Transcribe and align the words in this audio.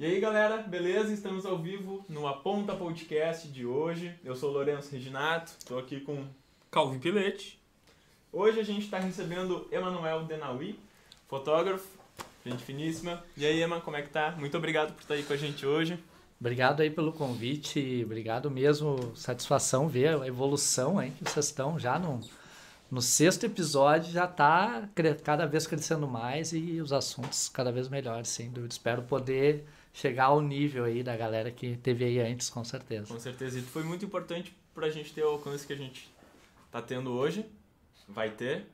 E 0.00 0.04
aí 0.06 0.18
galera, 0.18 0.56
beleza? 0.56 1.12
Estamos 1.12 1.44
ao 1.44 1.58
vivo 1.58 2.02
no 2.08 2.26
Aponta 2.26 2.74
Podcast 2.74 3.46
de 3.46 3.66
hoje. 3.66 4.14
Eu 4.24 4.34
sou 4.34 4.48
o 4.48 4.52
Lourenço 4.54 4.90
Reginato, 4.90 5.52
estou 5.58 5.78
aqui 5.78 6.00
com 6.00 6.24
Calvin 6.70 6.98
Pilete. 6.98 7.60
Hoje 8.32 8.58
a 8.58 8.62
gente 8.62 8.86
está 8.86 8.98
recebendo 8.98 9.68
Emanuel 9.70 10.24
Denaui, 10.24 10.78
fotógrafo, 11.28 11.86
gente 12.46 12.64
finíssima. 12.64 13.22
E 13.36 13.44
aí, 13.44 13.60
Ema, 13.60 13.82
como 13.82 13.98
é 13.98 14.00
que 14.00 14.08
tá? 14.08 14.34
Muito 14.38 14.56
obrigado 14.56 14.94
por 14.94 15.02
estar 15.02 15.12
aí 15.12 15.22
com 15.22 15.34
a 15.34 15.36
gente 15.36 15.66
hoje. 15.66 16.02
Obrigado 16.40 16.80
aí 16.80 16.88
pelo 16.88 17.12
convite, 17.12 18.00
obrigado 18.02 18.50
mesmo, 18.50 19.14
satisfação 19.14 19.86
ver 19.86 20.18
a 20.18 20.26
evolução 20.26 20.98
aí 20.98 21.10
que 21.10 21.30
vocês 21.30 21.44
estão 21.44 21.78
já 21.78 21.98
no, 21.98 22.20
no 22.90 23.02
sexto 23.02 23.44
episódio, 23.44 24.10
já 24.10 24.24
está 24.24 24.88
cada 25.22 25.44
vez 25.44 25.66
crescendo 25.66 26.08
mais 26.08 26.54
e 26.54 26.80
os 26.80 26.90
assuntos 26.90 27.50
cada 27.50 27.70
vez 27.70 27.86
melhores, 27.86 28.30
sem 28.30 28.48
dúvida. 28.48 28.72
Espero 28.72 29.02
poder 29.02 29.66
chegar 29.92 30.26
ao 30.26 30.40
nível 30.40 30.84
aí 30.84 31.02
da 31.02 31.16
galera 31.16 31.50
que 31.50 31.76
teve 31.76 32.04
aí 32.04 32.20
antes, 32.20 32.48
com 32.48 32.64
certeza. 32.64 33.12
Com 33.12 33.20
certeza. 33.20 33.58
E 33.58 33.62
foi 33.62 33.82
muito 33.82 34.04
importante 34.04 34.54
para 34.74 34.86
a 34.86 34.90
gente 34.90 35.12
ter 35.12 35.24
o 35.24 35.28
alcance 35.28 35.66
que 35.66 35.72
a 35.72 35.76
gente 35.76 36.10
está 36.66 36.80
tendo 36.80 37.12
hoje. 37.12 37.44
Vai 38.08 38.30
ter. 38.30 38.66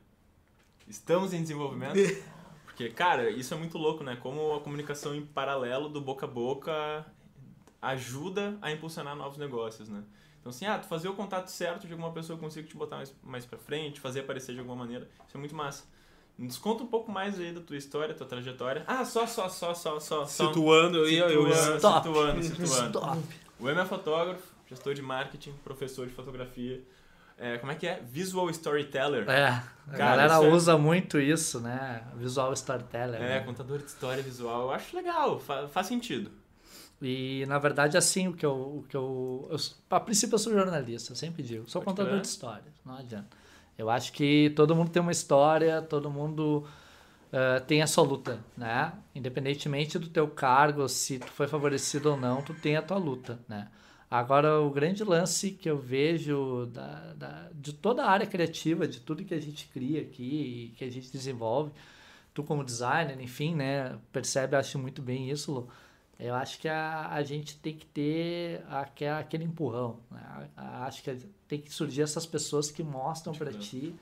Estamos 0.87 1.33
em 1.33 1.41
desenvolvimento. 1.41 1.95
Porque, 2.65 2.89
cara, 2.89 3.29
isso 3.29 3.53
é 3.53 3.57
muito 3.57 3.77
louco, 3.77 4.03
né? 4.03 4.15
Como 4.15 4.53
a 4.53 4.61
comunicação 4.61 5.15
em 5.15 5.25
paralelo 5.25 5.89
do 5.89 5.99
boca 5.99 6.25
a 6.25 6.29
boca 6.29 7.05
ajuda 7.81 8.57
a 8.61 8.71
impulsionar 8.71 9.15
novos 9.15 9.37
negócios, 9.37 9.89
né? 9.89 10.03
Então, 10.39 10.51
assim, 10.51 10.65
ah, 10.65 10.77
tu 10.77 10.87
fazer 10.87 11.09
o 11.09 11.13
contato 11.13 11.49
certo 11.49 11.87
de 11.87 11.93
alguma 11.93 12.11
pessoa 12.11 12.37
que 12.37 12.43
consiga 12.43 12.67
te 12.67 12.75
botar 12.75 12.97
mais, 12.97 13.13
mais 13.23 13.45
pra 13.45 13.57
frente, 13.57 13.99
fazer 13.99 14.21
aparecer 14.21 14.53
de 14.53 14.59
alguma 14.59 14.77
maneira, 14.77 15.09
isso 15.27 15.35
é 15.35 15.39
muito 15.39 15.55
massa. 15.55 15.85
Nos 16.37 16.57
conta 16.57 16.83
um 16.83 16.87
pouco 16.87 17.11
mais 17.11 17.39
aí 17.39 17.51
da 17.51 17.61
tua 17.61 17.77
história, 17.77 18.13
tua 18.13 18.27
trajetória. 18.27 18.83
Ah, 18.85 19.03
só, 19.03 19.25
só, 19.25 19.49
só, 19.49 19.73
só, 19.73 19.99
só. 19.99 20.25
Situando, 20.25 20.97
eu 20.99 21.09
ia. 21.09 21.23
Eu 21.25 21.47
ia 21.47 21.55
situando, 21.55 22.43
situando. 22.43 22.65
Stop. 22.65 23.23
O 23.59 23.67
M 23.67 23.79
é 23.79 23.85
fotógrafo, 23.85 24.43
gestor 24.69 24.93
de 24.93 25.01
marketing, 25.01 25.53
professor 25.63 26.05
de 26.05 26.13
fotografia. 26.13 26.83
É, 27.39 27.57
como 27.57 27.71
é 27.71 27.75
que 27.75 27.87
é? 27.87 28.01
Visual 28.03 28.49
Storyteller. 28.49 29.29
É, 29.29 29.47
a 29.47 29.63
Cara, 29.91 29.97
galera 29.97 30.33
é... 30.33 30.51
usa 30.51 30.77
muito 30.77 31.19
isso, 31.19 31.59
né? 31.59 32.03
Visual 32.15 32.51
Storyteller. 32.53 33.21
É, 33.21 33.39
né? 33.39 33.39
contador 33.41 33.77
de 33.79 33.85
história 33.85 34.23
visual. 34.23 34.63
Eu 34.63 34.71
acho 34.71 34.95
legal, 34.95 35.39
faz, 35.39 35.71
faz 35.71 35.87
sentido. 35.87 36.31
E, 36.99 37.45
na 37.47 37.59
verdade, 37.59 37.95
assim, 37.95 38.27
o 38.27 38.33
que 38.33 38.43
eu... 38.43 38.53
O 38.53 38.85
que 38.89 38.97
eu, 38.97 39.47
eu 39.51 39.57
a 39.89 39.99
princípio, 39.99 40.33
eu 40.33 40.39
sou 40.39 40.51
jornalista, 40.51 41.11
eu 41.11 41.15
sempre 41.15 41.43
digo. 41.43 41.69
Sou 41.69 41.81
Pode 41.81 41.95
contador 41.95 42.19
de 42.19 42.27
histórias, 42.27 42.73
não 42.83 42.97
adianta. 42.97 43.37
Eu 43.77 43.89
acho 43.89 44.11
que 44.11 44.51
todo 44.55 44.75
mundo 44.75 44.89
tem 44.89 45.01
uma 45.01 45.11
história, 45.11 45.81
todo 45.81 46.09
mundo 46.09 46.65
uh, 47.31 47.63
tem 47.65 47.81
a 47.81 47.87
sua 47.87 48.03
luta, 48.03 48.39
né? 48.57 48.93
Independentemente 49.13 49.99
do 49.99 50.09
teu 50.09 50.27
cargo, 50.27 50.87
se 50.89 51.19
tu 51.19 51.27
foi 51.27 51.47
favorecido 51.47 52.11
ou 52.11 52.17
não, 52.17 52.41
tu 52.41 52.53
tem 52.53 52.75
a 52.75 52.81
tua 52.81 52.97
luta, 52.97 53.39
né? 53.47 53.69
Agora, 54.09 54.61
o 54.61 54.69
grande 54.69 55.03
lance 55.03 55.51
que 55.51 55.69
eu 55.69 55.77
vejo 55.77 56.65
da, 56.67 57.13
da, 57.13 57.49
de 57.53 57.73
toda 57.73 58.03
a 58.05 58.09
área 58.09 58.25
criativa, 58.25 58.87
de 58.87 59.01
tudo 59.01 59.25
que 59.25 59.33
a 59.33 59.39
gente 59.39 59.67
cria 59.67 60.01
aqui 60.01 60.73
que 60.77 60.85
a 60.85 60.89
gente 60.89 61.11
desenvolve, 61.11 61.71
tu 62.33 62.41
como 62.43 62.63
designer, 62.63 63.19
enfim, 63.21 63.53
né? 63.55 63.97
Percebe, 64.11 64.55
acho 64.55 64.79
muito 64.79 65.01
bem 65.01 65.29
isso, 65.29 65.51
Lu. 65.51 65.69
Eu 66.19 66.33
acho 66.35 66.59
que 66.59 66.67
a, 66.67 67.09
a 67.11 67.21
gente 67.21 67.57
tem 67.57 67.75
que 67.75 67.85
ter 67.85 68.63
aquele, 68.69 69.11
aquele 69.11 69.43
empurrão. 69.43 69.99
Né? 70.09 70.49
Acho 70.55 71.03
que 71.03 71.15
tem 71.47 71.59
que 71.59 71.73
surgir 71.73 72.01
essas 72.01 72.25
pessoas 72.25 72.69
que 72.69 72.83
mostram 72.83 73.33
para 73.33 73.51
ti 73.53 73.95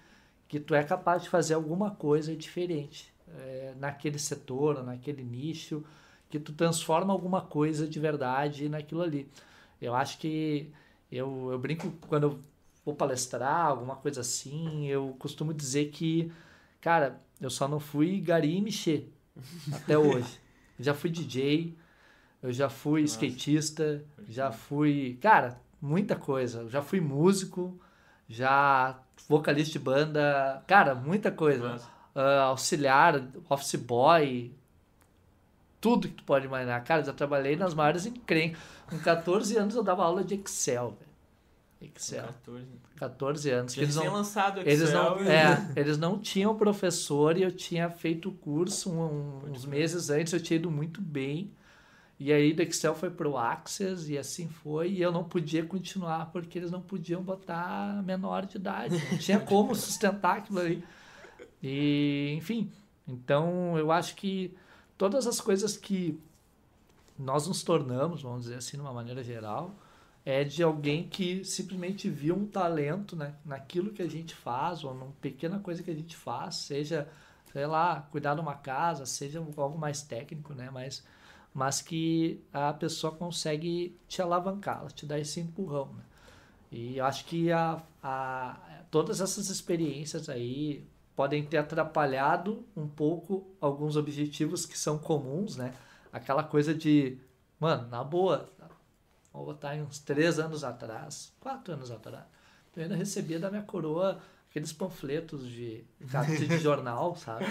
que 0.47 0.59
tu 0.59 0.75
é 0.75 0.83
capaz 0.83 1.23
de 1.23 1.29
fazer 1.29 1.53
alguma 1.53 1.91
coisa 1.91 2.35
diferente 2.35 3.13
é, 3.37 3.73
naquele 3.77 4.19
setor, 4.19 4.83
naquele 4.83 5.23
nicho, 5.23 5.83
que 6.29 6.39
tu 6.39 6.53
transforma 6.53 7.11
alguma 7.11 7.41
coisa 7.41 7.87
de 7.87 7.99
verdade 7.99 8.69
naquilo 8.69 9.01
ali. 9.01 9.29
Eu 9.81 9.95
acho 9.95 10.17
que 10.17 10.71
eu, 11.11 11.49
eu 11.51 11.59
brinco 11.59 11.91
quando 12.07 12.23
eu 12.23 12.39
vou 12.83 12.95
palestrar, 12.95 13.65
alguma 13.65 13.95
coisa 13.95 14.21
assim, 14.21 14.87
eu 14.87 15.15
costumo 15.17 15.53
dizer 15.53 15.89
que, 15.89 16.31
cara, 16.79 17.21
eu 17.41 17.49
só 17.49 17.67
não 17.67 17.79
fui 17.79 18.19
gari 18.19 18.57
e 18.57 18.61
mexer 18.61 19.11
até 19.71 19.97
hoje. 19.97 20.39
já 20.79 20.93
fui 20.93 21.09
DJ, 21.09 21.75
eu 22.41 22.51
já 22.51 22.69
fui 22.69 23.01
Nossa. 23.01 23.25
skatista, 23.25 24.05
já 24.29 24.51
fui, 24.51 25.17
cara, 25.21 25.59
muita 25.81 26.15
coisa. 26.15 26.67
Já 26.69 26.81
fui 26.81 26.99
músico, 26.99 27.79
já 28.27 28.97
vocalista 29.27 29.73
de 29.73 29.79
banda, 29.79 30.63
cara, 30.67 30.95
muita 30.95 31.31
coisa. 31.31 31.75
Uh, 32.15 32.41
auxiliar, 32.43 33.21
office 33.49 33.75
boy, 33.75 34.53
tudo 35.81 36.07
que 36.07 36.15
tu 36.15 36.23
pode 36.23 36.45
imaginar. 36.45 36.83
Cara, 36.83 37.03
já 37.03 37.13
trabalhei 37.13 37.55
nas 37.55 37.73
maiores 37.73 38.05
encrencas. 38.05 38.59
Com 38.87 38.97
14 38.99 39.57
anos 39.57 39.75
eu 39.75 39.83
dava 39.83 40.03
aula 40.03 40.23
de 40.23 40.35
Excel, 40.35 40.97
velho. 40.99 41.91
Excel. 41.93 42.23
14. 42.23 42.67
14 42.95 43.49
anos. 43.51 43.77
Eles 43.77 43.95
não, 43.95 44.13
lançado 44.13 44.61
Excel. 44.61 44.73
Eles 44.73 44.91
não, 44.91 45.19
é, 45.19 45.71
eles 45.75 45.97
não 45.97 46.17
tinham 46.17 46.55
professor 46.57 47.37
e 47.37 47.43
eu 47.43 47.51
tinha 47.51 47.89
feito 47.89 48.29
o 48.29 48.31
curso 48.31 48.91
um, 48.91 49.41
uns 49.47 49.65
meses 49.65 50.09
antes, 50.09 50.33
eu 50.33 50.39
tinha 50.39 50.57
ido 50.57 50.71
muito 50.71 51.01
bem. 51.01 51.51
E 52.17 52.31
aí 52.31 52.53
do 52.53 52.61
Excel 52.61 52.95
foi 52.95 53.09
para 53.09 53.27
o 53.27 53.37
Access 53.37 54.11
e 54.11 54.17
assim 54.17 54.47
foi. 54.47 54.91
E 54.91 55.01
eu 55.01 55.11
não 55.11 55.23
podia 55.23 55.65
continuar 55.65 56.31
porque 56.31 56.57
eles 56.57 56.71
não 56.71 56.81
podiam 56.81 57.21
botar 57.21 58.01
menor 58.03 58.45
de 58.45 58.57
idade. 58.57 58.95
Não 59.11 59.17
tinha 59.17 59.39
como 59.41 59.75
sustentar 59.75 60.37
aquilo 60.37 60.59
ali. 60.59 60.83
E, 61.61 62.33
enfim, 62.37 62.71
então 63.07 63.77
eu 63.77 63.91
acho 63.91 64.15
que 64.15 64.55
todas 64.97 65.27
as 65.27 65.41
coisas 65.41 65.75
que 65.75 66.17
nós 67.17 67.47
nos 67.47 67.63
tornamos, 67.63 68.21
vamos 68.21 68.43
dizer 68.43 68.55
assim, 68.55 68.77
de 68.77 68.81
uma 68.81 68.93
maneira 68.93 69.23
geral, 69.23 69.73
é 70.25 70.43
de 70.43 70.63
alguém 70.63 71.07
que 71.07 71.43
simplesmente 71.43 72.09
viu 72.09 72.35
um 72.35 72.47
talento 72.47 73.15
né, 73.15 73.35
naquilo 73.45 73.91
que 73.91 74.01
a 74.01 74.09
gente 74.09 74.33
faz, 74.33 74.83
ou 74.83 74.93
numa 74.93 75.11
pequena 75.21 75.59
coisa 75.59 75.83
que 75.83 75.91
a 75.91 75.95
gente 75.95 76.15
faz, 76.15 76.55
seja, 76.55 77.07
sei 77.51 77.65
lá, 77.67 78.07
cuidar 78.11 78.35
de 78.35 78.41
uma 78.41 78.55
casa, 78.55 79.05
seja 79.05 79.39
algo 79.39 79.77
mais 79.77 80.01
técnico, 80.01 80.53
né? 80.53 80.69
Mas 80.71 81.05
mas 81.55 81.81
que 81.81 82.43
a 82.51 82.73
pessoa 82.73 83.15
consegue 83.15 83.97
te 84.09 84.21
alavancar, 84.21 84.79
ela 84.81 84.89
te 84.89 85.05
dá 85.05 85.17
esse 85.17 85.39
empurrão. 85.39 85.85
Né? 85.93 86.03
E 86.69 86.97
eu 86.97 87.05
acho 87.05 87.23
que 87.23 87.49
a, 87.49 87.81
a, 88.03 88.59
todas 88.91 89.21
essas 89.21 89.49
experiências 89.49 90.27
aí 90.27 90.85
podem 91.15 91.45
ter 91.45 91.55
atrapalhado 91.55 92.65
um 92.75 92.89
pouco 92.89 93.55
alguns 93.61 93.95
objetivos 93.95 94.65
que 94.65 94.77
são 94.77 94.97
comuns, 94.97 95.55
né? 95.55 95.73
Aquela 96.11 96.43
coisa 96.43 96.75
de, 96.75 97.17
mano, 97.57 97.87
na 97.87 98.03
boa, 98.03 98.49
vou 99.31 99.45
botar 99.45 99.75
uns 99.75 99.99
três 99.99 100.37
anos 100.39 100.61
atrás, 100.61 101.33
quatro 101.39 101.73
anos 101.73 101.89
atrás, 101.89 102.25
eu 102.75 102.83
ainda 102.83 102.95
recebia 102.97 103.39
da 103.39 103.49
minha 103.49 103.63
coroa 103.63 104.19
aqueles 104.55 104.71
panfletos 104.71 105.49
de, 105.49 105.83
de 106.47 106.57
jornal, 106.59 107.13
sabe? 107.17 107.43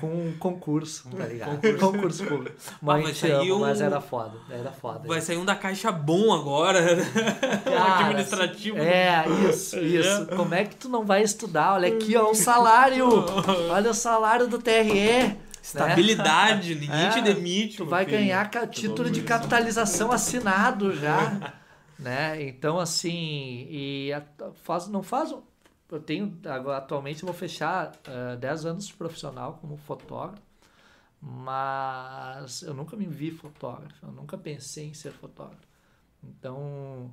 Com 0.00 0.06
um 0.06 0.38
concurso, 0.38 1.06
tá 1.10 1.26
ligado? 1.26 1.60
Concurso, 1.60 1.78
concurso 1.78 2.24
público. 2.24 2.56
Mãe, 2.80 3.04
ah, 3.06 3.12
te 3.12 3.30
amo, 3.30 3.56
um... 3.56 3.60
mas 3.60 3.82
era 3.82 4.00
foda, 4.00 4.38
era 4.48 4.72
foda. 4.72 5.06
Vai 5.06 5.20
sair 5.20 5.36
um 5.36 5.44
da 5.44 5.54
caixa 5.54 5.92
bom 5.92 6.32
agora, 6.32 6.80
Cara, 7.62 8.06
administrativo. 8.06 8.78
É, 8.78 9.26
isso, 9.50 9.78
isso. 9.78 10.28
Como 10.34 10.54
é 10.54 10.64
que 10.64 10.76
tu 10.76 10.88
não 10.88 11.04
vai 11.04 11.22
estudar? 11.22 11.74
Olha 11.74 11.88
aqui, 11.88 12.16
ó, 12.16 12.30
o 12.30 12.34
salário. 12.34 13.06
Olha 13.70 13.90
o 13.90 13.94
salário 13.94 14.48
do 14.48 14.58
TRE. 14.58 15.36
Estabilidade, 15.62 16.74
né? 16.74 16.80
ninguém 16.80 17.06
é, 17.06 17.10
te 17.10 17.20
demite. 17.20 17.76
Tu 17.76 17.84
vai 17.84 18.06
filho. 18.06 18.16
ganhar 18.16 18.48
título 18.68 19.10
de 19.10 19.20
capitalização 19.20 20.10
assinado 20.10 20.96
já. 20.96 21.52
né? 21.98 22.42
Então, 22.42 22.78
assim, 22.78 23.66
e 23.68 24.10
faz, 24.62 24.88
não 24.88 25.02
faz 25.02 25.34
eu 25.90 26.00
tenho, 26.00 26.38
agora, 26.46 26.78
atualmente 26.78 27.22
eu 27.22 27.26
vou 27.26 27.34
fechar 27.34 27.92
uh, 28.08 28.32
eh, 28.34 28.36
10 28.36 28.66
anos 28.66 28.86
de 28.86 28.94
profissional 28.94 29.58
como 29.60 29.76
fotógrafo, 29.76 30.42
mas 31.20 32.62
eu 32.62 32.74
nunca 32.74 32.96
me 32.96 33.06
vi 33.06 33.30
fotógrafo, 33.30 34.06
eu 34.06 34.12
nunca 34.12 34.36
pensei 34.36 34.88
em 34.88 34.94
ser 34.94 35.12
fotógrafo. 35.12 35.66
Então, 36.22 37.12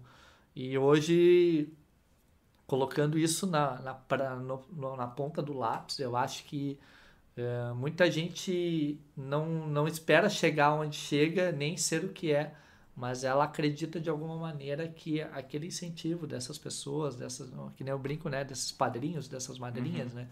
e 0.55 0.77
hoje, 0.77 1.71
colocando 2.67 3.17
isso 3.17 3.47
na, 3.47 3.79
na, 3.81 3.93
pra, 3.93 4.35
no, 4.35 4.63
no, 4.71 4.95
na 4.95 5.07
ponta 5.07 5.41
do 5.41 5.53
lápis, 5.53 5.99
eu 5.99 6.15
acho 6.15 6.43
que 6.45 6.79
uh, 7.37 7.75
muita 7.75 8.09
gente 8.11 8.99
não, 9.15 9.67
não 9.67 9.87
espera 9.87 10.29
chegar 10.29 10.73
onde 10.73 10.95
chega, 10.95 11.51
nem 11.51 11.77
ser 11.77 12.03
o 12.05 12.09
que 12.09 12.31
é 12.31 12.55
mas 12.95 13.23
ela 13.23 13.45
acredita 13.45 13.99
de 13.99 14.09
alguma 14.09 14.37
maneira 14.37 14.87
que 14.87 15.21
aquele 15.21 15.67
incentivo 15.67 16.27
dessas 16.27 16.57
pessoas, 16.57 17.15
dessas, 17.15 17.51
que 17.75 17.83
nem 17.83 17.91
eu 17.91 17.99
brinco, 17.99 18.29
né, 18.29 18.43
desses 18.43 18.71
padrinhos, 18.71 19.27
dessas 19.27 19.57
madrinhas, 19.57 20.11
uhum. 20.11 20.19
né, 20.19 20.27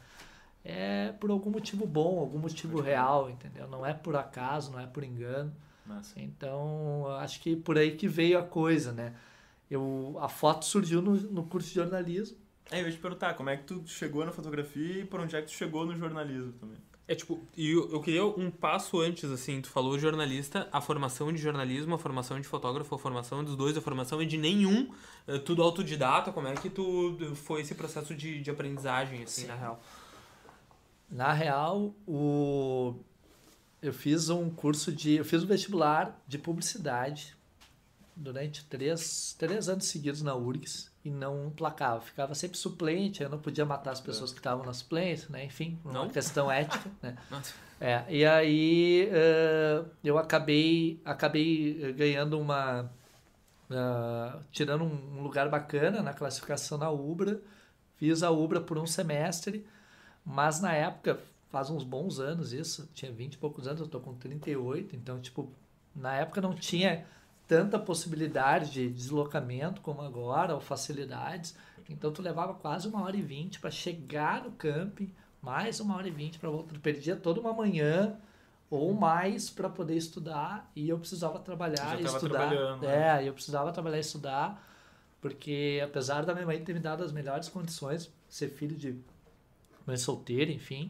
é 0.63 1.11
por 1.13 1.31
algum 1.31 1.49
motivo 1.49 1.87
bom, 1.87 2.19
algum 2.19 2.37
motivo 2.37 2.79
real, 2.79 3.29
entendeu? 3.29 3.67
Não 3.67 3.85
é 3.85 3.93
por 3.93 4.15
acaso, 4.15 4.71
não 4.71 4.79
é 4.79 4.85
por 4.85 5.03
engano. 5.03 5.51
Nossa. 5.85 6.19
Então, 6.19 7.07
acho 7.19 7.41
que 7.41 7.55
por 7.55 7.77
aí 7.77 7.95
que 7.95 8.07
veio 8.07 8.37
a 8.37 8.43
coisa, 8.43 8.91
né? 8.91 9.15
Eu, 9.69 10.17
a 10.19 10.29
foto 10.29 10.65
surgiu 10.65 11.01
no, 11.01 11.15
no 11.15 11.43
curso 11.45 11.69
de 11.69 11.75
jornalismo. 11.75 12.37
É, 12.69 12.81
eu 12.81 12.85
ia 12.85 12.91
te 12.91 12.97
perguntar, 12.99 13.33
como 13.33 13.49
é 13.49 13.57
que 13.57 13.63
tu 13.63 13.83
chegou 13.87 14.23
na 14.23 14.31
fotografia 14.31 14.99
e 14.99 15.05
por 15.05 15.19
onde 15.19 15.35
é 15.35 15.41
que 15.41 15.47
tu 15.47 15.53
chegou 15.53 15.85
no 15.85 15.95
jornalismo 15.95 16.51
também? 16.53 16.77
É 17.11 17.15
tipo, 17.15 17.41
e 17.57 17.71
eu, 17.71 17.91
eu 17.91 17.99
queria 17.99 18.25
um 18.25 18.49
passo 18.49 19.01
antes, 19.01 19.29
assim, 19.29 19.59
tu 19.59 19.69
falou 19.69 19.99
jornalista, 19.99 20.69
a 20.71 20.79
formação 20.79 21.29
de 21.33 21.41
jornalismo, 21.41 21.93
a 21.93 21.97
formação 21.97 22.39
de 22.39 22.47
fotógrafo, 22.47 22.95
a 22.95 22.97
formação 22.97 23.43
dos 23.43 23.57
dois, 23.57 23.75
a 23.75 23.81
formação 23.81 24.21
é 24.21 24.23
de 24.23 24.37
nenhum, 24.37 24.89
é 25.27 25.37
tudo 25.37 25.61
autodidata, 25.61 26.31
como 26.31 26.47
é 26.47 26.53
que 26.53 26.69
tu 26.69 27.17
foi 27.35 27.59
esse 27.59 27.75
processo 27.75 28.15
de, 28.15 28.41
de 28.41 28.49
aprendizagem, 28.49 29.23
assim, 29.23 29.41
Sim. 29.41 29.47
na 29.47 29.55
real? 29.55 29.83
Na 31.09 31.33
real, 31.33 31.93
o... 32.07 32.95
eu 33.81 33.91
fiz 33.91 34.29
um 34.29 34.49
curso 34.49 34.89
de, 34.89 35.15
eu 35.15 35.25
fiz 35.25 35.43
um 35.43 35.47
vestibular 35.47 36.17
de 36.25 36.37
publicidade 36.37 37.35
durante 38.15 38.63
três, 38.63 39.35
três 39.37 39.67
anos 39.67 39.83
seguidos 39.87 40.21
na 40.21 40.33
URGS, 40.33 40.89
e 41.03 41.09
não 41.09 41.51
placava. 41.55 42.01
Ficava 42.01 42.35
sempre 42.35 42.57
suplente, 42.57 43.23
eu 43.23 43.29
não 43.29 43.39
podia 43.39 43.65
matar 43.65 43.91
as 43.91 43.99
pessoas 43.99 44.31
é. 44.31 44.33
que 44.33 44.39
estavam 44.39 44.65
na 44.65 44.73
suplência, 44.73 45.27
né? 45.29 45.45
Enfim, 45.45 45.79
uma 45.83 45.93
não? 45.93 46.09
questão 46.09 46.51
ética, 46.51 46.89
né? 47.01 47.17
É, 47.79 48.05
e 48.09 48.25
aí 48.25 49.09
uh, 49.09 49.89
eu 50.03 50.17
acabei, 50.17 51.01
acabei 51.03 51.93
ganhando 51.93 52.39
uma... 52.39 52.91
Uh, 53.69 54.39
tirando 54.51 54.83
um 54.83 55.21
lugar 55.23 55.49
bacana 55.49 56.03
na 56.03 56.13
classificação 56.13 56.77
na 56.77 56.89
UBRA. 56.89 57.39
Fiz 57.95 58.21
a 58.21 58.29
UBRA 58.29 58.59
por 58.59 58.77
um 58.77 58.85
semestre, 58.85 59.65
mas 60.25 60.59
na 60.59 60.73
época, 60.73 61.19
faz 61.49 61.69
uns 61.69 61.83
bons 61.83 62.19
anos 62.19 62.51
isso, 62.51 62.89
tinha 62.93 63.11
20 63.11 63.33
e 63.33 63.37
poucos 63.37 63.67
anos, 63.67 63.79
eu 63.79 63.87
tô 63.87 63.99
com 63.99 64.13
38, 64.13 64.95
então, 64.95 65.19
tipo, 65.19 65.51
na 65.95 66.15
época 66.15 66.41
não 66.41 66.53
tinha 66.53 67.05
tanta 67.47 67.77
possibilidade 67.77 68.71
de 68.71 68.89
deslocamento 68.89 69.81
como 69.81 70.01
agora, 70.01 70.53
ou 70.53 70.61
facilidades. 70.61 71.55
Então 71.89 72.11
tu 72.11 72.21
levava 72.21 72.53
quase 72.53 72.87
uma 72.87 73.03
hora 73.03 73.17
e 73.17 73.21
vinte 73.21 73.59
para 73.59 73.69
chegar 73.69 74.43
no 74.43 74.51
camping, 74.51 75.13
mais 75.41 75.79
uma 75.79 75.95
hora 75.95 76.07
e 76.07 76.11
vinte 76.11 76.39
para 76.39 76.49
voltar. 76.49 76.73
Tu 76.73 76.79
perdia 76.79 77.15
toda 77.15 77.41
uma 77.41 77.53
manhã 77.53 78.15
ou 78.69 78.93
mais 78.93 79.49
para 79.49 79.69
poder 79.69 79.97
estudar 79.97 80.71
e 80.73 80.87
eu 80.87 80.97
precisava 80.97 81.39
trabalhar 81.39 81.99
e 81.99 82.05
estudar. 82.05 82.77
Né? 82.79 83.19
É, 83.19 83.27
eu 83.27 83.33
precisava 83.33 83.71
trabalhar 83.73 83.97
e 83.97 84.01
estudar, 84.01 84.65
porque 85.19 85.81
apesar 85.83 86.23
da 86.25 86.33
minha 86.33 86.45
mãe 86.45 86.63
ter 86.63 86.73
me 86.73 86.79
dado 86.79 87.03
as 87.03 87.11
melhores 87.11 87.49
condições, 87.49 88.09
ser 88.29 88.47
filho 88.47 88.77
de 88.77 88.97
mãe 89.85 89.97
solteira, 89.97 90.51
enfim, 90.51 90.89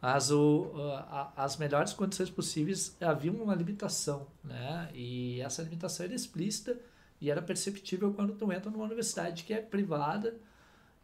as, 0.00 0.30
o, 0.30 0.70
a, 1.08 1.32
as 1.36 1.56
melhores 1.56 1.92
condições 1.92 2.30
possíveis 2.30 2.96
havia 3.00 3.32
uma 3.32 3.54
limitação, 3.54 4.26
né? 4.44 4.90
E 4.94 5.40
essa 5.40 5.62
limitação 5.62 6.04
era 6.06 6.14
explícita 6.14 6.78
e 7.20 7.30
era 7.30 7.40
perceptível 7.40 8.12
quando 8.12 8.34
tu 8.34 8.52
entra 8.52 8.70
numa 8.70 8.84
universidade 8.84 9.44
que 9.44 9.54
é 9.54 9.60
privada 9.60 10.34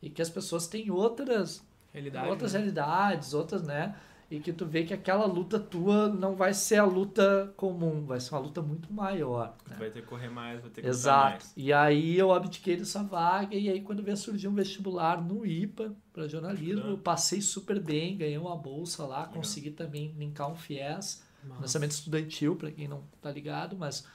e 0.00 0.10
que 0.10 0.20
as 0.20 0.28
pessoas 0.28 0.66
têm 0.66 0.90
outras 0.90 1.64
Realidade, 1.92 2.28
outras 2.28 2.52
né? 2.52 2.58
realidades, 2.58 3.34
outras, 3.34 3.62
né? 3.62 3.94
E 4.32 4.40
que 4.40 4.50
tu 4.50 4.64
vê 4.64 4.82
que 4.82 4.94
aquela 4.94 5.26
luta 5.26 5.60
tua 5.60 6.08
não 6.08 6.34
vai 6.34 6.54
ser 6.54 6.76
a 6.76 6.86
luta 6.86 7.52
comum, 7.54 8.06
vai 8.06 8.18
ser 8.18 8.34
uma 8.34 8.40
luta 8.40 8.62
muito 8.62 8.90
maior. 8.90 9.54
Né? 9.68 9.76
Vai 9.78 9.90
ter 9.90 10.00
que 10.00 10.06
correr 10.06 10.30
mais, 10.30 10.58
vai 10.62 10.70
ter 10.70 10.80
que 10.80 10.88
Exato. 10.88 11.32
mais. 11.32 11.52
E 11.54 11.70
aí 11.70 12.18
eu 12.18 12.32
abdiquei 12.32 12.78
dessa 12.78 13.02
vaga 13.02 13.54
e 13.54 13.68
aí 13.68 13.82
quando 13.82 14.02
veio 14.02 14.16
surgir 14.16 14.48
um 14.48 14.54
vestibular 14.54 15.22
no 15.22 15.44
IPA 15.44 15.94
para 16.14 16.26
jornalismo, 16.26 16.88
eu 16.88 16.96
passei 16.96 17.42
super 17.42 17.78
bem, 17.78 18.16
ganhei 18.16 18.38
uma 18.38 18.56
bolsa 18.56 19.04
lá, 19.04 19.18
Legal. 19.18 19.34
consegui 19.34 19.70
também 19.70 20.14
linkar 20.16 20.50
um 20.50 20.56
FIES, 20.56 21.22
lançamento 21.60 21.90
estudantil, 21.90 22.56
para 22.56 22.70
quem 22.70 22.88
não 22.88 23.04
tá 23.20 23.30
ligado, 23.30 23.76
mas 23.76 24.06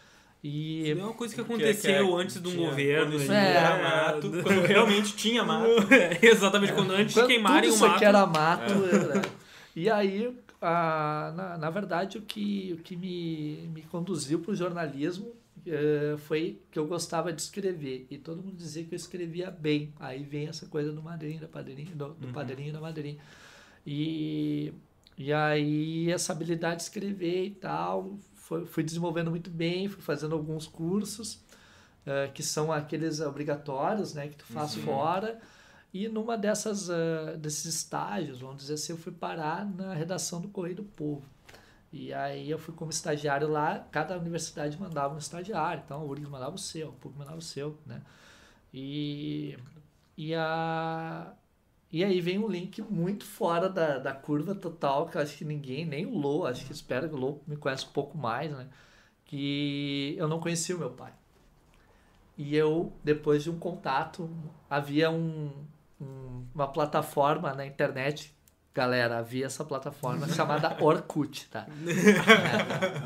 e 0.43 0.89
é 0.89 0.95
uma 0.95 1.13
coisa 1.13 1.35
que 1.35 1.41
aconteceu 1.41 2.07
que 2.07 2.21
antes 2.21 2.41
de 2.41 2.47
um 2.47 2.55
governo. 2.55 3.19
Quando 3.19 3.31
é, 3.31 3.53
era 3.53 3.83
mato, 3.83 4.31
quando 4.43 4.61
realmente 4.61 5.15
tinha 5.15 5.43
mato. 5.43 5.67
Exatamente, 6.21 6.73
quando 6.73 6.91
antes 6.91 7.13
quando 7.13 7.27
de 7.27 7.33
queimarem 7.33 7.69
o 7.69 7.77
mato. 7.77 7.85
Isso 7.85 7.99
que 7.99 8.05
era 8.05 8.25
mato. 8.25 8.73
É. 8.73 9.36
E 9.77 9.91
aí, 9.91 10.35
a, 10.59 11.31
na, 11.35 11.57
na 11.59 11.69
verdade, 11.69 12.17
o 12.17 12.21
que, 12.23 12.73
o 12.73 12.81
que 12.81 12.95
me, 12.95 13.67
me 13.67 13.83
conduziu 13.83 14.39
para 14.39 14.51
o 14.51 14.55
jornalismo 14.55 15.27
uh, 15.27 16.17
foi 16.17 16.59
que 16.71 16.79
eu 16.79 16.87
gostava 16.87 17.31
de 17.31 17.39
escrever. 17.43 18.07
E 18.09 18.17
todo 18.17 18.41
mundo 18.41 18.57
dizia 18.57 18.83
que 18.83 18.95
eu 18.95 18.95
escrevia 18.95 19.51
bem. 19.51 19.93
Aí 19.99 20.23
vem 20.23 20.47
essa 20.47 20.65
coisa 20.65 20.91
do 20.91 21.03
madrinho, 21.03 21.39
da 21.39 21.47
padrinho, 21.47 21.95
do, 21.95 22.15
do 22.15 22.25
uhum. 22.25 22.33
padrinho 22.33 22.73
da 22.73 22.81
madrinha. 22.81 23.19
E, 23.85 24.73
e 25.15 25.31
aí, 25.31 26.11
essa 26.11 26.33
habilidade 26.33 26.77
de 26.77 26.81
escrever 26.81 27.45
e 27.45 27.51
tal, 27.51 28.17
foi, 28.33 28.65
fui 28.65 28.81
desenvolvendo 28.81 29.29
muito 29.29 29.51
bem, 29.51 29.87
fui 29.87 30.01
fazendo 30.01 30.33
alguns 30.33 30.65
cursos, 30.65 31.35
uh, 32.03 32.33
que 32.33 32.41
são 32.41 32.71
aqueles 32.71 33.19
obrigatórios, 33.19 34.15
né, 34.15 34.27
que 34.27 34.37
tu 34.37 34.45
faz 34.45 34.75
uhum. 34.75 34.81
fora. 34.85 35.39
E 35.93 36.07
numa 36.07 36.37
dessas, 36.37 36.89
uh, 36.89 37.37
desses 37.37 37.65
estágios, 37.65 38.41
vamos 38.41 38.57
dizer 38.57 38.75
assim, 38.75 38.93
eu 38.93 38.97
fui 38.97 39.11
parar 39.11 39.65
na 39.65 39.93
redação 39.93 40.41
do 40.41 40.49
Correio 40.49 40.75
do 40.75 40.83
Povo. 40.83 41.23
E 41.91 42.13
aí 42.13 42.49
eu 42.49 42.59
fui 42.59 42.73
como 42.73 42.91
estagiário 42.91 43.47
lá, 43.47 43.79
cada 43.91 44.17
universidade 44.17 44.79
mandava 44.79 45.15
um 45.15 45.17
estagiário, 45.17 45.81
então 45.85 46.01
a 46.01 46.03
URGS 46.03 46.29
mandava 46.29 46.55
o 46.55 46.57
seu, 46.57 46.89
o 46.89 46.93
PUC 46.93 47.17
mandava 47.17 47.37
o 47.37 47.41
seu, 47.41 47.77
né? 47.85 48.01
E, 48.73 49.57
e, 50.17 50.35
a, 50.35 51.33
e 51.91 52.03
aí 52.03 52.19
vem 52.21 52.37
um 52.39 52.47
link 52.47 52.81
muito 52.81 53.25
fora 53.25 53.69
da, 53.69 53.97
da 53.99 54.13
curva 54.13 54.53
total, 54.53 55.07
que 55.07 55.17
eu 55.17 55.21
acho 55.21 55.37
que 55.37 55.45
ninguém, 55.45 55.85
nem 55.85 56.05
o 56.05 56.17
Lô, 56.17 56.45
acho 56.45 56.65
que 56.65 56.73
espero 56.73 57.09
que 57.09 57.15
o 57.15 57.17
Lô 57.17 57.39
me 57.47 57.55
conheça 57.55 57.87
um 57.87 57.91
pouco 57.91 58.17
mais, 58.17 58.51
né? 58.51 58.67
Que 59.25 60.15
eu 60.17 60.27
não 60.27 60.39
conhecia 60.39 60.75
o 60.75 60.79
meu 60.79 60.91
pai. 60.91 61.13
E 62.37 62.55
eu, 62.55 62.93
depois 63.03 63.43
de 63.43 63.49
um 63.49 63.57
contato, 63.57 64.29
havia 64.69 65.09
um, 65.09 65.51
uma 65.99 66.67
plataforma 66.67 67.53
na 67.53 67.65
internet 67.65 68.36
Galera, 68.77 69.17
havia 69.17 69.47
essa 69.47 69.65
plataforma 69.65 70.27
chamada 70.29 70.77
Orkut, 70.83 71.49
tá? 71.49 71.65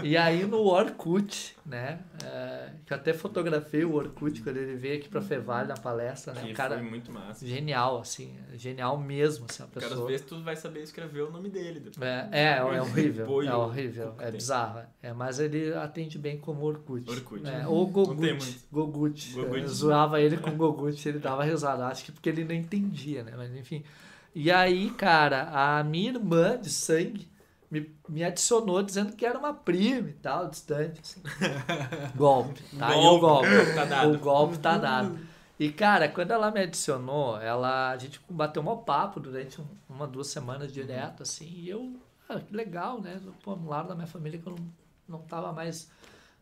É. 0.01 0.05
E 0.05 0.17
aí 0.17 0.45
no 0.45 0.57
Orkut, 0.65 1.55
né? 1.65 1.99
É, 2.25 2.69
que 2.85 2.91
eu 2.91 2.97
até 2.97 3.13
fotografei 3.13 3.85
o 3.85 3.93
Orkut 3.93 4.41
quando 4.41 4.57
ele 4.57 4.75
veio 4.75 4.97
aqui 4.97 5.07
pra 5.07 5.21
Fevalho 5.21 5.69
na 5.69 5.75
palestra, 5.75 6.33
né? 6.33 6.41
Que 6.41 6.51
um 6.51 6.53
cara 6.53 6.77
foi 6.77 6.89
muito 6.89 7.11
massa. 7.11 7.45
Genial, 7.47 7.99
assim. 7.99 8.35
Genial 8.55 8.97
mesmo, 8.97 9.45
assim, 9.49 9.63
a 9.63 9.67
pessoa. 9.67 9.89
Cara, 9.89 10.01
às 10.01 10.07
vezes 10.07 10.25
tu 10.25 10.43
vai 10.43 10.57
saber 10.57 10.81
escrever 10.81 11.21
o 11.21 11.31
nome 11.31 11.49
dele 11.49 11.79
depois. 11.79 12.01
É, 12.01 12.29
é, 12.31 12.57
é 12.57 12.81
horrível. 12.81 13.41
é 13.43 13.55
horrível. 13.55 14.15
É 14.19 14.29
bizarro. 14.29 14.81
É, 15.01 15.13
mas 15.13 15.39
ele 15.39 15.73
atende 15.73 16.17
bem 16.17 16.37
como 16.37 16.65
Orkut. 16.65 17.09
Orkut. 17.09 17.47
É, 17.47 17.65
ou 17.65 17.87
Gogut. 17.87 18.65
Gogut. 18.69 19.33
Gogut. 19.33 19.67
zoava 19.69 20.19
ele 20.19 20.35
com 20.35 20.51
Gogut, 20.51 21.07
ele 21.07 21.19
dava 21.19 21.45
risada. 21.45 21.85
Acho 21.85 22.03
que 22.03 22.11
porque 22.11 22.27
ele 22.27 22.43
não 22.43 22.55
entendia, 22.55 23.23
né? 23.23 23.33
Mas 23.37 23.55
enfim. 23.55 23.83
E 24.33 24.49
aí, 24.49 24.89
cara, 24.91 25.49
a 25.51 25.83
minha 25.83 26.11
irmã 26.11 26.59
de 26.59 26.69
sangue 26.69 27.29
me, 27.69 27.93
me 28.07 28.23
adicionou 28.23 28.81
dizendo 28.83 29.15
que 29.15 29.25
era 29.25 29.37
uma 29.37 29.53
prima 29.53 30.09
e 30.09 30.13
tal, 30.13 30.49
distante. 30.49 31.01
Assim. 31.01 31.21
golpe. 32.15 32.61
Tá 32.77 32.93
golpe. 32.93 32.99
aí 32.99 33.05
o 33.05 33.19
golpe. 33.19 33.47
Tá 33.75 33.85
dado. 33.85 34.13
O 34.13 34.19
golpe 34.19 34.57
tá 34.57 34.77
dado. 34.77 35.19
E, 35.59 35.71
cara, 35.71 36.09
quando 36.09 36.31
ela 36.31 36.49
me 36.49 36.61
adicionou, 36.61 37.39
ela, 37.39 37.91
a 37.91 37.97
gente 37.97 38.19
bateu 38.29 38.61
um 38.61 38.77
papo 38.77 39.19
durante 39.19 39.61
um, 39.61 39.65
uma, 39.87 40.07
duas 40.07 40.27
semanas 40.27 40.73
direto, 40.73 41.21
assim, 41.21 41.45
e 41.45 41.69
eu, 41.69 41.95
ah, 42.27 42.39
que 42.39 42.55
legal, 42.55 42.99
né? 42.99 43.21
Pô, 43.43 43.53
um 43.53 43.67
lado 43.67 43.89
da 43.89 43.95
minha 43.95 44.07
família 44.07 44.39
que 44.39 44.47
eu 44.47 44.55
não, 44.55 44.65
não 45.07 45.19
tava 45.19 45.53
mais 45.53 45.91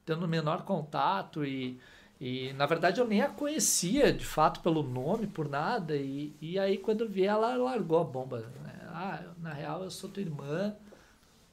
tendo 0.06 0.26
o 0.26 0.28
menor 0.28 0.64
contato 0.64 1.44
e 1.44 1.80
e 2.20 2.52
na 2.54 2.66
verdade 2.66 3.00
eu 3.00 3.08
nem 3.08 3.22
a 3.22 3.30
conhecia 3.30 4.12
de 4.12 4.26
fato 4.26 4.60
pelo 4.60 4.84
nome, 4.84 5.26
por 5.26 5.48
nada. 5.48 5.96
E, 5.96 6.36
e 6.42 6.60
aí 6.60 6.78
quando 6.78 7.08
vi 7.08 7.26
ela 7.26 7.56
largou 7.56 8.00
a 8.00 8.04
bomba. 8.04 8.40
Né? 8.40 8.80
Ah, 8.88 9.24
na 9.38 9.54
real 9.54 9.84
eu 9.84 9.90
sou 9.90 10.10
tua 10.10 10.22
irmã, 10.22 10.76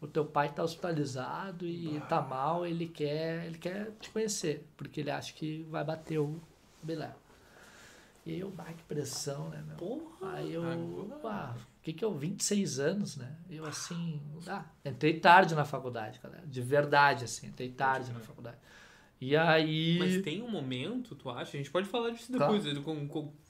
o 0.00 0.08
teu 0.08 0.24
pai 0.24 0.48
está 0.48 0.64
hospitalizado 0.64 1.66
e 1.66 1.96
está 1.96 2.20
mal, 2.20 2.66
ele 2.66 2.88
quer, 2.88 3.46
ele 3.46 3.58
quer 3.58 3.92
te 4.00 4.10
conhecer, 4.10 4.66
porque 4.76 5.00
ele 5.00 5.10
acha 5.10 5.32
que 5.32 5.62
vai 5.70 5.84
bater 5.84 6.18
o 6.18 6.40
Bilé. 6.82 7.12
E 8.24 8.40
eu, 8.40 8.50
bah, 8.50 8.64
que 8.64 8.82
pressão, 8.82 9.48
né, 9.50 9.62
meu? 9.64 9.76
Porra, 9.76 10.32
aí 10.32 10.52
eu, 10.52 10.62
o 10.64 11.54
que 11.80 11.92
que 11.92 12.04
eu, 12.04 12.12
26 12.12 12.80
anos, 12.80 13.16
né? 13.16 13.32
Eu 13.48 13.64
assim, 13.64 14.20
ah, 14.48 14.64
entrei 14.84 15.20
tarde 15.20 15.54
na 15.54 15.64
faculdade, 15.64 16.18
galera, 16.20 16.44
de 16.44 16.60
verdade, 16.60 17.24
assim, 17.24 17.46
entrei 17.46 17.70
tarde 17.70 18.12
na 18.12 18.18
faculdade. 18.18 18.56
E 19.20 19.36
aí. 19.36 19.98
Mas 19.98 20.22
tem 20.22 20.42
um 20.42 20.50
momento, 20.50 21.14
tu 21.14 21.30
acha? 21.30 21.56
A 21.56 21.58
gente 21.58 21.70
pode 21.70 21.88
falar 21.88 22.10
disso 22.10 22.30
depois. 22.30 22.62
Tá. 22.64 22.70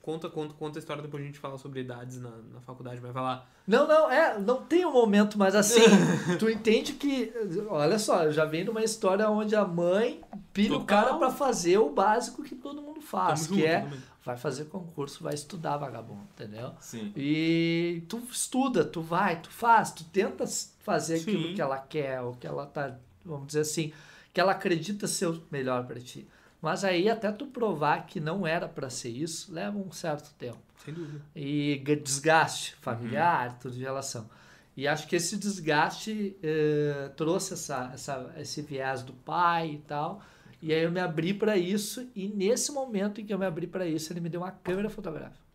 Conta, 0.00 0.30
conta, 0.30 0.54
conta 0.54 0.78
a 0.78 0.80
história 0.80 1.02
depois 1.02 1.20
a 1.20 1.26
gente 1.26 1.38
fala 1.40 1.58
sobre 1.58 1.80
idades 1.80 2.20
na, 2.20 2.30
na 2.52 2.60
faculdade, 2.60 3.00
vai 3.00 3.12
falar. 3.12 3.50
Não, 3.66 3.88
não, 3.88 4.08
é, 4.08 4.38
não 4.38 4.62
tem 4.62 4.86
um 4.86 4.92
momento, 4.92 5.36
mas 5.36 5.56
assim, 5.56 5.80
tu 6.38 6.48
entende 6.48 6.92
que. 6.92 7.32
Olha 7.68 7.98
só, 7.98 8.30
já 8.30 8.44
vem 8.44 8.62
de 8.62 8.70
uma 8.70 8.84
história 8.84 9.28
onde 9.28 9.56
a 9.56 9.64
mãe 9.64 10.20
pilha 10.52 10.78
Total. 10.78 10.82
o 10.82 10.86
cara 10.86 11.14
para 11.18 11.30
fazer 11.30 11.78
o 11.78 11.90
básico 11.90 12.44
que 12.44 12.54
todo 12.54 12.80
mundo 12.80 13.00
faz, 13.00 13.48
Tamo 13.48 13.56
que 13.56 13.62
junto, 13.62 13.72
é. 13.72 13.80
Também. 13.80 14.00
Vai 14.24 14.36
fazer 14.36 14.64
concurso, 14.66 15.22
vai 15.22 15.34
estudar, 15.34 15.76
vagabundo, 15.76 16.22
entendeu? 16.34 16.72
Sim. 16.80 17.12
E 17.16 18.02
tu 18.08 18.20
estuda, 18.30 18.84
tu 18.84 19.00
vai, 19.00 19.40
tu 19.40 19.50
faz, 19.50 19.92
tu 19.92 20.04
tenta 20.04 20.44
fazer 20.80 21.18
Sim. 21.18 21.22
aquilo 21.22 21.54
que 21.54 21.60
ela 21.60 21.78
quer, 21.78 22.20
o 22.22 22.32
que 22.32 22.46
ela 22.46 22.66
tá, 22.66 22.96
vamos 23.24 23.48
dizer 23.48 23.60
assim, 23.60 23.92
que 24.36 24.40
ela 24.40 24.52
acredita 24.52 25.06
ser 25.06 25.28
o 25.28 25.42
melhor 25.50 25.86
para 25.86 25.98
ti. 25.98 26.28
Mas 26.60 26.84
aí 26.84 27.08
até 27.08 27.32
tu 27.32 27.46
provar 27.46 28.06
que 28.06 28.20
não 28.20 28.46
era 28.46 28.68
para 28.68 28.90
ser 28.90 29.08
isso, 29.08 29.50
leva 29.50 29.78
um 29.78 29.90
certo 29.90 30.34
tempo. 30.34 30.58
Sem 30.84 30.92
dúvida. 30.92 31.22
E 31.34 31.82
desgaste 32.04 32.74
familiar, 32.82 33.48
uhum. 33.48 33.56
tudo 33.60 33.74
de 33.76 33.80
relação. 33.80 34.28
E 34.76 34.86
acho 34.86 35.08
que 35.08 35.16
esse 35.16 35.38
desgaste 35.38 36.36
eh, 36.42 37.10
trouxe 37.16 37.54
essa, 37.54 37.90
essa, 37.94 38.34
esse 38.36 38.60
viés 38.60 39.02
do 39.02 39.14
pai 39.14 39.70
e 39.70 39.78
tal. 39.78 40.20
E 40.60 40.70
aí 40.70 40.84
eu 40.84 40.92
me 40.92 41.00
abri 41.00 41.32
para 41.32 41.56
isso. 41.56 42.06
E 42.14 42.28
nesse 42.28 42.70
momento 42.72 43.22
em 43.22 43.24
que 43.24 43.32
eu 43.32 43.38
me 43.38 43.46
abri 43.46 43.66
para 43.66 43.86
isso, 43.86 44.12
ele 44.12 44.20
me 44.20 44.28
deu 44.28 44.42
uma 44.42 44.50
câmera 44.50 44.90
fotográfica. 44.90 45.46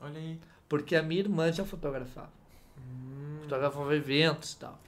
Olha 0.00 0.18
aí. 0.18 0.40
Porque 0.68 0.96
a 0.96 1.02
minha 1.02 1.20
irmã 1.20 1.52
já 1.52 1.64
fotografava. 1.64 2.32
Fotografava 3.42 3.94
eventos 3.94 4.54
e 4.54 4.56
tal. 4.56 4.80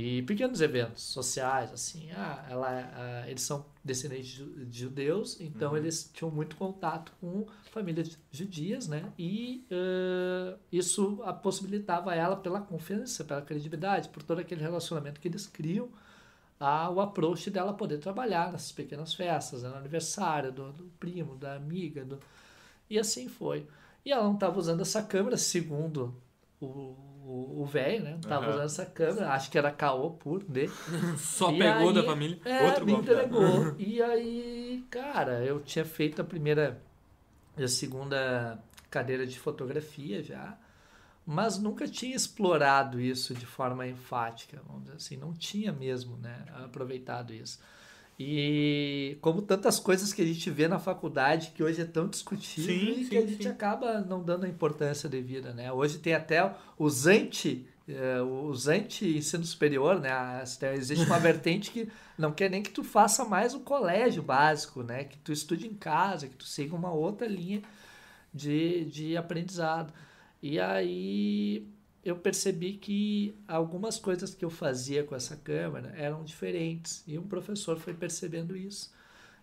E 0.00 0.22
pequenos 0.22 0.60
eventos 0.60 1.02
sociais, 1.02 1.72
assim. 1.72 2.08
Ah, 2.12 2.46
ela, 2.48 2.68
ah, 2.68 3.28
eles 3.28 3.42
são 3.42 3.66
descendentes 3.82 4.30
de 4.30 4.64
de 4.64 4.78
judeus, 4.78 5.40
então 5.40 5.76
eles 5.76 6.08
tinham 6.14 6.30
muito 6.30 6.54
contato 6.54 7.12
com 7.20 7.46
famílias 7.72 8.16
judias, 8.30 8.86
né? 8.86 9.12
E 9.18 9.66
eh, 9.68 10.56
isso 10.70 11.20
a 11.24 11.32
possibilitava 11.32 12.12
a 12.12 12.14
ela, 12.14 12.36
pela 12.36 12.60
confiança, 12.60 13.24
pela 13.24 13.42
credibilidade, 13.42 14.08
por 14.10 14.22
todo 14.22 14.38
aquele 14.38 14.60
relacionamento 14.62 15.20
que 15.20 15.26
eles 15.26 15.48
criam, 15.48 15.88
a, 16.60 16.88
o 16.90 17.00
approach 17.00 17.50
dela 17.50 17.72
poder 17.74 17.98
trabalhar 17.98 18.52
nessas 18.52 18.70
pequenas 18.70 19.14
festas, 19.14 19.62
né? 19.64 19.68
no 19.68 19.76
aniversário 19.76 20.52
do, 20.52 20.72
do 20.72 20.84
primo, 21.00 21.34
da 21.36 21.54
amiga, 21.56 22.04
do... 22.04 22.20
e 22.88 22.98
assim 22.98 23.28
foi. 23.28 23.66
E 24.04 24.12
ela 24.12 24.24
não 24.24 24.34
estava 24.34 24.58
usando 24.58 24.80
essa 24.82 25.02
câmera, 25.02 25.36
segundo 25.36 26.14
o 26.60 26.94
o 27.30 27.66
velho, 27.66 28.04
né? 28.04 28.16
Estava 28.20 28.44
Aham. 28.46 28.50
usando 28.54 28.64
essa 28.66 28.86
câmera, 28.86 29.32
acho 29.32 29.50
que 29.50 29.58
era 29.58 29.70
caô 29.70 30.10
puro 30.10 30.44
dele. 30.46 30.72
Só 31.18 31.50
E 31.52 31.58
pegou 31.58 31.88
aí- 31.88 31.94
da 31.94 32.02
família. 32.04 32.38
É, 32.44 32.64
Outro 32.66 32.86
me 32.86 32.92
golpe 32.92 33.10
entregou. 33.10 33.74
e 33.78 34.02
aí, 34.02 34.84
cara, 34.90 35.44
eu 35.44 35.60
tinha 35.60 35.84
feito 35.84 36.20
a 36.22 36.24
primeira 36.24 36.80
e 37.56 37.62
a 37.64 37.68
segunda 37.68 38.58
cadeira 38.90 39.26
de 39.26 39.38
fotografia 39.38 40.22
já, 40.22 40.56
mas 41.26 41.58
nunca 41.58 41.86
tinha 41.86 42.16
explorado 42.16 43.00
isso 43.00 43.34
de 43.34 43.44
forma 43.44 43.86
enfática, 43.86 44.62
vamos 44.66 44.84
dizer 44.84 44.96
assim, 44.96 45.16
não 45.16 45.32
tinha 45.34 45.70
mesmo, 45.72 46.16
né, 46.16 46.44
aproveitado 46.64 47.34
isso. 47.34 47.58
E 48.18 49.16
como 49.20 49.42
tantas 49.42 49.78
coisas 49.78 50.12
que 50.12 50.20
a 50.20 50.26
gente 50.26 50.50
vê 50.50 50.66
na 50.66 50.80
faculdade 50.80 51.52
que 51.54 51.62
hoje 51.62 51.80
é 51.82 51.84
tão 51.84 52.08
discutível 52.08 52.74
Sim, 52.74 53.00
e 53.00 53.04
sim, 53.04 53.10
que 53.10 53.16
a 53.16 53.26
gente 53.26 53.42
sim. 53.44 53.48
acaba 53.48 54.00
não 54.00 54.24
dando 54.24 54.44
a 54.44 54.48
importância 54.48 55.08
devida, 55.08 55.54
né? 55.54 55.72
Hoje 55.72 55.98
tem 55.98 56.14
até 56.14 56.52
os 56.76 57.06
anti 57.06 57.64
eh, 57.88 58.20
os 58.20 58.66
anti 58.66 59.16
ensino 59.16 59.44
superior, 59.44 60.00
né? 60.00 60.10
Existe 60.74 61.06
uma 61.06 61.18
vertente 61.20 61.70
que 61.70 61.88
não 62.18 62.32
quer 62.32 62.50
nem 62.50 62.60
que 62.62 62.70
tu 62.70 62.82
faça 62.82 63.24
mais 63.24 63.54
o 63.54 63.60
colégio 63.60 64.22
básico, 64.22 64.82
né? 64.82 65.04
Que 65.04 65.16
tu 65.18 65.32
estude 65.32 65.68
em 65.68 65.74
casa, 65.74 66.26
que 66.28 66.36
tu 66.36 66.44
siga 66.44 66.74
uma 66.74 66.92
outra 66.92 67.26
linha 67.28 67.62
de, 68.34 68.84
de 68.86 69.16
aprendizado. 69.16 69.92
E 70.42 70.58
aí 70.58 71.66
eu 72.10 72.16
percebi 72.18 72.74
que 72.74 73.34
algumas 73.46 73.98
coisas 73.98 74.34
que 74.34 74.44
eu 74.44 74.50
fazia 74.50 75.04
com 75.04 75.14
essa 75.14 75.36
câmera 75.36 75.90
eram 75.96 76.24
diferentes 76.24 77.02
e 77.06 77.18
um 77.18 77.26
professor 77.28 77.78
foi 77.78 77.94
percebendo 77.94 78.56
isso 78.56 78.92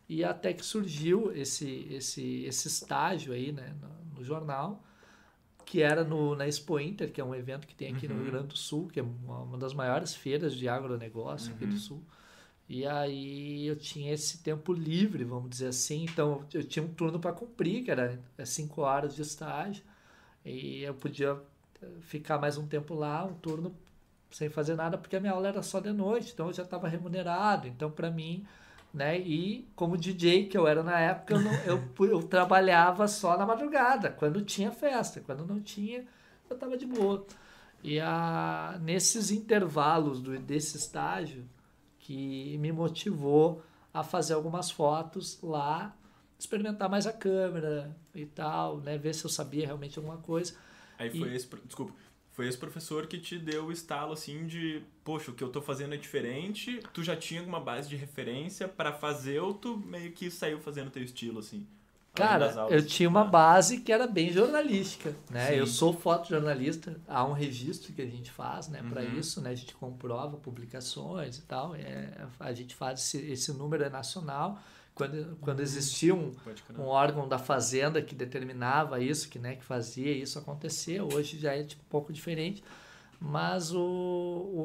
e 0.10 0.24
até 0.24 0.53
que 0.53 0.65
surgiu 0.65 1.31
esse 1.36 1.88
esse 1.91 2.43
esse 2.45 2.67
estágio 2.67 3.34
aí 3.34 3.51
né 3.51 3.75
no, 3.81 4.17
no 4.19 4.24
jornal 4.24 4.84
que 5.65 5.81
era 5.81 6.03
no, 6.03 6.36
na 6.36 6.48
Expo 6.48 6.79
Inter 6.79 7.12
que 7.12 7.22
é 7.22 7.24
um 7.24 7.36
evento 7.36 7.67
que 7.67 7.75
tem 7.75 7.89
aqui 7.89 8.07
no 8.07 8.15
Uhum. 8.15 8.22
Rio 8.22 8.25
Grande 8.25 8.48
do 8.50 8.57
Sul 8.57 8.88
que 8.88 9.00
é 9.00 9.03
uma, 9.03 9.41
uma 9.43 9.57
das 9.57 9.74
maiores 9.74 10.15
feiras 10.15 10.55
de 10.55 10.67
agronegócio 10.69 11.53
aqui 11.53 11.65
do 11.65 11.74
Uhum. 11.74 11.77
Sul 11.77 12.03
e 12.69 12.86
aí 12.86 13.67
eu 13.67 13.75
tinha 13.75 14.13
esse 14.13 14.39
tempo 14.39 14.74
livre 14.74 15.24
vamos 15.24 15.50
dizer 15.50 15.67
assim 15.67 16.03
então 16.05 16.48
eu 16.53 16.63
tinha 16.63 16.84
um 16.86 16.93
turno 16.93 17.19
para 17.19 17.34
cumprir 17.34 17.84
que 17.84 17.91
era 17.91 18.19
é, 18.38 18.45
cinco 18.45 18.81
horas 18.81 19.15
de 19.15 19.22
estágio 19.22 19.84
e 20.45 20.84
eu 20.84 20.93
podia 20.95 21.39
ficar 22.01 22.37
mais 22.37 22.57
um 22.57 22.67
tempo 22.67 22.93
lá, 22.93 23.23
um 23.25 23.33
turno 23.33 23.75
sem 24.31 24.49
fazer 24.49 24.75
nada, 24.75 24.97
porque 24.97 25.15
a 25.15 25.19
minha 25.19 25.31
aula 25.31 25.47
era 25.47 25.63
só 25.63 25.79
de 25.79 25.91
noite, 25.91 26.31
então 26.33 26.47
eu 26.47 26.53
já 26.53 26.63
estava 26.63 26.87
remunerado. 26.87 27.67
Então, 27.67 27.89
para 27.89 28.11
mim, 28.11 28.45
né? 28.93 29.19
E 29.19 29.67
como 29.75 29.97
DJ 29.97 30.47
que 30.47 30.57
eu 30.57 30.67
era 30.67 30.83
na 30.83 30.99
época, 30.99 31.33
eu, 31.35 31.41
não, 31.41 31.53
eu, 31.63 31.83
eu 32.07 32.23
trabalhava 32.23 33.07
só 33.07 33.37
na 33.37 33.45
madrugada, 33.45 34.09
quando 34.09 34.41
tinha 34.41 34.71
festa. 34.71 35.21
Quando 35.21 35.45
não 35.45 35.59
tinha, 35.61 36.05
eu 36.49 36.55
estava 36.55 36.77
de 36.77 36.85
boa. 36.85 37.25
E 37.83 37.99
a, 37.99 38.79
nesses 38.81 39.31
intervalos 39.31 40.21
do, 40.21 40.37
desse 40.39 40.77
estágio, 40.77 41.45
que 41.99 42.57
me 42.59 42.71
motivou 42.71 43.63
a 43.93 44.03
fazer 44.03 44.33
algumas 44.33 44.71
fotos 44.71 45.39
lá, 45.41 45.95
experimentar 46.37 46.89
mais 46.89 47.07
a 47.07 47.13
câmera 47.13 47.95
e 48.13 48.25
tal, 48.25 48.77
né? 48.77 48.97
Ver 48.97 49.13
se 49.13 49.25
eu 49.25 49.29
sabia 49.29 49.65
realmente 49.65 49.97
alguma 49.97 50.17
coisa. 50.17 50.55
Aí 50.97 51.09
foi 51.09 51.33
E- 51.33 51.35
esse, 51.35 51.47
pro- 51.47 51.61
desculpa, 51.65 51.93
foi 52.33 52.47
esse 52.47 52.57
professor 52.57 53.07
que 53.07 53.17
te 53.19 53.37
deu 53.39 53.65
o 53.65 53.71
estalo 53.71 54.13
assim 54.13 54.45
de, 54.45 54.81
poxa, 55.03 55.31
o 55.31 55.33
que 55.33 55.43
eu 55.43 55.49
tô 55.49 55.61
fazendo 55.61 55.93
é 55.93 55.97
diferente. 55.97 56.79
Tu 56.93 57.03
já 57.03 57.15
tinha 57.15 57.39
alguma 57.41 57.59
base 57.59 57.87
de 57.89 57.95
referência 57.95 58.67
pra 58.67 58.91
fazer 58.93 59.39
ou 59.39 59.53
tu 59.53 59.77
meio 59.77 60.11
que 60.11 60.29
saiu 60.29 60.59
fazendo 60.59 60.91
teu 60.91 61.03
estilo 61.03 61.39
assim? 61.39 61.65
Cara, 62.13 62.57
aulas? 62.57 62.73
eu 62.73 62.85
tinha 62.85 63.09
uma 63.09 63.21
Ah, 63.21 63.25
base 63.25 63.81
que 63.81 63.91
era 63.91 64.07
bem 64.07 64.31
jornalística, 64.31 65.13
né? 65.29 65.47
Sim. 65.49 65.55
Eu 65.55 65.67
sou 65.67 65.91
fotojornalista, 65.93 66.97
há 67.07 67.25
um 67.25 67.33
registro 67.33 67.91
que 67.93 68.01
a 68.01 68.05
gente 68.05 68.31
faz, 68.31 68.69
né, 68.69 68.81
para 68.83 69.03
Uhum. 69.03 69.19
isso, 69.19 69.41
né? 69.41 69.49
A 69.49 69.55
gente 69.55 69.73
comprova 69.75 70.37
publicações 70.37 71.37
e 71.37 71.41
tal, 71.41 71.75
é, 71.75 72.25
a 72.39 72.53
gente 72.53 72.73
faz 72.73 73.01
esse, 73.01 73.17
esse 73.31 73.51
número 73.53 73.83
é 73.83 73.89
nacional. 73.89 74.57
Quando, 74.95 75.37
quando 75.41 75.59
existia 75.59 76.15
um, 76.15 76.31
um 76.79 76.83
órgão 76.87 77.27
da 77.27 77.37
fazenda 77.37 78.01
que 78.01 78.15
determinava 78.15 78.99
isso, 79.01 79.27
que, 79.29 79.37
né, 79.37 79.55
que 79.57 79.63
fazia 79.65 80.09
isso 80.11 80.39
acontecer. 80.39 81.01
Hoje 81.01 81.37
já 81.37 81.53
é 81.53 81.63
tipo, 81.63 81.83
um 81.83 81.89
pouco 81.89 82.13
diferente. 82.13 82.63
Mas 83.19 83.73
o, 83.73 83.79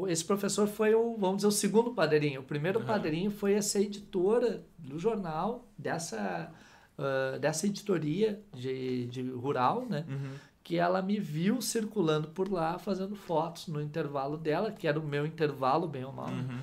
o- 0.02 0.06
esse 0.08 0.24
professor 0.24 0.66
foi 0.68 0.94
o, 0.94 1.16
vamos 1.16 1.36
dizer, 1.38 1.48
o 1.48 1.52
segundo 1.52 1.92
padrinho. 1.92 2.40
O 2.40 2.44
primeiro 2.44 2.78
Aham. 2.78 2.86
padrinho 2.86 3.30
foi 3.30 3.54
essa 3.54 3.80
editora 3.80 4.64
do 4.78 4.98
jornal, 4.98 5.66
dessa, 5.78 6.52
ah, 6.98 7.38
dessa 7.40 7.66
editoria 7.66 8.40
de, 8.54 9.06
de 9.06 9.22
rural, 9.30 9.86
né? 9.88 10.04
Uhum. 10.08 10.30
que 10.62 10.76
ela 10.76 11.00
me 11.02 11.18
viu 11.18 11.60
circulando 11.60 12.28
por 12.28 12.48
lá 12.52 12.78
fazendo 12.78 13.16
fotos 13.16 13.66
no 13.66 13.80
intervalo 13.80 14.36
dela, 14.36 14.70
que 14.70 14.86
era 14.86 15.00
o 15.00 15.02
meu 15.04 15.26
intervalo, 15.26 15.88
bem 15.88 16.04
ou 16.04 16.12
mal. 16.12 16.28
Uhum. 16.28 16.60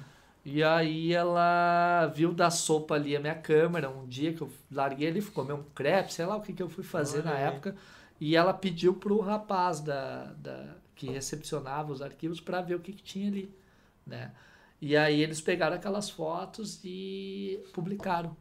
E 0.50 0.64
aí 0.64 1.12
ela 1.12 2.06
viu 2.16 2.34
da 2.34 2.50
sopa 2.50 2.96
ali 2.96 3.14
a 3.18 3.20
minha 3.20 3.36
câmera, 3.36 3.90
um 3.90 4.08
dia 4.08 4.32
que 4.32 4.42
eu 4.42 4.50
larguei 4.72 5.10
ali, 5.10 5.20
fui 5.20 5.34
comer 5.34 5.52
um 5.52 5.64
crepe, 5.76 6.14
sei 6.14 6.26
lá 6.26 6.38
o 6.38 6.42
que, 6.42 6.54
que 6.54 6.64
eu 6.64 6.70
fui 6.70 6.86
fazer 6.86 7.18
Olha 7.20 7.32
na 7.32 7.36
aí. 7.36 7.44
época. 7.44 7.76
E 8.18 8.34
ela 8.34 8.54
pediu 8.54 8.94
pro 8.94 9.20
rapaz 9.20 9.82
da, 9.82 10.24
da, 10.38 10.76
que 10.96 11.10
recepcionava 11.12 11.92
os 11.92 12.02
arquivos 12.02 12.40
para 12.40 12.62
ver 12.62 12.76
o 12.76 12.80
que, 12.80 12.94
que 12.94 13.04
tinha 13.04 13.28
ali, 13.28 13.54
né? 14.06 14.32
E 14.80 14.96
aí 14.96 15.22
eles 15.22 15.42
pegaram 15.42 15.76
aquelas 15.76 16.10
fotos 16.10 16.80
e 16.82 17.62
publicaram, 17.74 18.34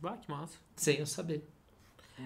Bah, 0.00 0.16
que 0.16 0.30
massa. 0.30 0.56
sem 0.76 0.98
eu 0.98 1.06
saber. 1.06 1.46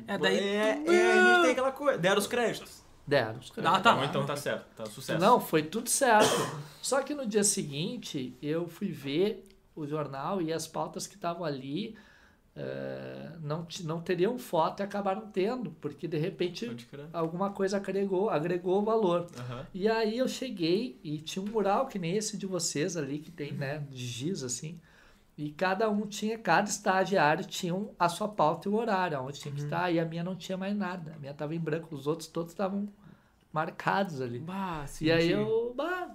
É, 0.06 0.16
daí. 0.16 0.38
É, 0.38 0.84
é, 0.86 1.12
a 1.12 1.34
gente 1.34 1.42
tem 1.42 1.50
aquela 1.50 1.72
coisa. 1.72 1.98
Deram 1.98 2.18
os 2.18 2.28
créditos. 2.28 2.84
Deram. 3.10 3.38
os 3.40 3.50
créditos. 3.50 3.78
Ah, 3.78 3.80
tá. 3.82 3.92
Então, 3.96 4.04
então 4.04 4.26
tá 4.26 4.36
certo, 4.36 4.64
tá 4.76 4.86
sucesso. 4.86 5.20
Não, 5.20 5.40
foi 5.40 5.62
tudo 5.64 5.88
certo. 5.90 6.30
Só 6.80 7.02
que 7.02 7.12
no 7.14 7.26
dia 7.26 7.44
seguinte 7.44 8.36
eu 8.40 8.68
fui 8.68 8.88
ver 8.92 9.44
o 9.74 9.86
jornal 9.86 10.40
e 10.40 10.52
as 10.52 10.66
pautas 10.66 11.06
que 11.06 11.16
estavam 11.16 11.44
ali 11.44 11.96
eh, 12.56 13.32
não, 13.42 13.66
não 13.84 14.00
teriam 14.00 14.36
foto 14.38 14.80
e 14.80 14.82
acabaram 14.82 15.26
tendo, 15.28 15.70
porque 15.80 16.06
de 16.08 16.18
repente 16.18 16.66
alguma 17.12 17.50
coisa 17.50 17.76
agregou, 17.76 18.28
agregou 18.30 18.82
valor. 18.84 19.26
Aham. 19.38 19.66
E 19.72 19.88
aí 19.88 20.18
eu 20.18 20.28
cheguei 20.28 20.98
e 21.02 21.18
tinha 21.18 21.42
um 21.44 21.48
mural 21.48 21.86
que 21.86 21.98
nem 21.98 22.16
esse 22.16 22.36
de 22.36 22.46
vocês 22.46 22.96
ali, 22.96 23.18
que 23.18 23.30
tem, 23.30 23.52
né, 23.52 23.78
de 23.90 24.04
giz 24.06 24.42
assim. 24.42 24.78
E 25.38 25.50
cada 25.52 25.88
um 25.88 26.06
tinha, 26.06 26.36
cada 26.36 26.68
estagiário 26.68 27.44
tinha 27.46 27.74
um- 27.74 27.94
a 27.98 28.10
sua 28.10 28.28
pauta 28.28 28.68
e 28.68 28.70
o 28.72 28.74
horário, 28.74 29.18
onde 29.22 29.40
tinha 29.40 29.54
que 29.54 29.62
estar. 29.62 29.90
E 29.90 29.98
a 29.98 30.04
minha 30.04 30.22
não 30.22 30.36
tinha 30.36 30.58
mais 30.58 30.76
nada. 30.76 31.14
A 31.14 31.18
minha 31.18 31.32
estava 31.32 31.54
em 31.54 31.58
branco, 31.58 31.94
os 31.94 32.06
outros 32.06 32.28
todos 32.28 32.52
estavam 32.52 32.86
marcados 33.52 34.20
ali. 34.20 34.38
Bah, 34.38 34.84
sim, 34.86 35.06
E 35.06 35.12
aí 35.12 35.22
sim. 35.28 35.32
eu, 35.32 35.74
bah, 35.76 36.08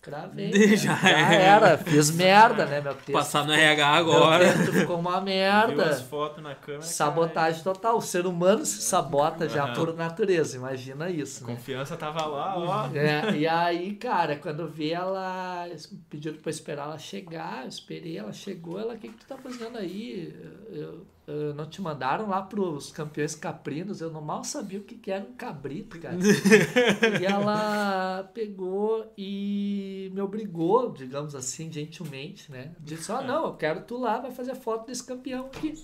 cravei. 0.00 0.50
De- 0.50 0.66
né? 0.68 0.76
já 0.76 0.94
já 0.94 1.08
era. 1.10 1.68
era. 1.68 1.78
Fiz 1.78 2.10
merda, 2.10 2.64
né, 2.66 2.80
meu 2.80 2.94
texto. 2.94 3.12
Passar 3.12 3.44
no 3.44 3.52
RH 3.52 3.92
Meu 4.04 4.12
agora. 4.12 4.44
texto 4.52 4.72
ficou 4.72 4.98
uma 4.98 5.10
Viu 5.12 5.18
as 5.20 5.24
merda. 5.24 5.94
fotos 5.96 6.42
na 6.42 6.54
câmera. 6.54 6.82
Sabotagem 6.82 7.62
total. 7.62 7.96
O 7.96 8.00
ser 8.00 8.26
humano 8.26 8.64
se 8.64 8.80
sabota 8.80 9.48
já 9.48 9.64
Aham. 9.64 9.74
por 9.74 9.94
natureza. 9.94 10.56
Imagina 10.56 11.10
isso, 11.10 11.40
cara. 11.40 11.52
né? 11.52 11.58
Confiança 11.58 11.96
tava 11.96 12.24
lá, 12.26 12.56
ó. 12.56 12.88
É, 12.96 13.36
e 13.36 13.46
aí, 13.46 13.94
cara, 13.96 14.36
quando 14.36 14.60
eu 14.60 14.68
vi 14.68 14.92
ela, 14.92 15.66
pediram 16.08 16.38
pra 16.38 16.50
esperar 16.50 16.84
ela 16.84 16.98
chegar, 16.98 17.62
eu 17.64 17.68
esperei, 17.68 18.16
ela 18.18 18.32
chegou, 18.32 18.78
ela, 18.78 18.94
o 18.94 18.98
que, 18.98 19.08
que 19.08 19.16
tu 19.18 19.26
tá 19.26 19.36
fazendo 19.36 19.76
aí? 19.78 20.34
Eu, 20.70 21.06
eu- 21.28 21.54
não 21.54 21.66
te 21.68 21.82
mandaram 21.82 22.28
lá 22.28 22.40
pros 22.40 22.90
campeões 22.90 23.34
caprinos, 23.34 24.00
eu 24.00 24.10
não 24.10 24.22
mal 24.22 24.42
sabia 24.42 24.78
o 24.80 24.82
que, 24.82 24.94
que 24.96 25.10
era 25.10 25.22
um 25.24 25.34
cabrito, 25.34 25.98
cara. 26.00 26.16
e 27.20 27.24
ela 27.26 28.24
pegou 28.32 29.12
e 29.16 30.10
me 30.14 30.20
obrigou, 30.22 30.90
digamos 30.90 31.34
assim, 31.34 31.70
gentilmente, 31.70 32.50
né? 32.50 32.72
Disse, 32.80 33.12
ó, 33.12 33.22
não, 33.22 33.44
eu 33.46 33.54
quero 33.54 33.82
tu 33.82 33.98
lá, 33.98 34.18
vai 34.18 34.30
fazer 34.30 34.54
foto 34.54 34.86
desse 34.86 35.04
campeão 35.04 35.46
aqui. 35.46 35.74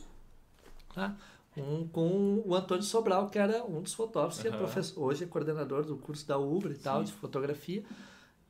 Tá? 0.95 1.15
um 1.57 1.87
com 1.87 2.43
o 2.45 2.53
Antônio 2.55 2.83
Sobral, 2.83 3.29
que 3.29 3.39
era 3.39 3.65
um 3.65 3.81
dos 3.81 3.95
fotógrafos, 3.95 4.41
que 4.43 4.49
é 4.49 4.51
Aham. 4.51 4.59
professor, 4.59 5.01
hoje 5.05 5.23
é 5.23 5.27
coordenador 5.27 5.85
do 5.85 5.97
curso 5.97 6.27
da 6.27 6.37
Ubra 6.37 6.73
e 6.73 6.77
tal, 6.77 6.99
Sim. 6.99 7.05
de 7.05 7.13
fotografia. 7.13 7.85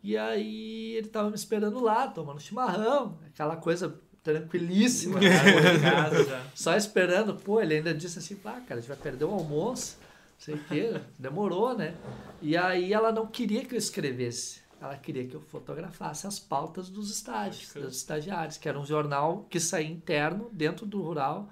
E 0.02 0.16
aí 0.16 0.92
ele 0.96 1.08
tava 1.08 1.28
me 1.28 1.34
esperando 1.34 1.80
lá, 1.82 2.08
tomando 2.08 2.40
chimarrão, 2.40 3.18
aquela 3.26 3.56
coisa 3.56 4.00
tranquilíssima. 4.24 5.20
Cara, 5.20 5.80
casa 5.80 6.24
já. 6.24 6.42
Só 6.54 6.74
esperando, 6.74 7.36
pô, 7.36 7.60
ele 7.60 7.74
ainda 7.74 7.94
disse 7.94 8.18
assim, 8.18 8.34
pá, 8.34 8.52
cara, 8.60 8.78
a 8.78 8.80
gente 8.80 8.88
vai 8.88 8.96
perder 8.96 9.26
o 9.26 9.30
almoço, 9.30 9.98
não 10.00 10.40
sei 10.40 10.54
o 10.54 10.64
quê, 10.64 11.00
demorou, 11.18 11.76
né? 11.76 11.94
E 12.40 12.56
aí 12.56 12.92
ela 12.92 13.12
não 13.12 13.26
queria 13.26 13.64
que 13.64 13.74
eu 13.74 13.78
escrevesse, 13.78 14.62
ela 14.80 14.96
queria 14.96 15.26
que 15.26 15.34
eu 15.34 15.40
fotografasse 15.40 16.26
as 16.26 16.38
pautas 16.38 16.88
dos 16.88 17.10
estágios, 17.10 17.70
crer. 17.70 17.84
dos 17.84 17.96
estagiários, 17.96 18.56
que 18.56 18.68
era 18.68 18.78
um 18.78 18.86
jornal 18.86 19.46
que 19.50 19.60
saía 19.60 19.88
interno, 19.88 20.48
dentro 20.52 20.86
do 20.86 21.02
rural, 21.02 21.50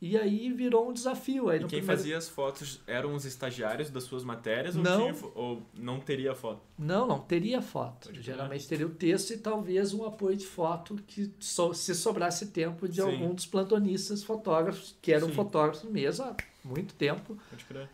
e 0.00 0.16
aí 0.16 0.52
virou 0.52 0.88
um 0.88 0.92
desafio. 0.92 1.48
Aí 1.48 1.56
E 1.58 1.60
quem 1.60 1.68
primeiro- 1.80 1.86
fazia 1.86 2.16
as 2.18 2.28
fotos 2.28 2.80
eram 2.86 3.14
os 3.14 3.24
estagiários 3.24 3.90
das 3.90 4.04
suas 4.04 4.22
matérias 4.24 4.76
ou, 4.76 4.82
Não. 4.82 5.00
tinha 5.00 5.14
fo- 5.14 5.32
ou 5.34 5.62
não 5.74 5.98
teria 6.00 6.34
foto? 6.34 6.60
Não, 6.78 7.06
não 7.06 7.18
teria 7.20 7.60
foto. 7.60 8.08
Pode. 8.08 8.22
Geralmente 8.22 8.68
teria 8.68 8.86
o 8.86 8.90
texto 8.90 9.30
e 9.32 9.38
talvez 9.38 9.92
um 9.92 10.04
apoio 10.04 10.36
de 10.36 10.46
foto 10.46 10.96
que 11.06 11.32
so- 11.40 11.74
se 11.74 11.94
sobrasse 11.94 12.46
tempo 12.48 12.88
de 12.88 12.96
Sim. 12.96 13.02
algum 13.02 13.34
dos 13.34 13.46
plantonistas 13.46 14.22
fotógrafos, 14.22 14.96
que 15.02 15.12
eram 15.12 15.28
Sim. 15.28 15.34
fotógrafos 15.34 15.82
mesmo 15.90 16.24
há 16.26 16.36
muito 16.64 16.94
tempo, 16.94 17.36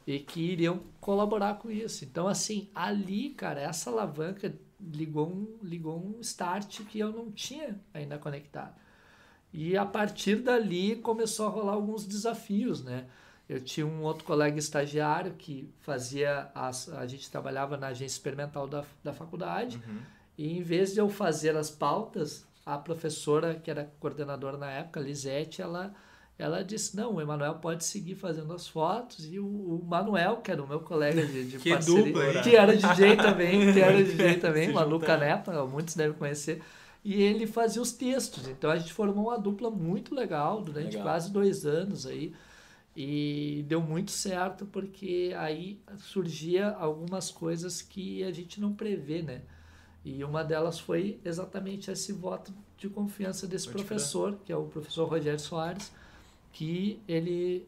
e 0.07 0.19
que 0.19 0.41
iriam 0.41 0.81
colaborar 1.01 1.55
com 1.59 1.71
isso. 1.71 2.05
Então, 2.05 2.27
assim, 2.29 2.69
ali, 2.75 3.31
cara, 3.31 3.61
essa 3.61 3.89
alavanca 3.91 4.55
ligou 4.81 5.29
um, 5.29 5.57
ligou 5.63 5.97
um 5.97 6.21
start 6.21 6.81
que 6.85 6.99
eu 6.99 7.11
não 7.13 7.31
tinha 7.31 7.81
ainda 7.95 8.19
conectado. 8.19 8.75
E 9.57 9.77
a 9.77 9.87
partir 9.87 10.37
dali 10.43 10.97
começou 10.97 11.47
a 11.47 11.49
rolar 11.49 11.75
alguns 11.75 12.05
desafios, 12.05 12.83
né? 12.83 13.05
Eu 13.49 13.61
tinha 13.61 13.87
um 13.87 14.03
outro 14.03 14.25
colega 14.25 14.59
estagiário 14.59 15.35
que 15.39 15.71
fazia, 15.81 16.49
as, 16.55 16.89
a 16.89 17.07
gente 17.07 17.31
trabalhava 17.31 17.77
na 17.77 17.89
agência 17.89 18.17
experimental 18.17 18.67
da, 18.67 18.83
da 19.05 19.13
faculdade, 19.13 19.81
Uhum. 19.87 19.99
e 20.37 20.59
em 20.59 20.63
vez 20.63 20.93
de 20.93 20.99
eu 20.99 21.09
fazer 21.09 21.57
as 21.57 21.71
pautas, 21.71 22.45
a 22.67 22.77
professora, 22.79 23.55
que 23.55 23.71
era 23.71 23.93
coordenadora 24.01 24.57
na 24.57 24.71
época, 24.71 24.99
Lisete, 24.99 25.61
ela, 25.63 25.95
ela 26.39 26.65
disse, 26.65 26.97
não, 26.97 27.15
o 27.15 27.21
Emanuel 27.21 27.57
pode 27.57 27.85
seguir 27.85 28.15
fazendo 28.17 28.53
as 28.55 28.67
fotos, 28.67 29.25
e 29.31 29.39
o, 29.39 29.47
o 29.47 29.85
Manuel, 29.87 30.39
que 30.39 30.51
era 30.51 30.61
o 30.63 30.67
meu 30.67 30.81
colega 30.81 31.25
de, 31.25 31.45
de 31.51 31.59
Que 31.63 31.71
parceria, 31.71 32.03
dupla, 32.13 32.43
que 32.43 32.57
era 32.57 32.75
DJ 32.77 33.17
também, 33.19 33.73
que 33.73 33.81
era 33.81 34.03
DJ 34.03 34.39
também, 34.41 34.73
Manu. 34.73 34.99
Canepa, 34.99 35.65
muitos 35.67 35.95
devem 35.95 36.17
conhecer, 36.17 36.63
e 37.05 37.21
ele 37.23 37.47
fazia 37.47 37.83
os 37.83 37.93
textos, 37.93 38.49
então 38.49 38.71
a 38.71 38.79
gente 38.79 38.93
formou 38.93 39.27
uma 39.27 39.39
dupla 39.39 39.71
muito 39.71 40.15
legal 40.15 40.63
durante 40.63 40.87
Legal. 40.97 41.03
quase 41.03 41.31
dois 41.31 41.67
anos 41.67 42.07
aí, 42.07 42.33
e 42.97 43.65
deu 43.69 43.81
muito 43.81 44.11
certo 44.13 44.65
porque 44.67 45.35
aí 45.37 45.79
surgia 45.99 46.71
algumas 46.71 47.31
coisas 47.31 47.83
que 47.83 48.23
a 48.25 48.31
gente 48.33 48.61
não 48.61 48.73
prevê, 48.73 49.21
né? 49.21 49.43
E 50.05 50.23
uma 50.23 50.45
delas 50.45 50.79
foi 50.79 51.19
exatamente 51.25 51.91
esse 51.91 52.13
voto 52.13 52.53
de 52.79 52.89
confiança 52.89 53.47
desse 53.47 53.67
Pode 53.67 53.79
professor, 53.85 54.39
que 54.45 54.53
é 54.53 54.57
o 54.57 54.65
professor 54.65 55.09
Rogério 55.09 55.41
Soares, 55.41 55.91
que 56.53 57.01
ele, 57.09 57.67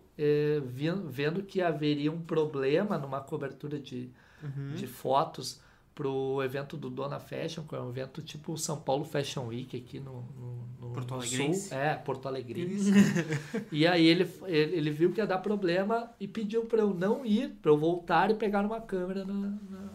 vi- 0.67 0.91
vendo 1.07 1.43
que 1.43 1.61
haveria 1.61 2.13
um 2.13 2.21
problema 2.21 2.97
numa 2.99 3.21
cobertura 3.21 3.79
de, 3.81 4.09
Uhum. 4.43 4.75
de 4.75 4.87
fotos 4.87 5.61
para 5.97 6.09
o 6.09 6.43
evento 6.43 6.77
do 6.77 6.91
Dona 6.91 7.19
Fashion, 7.19 7.63
que 7.67 7.75
é 7.75 7.81
um 7.81 7.89
evento 7.89 8.21
tipo 8.21 8.57
São 8.59 8.79
Paulo 8.79 9.03
Fashion 9.03 9.47
Week 9.47 9.75
aqui 9.75 9.99
no, 9.99 10.23
no, 10.39 10.89
no 10.89 10.93
Porto 10.93 11.15
Alegrense. 11.15 11.71
sul. 11.71 11.79
É, 11.79 11.95
Porto 11.95 12.29
Alegrense. 12.29 12.93
e 13.73 13.87
aí 13.87 14.07
ele, 14.07 14.31
ele, 14.45 14.77
ele 14.77 14.91
viu 14.91 15.11
que 15.11 15.21
ia 15.21 15.27
dar 15.27 15.39
problema 15.39 16.11
e 16.21 16.29
pediu 16.29 16.67
para 16.67 16.81
eu 16.81 16.93
não 16.93 17.25
ir, 17.25 17.49
para 17.63 17.71
eu 17.71 17.79
voltar 17.79 18.31
e 18.31 18.35
pegar 18.35 18.63
uma 18.65 18.79
câmera 18.79 19.25
na, 19.25 19.33
na, 19.35 19.91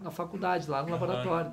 na- 0.00 0.10
faculdade, 0.12 0.70
lá 0.70 0.80
no 0.82 0.88
Aham. 0.88 0.92
laboratório. 1.00 1.52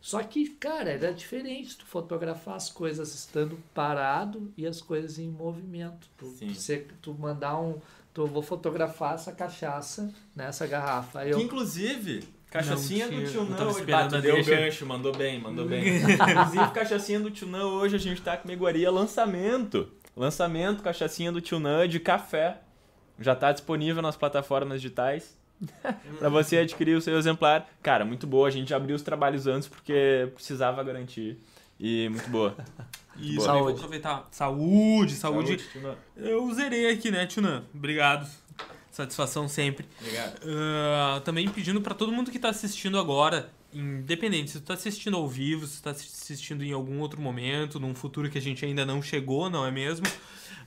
Só 0.00 0.20
que, 0.20 0.48
cara, 0.48 0.90
era 0.90 1.14
diferente 1.14 1.78
tu 1.78 1.86
fotografar 1.86 2.56
as 2.56 2.68
coisas 2.68 3.14
estando 3.14 3.56
parado 3.72 4.52
e 4.56 4.66
as 4.66 4.82
coisas 4.82 5.16
em 5.20 5.28
movimento. 5.30 6.08
Tu, 6.18 6.26
Sim. 6.54 6.82
tu, 7.00 7.14
mandar 7.14 7.56
um. 7.60 7.78
Tu 8.12 8.26
vou 8.26 8.42
fotografar 8.42 9.14
essa 9.14 9.30
cachaça 9.30 10.12
nessa 10.34 10.66
garrafa. 10.66 11.20
Aí 11.20 11.30
eu, 11.30 11.38
Que 11.38 11.44
inclusive, 11.44 12.24
cachaçinha 12.52 13.08
Não 13.08 13.20
do 13.22 13.30
tio 13.30 13.44
Não 13.44 13.56
tava 13.56 13.70
hoje. 13.70 13.84
tu 14.08 14.20
deu 14.20 14.34
deixa. 14.34 14.56
gancho, 14.56 14.86
mandou 14.86 15.16
bem, 15.16 15.40
mandou 15.40 15.66
bem. 15.66 15.82
inclusive, 15.96 16.70
cachaçinha 16.72 17.18
do 17.18 17.30
tio 17.30 17.46
Não 17.48 17.70
hoje 17.74 17.96
a 17.96 17.98
gente 17.98 18.20
tá 18.20 18.36
com 18.36 18.50
iguaria 18.50 18.90
lançamento. 18.90 19.88
Lançamento, 20.16 20.82
cachaçinha 20.82 21.32
do 21.32 21.40
tio 21.40 21.58
Não 21.58 21.86
de 21.86 21.98
café. 21.98 22.60
Já 23.18 23.34
tá 23.34 23.52
disponível 23.52 24.02
nas 24.02 24.16
plataformas 24.16 24.80
digitais. 24.80 25.36
pra 26.18 26.28
você 26.28 26.58
adquirir 26.58 26.96
o 26.96 27.00
seu 27.00 27.16
exemplar. 27.16 27.68
Cara, 27.82 28.04
muito 28.04 28.26
boa. 28.26 28.48
A 28.48 28.50
gente 28.50 28.74
abriu 28.74 28.96
os 28.96 29.02
trabalhos 29.02 29.46
antes 29.46 29.68
porque 29.68 30.28
precisava 30.34 30.82
garantir. 30.82 31.38
E 31.80 32.08
muito 32.10 32.28
boa. 32.28 32.54
Isso, 33.18 33.44
Boa. 33.46 33.52
aí, 33.52 33.58
vou 33.58 33.66
Saúde. 33.66 33.76
aproveitar. 33.76 34.28
Saúde, 34.30 35.12
saúde. 35.14 35.60
Nan. 35.82 35.94
Eu 36.16 36.50
zerei 36.54 36.90
aqui, 36.90 37.10
né, 37.10 37.26
Tunan? 37.26 37.62
Obrigado. 37.74 38.26
Satisfação 38.92 39.48
sempre. 39.48 39.86
Obrigado. 39.98 40.38
Ah, 40.44 41.22
também 41.24 41.48
pedindo 41.48 41.80
pra 41.80 41.94
todo 41.94 42.12
mundo 42.12 42.30
que 42.30 42.38
tá 42.38 42.50
assistindo 42.50 42.98
agora, 42.98 43.50
independente 43.72 44.50
se 44.50 44.60
tu 44.60 44.66
tá 44.66 44.74
assistindo 44.74 45.16
ao 45.16 45.26
vivo, 45.26 45.66
se 45.66 45.78
tu 45.78 45.84
tá 45.84 45.90
assistindo 45.92 46.62
em 46.62 46.72
algum 46.72 47.00
outro 47.00 47.18
momento, 47.18 47.80
num 47.80 47.94
futuro 47.94 48.28
que 48.28 48.36
a 48.36 48.40
gente 48.40 48.64
ainda 48.66 48.84
não 48.84 49.00
chegou, 49.00 49.48
não 49.48 49.64
é 49.66 49.70
mesmo? 49.70 50.06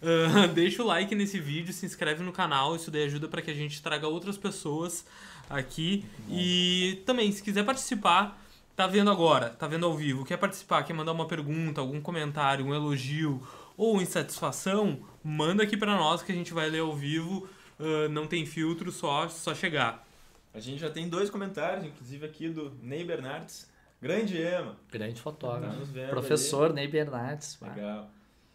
Ah, 0.01 0.47
deixa 0.53 0.81
o 0.81 0.87
like 0.87 1.13
nesse 1.13 1.39
vídeo, 1.39 1.71
se 1.71 1.85
inscreve 1.85 2.23
no 2.23 2.31
canal, 2.31 2.75
isso 2.75 2.89
daí 2.89 3.03
ajuda 3.03 3.27
pra 3.27 3.43
que 3.43 3.51
a 3.51 3.55
gente 3.55 3.79
traga 3.79 4.07
outras 4.07 4.39
pessoas 4.39 5.05
aqui. 5.47 6.03
E 6.27 7.03
também, 7.05 7.31
se 7.31 7.43
quiser 7.43 7.63
participar, 7.63 8.41
tá 8.75 8.87
vendo 8.87 9.11
agora, 9.11 9.49
tá 9.51 9.67
vendo 9.67 9.85
ao 9.85 9.95
vivo, 9.95 10.25
quer 10.25 10.37
participar, 10.37 10.81
quer 10.81 10.93
mandar 10.93 11.11
uma 11.11 11.27
pergunta, 11.27 11.79
algum 11.79 12.01
comentário, 12.01 12.65
um 12.65 12.73
elogio 12.73 13.39
ou 13.77 14.01
insatisfação, 14.01 14.99
manda 15.23 15.61
aqui 15.61 15.77
pra 15.77 15.95
nós 15.95 16.23
que 16.23 16.31
a 16.31 16.35
gente 16.35 16.53
vai 16.53 16.69
ler 16.69 16.79
ao 16.79 16.95
vivo. 16.95 17.47
Ah, 17.79 18.07
não 18.09 18.27
tem 18.27 18.45
filtro, 18.45 18.91
só, 18.91 19.27
só 19.29 19.53
chegar. 19.53 20.05
A 20.53 20.59
gente 20.59 20.79
já 20.79 20.89
tem 20.89 21.09
dois 21.09 21.29
comentários, 21.29 21.83
inclusive 21.85 22.25
aqui 22.25 22.49
do 22.49 22.71
Ney 22.81 23.03
Bernardes. 23.03 23.69
Grande 24.01 24.37
Ema. 24.41 24.77
grande 24.91 25.15
Tá 25.15 25.21
fotógrafo. 25.21 25.83
vendo 25.85 26.09
Professor 26.09 26.71
Ney 26.73 26.87
Bernardes. 26.87 27.57
ali. 27.61 27.75
Legal. 27.75 28.09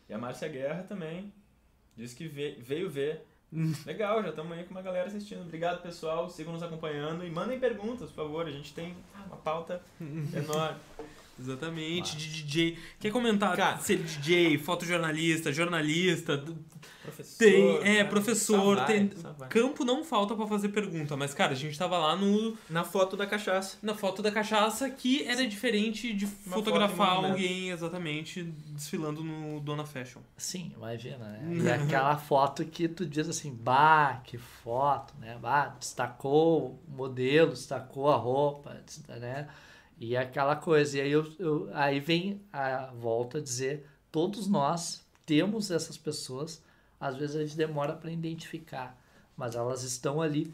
E 0.09 0.15
a 0.15 0.19
Márcia 0.19 0.49
Guerra 0.49 0.83
também. 0.85 1.33
Disse 1.97 2.15
que 2.17 2.27
ve- 2.29 2.57
veio 2.61 2.89
ver. 2.89 3.27
Legal, 3.85 4.23
já 4.23 4.29
estamos 4.31 4.53
aí 4.57 4.65
com 4.65 4.71
uma 4.71 4.83
galera 4.83 5.09
assistindo. 5.09 5.41
Obrigado, 5.43 5.83
pessoal. 5.83 6.29
Sigam 6.31 6.53
nos 6.53 6.63
acompanhando 6.63 7.25
e 7.25 7.31
mandem 7.31 7.59
perguntas, 7.59 8.11
por 8.11 8.17
favor. 8.25 8.47
A 8.47 8.51
gente 8.51 8.73
tem 8.73 8.95
uma 9.27 9.37
pauta 9.37 9.83
enorme. 10.01 10.79
Exatamente, 11.41 12.17
de 12.17 12.43
DJ. 12.43 12.79
Quer 12.99 13.11
comentar 13.11 13.57
Cara. 13.57 13.79
ser 13.79 13.97
DJ, 13.97 14.59
fotojornalista, 14.59 15.53
jornalista? 15.53 16.45
Professor. 17.03 17.39
Tem, 17.39 17.77
é, 17.79 18.03
né? 18.03 18.05
professor, 18.05 18.77
Só 18.77 18.85
vai, 18.85 18.87
tem. 18.87 19.11
só. 19.17 19.33
Campo 19.49 19.85
não 19.85 20.05
falta 20.05 20.35
pra 20.35 20.47
fazer 20.47 20.69
pergunta, 20.69 21.17
mas 21.17 21.33
cara, 21.33 21.53
a 21.53 21.57
gente 21.57 21.79
tava 21.79 21.97
lá 21.97 22.15
no, 22.15 22.57
Na 22.69 22.85
foto 22.85 23.17
da 23.17 23.27
cachaça. 23.27 23.79
na 23.83 23.95
foto 23.95 24.21
da 24.23 24.31
cachaça 24.31 24.89
que 24.91 25.25
era 25.27 25.47
diferente 25.47 26.13
de 26.13 26.27
Uma 26.47 26.57
fotografar 26.57 27.25
alguém 27.25 27.71
exatamente 27.71 28.43
desfilando 28.43 29.25
no 29.25 29.61
Dona 29.61 29.85
Fashion. 29.87 30.21
Sim, 30.37 30.73
imagina, 30.77 31.19
né? 31.19 31.41
E 31.65 31.71
aquela 31.71 32.17
foto 32.19 32.65
que 32.65 32.87
tu 32.87 33.07
diz 33.07 33.29
assim, 33.29 33.53
bah, 33.53 34.21
que 34.25 34.37
foto, 34.37 35.15
né? 35.19 35.39
Bah, 35.41 35.75
destacou 35.79 36.79
o 36.87 36.97
modelo, 36.97 37.51
destacou 37.51 38.11
a 38.11 38.17
roupa, 38.17 38.77
né? 39.09 39.49
E 40.01 40.17
aquela 40.17 40.57
coisa. 40.57 40.99
E 40.99 41.03
aí, 41.03 41.13
eu, 41.13 41.27
eu- 41.39 41.71
aí 41.75 42.01
vem 42.01 42.43
a 42.53 42.87
volta 42.95 43.39
a 43.39 43.43
dizer, 43.43 43.87
todos 44.11 44.49
nós 44.49 45.05
temos 45.27 45.71
essas 45.71 45.99
pessoas, 45.99 46.63
às 47.01 47.17
vezes 47.17 47.37
a 47.37 47.41
gente 47.45 47.57
demora 47.57 47.93
para 47.95 48.11
identificar, 48.11 48.99
mas 49.37 49.55
elas 49.55 49.85
estão 49.85 50.21
ali. 50.23 50.53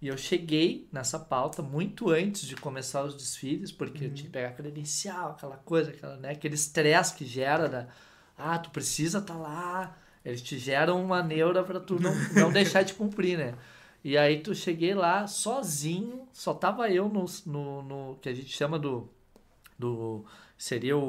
E 0.00 0.08
eu 0.08 0.18
cheguei 0.18 0.88
nessa 0.92 1.18
pauta 1.18 1.62
muito 1.62 2.10
antes 2.10 2.42
de 2.46 2.56
começar 2.56 3.02
os 3.04 3.14
desfiles, 3.16 3.72
porque 3.72 4.04
eu 4.06 4.14
tinha 4.14 4.26
que 4.26 4.32
pegar 4.32 4.52
credencial, 4.52 5.32
aquela 5.32 5.56
coisa, 5.58 5.90
aquela, 5.90 6.16
né? 6.16 6.30
aquele 6.32 6.54
estresse 6.54 7.14
que 7.14 7.24
gera 7.26 7.68
da, 7.68 7.86
ah, 8.36 8.58
tu 8.58 8.70
precisa 8.70 9.18
estar 9.18 9.36
lá. 9.36 9.96
Eles 10.24 10.42
te 10.42 10.58
geram 10.58 11.02
uma 11.02 11.22
neura 11.22 11.62
para 11.62 11.80
tu 11.80 12.00
não, 12.00 12.12
não 12.34 12.52
deixar 12.52 12.82
de 12.82 12.94
cumprir, 12.94 13.38
né? 13.38 13.54
E 14.08 14.16
aí 14.16 14.40
tu 14.40 14.54
cheguei 14.54 14.94
lá 14.94 15.26
sozinho, 15.26 16.28
só 16.32 16.54
tava 16.54 16.88
eu 16.90 17.08
no, 17.08 17.24
no, 17.46 17.82
no 17.82 18.16
que 18.22 18.28
a 18.28 18.34
gente 18.34 18.50
chama 18.50 18.78
do. 18.78 19.08
do 19.78 20.24
seria 20.56 20.96
o. 20.96 21.02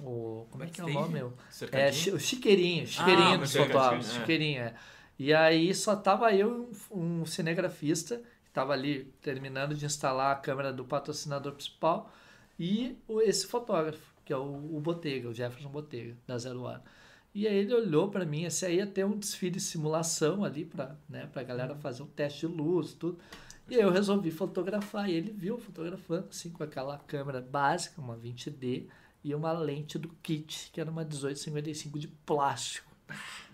o, 0.00 0.04
o- 0.04 0.46
como 0.50 0.62
é 0.62 0.66
que 0.68 0.80
é 0.80 0.84
o 0.84 0.88
nome? 0.88 1.14
meu? 1.14 1.32
É, 1.72 1.88
o 2.14 2.18
chiqueirinho, 2.20 2.86
chiqueirinho 2.86 3.34
Ah, 3.34 3.36
dos 3.38 3.52
fotógrafos, 3.54 4.08
é. 4.10 4.20
chiqueirinho, 4.20 4.60
é. 4.62 4.74
E 5.18 5.34
aí 5.34 5.74
só 5.74 5.96
tava 5.96 6.32
eu 6.32 6.70
e 6.90 6.94
um, 6.94 7.20
um 7.22 7.26
cinegrafista, 7.26 8.18
que 8.44 8.50
tava 8.52 8.72
ali 8.72 9.12
terminando 9.20 9.74
de 9.74 9.84
instalar 9.84 10.32
a 10.32 10.38
câmera 10.38 10.72
do 10.72 10.84
patrocinador 10.84 11.52
principal, 11.54 12.10
e 12.58 12.96
o- 13.08 13.20
esse 13.20 13.46
fotógrafo, 13.48 14.14
que 14.24 14.32
é 14.32 14.36
o, 14.36 14.42
o 14.76 14.80
Botega, 14.80 15.28
o 15.28 15.34
Jefferson 15.34 15.68
Botega, 15.70 16.16
da 16.26 16.38
Zero 16.38 16.62
Hora. 16.62 16.82
E 17.34 17.46
aí 17.46 17.58
ele 17.58 17.74
olhou 17.74 18.10
para 18.10 18.24
mim, 18.24 18.44
esse 18.44 18.66
aí 18.66 18.76
ia 18.76 18.86
ter 18.86 19.04
um 19.04 19.16
desfile 19.16 19.52
de 19.52 19.60
simulação 19.60 20.44
ali 20.44 20.64
para 20.64 20.96
né, 21.08 21.28
a 21.32 21.42
galera 21.42 21.76
fazer 21.76 22.02
um 22.02 22.06
teste 22.06 22.40
de 22.40 22.46
luz, 22.46 22.92
tudo. 22.92 23.18
E 23.68 23.76
aí 23.76 23.82
eu 23.82 23.90
resolvi 23.92 24.32
fotografar. 24.32 25.08
E 25.08 25.14
ele 25.14 25.30
viu 25.30 25.56
fotografando, 25.58 26.26
assim, 26.28 26.50
com 26.50 26.64
aquela 26.64 26.98
câmera 26.98 27.40
básica, 27.40 28.00
uma 28.00 28.16
20D, 28.16 28.86
e 29.22 29.34
uma 29.34 29.52
lente 29.52 29.96
do 29.98 30.08
kit, 30.22 30.70
que 30.72 30.80
era 30.80 30.90
uma 30.90 31.02
1855 31.04 31.98
de 31.98 32.08
plástico. 32.08 32.90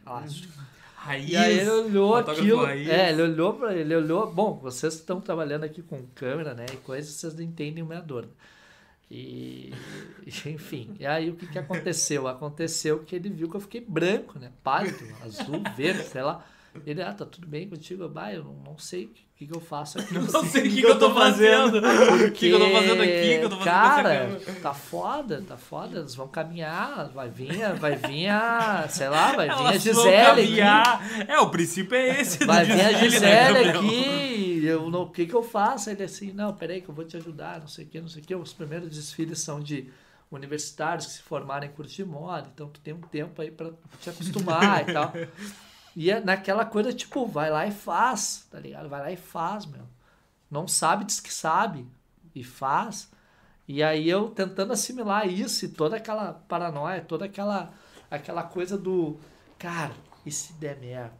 Plástico. 0.05 0.55
Raiz, 0.95 1.29
E 1.31 1.37
aí 1.37 1.59
ele 1.59 1.71
olhou 1.71 2.17
aquilo. 2.17 2.65
raiz. 2.65 2.89
É, 2.89 3.11
ele 3.11 3.23
olhou 3.23 3.55
para 3.55 3.77
ele 3.77 3.95
olhou. 3.95 4.33
Bom, 4.33 4.59
vocês 4.59 4.95
estão 4.95 5.21
trabalhando 5.21 5.65
aqui 5.65 5.83
com 5.83 6.03
câmera, 6.15 6.55
né? 6.55 6.67
E 6.73 6.77
coisas 6.79 7.13
vocês 7.15 7.35
não 7.35 7.43
entendem 7.43 7.83
o 7.83 7.87
meador. 7.87 8.23
né? 8.23 8.33
E 9.11 9.73
enfim, 10.47 10.95
e 10.99 11.07
aí 11.07 11.31
o 11.31 11.35
que, 11.37 11.47
que 11.47 11.59
aconteceu? 11.59 12.27
Aconteceu 12.27 12.99
que 13.01 13.15
ele 13.15 13.31
viu 13.31 13.49
que 13.49 13.57
eu 13.57 13.61
fiquei 13.61 13.81
branco, 13.87 14.39
né? 14.39 14.51
Pálido, 14.65 15.05
azul, 15.25 15.63
verde, 15.77 16.03
sei 16.05 16.23
lá. 16.23 16.45
Ele, 16.85 17.01
ah, 17.03 17.13
tá 17.13 17.25
tudo 17.25 17.47
bem 17.47 17.67
contigo? 17.69 18.07
Bah, 18.07 18.33
eu 18.35 18.45
não, 18.45 18.77
sei 18.77 19.07
o 19.07 19.11
que, 19.35 19.47
que 19.47 19.57
eu 19.57 19.61
faço 19.61 19.99
aqui. 19.99 20.13
Não 20.13 20.45
sei 20.45 20.61
o 20.61 20.71
que, 20.71 20.81
que 20.83 20.87
eu 20.87 20.99
tô 20.99 21.15
fazendo. 21.15 21.79
O 22.27 22.31
que, 22.33 22.49
que 22.49 22.51
eu 22.51 22.59
tô 22.59 22.71
fazendo 22.71 23.03
aqui? 23.03 23.39
que 23.39 23.45
eu 23.45 23.49
tô 23.49 23.57
fazendo 23.57 23.65
cara, 23.65 24.41
tá 24.63 24.75
foda, 24.75 25.43
tá 25.49 25.57
foda. 25.57 26.01
Eles 26.01 26.15
vão 26.15 26.29
caminhar, 26.29 27.09
vai 27.15 27.31
vir, 27.31 27.63
a- 27.63 27.73
vai 27.73 27.97
vir 27.97 28.29
a, 28.29 28.87
sei 28.91 29.09
lá, 29.09 29.33
vai 29.33 29.47
vir 29.49 29.55
a 29.55 29.59
Elas 29.71 29.85
vão 29.85 29.95
Gisele 29.95 30.17
aqui. 30.19 30.43
caminhar. 30.57 31.25
É, 31.29 31.39
o 31.39 31.49
princípio 31.49 31.97
é 31.97 32.21
esse. 32.21 32.45
Vai 32.45 32.65
vir 32.67 32.81
a 32.81 32.93
Gisele 32.93 33.21
né, 33.27 33.73
Gabriel? 33.73 33.83
Aqui, 34.67 34.85
eu, 34.85 34.91
não- 34.91 35.03
o 35.03 35.11
que 35.11 35.27
que 35.27 35.35
eu 35.35 35.43
faço? 35.43 35.91
Ele 35.91 36.03
assim, 36.03 36.33
não, 36.33 36.55
peraí 36.55 36.81
que 36.81 36.89
eu 36.89 36.95
vou 36.95 37.05
te 37.05 37.17
ajudar, 37.17 37.61
não 37.61 37.69
sei 37.69 37.85
o 37.85 37.89
que, 37.89 38.01
não 38.01 38.09
sei 38.09 38.23
o 38.23 38.25
que. 38.25 38.35
Os 38.35 38.53
primeiros 38.53 38.91
desfiles 38.91 39.39
são 39.41 39.61
de 39.61 39.91
universitários 40.31 41.07
que 41.07 41.13
se 41.13 41.23
formaram 41.23 41.67
em 41.67 41.71
curso 41.71 41.95
de 41.95 42.05
moda, 42.05 42.49
então 42.53 42.69
tu 42.69 42.81
tem 42.81 42.93
um 42.93 43.01
tempo 43.01 43.41
aí 43.41 43.51
pra 43.51 43.71
te 44.01 44.11
acostumar 44.11 44.89
e 44.89 44.93
tal. 44.93 45.13
E 45.95 46.11
é 46.11 46.21
naquela 46.21 46.65
coisa, 46.65 46.93
tipo, 46.93 47.27
vai 47.27 47.49
lá 47.51 47.67
e 47.67 47.71
faz, 47.71 48.47
tá 48.51 48.59
ligado? 48.61 48.89
Vai 48.89 49.01
lá 49.01 49.11
e 49.13 49.17
faz, 49.17 49.65
meu. 49.67 49.85
Não 50.51 50.69
sabe, 50.69 51.05
diz 51.05 51.21
que 51.21 51.33
sabe, 51.33 51.87
e 52.35 52.45
faz. 52.45 53.11
E 53.67 53.83
aí 53.83 54.09
eu 54.09 54.29
tentando 54.31 54.73
assimilar 54.73 55.27
isso 55.27 55.65
e 55.65 55.69
toda 55.69 55.97
aquela 55.97 56.35
paranoia, 56.35 57.01
toda 57.01 57.25
aquela, 57.25 57.73
aquela 58.11 58.43
coisa 58.43 58.77
do, 58.77 59.19
cara, 59.59 59.95
e 60.25 60.31
se 60.31 60.53
der 60.55 60.79
merda? 60.79 61.15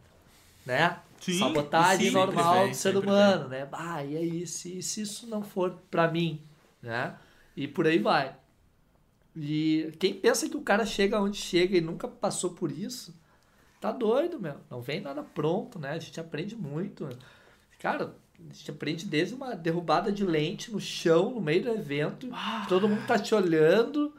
Né? 0.65 0.97
Sim, 1.19 1.39
Sabotagem 1.39 2.07
sim, 2.07 2.13
normal 2.13 2.61
vem, 2.63 2.71
do 2.71 2.75
ser 2.75 2.97
humano, 2.97 3.47
né? 3.47 3.67
Ah, 3.71 4.03
e 4.03 4.15
aí, 4.15 4.47
se, 4.47 4.81
se 4.81 5.01
isso 5.01 5.27
não 5.27 5.43
for 5.43 5.71
pra 5.89 6.09
mim, 6.09 6.41
né? 6.81 7.17
E 7.55 7.67
por 7.67 7.87
aí 7.87 7.99
vai. 7.99 8.35
E 9.35 9.93
quem 9.99 10.13
pensa 10.13 10.49
que 10.49 10.57
o 10.57 10.61
cara 10.61 10.85
chega 10.85 11.21
onde 11.21 11.37
chega 11.37 11.77
e 11.77 11.81
nunca 11.81 12.07
passou 12.07 12.51
por 12.51 12.71
isso, 12.71 13.15
tá 13.79 13.91
doido, 13.91 14.39
meu. 14.39 14.55
Não 14.69 14.81
vem 14.81 15.01
nada 15.01 15.23
pronto, 15.23 15.77
né? 15.79 15.91
A 15.91 15.99
gente 15.99 16.19
aprende 16.19 16.55
muito. 16.55 17.07
Cara, 17.79 18.15
a 18.39 18.53
gente 18.53 18.71
aprende 18.71 19.05
desde 19.05 19.35
uma 19.35 19.55
derrubada 19.55 20.11
de 20.11 20.23
lente 20.23 20.71
no 20.71 20.79
chão, 20.79 21.31
no 21.31 21.41
meio 21.41 21.63
do 21.63 21.69
evento. 21.69 22.29
Todo 22.67 22.87
mundo 22.87 23.05
tá 23.05 23.19
te 23.19 23.33
olhando. 23.35 24.13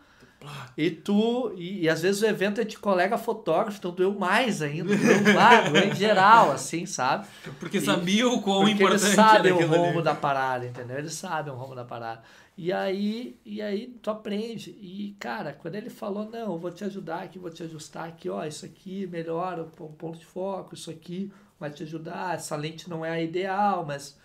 E 0.77 0.91
tu, 0.91 1.53
e, 1.57 1.83
e 1.83 1.89
às 1.89 2.03
vezes 2.03 2.23
o 2.23 2.27
evento 2.27 2.61
é 2.61 2.65
de 2.65 2.79
colega 2.79 3.19
fotógrafo, 3.19 3.79
então 3.79 3.91
doeu 3.91 4.15
mais 4.15 4.63
ainda, 4.63 4.95
doeu 4.97 5.25
doeu 5.73 5.85
em 5.89 5.95
geral, 5.95 6.53
assim, 6.53 6.87
sabe? 6.87 7.27
Porque 7.59 7.81
sabia 7.81 8.29
o 8.29 8.41
quão 8.41 8.61
Porque 8.61 8.73
importante 8.75 9.03
eles 9.05 9.15
sabem 9.17 9.53
o 9.53 9.67
rumo 9.67 9.85
ali. 9.99 10.03
da 10.03 10.15
parada, 10.15 10.67
entendeu? 10.67 10.99
Eles 10.99 11.15
sabem 11.15 11.53
o 11.53 11.57
rumo 11.57 11.75
da 11.75 11.85
parada. 11.85 12.23
E 12.57 12.73
aí, 12.73 13.37
e 13.45 13.61
aí 13.63 13.89
tu 14.03 14.11
aprende. 14.11 14.71
E, 14.81 15.17
cara, 15.19 15.53
quando 15.53 15.75
ele 15.75 15.91
falou, 15.91 16.25
não, 16.31 16.53
eu 16.53 16.59
vou 16.59 16.71
te 16.71 16.85
ajudar 16.85 17.23
aqui, 17.23 17.39
vou 17.39 17.51
te 17.51 17.63
ajustar 17.65 18.07
aqui, 18.09 18.29
ó, 18.29 18.45
isso 18.45 18.65
aqui 18.65 19.07
melhora 19.07 19.63
o 19.63 19.67
pon- 19.67 19.93
ponto 19.99 20.19
de 20.19 20.25
foco, 20.27 20.75
isso 20.75 20.91
aqui 20.91 21.33
vai 21.59 21.71
te 21.71 21.83
ajudar, 21.83 22.35
essa 22.37 22.55
lente 22.57 22.89
não 22.89 23.05
é 23.05 23.11
a 23.11 23.21
ideal, 23.23 23.85
mas 23.85 24.17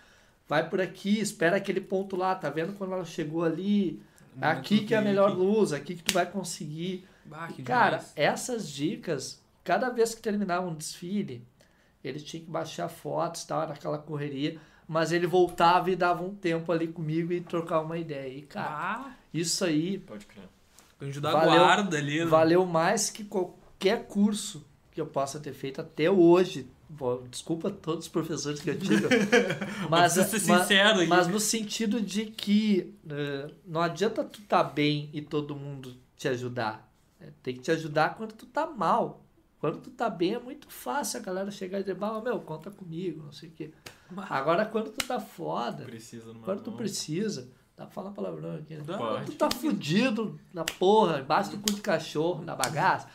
vai 0.48 0.68
por 0.68 0.80
aqui, 0.80 1.18
espera 1.20 1.56
aquele 1.56 1.80
ponto 1.80 2.16
lá, 2.16 2.34
tá 2.34 2.50
vendo 2.50 2.72
quando 2.74 2.92
ela 2.92 3.04
chegou 3.04 3.42
ali? 3.44 4.00
Aqui 4.40 4.84
que 4.84 4.94
é 4.94 4.98
a 4.98 5.02
melhor 5.02 5.30
que- 5.30 5.36
luz, 5.36 5.72
aqui 5.72 5.94
que 5.94 6.02
tu 6.02 6.12
vai 6.14 6.26
conseguir. 6.30 7.06
Bah, 7.24 7.48
que 7.48 7.62
Cara, 7.62 7.96
demais. 7.98 8.12
essas 8.16 8.68
dicas, 8.68 9.42
cada 9.62 9.88
vez 9.90 10.14
que 10.14 10.20
terminava 10.20 10.66
um 10.66 10.74
desfile, 10.74 11.42
ele 12.02 12.20
tinha 12.20 12.42
que 12.42 12.50
baixar 12.50 12.88
fotos, 12.88 13.44
tal, 13.44 13.62
era 13.62 13.72
aquela 13.72 13.96
correria, 13.98 14.58
mas 14.86 15.10
ele 15.12 15.26
voltava 15.26 15.90
e 15.90 15.96
dava 15.96 16.22
um 16.22 16.34
tempo 16.34 16.70
ali 16.70 16.88
comigo 16.88 17.32
e 17.32 17.40
trocar 17.40 17.80
uma 17.80 17.96
ideia. 17.96 18.28
E, 18.36 18.42
cara, 18.42 18.68
Ah, 18.70 19.12
isso 19.32 19.64
aí 19.64 19.98
Pode 19.98 20.26
crer. 20.26 20.44
anjo 21.00 21.20
da 21.20 21.32
Valeu- 21.32 21.58
guarda 21.64 21.96
ali. 21.96 22.18
né? 22.18 22.24
valeu 22.26 22.66
mais 22.66 23.08
que 23.10 23.24
qualquer 23.24 24.06
curso 24.06 24.62
que 24.92 25.00
eu 25.00 25.06
possa 25.06 25.40
ter 25.40 25.54
feito 25.54 25.80
até 25.80 26.10
hoje. 26.10 26.68
Desculpa 27.30 27.70
todos 27.70 28.06
os 28.06 28.10
professores 28.10 28.60
que 28.60 28.70
eu 28.70 28.78
tive. 28.80 29.06
mas, 29.90 30.12
ser 30.12 30.20
mas- 30.20 30.30
sincero 30.62 31.06
mas 31.08 31.26
no 31.26 31.40
sentido 31.40 32.00
de 32.00 32.26
que 32.26 32.94
eh, 33.08 33.50
não 33.66 33.80
adianta 33.80 34.22
tu 34.24 34.40
tá 34.42 34.62
bem 34.62 35.10
e 35.12 35.20
todo 35.20 35.54
mundo 35.56 35.94
te 36.16 36.28
ajudar. 36.28 36.90
É, 37.20 37.28
Tem 37.42 37.54
que 37.54 37.60
te 37.60 37.70
ajudar 37.70 38.14
quando 38.16 38.32
tu 38.32 38.46
tá 38.46 38.66
mal. 38.66 39.22
Quando 39.60 39.78
tu 39.78 39.90
tá 39.90 40.10
bem 40.10 40.34
é 40.34 40.38
muito 40.38 40.68
fácil 40.70 41.18
a 41.20 41.22
galera 41.22 41.50
chegar 41.50 41.78
e 41.78 41.82
dizer, 41.82 41.94
"Bah, 41.94 42.20
meu, 42.22 42.38
conta 42.40 42.70
comigo, 42.70 43.22
não 43.24 43.32
sei 43.32 43.48
o 43.48 43.52
quê. 43.52 43.70
Agora 44.28 44.66
quando 44.66 44.90
tu 44.90 45.06
tá 45.06 45.18
foda, 45.18 45.86
quando 46.44 46.62
tu 46.62 46.70
mão. 46.70 46.76
precisa, 46.76 47.48
dá 47.76 47.84
pra 47.86 47.92
falar 47.94 48.10
palavrão 48.10 48.56
aqui, 48.56 48.74
né? 48.76 48.82
Quando 48.86 49.24
tu 49.26 49.32
tá 49.32 49.50
fudido 49.50 50.38
na 50.52 50.64
porra, 50.64 51.20
embaixo 51.20 51.50
do 51.52 51.58
cu 51.58 51.72
de 51.72 51.80
cachorro, 51.80 52.44
na 52.44 52.54
bagaça, 52.54 53.08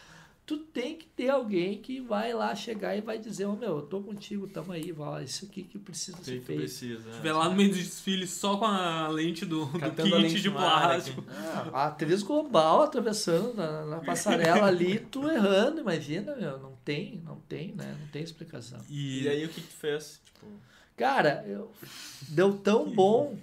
tu 0.50 0.58
tem 0.58 0.96
que 0.96 1.06
ter 1.06 1.30
alguém 1.30 1.78
que 1.80 2.02
vai 2.02 2.34
lá 2.34 2.56
chegar 2.56 2.96
e 2.98 3.02
vai 3.02 3.20
dizer, 3.20 3.46
ô 3.46 3.56
meu, 3.56 3.76
eu 3.78 3.82
tô 3.84 4.02
contigo, 4.02 4.48
tamo 4.48 4.72
aí, 4.72 4.92
vai, 4.92 5.26
isso 5.26 5.46
aqui 5.46 5.62
que 5.62 5.78
precisa 5.78 6.18
que 6.18 6.26
ser 6.26 6.40
que 6.40 6.46
feito. 6.46 6.60
precisa. 6.62 7.08
Estiver 7.08 7.34
lá 7.34 7.48
no 7.48 7.56
meio 7.56 7.70
do 7.70 7.76
desfile 7.76 8.26
só 8.26 8.58
com 8.58 8.66
a 8.66 9.08
lente 9.10 9.46
do, 9.46 9.66
do 9.66 9.80
Catando 9.80 10.16
a 10.16 10.18
lente 10.18 10.34
kit 10.34 10.42
de 10.42 10.50
plástico. 10.50 11.24
Ah, 11.30 11.70
a 11.72 11.86
atriz 11.86 12.24
global 12.24 12.82
atravessando 12.82 13.54
na, 13.54 13.86
na 13.86 14.00
passarela 14.00 14.66
ali, 14.66 14.98
tu 14.98 15.30
errando, 15.30 15.82
imagina, 15.82 16.36
meu, 16.36 16.58
não 16.58 16.76
tem, 16.84 17.22
não 17.24 17.36
tem, 17.42 17.72
né, 17.76 17.96
não 18.02 18.08
tem 18.08 18.24
explicação. 18.24 18.80
E, 18.90 19.26
E 19.26 19.30
aí 19.30 19.46
o 19.46 19.50
que 19.50 19.62
que 19.62 19.68
tu 19.68 19.76
fez? 19.76 20.20
Tipo, 20.26 20.48
Cara, 20.98 21.46
eu, 21.48 21.72
deu 22.30 22.58
tão 22.58 22.90
bom 22.90 23.38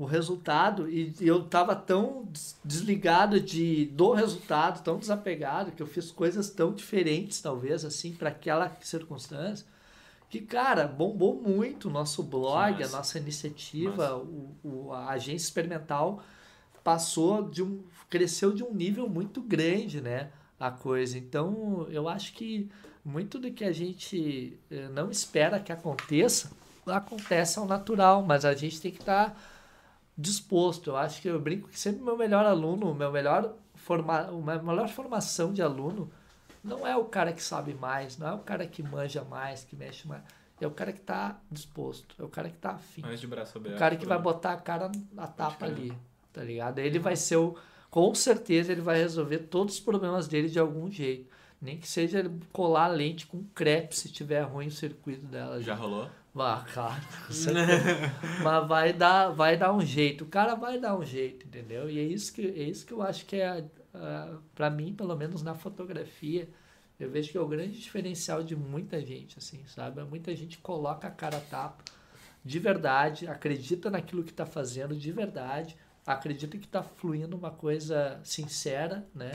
o 0.00 0.06
resultado 0.06 0.88
e 0.88 1.14
eu 1.20 1.44
tava 1.44 1.76
tão 1.76 2.24
des- 2.24 2.56
desligado 2.64 3.38
de 3.38 3.84
do 3.86 4.12
resultado, 4.12 4.82
tão 4.82 4.98
desapegado 4.98 5.72
que 5.72 5.82
eu 5.82 5.86
fiz 5.86 6.10
coisas 6.10 6.48
tão 6.48 6.72
diferentes 6.72 7.40
talvez 7.42 7.84
assim 7.84 8.12
para 8.14 8.30
aquela 8.30 8.74
circunstância 8.80 9.66
que 10.30 10.40
cara 10.40 10.86
bombou 10.86 11.34
muito 11.34 11.88
o 11.88 11.92
nosso 11.92 12.22
blog, 12.22 12.82
a 12.82 12.88
nossa 12.88 13.18
iniciativa, 13.18 14.16
o, 14.16 14.54
o- 14.64 14.92
a 14.92 15.10
agência 15.10 15.44
experimental 15.46 16.22
passou 16.82 17.48
de 17.50 17.62
um 17.62 17.82
cresceu 18.08 18.52
de 18.52 18.62
um 18.64 18.72
nível 18.72 19.08
muito 19.08 19.40
grande, 19.42 20.00
né? 20.00 20.30
A 20.58 20.70
coisa. 20.70 21.16
Então, 21.18 21.86
eu 21.90 22.08
acho 22.08 22.32
que 22.32 22.68
muito 23.04 23.38
do 23.38 23.50
que 23.50 23.64
a 23.64 23.72
gente 23.72 24.58
eh, 24.70 24.88
não 24.88 25.10
espera 25.10 25.60
que 25.60 25.72
aconteça 25.72 26.50
acontece 26.86 27.58
ao 27.58 27.66
natural, 27.66 28.22
mas 28.22 28.44
a 28.44 28.54
gente 28.54 28.80
tem 28.80 28.90
que 28.90 28.98
estar 29.00 29.38
disposto. 30.20 30.90
Eu 30.90 30.96
acho 30.96 31.20
que 31.22 31.28
eu 31.28 31.40
brinco 31.40 31.68
que 31.68 31.78
sempre 31.78 32.02
o 32.02 32.04
meu 32.04 32.16
melhor 32.16 32.44
aluno, 32.44 32.94
meu 32.94 33.10
melhor 33.10 33.54
forma, 33.74 34.20
a 34.20 34.62
melhor 34.62 34.88
formação 34.88 35.52
de 35.52 35.62
aluno 35.62 36.10
não 36.62 36.86
é 36.86 36.96
o 36.96 37.04
cara 37.04 37.32
que 37.32 37.42
sabe 37.42 37.74
mais, 37.74 38.18
não 38.18 38.28
é 38.28 38.32
o 38.32 38.38
cara 38.38 38.66
que 38.66 38.82
manja 38.82 39.24
mais, 39.24 39.64
que 39.64 39.74
mexe 39.74 40.06
mais. 40.06 40.22
É 40.60 40.66
o 40.66 40.70
cara 40.70 40.92
que 40.92 41.00
está 41.00 41.40
disposto, 41.50 42.14
é 42.18 42.22
o 42.22 42.28
cara 42.28 42.50
que 42.50 42.56
está 42.56 42.72
afim. 42.72 43.00
mais 43.00 43.18
de 43.18 43.26
braço 43.26 43.56
aberto. 43.56 43.76
O 43.76 43.78
cara 43.78 43.96
que 43.96 44.04
vai 44.04 44.18
botar 44.18 44.52
a 44.52 44.56
cara 44.58 44.92
na 45.10 45.26
tapa 45.26 45.64
ali, 45.64 45.96
tá 46.32 46.44
ligado? 46.44 46.78
Ele 46.78 46.98
vai 46.98 47.16
ser 47.16 47.36
o. 47.36 47.56
Com 47.90 48.14
certeza 48.14 48.70
ele 48.70 48.82
vai 48.82 48.98
resolver 48.98 49.38
todos 49.38 49.74
os 49.74 49.80
problemas 49.80 50.28
dele 50.28 50.48
de 50.48 50.58
algum 50.58 50.90
jeito. 50.90 51.28
Nem 51.60 51.78
que 51.78 51.88
seja 51.88 52.20
ele 52.20 52.40
colar 52.52 52.84
a 52.84 52.88
lente 52.88 53.26
com 53.26 53.42
crepe 53.54 53.96
se 53.96 54.10
tiver 54.10 54.42
ruim 54.42 54.68
o 54.68 54.70
circuito 54.70 55.26
dela. 55.26 55.60
Já 55.62 55.74
rolou? 55.74 56.08
Certeza. 57.30 57.92
Mas 58.38 58.66
vai 58.68 58.92
dar, 58.92 59.28
vai 59.30 59.56
dar 59.56 59.72
um 59.72 59.80
jeito. 59.80 60.24
O 60.24 60.28
cara 60.28 60.54
vai 60.54 60.78
dar 60.78 60.96
um 60.96 61.04
jeito, 61.04 61.46
entendeu? 61.46 61.90
E 61.90 61.98
é 61.98 62.02
isso 62.02 62.32
que, 62.32 62.42
é 62.42 62.62
isso 62.64 62.86
que 62.86 62.92
eu 62.92 63.02
acho 63.02 63.26
que 63.26 63.36
é, 63.36 63.64
a- 63.94 64.38
pra 64.54 64.70
mim, 64.70 64.94
pelo 64.94 65.16
menos 65.16 65.42
na 65.42 65.54
fotografia, 65.54 66.48
eu 66.98 67.10
vejo 67.10 67.30
que 67.32 67.38
é 67.38 67.40
o 67.40 67.48
grande 67.48 67.78
diferencial 67.80 68.42
de 68.42 68.54
muita 68.56 69.00
gente, 69.04 69.38
assim, 69.38 69.60
sabe? 69.66 70.02
Muita 70.04 70.34
gente 70.36 70.58
coloca 70.58 71.08
a 71.08 71.10
cara 71.10 71.38
a 71.38 71.40
tapa 71.40 71.84
de 72.44 72.58
verdade, 72.58 73.26
acredita 73.28 73.90
naquilo 73.90 74.24
que 74.24 74.30
está 74.30 74.46
fazendo 74.46 74.96
de 74.96 75.12
verdade, 75.12 75.76
acredita 76.06 76.56
que 76.56 76.64
está 76.64 76.82
fluindo 76.82 77.36
uma 77.36 77.50
coisa 77.50 78.18
sincera, 78.24 79.06
né? 79.14 79.32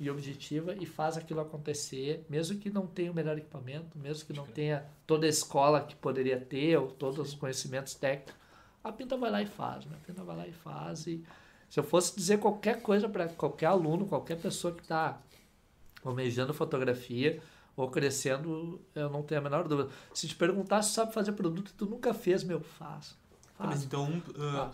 E 0.00 0.08
objetiva 0.08 0.74
e 0.78 0.86
faz 0.86 1.16
aquilo 1.16 1.40
acontecer, 1.40 2.24
mesmo 2.28 2.58
que 2.58 2.70
não 2.70 2.86
tenha 2.86 3.10
o 3.10 3.14
melhor 3.14 3.36
equipamento, 3.36 3.98
mesmo 3.98 4.26
que 4.26 4.32
não 4.32 4.46
tenha 4.46 4.86
toda 5.06 5.26
a 5.26 5.28
escola 5.28 5.80
que 5.80 5.96
poderia 5.96 6.38
ter 6.38 6.76
ou 6.76 6.88
todos 6.88 7.18
os 7.18 7.34
conhecimentos 7.34 7.94
técnicos, 7.94 8.34
a 8.82 8.92
Pinta 8.92 9.16
vai 9.16 9.30
lá 9.30 9.42
e 9.42 9.46
faz, 9.46 9.84
né? 9.86 9.96
A 10.00 10.06
Pinta 10.06 10.22
vai 10.22 10.36
lá 10.36 10.46
e 10.46 10.52
faz 10.52 11.06
e 11.06 11.24
se 11.68 11.78
eu 11.78 11.84
fosse 11.84 12.16
dizer 12.16 12.38
qualquer 12.38 12.80
coisa 12.80 13.08
para 13.08 13.28
qualquer 13.28 13.66
aluno, 13.66 14.06
qualquer 14.06 14.40
pessoa 14.40 14.74
que 14.74 14.82
está 14.82 15.20
almejando 16.04 16.54
fotografia 16.54 17.42
ou 17.76 17.90
crescendo, 17.90 18.80
eu 18.94 19.08
não 19.10 19.22
tenho 19.22 19.40
a 19.40 19.44
menor 19.44 19.68
dúvida. 19.68 19.90
Se 20.14 20.26
te 20.26 20.34
perguntar 20.34 20.82
se 20.82 20.92
sabe 20.92 21.12
fazer 21.12 21.32
produto 21.32 21.70
e 21.70 21.74
tu 21.74 21.86
nunca 21.86 22.14
fez, 22.14 22.42
meu, 22.42 22.60
faço. 22.60 23.16
Tá, 23.56 23.66
mas 23.66 23.84
faço, 23.84 23.86
então, 23.86 24.22
uh, 24.30 24.70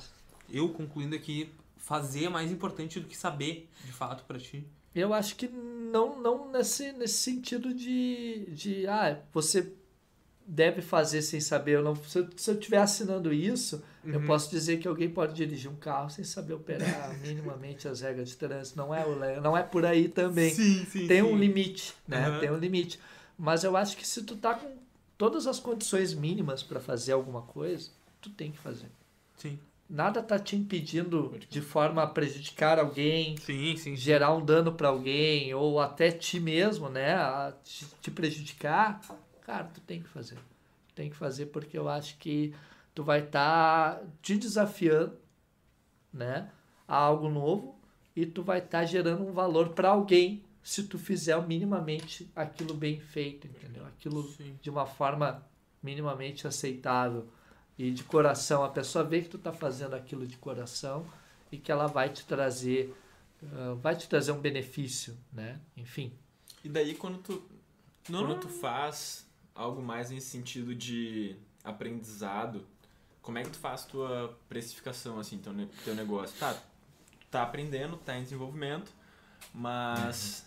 eu 0.49 0.69
concluindo 0.71 1.15
aqui, 1.15 1.53
fazer 1.77 2.25
é 2.25 2.29
mais 2.29 2.51
importante 2.51 3.01
do 3.01 3.07
que 3.07 3.17
saber, 3.17 3.69
de 3.85 3.93
fato, 3.93 4.25
pra 4.25 4.39
ti. 4.39 4.67
Eu 4.94 5.12
acho 5.12 5.37
que 5.37 5.48
não, 5.48 6.20
não 6.20 6.50
nesse, 6.50 6.92
nesse 6.92 7.14
sentido 7.18 7.72
de, 7.74 8.46
de, 8.50 8.87
ah, 8.87 9.18
você 9.33 9.72
deve 10.46 10.83
fazer 10.83 11.22
sem 11.22 11.40
saber. 11.40 11.72
Eu 11.76 11.83
não, 11.83 11.96
se, 11.96 12.18
eu, 12.18 12.28
se 12.37 12.50
eu 12.50 12.54
estiver 12.54 12.78
assinando 12.78 13.33
isso, 13.33 13.83
eu 14.04 14.20
Uhum. 14.20 14.26
posso 14.26 14.50
dizer 14.50 14.78
que 14.78 14.87
alguém 14.87 15.09
pode 15.11 15.35
dirigir 15.35 15.70
um 15.70 15.76
carro 15.76 16.11
sem 16.11 16.24
saber 16.24 16.52
operar 16.52 17.14
minimamente 17.26 17.88
as 17.88 18.00
regras 18.02 18.28
de 18.28 18.37
trânsito. 18.37 18.76
Não 18.76 18.94
é, 18.94 19.40
não 19.40 19.57
é 19.57 19.62
por 19.62 19.85
aí 19.87 20.09
também. 20.09 20.50
Sim, 20.54 20.85
sim. 20.85 21.07
Tem 21.07 21.22
um 21.22 21.37
limite, 21.37 21.94
né? 22.07 22.28
Aham. 22.28 22.40
Tem 22.40 22.50
um 22.50 22.57
limite. 22.59 23.00
Mas 23.37 23.64
eu 23.64 23.76
acho 23.76 23.96
que 23.96 24.07
se 24.07 24.22
tu 24.22 24.37
tá 24.37 24.54
com 24.54 24.76
todas 25.18 25.46
as 25.46 25.59
condições 25.59 26.14
mínimas 26.14 26.62
para 26.62 26.78
fazer 26.78 27.12
alguma 27.12 27.42
coisa, 27.42 27.90
tu 28.20 28.30
tem 28.30 28.52
que 28.52 28.59
fazer. 28.59 28.88
Sim, 29.37 29.59
Nada 29.88 30.23
tá 30.23 30.38
te 30.38 30.57
impedindo 30.57 31.38
de 31.49 31.61
forma 31.61 32.03
a 32.03 32.07
prejudicar 32.07 32.79
alguém, 32.79 33.37
sim, 33.37 33.77
sim. 33.77 33.94
gerar 33.94 34.35
um 34.35 34.44
dano 34.44 34.73
para 34.73 34.88
alguém 34.88 35.53
ou 35.53 35.79
até 35.79 36.11
ti 36.11 36.40
mesmo, 36.40 36.88
né, 36.88 37.14
a 37.14 37.53
te, 37.62 37.87
te 38.01 38.11
prejudicar, 38.11 39.01
cara, 39.42 39.64
tu 39.64 39.81
tem 39.83 40.03
que 40.03 40.09
fazer. 40.09 40.38
Tem 40.94 41.11
que 41.11 41.16
fazer 41.16 41.47
porque 41.47 41.77
eu 41.77 41.88
acho 41.88 42.16
que 42.18 42.55
tu 42.94 43.05
vai 43.05 43.20
estar 43.20 44.03
te 44.23 44.37
desafiando, 44.37 45.18
né, 46.12 46.51
a 46.88 46.97
algo 46.97 47.29
novo 47.29 47.79
e 48.16 48.25
tu 48.25 48.42
vai 48.42 48.61
estar 48.61 48.85
gerando 48.87 49.25
um 49.27 49.33
valor 49.33 49.70
para 49.70 49.90
alguém 49.90 50.42
se 50.62 50.85
tu 50.85 50.99
fizer 50.99 51.38
minimamente 51.47 52.31
aquilo 52.35 52.73
bem 52.73 52.99
feito, 53.01 53.47
entendeu? 53.47 53.85
Aquilo 53.85 54.23
Sim. 54.31 54.59
de 54.62 54.70
uma 54.70 54.87
forma 54.87 55.44
minimamente 55.83 56.47
aceitável 56.47 57.29
e 57.79 57.91
de 57.91 58.05
coração. 58.05 58.65
A 58.65 58.69
pessoa 58.69 59.05
vê 59.05 59.23
que 59.23 59.29
tu 59.29 59.39
tá 59.39 59.53
fazendo 59.53 59.95
aquilo 59.95 60.27
de 60.27 60.37
coração 60.37 61.07
e 61.51 61.59
que 61.59 61.71
ela 61.71 61.87
vai 61.87 62.09
te 62.09 62.25
trazer 62.25 62.95
ah, 63.53 63.75
vai 63.81 63.97
te 63.97 64.09
trazer 64.09 64.33
um 64.33 64.41
benefício, 64.41 65.17
né? 65.33 65.61
Enfim. 65.77 66.13
E 66.63 66.69
daí 66.69 66.95
quando 66.95 67.19
tu, 67.19 67.43
Não, 68.09 68.21
quando 68.21 68.35
não. 68.35 68.41
tu 68.41 68.49
faz 68.49 69.27
algo 69.55 69.83
mais 69.83 70.11
em 70.11 70.21
sentido 70.21 70.75
de 70.75 71.37
aprendizado, 71.63 72.67
como 73.21 73.39
é 73.39 73.43
que 73.43 73.51
tu 73.51 73.59
faz 73.59 73.85
tua 73.85 74.39
precificação, 74.49 75.19
assim, 75.19 75.39
teu, 75.39 75.53
teu 75.85 75.95
negócio? 75.95 76.39
Tá, 76.39 76.57
tá 77.31 77.43
aprendendo, 77.43 77.97
tá 77.97 78.17
em 78.17 78.23
desenvolvimento, 78.23 78.93
mas 79.53 80.45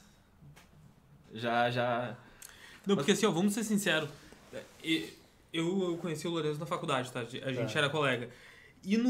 já, 1.34 1.70
já... 1.70 2.18
Não, 2.86 2.96
porque 2.96 3.12
assim, 3.12 3.26
ó, 3.26 3.32
vamos 3.32 3.54
ser 3.54 3.64
sinceros. 3.64 4.10
Eu 5.60 5.98
conheci 6.02 6.28
o 6.28 6.32
Lourenço 6.32 6.60
na 6.60 6.66
faculdade, 6.66 7.12
tá? 7.12 7.22
A 7.22 7.52
gente 7.54 7.74
Tá. 7.74 7.80
era 7.80 7.90
colega. 7.90 8.30
E 8.84 8.96
no. 8.98 9.10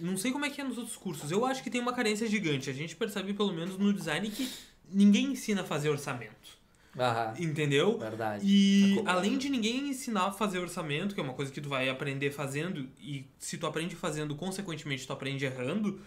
Não 0.00 0.16
sei 0.16 0.32
como 0.32 0.44
é 0.44 0.50
que 0.50 0.60
é 0.60 0.64
nos 0.64 0.78
outros 0.78 0.96
cursos. 0.96 1.30
Eu 1.30 1.44
acho 1.46 1.62
que 1.62 1.70
tem 1.70 1.80
uma 1.80 1.92
carência 1.92 2.26
gigante. 2.26 2.68
A 2.70 2.72
gente 2.72 2.96
percebe, 2.96 3.32
pelo 3.34 3.52
menos 3.52 3.76
no 3.78 3.92
design, 3.92 4.28
que 4.30 4.48
ninguém 4.90 5.26
ensina 5.32 5.60
a 5.60 5.64
fazer 5.64 5.88
orçamento. 5.90 6.60
Ah, 6.98 7.32
Entendeu? 7.38 7.98
verdade. 7.98 8.44
E 8.46 9.00
Tá 9.04 9.12
além 9.12 9.38
de 9.38 9.48
ninguém 9.48 9.88
ensinar 9.88 10.26
a 10.26 10.32
fazer 10.32 10.58
orçamento, 10.58 11.14
que 11.14 11.20
é 11.20 11.24
uma 11.24 11.32
coisa 11.32 11.50
que 11.50 11.60
tu 11.60 11.68
vai 11.68 11.88
aprender 11.88 12.30
fazendo, 12.30 12.86
e 13.00 13.24
se 13.38 13.56
tu 13.56 13.66
aprende 13.66 13.96
fazendo, 13.96 14.34
consequentemente 14.34 15.06
tu 15.06 15.12
aprende 15.12 15.44
errando, 15.44 15.98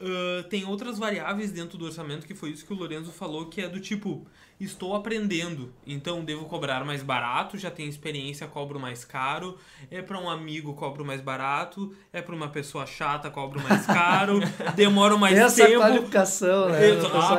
ah, 0.00 0.44
tem 0.48 0.64
outras 0.64 0.98
variáveis 0.98 1.50
dentro 1.52 1.78
do 1.78 1.84
orçamento, 1.86 2.26
que 2.26 2.34
foi 2.34 2.50
isso 2.50 2.64
que 2.66 2.72
o 2.72 2.76
Lorenzo 2.76 3.10
falou, 3.12 3.46
que 3.46 3.60
é 3.60 3.68
do 3.68 3.80
tipo, 3.80 4.26
estou 4.58 4.94
aprendendo, 4.94 5.72
então 5.86 6.24
devo 6.24 6.46
cobrar 6.46 6.82
mais 6.84 7.02
barato, 7.02 7.58
já 7.58 7.70
tenho 7.70 7.88
experiência, 7.90 8.46
cobro 8.46 8.80
mais 8.80 9.04
caro, 9.04 9.58
é 9.90 10.00
para 10.00 10.18
um 10.18 10.30
amigo, 10.30 10.72
cobro 10.74 11.04
mais 11.04 11.20
barato, 11.20 11.94
é 12.12 12.22
para 12.22 12.34
uma 12.34 12.48
pessoa 12.48 12.86
chata, 12.86 13.28
cobro 13.30 13.60
mais 13.62 13.84
caro, 13.86 14.40
demoro 14.74 15.18
mais 15.18 15.36
Essa 15.36 15.66
tempo. 15.66 15.80
qualificação, 15.80 16.70
né? 16.70 16.78
Pessoa 16.94 17.12
Ah, 17.22 17.34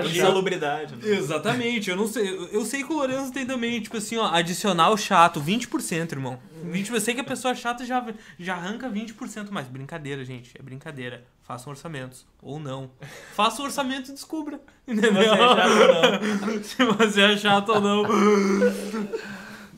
né? 0.98 1.10
Exatamente, 1.18 1.90
eu 1.90 1.96
não 1.96 2.08
sei. 2.08 2.28
eu- 2.30 2.48
Eu 2.58 2.66
sei 2.66 2.84
que 2.84 2.92
o 2.92 2.96
Lourenço 2.96 3.32
tem 3.34 3.46
também, 3.46 3.80
tipo 3.82 3.98
assim, 3.98 4.18
ó, 4.18 4.26
adicional 4.34 4.96
chato, 4.98 5.40
20%, 5.40 6.12
irmão. 6.14 6.40
20, 6.64 6.92
eu 6.94 7.00
sei 7.02 7.14
que 7.14 7.22
a 7.22 7.24
pessoa 7.24 7.54
chata 7.56 7.86
já, 7.86 8.06
já 8.40 8.56
arranca 8.56 8.90
20% 8.90 9.50
mais. 9.52 9.68
Brincadeira, 9.68 10.24
gente, 10.26 10.54
é 10.58 10.62
brincadeira. 10.62 11.24
Façam 11.44 11.72
orçamentos. 11.72 12.26
Ou 12.42 12.60
não. 12.60 12.92
Faça 13.34 13.62
o 13.62 13.66
orçamento 13.66 14.10
e 14.12 14.14
descubra. 14.14 14.60
Entendeu? 14.88 15.24
você 15.24 15.32
é 15.32 15.38
chato 15.48 16.50
ou 16.50 16.64
Se 16.64 16.86
você 16.86 17.22
é 17.22 17.38
chato 17.38 17.70
ou 17.70 17.82
não. 17.82 18.04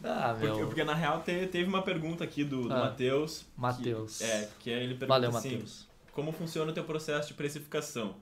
Ah, 0.03 0.35
Porque, 0.39 0.45
meu. 0.57 0.65
porque 0.67 0.83
na 0.83 0.93
real 0.95 1.21
te- 1.21 1.47
teve 1.47 1.67
uma 1.67 1.81
pergunta 1.81 2.23
aqui 2.23 2.43
do, 2.43 2.63
do 2.67 2.73
Ah. 2.73 2.85
Matheus. 2.85 3.39
que- 3.39 3.45
Matheus. 3.61 4.21
É, 4.21 4.49
que 4.59 4.69
ele 4.69 4.89
pergunta 4.95 5.07
Valeu, 5.07 5.29
assim, 5.35 5.51
Matheus. 5.53 5.87
como 6.13 6.31
funciona 6.31 6.71
o 6.71 6.73
teu 6.73 6.83
processo 6.85 7.27
de 7.27 7.33
precificação? 7.33 8.15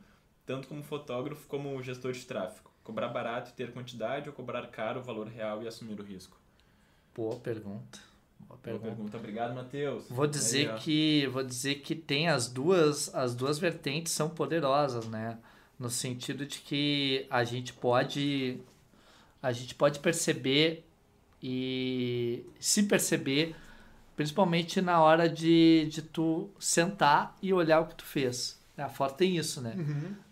Tanto 0.46 0.68
como 0.68 0.82
fotógrafo 0.84 1.46
como 1.48 1.82
gestor 1.84 2.14
de 2.14 2.26
tráfego. 2.26 2.72
Cobrar 2.84 3.10
barato 3.10 3.52
e 3.52 3.54
ter 3.54 3.72
quantidade 3.72 4.28
ou 4.30 4.34
cobrar 4.34 4.66
caro 4.68 5.02
o 5.02 5.04
valor 5.04 5.28
real 5.28 5.62
e 5.62 5.68
assumir 5.68 6.00
o 6.00 6.04
risco? 6.04 6.38
Boa 7.14 7.36
pergunta. 7.36 8.00
Boa 8.48 8.58
Boa 8.58 8.58
pergunta. 8.60 8.88
pergunta. 8.88 9.18
Obrigado, 9.18 9.56
Matheus. 9.56 10.06
Vou 10.10 10.28
dizer 10.28 10.72
Aí, 10.72 10.80
que 10.80 11.28
vou 11.28 11.44
dizer 11.44 11.76
que 11.76 11.96
tem 11.96 12.28
as 12.28 12.48
duas 12.48 13.14
as 13.14 13.36
duas 13.36 13.60
vertentes 13.60 14.14
são 14.14 14.30
poderosas, 14.30 15.08
né? 15.08 15.38
No 15.80 15.90
sentido 15.90 16.46
de 16.46 16.60
que 16.60 17.26
a 17.30 17.44
gente 17.44 17.74
pode 17.74 18.60
a 19.42 19.52
gente 19.52 19.76
pode 19.76 20.00
perceber 20.00 20.84
e 21.42 22.46
se 22.60 22.84
perceber 22.84 23.56
principalmente 24.16 24.82
na 24.82 25.00
hora 25.00 25.30
de, 25.30 25.88
de 25.92 26.02
tu 26.02 26.50
sentar 26.60 27.38
e 27.42 27.54
olhar 27.54 27.82
o 27.82 27.86
que 27.86 27.96
tu 27.96 28.04
fez. 28.04 28.60
A 28.76 28.90
foto 28.90 29.16
tem 29.16 29.38
isso, 29.38 29.62
né? 29.62 29.76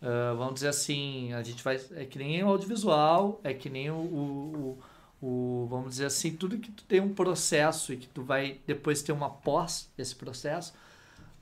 Ah, 0.01 0.34
vamos 0.36 0.56
dizer 0.56 0.67
assim, 0.69 1.32
a 1.34 1.41
gente 1.43 1.63
vai. 1.63 1.80
É 1.91 2.06
que 2.06 2.17
nem 2.17 2.43
o 2.43 2.47
audiovisual, 2.47 3.39
é 3.43 3.54
que 3.54 3.69
nem 3.69 3.89
o, 3.89 3.95
o, 3.95 4.56
o, 4.56 4.80
o- 5.27 5.67
Vamos 5.69 5.91
dizer 5.91 6.05
assim, 6.05 6.31
tudo 6.35 6.57
que 6.57 6.71
tu 6.71 6.83
tem 6.83 6.99
um 7.01 7.13
processo 7.13 7.91
e 7.93 7.97
que 7.97 8.07
tu 8.07 8.21
vai 8.23 8.59
depois 8.67 9.01
ter 9.01 9.11
uma 9.11 9.29
pós 9.29 9.89
desse 9.97 10.15
processo, 10.15 10.73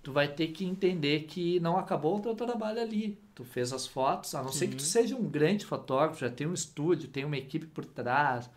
tu 0.01 0.11
vai 0.13 0.27
ter 0.27 0.47
que 0.47 0.65
entender 0.65 1.23
que 1.23 1.59
não 1.59 1.77
acabou 1.77 2.17
o 2.17 2.21
teu 2.21 2.33
trabalho 2.35 2.81
ali. 2.81 3.17
Tu 3.35 3.43
fez 3.43 3.73
as 3.73 3.85
fotos, 3.87 4.33
a 4.35 4.41
não 4.43 4.51
ser 4.51 4.67
que 4.67 4.75
tu 4.75 4.83
seja 4.83 5.15
um 5.15 5.23
grande 5.29 5.65
fotógrafo, 5.65 6.19
já 6.21 6.29
tem 6.29 6.45
um 6.47 6.53
estúdio, 6.53 7.07
tem 7.09 7.25
uma 7.25 7.37
equipe 7.37 7.65
por 7.65 7.83
trás. 7.85 8.49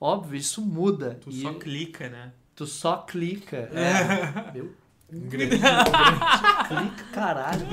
Óbvio, 0.00 0.36
isso 0.38 0.60
muda. 0.62 1.18
Tu 1.20 1.30
e 1.30 1.42
só 1.42 1.52
clica, 1.54 2.08
né? 2.08 2.32
tu 2.54 2.66
só 2.66 2.98
clica. 2.98 3.56
É. 3.72 4.52
Meu, 4.52 4.72
grande 5.10 5.56
clica, 6.68 7.04
caralho. 7.12 7.66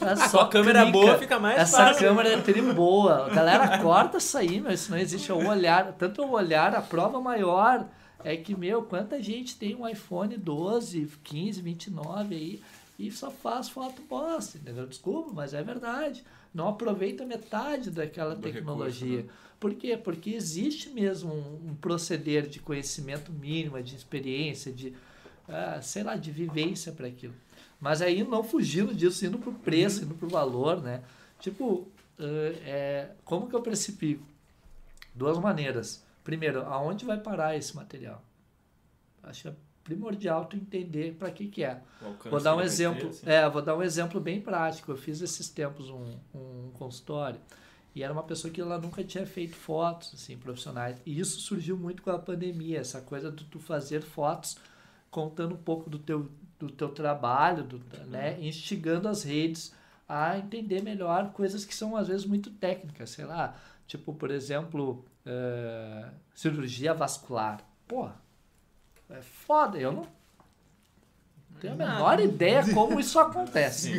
É 0.00 0.14
Com 0.14 0.28
só 0.28 0.40
a 0.42 0.48
câmera 0.48 0.82
clica. 0.82 0.92
boa 0.92 1.18
fica 1.18 1.38
mais 1.38 1.58
Essa 1.60 1.78
fácil. 1.78 2.06
câmera 2.08 2.28
é 2.30 2.40
tri 2.40 2.60
boa. 2.60 3.28
Galera, 3.30 3.78
corta 3.78 4.18
isso 4.18 4.36
aí, 4.36 4.60
meu. 4.60 4.72
Isso 4.72 4.90
não 4.90 4.98
existe. 4.98 5.30
É 5.30 5.34
o 5.34 5.46
olhar. 5.48 5.92
Tanto 5.92 6.22
o 6.22 6.32
olhar, 6.32 6.74
a 6.74 6.82
prova 6.82 7.20
maior 7.20 7.86
é 8.22 8.36
que, 8.36 8.54
meu, 8.56 8.82
quanta 8.82 9.22
gente 9.22 9.56
tem 9.56 9.74
um 9.74 9.88
iPhone 9.88 10.36
12, 10.36 11.10
15, 11.22 11.60
29 11.62 12.34
aí 12.34 12.62
e 12.98 13.10
só 13.10 13.30
faz 13.30 13.68
foto 13.68 14.00
bosta, 14.08 14.56
entendeu? 14.58 14.86
Desculpa, 14.86 15.30
mas 15.34 15.52
é 15.52 15.62
verdade. 15.62 16.22
Não 16.54 16.68
aproveita 16.68 17.24
metade 17.26 17.90
daquela 17.90 18.34
Do 18.36 18.40
tecnologia. 18.42 19.16
recurso, 19.16 19.28
né? 19.28 19.34
Por 19.58 19.74
quê? 19.74 19.96
Porque 19.96 20.30
existe 20.30 20.90
mesmo 20.90 21.32
um, 21.32 21.70
um 21.70 21.74
proceder 21.74 22.46
de 22.46 22.60
conhecimento 22.60 23.32
mínimo, 23.32 23.82
de 23.82 23.96
experiência, 23.96 24.70
de, 24.70 24.92
ah, 25.48 25.80
sei 25.82 26.02
lá, 26.02 26.16
de 26.16 26.30
vivência 26.30 26.92
para 26.92 27.06
aquilo. 27.06 27.34
Mas 27.80 28.00
aí 28.00 28.24
não 28.24 28.42
fugindo 28.42 28.94
disso, 28.94 29.26
indo 29.26 29.38
pro 29.38 29.52
preço, 29.52 30.04
indo 30.04 30.14
pro 30.14 30.28
valor, 30.28 30.82
né? 30.82 31.02
Tipo, 31.38 31.86
eh, 32.18 32.62
é, 32.64 33.10
como 33.24 33.48
que 33.48 33.54
eu 33.54 33.60
precifico? 33.60 34.24
Duas 35.14 35.38
maneiras. 35.38 36.04
Primeiro, 36.22 36.62
aonde 36.62 37.04
vai 37.04 37.18
parar 37.18 37.56
esse 37.56 37.76
material? 37.76 38.22
Acho 39.22 39.42
que 39.42 39.48
é 39.48 39.54
primordial 39.84 40.46
tu 40.46 40.56
entender 40.56 41.14
para 41.18 41.30
que 41.30 41.46
que 41.46 41.62
é. 41.62 41.80
O 42.00 42.30
Vou 42.30 42.40
dar 42.40 42.56
um 42.56 42.60
exemplo. 42.60 43.02
ter, 43.02 43.08
assim. 43.08 43.28
É, 43.28 43.48
vou 43.48 43.60
dar 43.60 43.76
um 43.76 43.82
exemplo 43.82 44.20
bem 44.20 44.40
prático. 44.40 44.90
Eu 44.90 44.96
fiz 44.96 45.20
esses 45.20 45.48
tempos 45.48 45.90
um, 45.90 46.16
um 46.34 46.70
consultório 46.72 47.38
e 47.94 48.02
era 48.02 48.12
uma 48.12 48.22
pessoa 48.22 48.52
que 48.52 48.60
ela 48.60 48.78
nunca 48.78 49.04
tinha 49.04 49.26
feito 49.26 49.54
fotos 49.54 50.12
assim 50.14 50.36
profissionais. 50.36 50.96
E 51.04 51.20
isso 51.20 51.38
surgiu 51.40 51.76
muito 51.76 52.02
com 52.02 52.10
a 52.10 52.18
pandemia, 52.18 52.80
essa 52.80 53.00
coisa 53.00 53.30
de 53.30 53.44
tu 53.44 53.60
fazer 53.60 54.02
fotos 54.02 54.56
contando 55.14 55.54
um 55.54 55.58
pouco 55.58 55.88
do 55.88 55.96
teu 55.96 56.28
do 56.58 56.68
teu 56.68 56.88
trabalho, 56.88 57.62
do, 57.62 57.78
né, 58.06 58.36
instigando 58.40 59.08
as 59.08 59.22
redes 59.22 59.74
a 60.08 60.38
entender 60.38 60.82
melhor 60.82 61.32
coisas 61.32 61.64
que 61.64 61.74
são 61.74 61.96
às 61.96 62.08
vezes 62.08 62.26
muito 62.26 62.50
técnicas, 62.50 63.10
sei 63.10 63.24
lá, 63.24 63.56
tipo, 63.86 64.12
por 64.14 64.30
exemplo, 64.30 65.04
eh, 65.26 66.10
cirurgia 66.34 66.94
vascular. 66.94 67.60
Pô, 67.86 68.08
é 69.10 69.20
foda, 69.20 69.78
eu 69.78 69.92
não 69.92 70.06
tenho 71.68 71.74
a 71.74 71.76
menor 71.76 72.20
ideia 72.20 72.64
como 72.74 72.98
isso 73.00 73.18
acontece. 73.18 73.92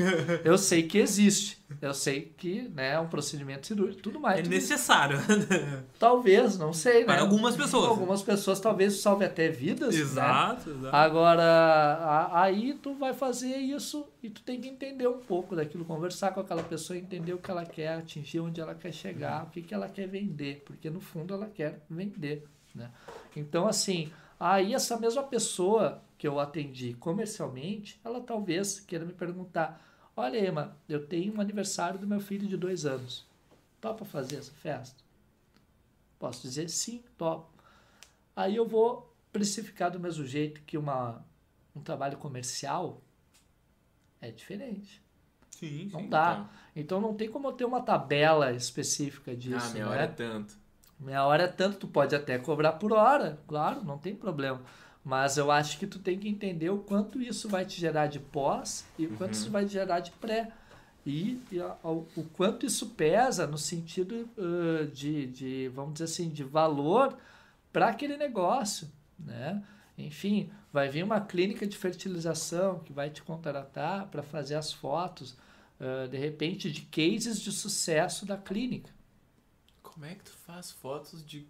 Eu 0.43 0.57
sei 0.57 0.83
que 0.83 0.97
existe. 0.97 1.57
Eu 1.81 1.93
sei 1.93 2.31
que 2.37 2.69
né, 2.75 2.93
é 2.93 2.99
um 2.99 3.07
procedimento 3.07 3.65
cirúrgico 3.65 4.01
tudo 4.01 4.19
mais. 4.19 4.39
É 4.39 4.43
tudo 4.43 4.53
isso. 4.53 4.71
necessário. 4.71 5.17
Talvez, 5.99 6.57
não 6.57 6.71
sei, 6.73 6.99
né? 6.99 7.05
Para 7.05 7.21
algumas 7.21 7.55
pessoas. 7.55 7.89
Algumas 7.89 8.21
pessoas 8.21 8.59
talvez 8.59 9.01
salve 9.01 9.25
até 9.25 9.49
vidas. 9.49 9.95
né? 9.95 10.01
exato, 10.01 10.69
exato. 10.69 10.95
Agora, 10.95 11.43
a- 11.43 12.41
aí 12.43 12.73
tu 12.75 12.93
vai 12.93 13.13
fazer 13.13 13.55
isso 13.57 14.07
e 14.21 14.29
tu 14.29 14.41
tem 14.43 14.59
que 14.61 14.67
entender 14.67 15.07
um 15.07 15.17
pouco 15.19 15.55
daquilo, 15.55 15.83
conversar 15.85 16.31
com 16.33 16.39
aquela 16.39 16.63
pessoa, 16.63 16.97
entender 16.97 17.33
o 17.33 17.37
que 17.39 17.49
ela 17.49 17.65
quer, 17.65 17.97
atingir 17.97 18.39
onde 18.39 18.61
ela 18.61 18.75
quer 18.75 18.91
chegar, 18.93 19.43
o 19.43 19.49
que, 19.49 19.61
que 19.61 19.73
ela 19.73 19.87
quer 19.89 20.07
vender, 20.07 20.61
porque 20.65 20.89
no 20.89 20.99
fundo 20.99 21.33
ela 21.33 21.47
quer 21.47 21.79
vender, 21.89 22.43
né? 22.73 22.89
Então, 23.35 23.67
assim, 23.67 24.11
aí 24.39 24.73
essa 24.73 24.97
mesma 24.99 25.23
pessoa 25.23 26.01
que 26.17 26.27
eu 26.27 26.39
atendi 26.39 26.93
comercialmente, 26.93 27.99
ela 28.03 28.21
talvez 28.21 28.79
queira 28.79 29.05
me 29.05 29.13
perguntar, 29.13 29.81
olha 30.15 30.37
Emma, 30.45 30.77
eu 30.87 31.05
tenho 31.05 31.35
um 31.35 31.41
aniversário 31.41 31.99
do 31.99 32.07
meu 32.07 32.19
filho 32.19 32.47
de 32.47 32.57
dois 32.57 32.85
anos, 32.85 33.25
topa 33.81 34.05
fazer 34.05 34.37
essa 34.37 34.53
festa? 34.53 35.03
Posso 36.17 36.41
dizer 36.41 36.69
sim, 36.69 37.03
topo. 37.17 37.49
Aí 38.35 38.55
eu 38.55 38.67
vou 38.67 39.13
precificar 39.31 39.91
do 39.91 39.99
mesmo 39.99 40.25
jeito 40.25 40.61
que 40.61 40.77
uma, 40.77 41.25
um 41.75 41.81
trabalho 41.81 42.17
comercial 42.17 43.01
é 44.21 44.31
diferente. 44.31 45.03
Sim, 45.49 45.89
Não 45.91 46.01
sim. 46.01 46.09
dá. 46.09 46.49
Então 46.75 46.99
não 46.99 47.13
tem 47.13 47.29
como 47.29 47.47
eu 47.47 47.53
ter 47.53 47.65
uma 47.65 47.81
tabela 47.81 48.51
específica 48.51 49.35
disso, 49.35 49.67
ah, 49.67 49.69
minha 49.71 49.85
né? 49.85 49.91
hora 49.91 50.03
é 50.03 50.07
tanto. 50.07 50.57
Meia 50.99 51.25
hora 51.25 51.43
é 51.43 51.47
tanto, 51.47 51.79
tu 51.79 51.87
pode 51.87 52.15
até 52.15 52.37
cobrar 52.39 52.73
por 52.73 52.93
hora, 52.93 53.39
claro, 53.47 53.83
não 53.83 53.97
tem 53.97 54.15
problema. 54.15 54.61
Mas 55.05 55.37
eu 55.37 55.51
acho 55.51 55.79
que 55.79 55.87
tu 55.87 55.99
tem 55.99 56.19
que 56.19 56.27
entender 56.27 56.71
o 56.71 56.79
quanto 56.79 57.21
isso 57.21 57.47
vai 57.49 57.65
te 57.65 57.79
gerar 57.79 58.07
de 58.07 58.19
pós 58.19 58.85
e 58.97 59.05
o 59.07 59.11
quanto 59.11 59.35
Uhum. 59.35 59.39
isso 59.41 59.51
vai 59.51 59.65
te 59.65 59.73
gerar 59.73 59.99
de 60.01 60.11
pré. 60.11 60.51
E, 61.05 61.39
e 61.51 61.61
a- 61.61 61.77
o, 61.83 62.07
o 62.17 62.23
quanto 62.33 62.65
isso 62.65 62.89
pesa 62.91 63.45
no 63.47 63.57
sentido 63.59 64.27
ãh, 64.37 64.87
de, 64.91 65.27
de, 65.27 65.69
vamos 65.69 65.93
dizer 65.93 66.05
assim, 66.05 66.29
de 66.29 66.43
valor 66.43 67.15
para 67.71 67.89
aquele 67.89 68.17
negócio, 68.17 68.89
né? 69.19 69.63
Enfim, 69.97 70.49
vai 70.73 70.89
vir 70.89 71.03
uma 71.03 71.21
clínica 71.21 71.67
de 71.67 71.77
fertilização 71.77 72.79
que 72.79 72.91
vai 72.91 73.09
te 73.11 73.21
contratar 73.23 74.07
para 74.07 74.23
fazer 74.23 74.55
as 74.55 74.73
fotos, 74.73 75.37
ãh, 75.79 76.07
de 76.09 76.17
repente, 76.17 76.71
de 76.71 76.81
cases 76.81 77.39
de 77.39 77.51
sucesso 77.51 78.25
da 78.25 78.37
clínica. 78.37 78.89
Como 79.83 80.05
é 80.05 80.15
que 80.15 80.23
tu 80.25 80.31
faz 80.31 80.71
fotos 80.71 81.23
de 81.25 81.47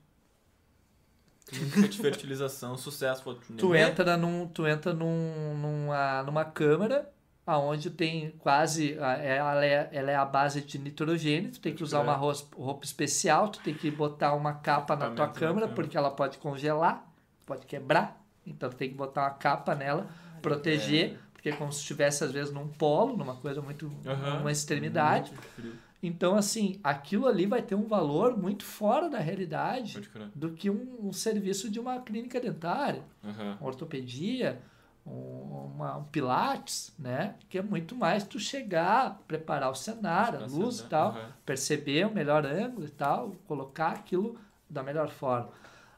clínica 1.47 1.87
de 1.87 1.97
fertilização, 1.97 2.77
sucesso, 2.77 3.37
Tu 3.57 3.75
entra, 3.75 4.17
num, 4.17 4.47
tu 4.47 4.65
entra 4.67 4.93
num, 4.93 5.55
numa, 5.57 6.23
numa 6.23 6.45
câmara 6.45 7.09
aonde 7.45 7.91
tem 7.91 8.31
quase 8.39 8.93
ela 8.93 9.63
é, 9.63 9.89
ela 9.91 10.11
é 10.11 10.15
a 10.15 10.25
base 10.25 10.61
de 10.61 10.79
nitrogênio, 10.79 11.51
tu 11.51 11.59
tem 11.59 11.75
que 11.75 11.83
usar 11.83 12.01
uma 12.01 12.15
roupa 12.15 12.83
especial, 12.83 13.49
tu 13.49 13.59
tem 13.59 13.73
que 13.73 13.91
botar 13.91 14.33
uma 14.33 14.53
capa 14.53 14.95
na 14.95 15.11
tua 15.11 15.27
câmera 15.27 15.67
câmera. 15.67 15.67
porque 15.67 15.95
ela 15.95 16.09
pode 16.09 16.37
congelar, 16.39 17.07
pode 17.45 17.65
quebrar, 17.65 18.19
então 18.45 18.69
tu 18.69 18.75
tem 18.75 18.89
que 18.89 18.95
botar 18.95 19.21
uma 19.23 19.31
capa 19.31 19.75
nela, 19.75 20.07
proteger, 20.41 21.11
é. 21.11 21.17
porque 21.33 21.49
é 21.49 21.51
como 21.55 21.71
se 21.71 21.81
estivesse 21.81 22.23
às 22.23 22.31
vezes 22.31 22.51
num 22.51 22.67
polo, 22.67 23.15
numa 23.15 23.35
coisa 23.35 23.61
muito, 23.61 23.91
Aham. 24.05 24.39
uma 24.39 24.51
extremidade. 24.51 25.31
Muito. 25.31 25.85
Então 26.03 26.35
assim, 26.35 26.79
aquilo 26.83 27.27
ali 27.27 27.45
vai 27.45 27.61
ter 27.61 27.75
um 27.75 27.87
valor 27.87 28.37
muito 28.37 28.63
fora 28.63 29.09
da 29.09 29.19
realidade 29.19 29.93
do 30.35 30.51
que 30.51 30.69
um, 30.69 30.97
um 31.07 31.11
serviço 31.13 31.69
de 31.69 31.79
uma 31.79 31.99
clínica 32.01 32.39
dentária 32.39 33.03
Aham. 33.23 33.57
uma 33.59 33.67
ortopedia, 33.67 34.61
um, 35.05 35.71
uma- 35.75 35.97
um 35.97 36.03
pilates, 36.05 36.93
né? 36.99 37.35
Que 37.49 37.57
é 37.59 37.61
muito 37.61 37.95
mais 37.95 38.23
tu 38.23 38.39
chegar, 38.39 39.21
preparar 39.27 39.71
o 39.71 39.75
cenário, 39.75 40.39
a 40.39 40.41
luz 40.47 40.79
e 40.79 40.83
tal, 40.89 41.09
Aham. 41.11 41.29
perceber 41.45 42.05
o 42.07 42.13
melhor 42.13 42.45
ângulo 42.45 42.85
e 42.85 42.91
tal, 42.91 43.31
colocar 43.47 43.89
aquilo 43.91 44.37
da 44.69 44.83
melhor 44.83 45.09
forma. 45.09 45.49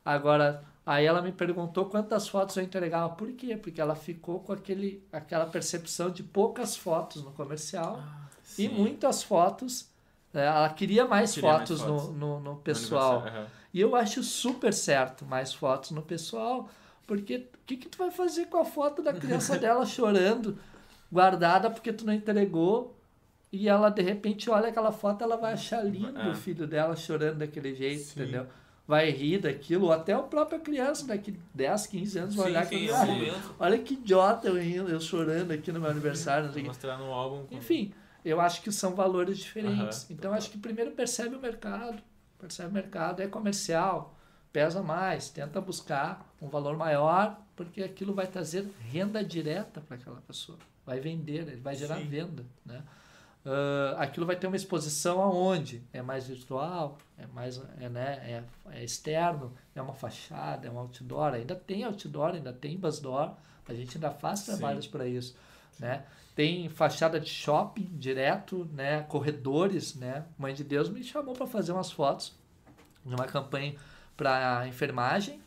Agora, 0.05 0.63
aí 0.85 1.05
ela 1.05 1.21
me 1.21 1.31
perguntou 1.31 1.85
quantas 1.85 2.27
fotos 2.27 2.55
eu 2.55 2.63
entregava. 2.63 3.13
Por 3.15 3.31
quê? 3.33 3.57
Porque 3.57 3.81
ela 3.81 3.95
ficou 3.95 4.39
com 4.41 4.53
aquele, 4.53 5.03
aquela 5.11 5.45
percepção 5.45 6.09
de 6.09 6.23
poucas 6.23 6.75
fotos 6.77 7.23
no 7.23 7.31
comercial 7.31 8.01
e 8.26 8.26
Sim. 8.47 8.69
muitas 8.69 9.21
fotos. 9.23 9.89
né? 10.33 10.45
Ela 10.45 10.69
queria 10.69 11.05
mais 11.05 11.33
Queria 11.33 11.49
mais 11.51 11.59
fotos, 11.69 11.81
fotos. 11.81 12.07
No, 12.09 12.13
no, 12.13 12.39
no 12.39 12.49
No 12.51 12.55
pessoal. 12.57 13.13
aniversário, 13.19 13.39
aham. 13.41 13.47
E 13.73 13.81
eu 13.81 13.95
acho 13.95 14.23
super 14.23 14.73
certo 14.73 15.25
mais 15.25 15.53
fotos 15.53 15.91
no 15.91 16.01
pessoal, 16.01 16.69
porque 17.05 17.35
o 17.53 17.57
que, 17.65 17.77
que 17.77 17.89
tu 17.89 17.97
vai 17.97 18.09
fazer 18.09 18.45
com 18.47 18.57
a 18.57 18.65
foto 18.65 19.01
da 19.03 19.13
criança 19.13 19.57
dela 19.59 19.85
chorando, 19.85 20.57
guardada 21.11 21.69
porque 21.69 21.91
tu 21.93 22.05
não 22.05 22.13
entregou, 22.13 22.95
e 23.51 23.67
ela 23.69 23.89
de 23.89 24.01
repente 24.01 24.49
olha 24.49 24.69
aquela 24.69 24.91
foto, 24.91 25.23
ela 25.23 25.37
vai 25.37 25.53
achar 25.53 25.83
lindo 25.83 26.19
É. 26.19 26.29
o 26.31 26.35
filho 26.35 26.65
dela 26.67 26.95
chorando 26.95 27.37
daquele 27.39 27.73
jeito, 27.75 28.03
Sim. 28.03 28.21
entendeu? 28.23 28.47
Vai 28.87 29.09
rir 29.09 29.39
daquilo, 29.39 29.85
ou 29.87 29.91
até 29.91 30.13
a 30.13 30.19
própria 30.19 30.59
criança 30.59 31.05
daqui 31.05 31.37
10, 31.53 31.87
15 31.87 32.17
anos 32.19 32.35
vai 32.35 32.45
Sim, 32.45 32.51
olhar 32.51 32.65
sim, 32.65 32.75
aquilo 32.75 32.83
e 32.85 32.89
é 32.89 32.93
um 32.93 33.01
"Ah, 33.01 33.05
momento. 33.05 33.55
olha 33.59 33.77
que 33.79 33.93
idiota 33.95 34.47
eu 34.47 34.55
rindo, 34.55 34.89
eu 34.89 34.99
chorando 35.01 35.51
aqui 35.51 35.71
no 35.73 35.79
meu 35.81 35.89
aniversário, 35.89 36.45
não 36.47 36.53
sei 36.53 36.61
o 36.61 36.65
quê." 36.65 36.69
Mostrar 36.69 36.97
no 36.97 37.11
álbum. 37.11 37.45
com- 37.45 37.55
Enfim, 37.55 37.91
eu 38.29 38.41
acho 38.41 38.61
que 38.61 38.71
são 38.71 38.95
valores 38.95 39.37
diferentes. 39.37 40.03
Aham, 40.03 40.07
então, 40.11 40.33
acho 40.33 40.49
que 40.49 40.57
primeiro 40.57 40.91
percebe 40.91 41.35
o 41.35 41.39
mercado. 41.39 42.01
Percebe 42.39 42.69
o 42.69 42.73
mercado, 42.73 43.21
é 43.21 43.27
comercial, 43.27 44.15
pesa 44.53 44.83
mais, 44.83 45.29
tenta 45.29 45.59
buscar 45.59 46.31
um 46.39 46.47
valor 46.47 46.77
maior, 46.77 47.39
porque 47.55 47.81
aquilo 47.81 48.13
vai 48.13 48.27
trazer 48.27 48.69
renda 48.79 49.23
direta 49.23 49.81
para 49.81 49.95
aquela 49.95 50.21
pessoa. 50.21 50.59
Vai 50.85 50.99
vender, 50.99 51.47
ele 51.47 51.61
vai 51.61 51.75
gerar 51.75 51.97
Sim. 51.97 52.07
venda. 52.07 52.45
Né? 52.63 52.83
Ah, 53.47 53.95
aquilo 54.03 54.25
vai 54.25 54.35
ter 54.35 54.45
uma 54.45 54.57
exposição 54.57 55.21
aonde? 55.21 55.81
É 55.93 56.01
mais 56.01 56.27
virtual, 56.27 56.97
é 57.17 57.25
mais 57.27 57.61
é, 57.79 57.87
né, 57.87 58.43
é, 58.71 58.77
é 58.77 58.83
externo, 58.83 59.53
é 59.73 59.81
uma 59.81 59.93
fachada, 59.93 60.67
é 60.67 60.71
um 60.71 60.77
outdoor. 60.77 61.33
Ainda 61.33 61.55
tem 61.55 61.85
outdoor, 61.85 62.31
ainda 62.31 62.51
tem 62.51 62.77
basdoor. 62.77 63.33
A 63.67 63.73
gente 63.73 63.97
ainda 63.97 64.11
faz 64.11 64.43
trabalhos 64.43 64.87
para 64.87 65.07
isso. 65.07 65.35
Né? 65.79 66.05
Tem 66.37 66.69
fachada 66.69 67.19
de 67.19 67.27
shopping 67.27 67.89
direto, 67.93 68.69
né? 68.71 69.01
corredores. 69.09 69.95
Né? 69.95 70.23
Mãe 70.37 70.53
de 70.53 70.63
Deus 70.63 70.87
me 70.87 71.03
chamou 71.03 71.33
para 71.33 71.47
fazer 71.47 71.71
umas 71.71 71.91
fotos 71.91 72.37
de 73.03 73.15
uma 73.15 73.25
campanha 73.25 73.73
para 74.15 74.67
enfermagem, 74.67 75.41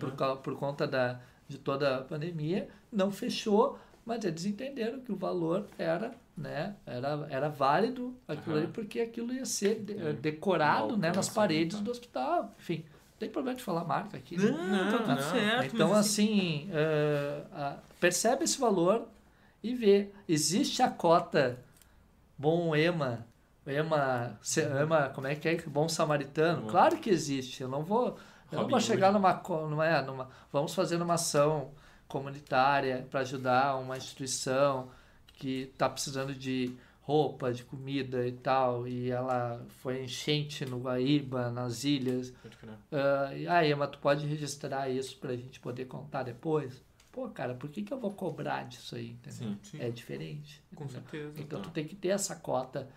por, 0.00 0.38
por 0.38 0.56
conta 0.56 0.84
da, 0.84 1.20
de 1.46 1.58
toda 1.58 1.98
a 1.98 2.00
pandemia. 2.02 2.68
Não 2.90 3.12
fechou, 3.12 3.78
mas 4.04 4.24
eles 4.24 4.44
entenderam 4.44 4.98
que 4.98 5.12
o 5.12 5.16
valor 5.16 5.68
era, 5.78 6.12
né, 6.36 6.74
era, 6.84 7.24
era 7.30 7.48
válido 7.48 8.12
aquilo 8.26 8.56
Aham. 8.56 8.64
ali, 8.64 8.72
porque 8.72 8.98
aquilo 8.98 9.32
ia 9.32 9.44
ser 9.44 9.78
de- 9.78 9.96
É. 9.96 10.12
decorado 10.12 10.96
né, 10.96 11.12
nas 11.14 11.28
paredes 11.28 11.78
tá. 11.78 11.84
do 11.84 11.90
hospital. 11.92 12.52
Enfim, 12.58 12.78
não 12.78 13.18
tem 13.20 13.30
problema 13.30 13.56
de 13.56 13.62
falar 13.62 13.84
marca 13.84 14.16
aqui. 14.16 14.36
né? 14.36 14.50
Não, 14.50 14.90
tá 14.90 14.98
tudo 14.98 15.08
não. 15.08 15.30
certo. 15.30 15.72
Então, 15.72 15.94
assim, 15.94 16.68
eh, 16.72 17.44
ah, 17.52 17.76
percebe 18.00 18.42
esse 18.42 18.58
valor 18.58 19.06
e 19.62 19.74
vê. 19.74 20.10
Existe 20.28 20.82
a 20.82 20.90
cota 20.90 21.58
bom 22.36 22.74
EMA, 22.74 23.26
EMA, 23.66 24.38
se- 24.42 24.62
EMA 24.62 25.10
como 25.10 25.26
é 25.26 25.34
que 25.34 25.48
é? 25.48 25.56
Bom 25.62 25.88
samaritano? 25.88 26.62
Bom. 26.62 26.68
Claro 26.68 26.98
que 26.98 27.10
existe. 27.10 27.62
Eu 27.62 27.68
não 27.68 27.82
vou, 27.84 28.18
eu 28.50 28.60
não 28.62 28.68
vou 28.68 28.80
chegar 28.80 29.08
Hood. 29.14 29.18
numa, 29.18 29.68
numa, 29.68 29.86
é, 29.86 30.02
numa. 30.02 30.28
Vamos 30.52 30.74
fazer 30.74 31.00
uma 31.00 31.14
ação 31.14 31.70
comunitária 32.08 33.06
para 33.10 33.20
ajudar 33.20 33.76
uma 33.76 33.96
instituição 33.96 34.90
que 35.34 35.70
está 35.72 35.88
precisando 35.88 36.34
de 36.34 36.74
roupa, 37.00 37.52
de 37.52 37.64
comida 37.64 38.26
e 38.26 38.32
tal, 38.32 38.86
e 38.86 39.10
ela 39.10 39.60
foi 39.80 40.04
enchente 40.04 40.64
no 40.64 40.78
Guaíba, 40.78 41.50
nas 41.50 41.82
ilhas, 41.82 42.32
ah, 42.92 43.34
e 43.34 43.48
aí, 43.48 43.74
mas 43.74 43.90
tu 43.90 43.98
pode 43.98 44.24
registrar 44.24 44.88
isso 44.88 45.16
pra 45.18 45.34
gente 45.34 45.58
poder 45.58 45.86
contar 45.86 46.22
depois? 46.22 46.80
Pô, 47.12 47.28
cara, 47.28 47.54
por 47.54 47.68
que, 47.70 47.82
que 47.82 47.92
eu 47.92 48.00
vou 48.00 48.10
cobrar 48.12 48.64
disso 48.64 48.96
aí? 48.96 49.14
Sim. 49.28 49.58
Sim. 49.62 49.80
É 49.80 49.90
diferente. 49.90 50.62
Com 50.74 50.84
entendeu? 50.84 51.02
certeza. 51.02 51.40
Então 51.40 51.60
tu 51.60 51.66
Tá. 51.68 51.74
tem 51.74 51.86
que 51.86 51.94
ter 51.94 52.08
essa 52.08 52.34
cota, 52.34 52.88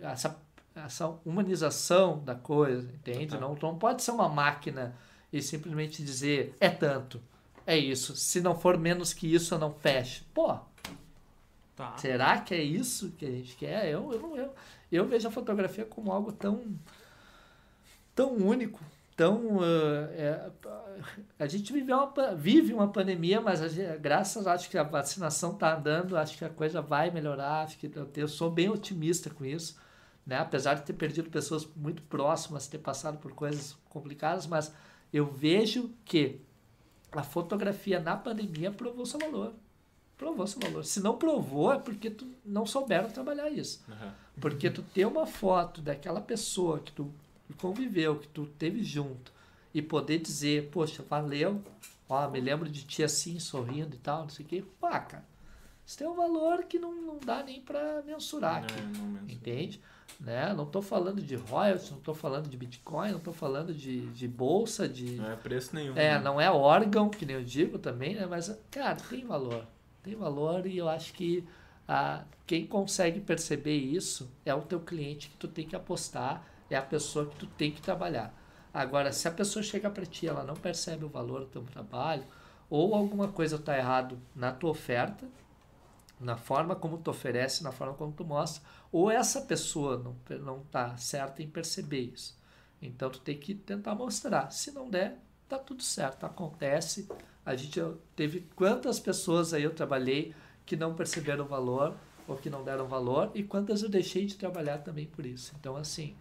essa, 0.00 0.40
essa 0.74 1.08
humanização 1.24 2.22
da 2.24 2.36
coisa, 2.36 2.88
entende? 2.92 3.26
Total. 3.28 3.48
Não, 3.48 3.56
tu 3.56 3.66
não 3.66 3.76
pode 3.78 4.02
ser 4.02 4.12
uma 4.12 4.28
máquina 4.28 4.94
e 5.32 5.42
simplesmente 5.42 6.02
dizer 6.04 6.54
é 6.60 6.70
tanto, 6.70 7.20
é 7.66 7.76
isso. 7.76 8.16
Se 8.16 8.40
não 8.40 8.56
for 8.58 8.78
menos 8.78 9.12
que 9.12 9.26
isso, 9.34 9.54
eu 9.54 9.58
não 9.58 9.72
fecho. 9.74 10.24
Pô, 10.32 10.56
Tá. 11.76 11.96
Será 11.96 12.40
que 12.40 12.52
é 12.54 12.60
isso 12.60 13.10
que 13.12 13.24
a 13.24 13.30
gente 13.30 13.54
quer? 13.56 13.86
Eu, 13.88 14.12
eu, 14.12 14.36
eu, 14.36 14.54
eu 14.90 15.06
vejo 15.06 15.28
a 15.28 15.30
fotografia 15.30 15.84
como 15.84 16.10
algo 16.10 16.32
tão, 16.32 16.64
tão 18.16 18.32
único, 18.36 18.80
tão. 19.18 19.58
ah, 19.60 20.08
é, 20.12 20.50
a 21.38 21.46
gente 21.46 21.72
vive 21.72 21.92
uma, 21.92 22.12
vive 22.36 22.72
uma 22.72 22.88
pandemia, 22.88 23.40
mas 23.40 23.60
a 23.60 23.68
gente, 23.68 23.98
graças, 23.98 24.46
acho 24.46 24.70
que 24.70 24.78
a 24.78 24.84
vacinação 24.84 25.52
está 25.52 25.76
andando, 25.76 26.16
acho 26.16 26.38
que 26.38 26.44
a 26.44 26.48
coisa 26.48 26.80
vai 26.80 27.10
melhorar, 27.10 27.64
acho 27.64 27.76
que 27.78 27.90
eu, 27.94 28.08
eu 28.16 28.28
sou 28.28 28.50
bem 28.50 28.70
otimista 28.70 29.28
com 29.28 29.44
isso. 29.44 29.76
Né? 30.24 30.38
Apesar 30.38 30.74
de 30.74 30.82
ter 30.82 30.92
perdido 30.92 31.28
pessoas 31.30 31.66
muito 31.76 32.02
próximas, 32.02 32.68
ter 32.68 32.78
passado 32.78 33.18
por 33.18 33.32
coisas 33.32 33.76
complicadas, 33.88 34.46
mas 34.46 34.72
eu 35.12 35.26
vejo 35.26 35.90
que 36.04 36.40
a 37.10 37.22
fotografia 37.22 37.98
na 37.98 38.16
pandemia 38.16 38.70
provou 38.70 39.04
seu 39.04 39.18
valor. 39.18 39.54
provou 40.16 40.46
seu 40.46 40.60
valor. 40.60 40.84
Se 40.84 41.00
não 41.00 41.16
provou, 41.16 41.72
é 41.72 41.78
porque 41.78 42.10
tu 42.10 42.26
não 42.44 42.66
souberam 42.66 43.08
trabalhar 43.10 43.50
isso. 43.50 43.82
Uhum. 43.88 44.10
Porque 44.40 44.70
tu 44.70 44.82
ter 44.82 45.06
uma 45.06 45.26
foto 45.26 45.80
daquela 45.80 46.20
pessoa 46.20 46.78
que 46.80 46.92
tu 46.92 47.12
conviveu, 47.54 48.18
que 48.18 48.28
tu 48.28 48.46
teve 48.46 48.82
junto, 48.82 49.32
e 49.72 49.82
poder 49.82 50.18
dizer, 50.18 50.68
poxa, 50.70 51.02
valeu, 51.08 51.62
ó, 52.08 52.28
me 52.28 52.40
lembro 52.40 52.68
de 52.68 52.84
ti 52.84 53.02
assim, 53.02 53.38
sorrindo 53.38 53.94
e 53.94 53.98
tal, 53.98 54.22
não 54.22 54.28
sei 54.28 54.44
o 54.44 54.48
quê. 54.48 54.64
Pá, 54.80 55.00
cara, 55.00 55.24
isso 55.86 55.96
tem 55.96 56.06
um 56.06 56.14
valor 56.14 56.64
que 56.64 56.78
não, 56.78 56.92
não 56.92 57.18
dá 57.18 57.42
nem 57.42 57.60
para 57.60 58.02
mensurar 58.02 58.62
aqui. 58.62 58.80
Não, 58.80 59.04
não 59.04 59.06
mesmo. 59.08 59.30
Entende? 59.30 59.80
Né? 60.20 60.52
Não 60.52 60.64
estou 60.64 60.82
falando 60.82 61.22
de 61.22 61.34
royalties, 61.36 61.90
não 61.90 61.98
estou 61.98 62.14
falando 62.14 62.48
de 62.48 62.56
Bitcoin, 62.56 63.10
não 63.10 63.18
estou 63.18 63.32
falando 63.32 63.72
de, 63.72 64.06
de 64.08 64.28
bolsa, 64.28 64.88
de. 64.88 65.12
Não 65.12 65.30
é 65.30 65.36
preço 65.36 65.74
nenhum. 65.74 65.96
É, 65.96 66.14
né? 66.14 66.18
não 66.18 66.40
é 66.40 66.50
órgão, 66.50 67.08
que 67.08 67.24
nem 67.24 67.36
eu 67.36 67.44
digo 67.44 67.78
também, 67.78 68.14
né? 68.14 68.26
Mas, 68.26 68.54
cara, 68.70 68.96
tem 68.96 69.24
valor. 69.24 69.64
Tem 70.02 70.14
valor 70.14 70.66
e 70.66 70.76
eu 70.76 70.88
acho 70.88 71.12
que 71.12 71.44
ah, 71.86 72.22
quem 72.46 72.66
consegue 72.66 73.20
perceber 73.20 73.76
isso 73.76 74.30
é 74.44 74.54
o 74.54 74.60
teu 74.60 74.80
cliente 74.80 75.30
que 75.30 75.36
tu 75.36 75.48
tem 75.48 75.66
que 75.66 75.74
apostar, 75.74 76.44
é 76.70 76.76
a 76.76 76.82
pessoa 76.82 77.26
que 77.26 77.36
tu 77.36 77.46
tem 77.46 77.70
que 77.70 77.80
trabalhar. 77.80 78.34
Agora, 78.72 79.12
se 79.12 79.26
a 79.26 79.30
pessoa 79.30 79.62
chega 79.62 79.90
para 79.90 80.06
ti, 80.06 80.26
ela 80.26 80.44
não 80.44 80.54
percebe 80.54 81.04
o 81.04 81.08
valor 81.08 81.40
do 81.40 81.46
teu 81.46 81.62
trabalho, 81.62 82.24
ou 82.68 82.94
alguma 82.94 83.28
coisa 83.28 83.56
está 83.56 83.76
errado 83.76 84.18
na 84.34 84.52
tua 84.52 84.70
oferta, 84.70 85.26
na 86.20 86.36
forma 86.36 86.74
como 86.74 86.98
tu 86.98 87.10
oferece, 87.10 87.62
na 87.62 87.72
forma 87.72 87.94
como 87.94 88.12
tu 88.12 88.24
mostra, 88.24 88.62
ou 88.92 89.10
essa 89.10 89.42
pessoa 89.42 89.96
não 89.98 90.16
não 90.38 90.60
tá 90.64 90.96
certa 90.96 91.42
em 91.42 91.48
perceber 91.48 92.00
isso. 92.00 92.36
Então 92.80 93.10
tu 93.10 93.20
tem 93.20 93.38
que 93.38 93.54
tentar 93.54 93.94
mostrar. 93.94 94.50
Se 94.50 94.70
não 94.70 94.88
der, 94.88 95.18
tá 95.48 95.58
tudo 95.58 95.82
certo, 95.82 96.24
acontece. 96.24 97.08
A 97.44 97.56
gente 97.56 97.80
teve 98.14 98.46
quantas 98.54 99.00
pessoas 99.00 99.54
aí 99.54 99.62
eu 99.62 99.74
trabalhei 99.74 100.34
que 100.66 100.76
não 100.76 100.94
perceberam 100.94 101.44
o 101.44 101.48
valor 101.48 101.96
ou 102.26 102.36
que 102.36 102.50
não 102.50 102.62
deram 102.62 102.86
valor 102.86 103.30
e 103.34 103.42
quantas 103.42 103.82
eu 103.82 103.88
deixei 103.88 104.26
de 104.26 104.36
trabalhar 104.36 104.78
também 104.78 105.06
por 105.06 105.24
isso. 105.24 105.54
Então 105.58 105.76
assim, 105.76 106.16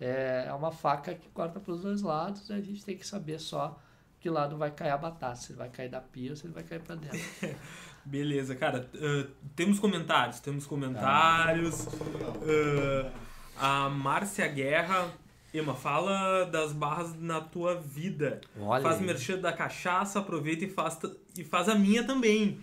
é, 0.00 0.46
é 0.48 0.52
uma 0.52 0.72
faca 0.72 1.14
que 1.14 1.28
corta 1.28 1.60
para 1.60 1.72
os 1.72 1.82
dois 1.82 2.02
lados 2.02 2.48
e 2.48 2.52
a 2.52 2.60
gente 2.60 2.84
tem 2.84 2.96
que 2.96 3.06
saber 3.06 3.38
só 3.38 3.78
que 4.20 4.30
lado 4.30 4.56
vai 4.56 4.70
cair 4.70 4.90
a 4.90 4.96
batata, 4.96 5.36
se 5.36 5.52
ele 5.52 5.58
vai 5.58 5.68
cair 5.68 5.90
da 5.90 6.00
pia 6.00 6.30
ou 6.30 6.36
se 6.36 6.46
ele 6.46 6.54
vai 6.54 6.62
cair 6.62 6.80
para 6.80 6.94
dentro. 6.94 7.20
Beleza, 8.04 8.54
cara. 8.54 8.88
Uh, 8.94 9.30
temos 9.54 9.78
comentários, 9.78 10.40
temos 10.40 10.66
comentários. 10.66 11.86
Uh, 11.86 13.10
a 13.58 13.90
Márcia 13.90 14.46
Guerra. 14.48 15.12
Ema, 15.52 15.74
fala 15.74 16.46
das 16.46 16.72
barras 16.72 17.14
na 17.20 17.40
tua 17.40 17.76
vida. 17.76 18.40
Olha 18.58 18.82
faz 18.82 18.96
aí. 18.96 19.04
merchan 19.04 19.38
da 19.38 19.52
cachaça, 19.52 20.18
aproveita 20.18 20.64
e 20.64 20.68
faz, 20.68 20.98
e 21.38 21.44
faz 21.44 21.68
a 21.68 21.74
minha 21.74 22.04
também. 22.04 22.58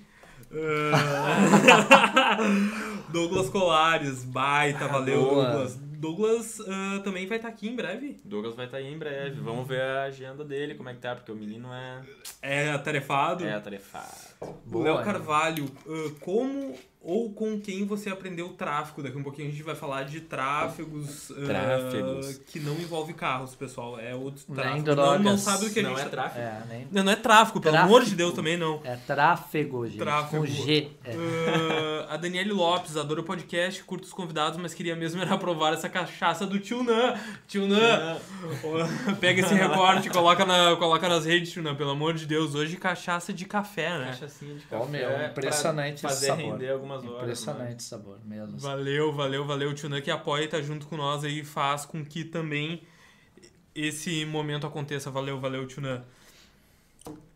Uh, 0.52 0.92
Douglas 3.14 3.50
Colares, 3.50 4.26
baita, 4.26 4.88
valeu, 4.88 5.22
boa. 5.22 5.46
Douglas. 5.46 5.91
Douglas 6.02 6.60
uh, 6.60 7.00
também 7.04 7.28
vai 7.28 7.38
estar 7.38 7.50
aqui 7.50 7.70
em 7.70 7.76
breve. 7.76 8.20
Douglas 8.26 8.56
vai 8.56 8.66
estar 8.66 8.78
aí 8.78 8.92
em 8.92 8.98
breve. 8.98 9.40
Vamos 9.40 9.68
ver 9.68 9.82
a 9.82 10.04
agenda 10.06 10.44
dele, 10.44 10.74
como 10.74 10.90
é 10.90 10.96
que 10.96 11.00
tá, 11.00 11.16
porque 11.16 11.32
o 11.32 11.36
menino 11.36 11.72
é, 11.72 12.02
É 12.42 12.72
atarefado. 12.72 13.46
é 13.46 13.54
atarefado. 13.54 14.10
Léo 14.74 14.98
né? 14.98 15.04
Carvalho, 15.04 15.66
uh, 15.86 16.10
como 16.20 16.76
ou 17.04 17.32
com 17.34 17.60
quem 17.60 17.86
você 17.86 18.10
aprendeu 18.10 18.50
tráfego? 18.50 19.02
Daqui 19.02 19.18
um 19.18 19.24
pouquinho 19.24 19.48
a 19.48 19.52
gente 19.52 19.64
vai 19.64 19.74
falar 19.76 20.04
de 20.04 20.22
tráfegos, 20.22 21.30
uh, 21.32 21.46
Tráfegos. 21.46 22.38
que 22.46 22.60
não 22.60 22.74
envolve 22.74 23.14
carros, 23.14 23.56
pessoal. 23.56 24.00
É 24.00 24.14
outro 24.14 24.44
tráfego. 24.54 24.96
Não, 24.96 25.20
não 25.20 25.38
sabe 25.38 25.66
do 25.66 25.74
que 25.74 25.80
a 25.80 25.84
Não 25.84 25.90
gente 25.92 26.02
é 26.02 26.04
tá- 26.04 26.10
tráfego. 26.10 26.46
É, 26.46 26.62
nem 26.70 26.88
Não, 26.92 27.04
não 27.04 27.12
é 27.12 27.16
tráfico, 27.16 27.60
pelo 27.60 27.74
Tráfico. 27.74 27.96
amor 27.96 28.06
de 28.06 28.16
Deus 28.16 28.34
também 28.34 28.56
não. 28.58 28.82
É 28.84 28.96
tráfego, 28.96 29.86
gente. 29.88 29.98
Tráfego. 29.98 30.42
Com 30.44 30.46
G. 30.46 30.90
É. 31.04 31.12
Uh, 31.16 32.06
a 32.10 32.18
Daniele 32.18 32.52
Lopes, 32.52 32.96
adoro 32.96 33.22
o 33.22 33.26
podcast, 33.26 33.84
curto 33.84 34.04
os 34.04 34.14
convidados, 34.14 34.60
mas 34.60 34.74
queria 34.74 34.96
mesmo 34.96 35.22
era 35.22 35.38
provar 35.38 35.74
essa 35.74 35.90
cachaça 35.90 36.46
do 36.46 36.60
Tio 36.60 36.84
Nan. 36.84 37.16
Tio 37.48 37.68
Nan, 37.68 38.18
pega 39.20 39.42
esse 39.42 39.54
recorte, 39.54 40.10
coloca, 40.10 40.46
na, 40.46 40.76
coloca 40.76 41.08
nas 41.10 41.26
redes, 41.26 41.52
Tio 41.52 41.64
Nan, 41.64 41.76
pelo 41.76 41.92
amor 41.92 42.14
de 42.14 42.26
Deus. 42.26 42.56
Hoje 42.56 42.78
cachaça 42.78 43.34
de 43.34 43.46
café, 43.46 43.98
né? 43.98 44.06
Cachaçinha 44.08 44.56
de 44.56 44.64
Ó, 44.72 44.80
café. 44.80 44.92
meu, 44.92 45.10
pra 45.10 45.28
impressionante 45.28 45.94
esse 45.96 46.02
fazer 46.02 46.28
sabor. 46.28 46.44
render 46.54 46.70
algumas 46.98 47.16
horas. 47.16 47.22
Impressionante 47.40 47.80
esse 47.80 47.88
sabor 47.88 48.20
mesmo. 48.26 48.58
Valeu, 48.60 49.12
valeu, 49.14 49.46
valeu. 49.46 49.70
O 49.72 49.74
Tio 49.74 49.90
Nan 49.90 50.02
que 50.02 50.12
apoia 50.12 50.44
e 50.44 50.48
tá 50.48 50.62
junto 50.62 50.88
com 50.88 50.98
nós 50.98 51.24
aí 51.24 51.44
faz 51.44 51.86
com 51.86 52.04
que 52.06 52.24
também 52.24 52.84
esse 53.74 54.26
momento 54.26 54.66
aconteça. 54.68 55.10
Valeu, 55.12 55.40
valeu, 55.40 55.66
Tio 55.68 55.82
Nan. 55.82 56.04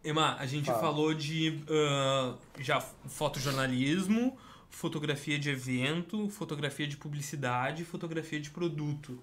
Ema, 0.03 0.35
a 0.37 0.45
gente 0.45 0.65
Fala. 0.67 0.79
falou 0.79 1.13
de 1.13 1.59
ah, 1.69 2.35
já 2.59 2.79
fotojornalismo, 2.79 4.37
fotografia 4.69 5.39
de 5.39 5.49
evento, 5.49 6.29
fotografia 6.29 6.87
de 6.87 6.95
publicidade, 6.97 7.83
fotografia 7.83 8.39
de 8.39 8.51
produto. 8.51 9.17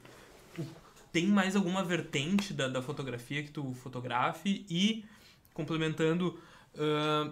O- 0.58 0.64
Tem 1.12 1.26
mais 1.26 1.54
alguma 1.54 1.84
vertente 1.84 2.52
da, 2.52 2.66
da 2.68 2.82
fotografia 2.82 3.42
que 3.44 3.50
tu 3.50 3.72
fotografe? 3.74 4.66
E, 4.68 5.04
complementando, 5.54 6.40
ah, 6.76 7.30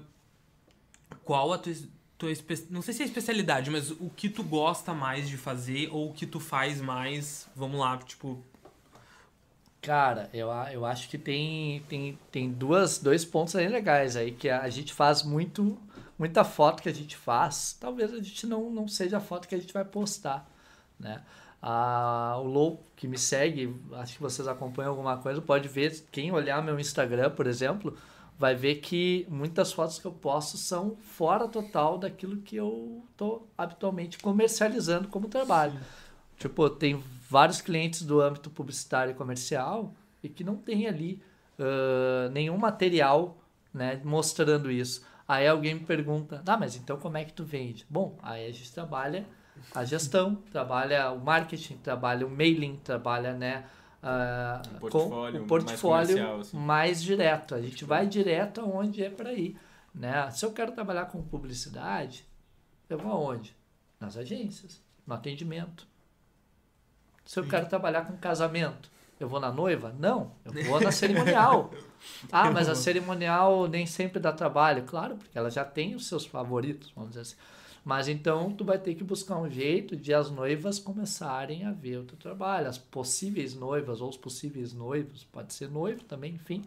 qual 1.25 1.53
a 1.53 1.59
tua, 1.59 1.73
tua 2.21 2.31
espe- 2.31 2.67
não 2.71 2.83
sei 2.83 2.95
se 2.95 3.03
é 3.03 3.07
especialidade, 3.07 3.71
mas 3.71 3.91
o 3.91 4.11
que 4.17 4.29
tu 4.29 4.45
gosta 4.45 4.93
mais 4.95 5.29
de 5.29 5.37
fazer 5.37 5.89
ou 5.91 6.11
o 6.11 6.13
que 6.13 6.27
tu 6.27 6.39
faz 6.39 6.81
mais, 6.81 7.49
vamos 7.57 7.81
lá, 7.81 7.97
tipo, 7.99 8.39
Cara, 9.83 10.29
eu, 10.35 10.49
eu 10.73 10.85
acho 10.85 11.09
que 11.09 11.17
tem, 11.17 11.83
tem, 11.89 12.19
tem 12.31 12.51
duas, 12.53 12.99
dois 12.99 13.25
pontos 13.25 13.57
aí 13.57 13.67
legais 13.67 14.15
aí, 14.15 14.31
que 14.31 14.51
a 14.51 14.69
gente 14.69 14.93
faz 14.93 15.23
muito, 15.23 15.79
muita 16.19 16.45
foto 16.45 16.83
que 16.83 16.89
a 16.89 16.93
gente 16.95 17.17
faz, 17.17 17.77
talvez 17.81 18.13
a 18.13 18.19
gente 18.19 18.47
não, 18.47 18.69
não 18.71 18.87
seja 18.87 19.17
a 19.17 19.21
foto 19.21 19.49
que 19.49 19.55
a 19.55 19.59
gente 19.59 19.73
vai 19.73 19.85
postar, 19.85 20.47
né? 20.99 21.23
Ah, 21.63 22.37
o 22.39 22.45
Lou, 22.45 22.83
que 22.95 23.09
me 23.09 23.17
segue, 23.19 23.75
acho 23.95 24.17
que 24.17 24.23
vocês 24.23 24.47
acompanham 24.47 24.91
alguma 24.91 25.17
coisa, 25.17 25.41
pode 25.41 25.67
ver, 25.69 26.05
quem 26.13 26.31
olhar 26.31 26.63
meu 26.63 26.79
Instagram, 26.79 27.31
por 27.31 27.47
exemplo, 27.47 27.97
vai 28.41 28.55
ver 28.55 28.77
que 28.77 29.27
muitas 29.29 29.71
fotos 29.71 29.99
que 29.99 30.07
eu 30.07 30.13
posto 30.13 30.57
são 30.57 30.97
fora 31.03 31.47
total 31.47 31.99
daquilo 31.99 32.39
que 32.39 32.57
eu 32.57 33.05
tô 33.15 33.43
habitualmente 33.57 34.17
comercializando 34.17 35.09
como 35.09 35.29
trabalho. 35.29 35.79
Tipo, 36.39 36.71
tem 36.71 37.05
vários 37.29 37.61
clientes 37.61 38.01
do 38.01 38.19
âmbito 38.19 38.49
publicitário 38.49 39.11
e 39.11 39.15
comercial 39.15 39.93
e 40.23 40.29
que 40.31 40.43
não 40.43 40.57
tem 40.57 40.87
ali 40.87 41.23
ah, 41.59 42.31
nenhum 42.33 42.57
material 42.57 43.37
né, 43.75 44.01
mostrando 44.03 44.71
isso. 44.71 45.05
Aí 45.29 45.47
alguém 45.47 45.75
me 45.75 45.81
pergunta, 45.81 46.43
ah, 46.47 46.57
mas 46.57 46.77
então 46.77 46.97
como 46.97 47.19
é 47.19 47.25
que 47.27 47.35
tu 47.35 47.45
vende? 47.45 47.85
Bom, 47.91 48.19
aí 48.23 48.47
a 48.47 48.53
gente 48.53 48.73
trabalha 48.73 49.27
a 49.75 49.85
gestão, 49.85 50.37
trabalha 50.51 51.13
o 51.13 51.21
marketing, 51.21 51.77
trabalha 51.77 52.27
o 52.27 52.31
mailing, 52.31 52.81
trabalha 52.83 53.35
né, 53.35 53.67
ah, 54.03 54.63
Um 54.67 54.79
com 54.79 54.89
portfólio 54.89 55.37
o 55.37 55.39
mais 55.41 55.49
portfólio 55.49 56.09
comercial, 56.09 56.41
assim. 56.41 56.57
mais 56.57 57.03
direto. 57.03 57.55
A 57.55 57.61
gente 57.61 57.85
vai 57.85 58.07
direto 58.07 58.61
aonde 58.61 59.03
é 59.05 59.11
para 59.11 59.33
ir. 59.33 59.59
Né? 59.95 60.31
Se 60.31 60.45
eu 60.45 60.53
quero 60.53 60.73
trabalhar 60.73 61.07
com 61.07 61.23
publicidade, 61.23 62.25
eu 62.89 62.99
vou 62.99 63.13
aonde? 63.13 63.55
Nas 63.99 64.17
agências, 64.17 64.83
no 65.07 65.15
atendimento. 65.15 65.87
Se 67.25 67.39
eu 67.39 67.47
quero 67.47 67.69
trabalhar 67.69 68.07
com 68.07 68.17
casamento, 68.17 68.91
eu 69.19 69.29
vou 69.29 69.39
na 69.39 69.53
noiva? 69.53 69.95
Não, 69.99 70.33
eu 70.45 70.65
vou 70.65 70.81
na 70.81 70.91
cerimonial. 70.93 71.73
Ah, 72.33 72.51
mas 72.51 72.67
a 72.67 72.75
cerimonial 72.75 73.69
nem 73.69 73.85
sempre 73.85 74.19
dá 74.19 74.33
trabalho. 74.33 74.85
Claro, 74.85 75.17
porque 75.17 75.37
ela 75.37 75.51
já 75.51 75.67
tem 75.67 75.95
os 75.95 76.09
seus 76.09 76.25
favoritos, 76.25 76.91
vamos 76.97 77.11
dizer 77.11 77.21
assim. 77.21 77.37
Mas 77.85 78.09
então 78.09 78.53
tu 78.53 78.65
vai 78.65 78.79
ter 78.79 78.95
que 78.95 79.03
buscar 79.03 79.39
um 79.39 79.51
jeito 79.51 79.97
de 79.97 80.13
as 80.13 80.31
noivas 80.31 80.79
começarem 80.79 81.65
a 81.65 81.73
ver 81.73 81.99
o 81.99 82.05
teu 82.05 82.19
trabalho, 82.19 82.69
as 82.69 82.79
possíveis 82.79 83.55
noivas 83.55 84.01
ou 84.01 84.11
os 84.11 84.17
possíveis 84.17 84.73
noivos, 84.73 85.25
pode 85.25 85.55
ser 85.55 85.71
noivo 85.71 86.05
também, 86.05 86.35
enfim, 86.35 86.63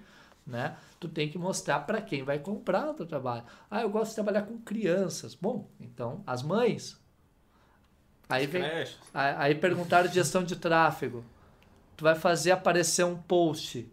né? 0.45 0.75
Tu 0.99 1.07
tem 1.07 1.29
que 1.29 1.37
mostrar 1.37 1.81
para 1.81 2.01
quem 2.01 2.23
vai 2.23 2.39
comprar 2.39 2.89
o 2.89 2.93
teu 2.93 3.05
trabalho. 3.05 3.43
Ah, 3.69 3.81
eu 3.81 3.89
gosto 3.89 4.09
de 4.09 4.15
trabalhar 4.15 4.43
com 4.43 4.57
crianças. 4.57 5.35
Bom, 5.35 5.69
então 5.79 6.23
as 6.25 6.41
mães. 6.41 6.99
Aí 8.27 8.47
vem. 8.47 8.63
Aí 8.63 8.87
aí 9.13 9.55
perguntaram 9.55 10.07
de 10.07 10.15
gestão 10.15 10.43
de 10.43 10.55
tráfego. 10.55 11.23
Tu 11.95 12.03
vai 12.03 12.15
fazer 12.15 12.51
aparecer 12.51 13.05
um 13.05 13.15
post. 13.15 13.87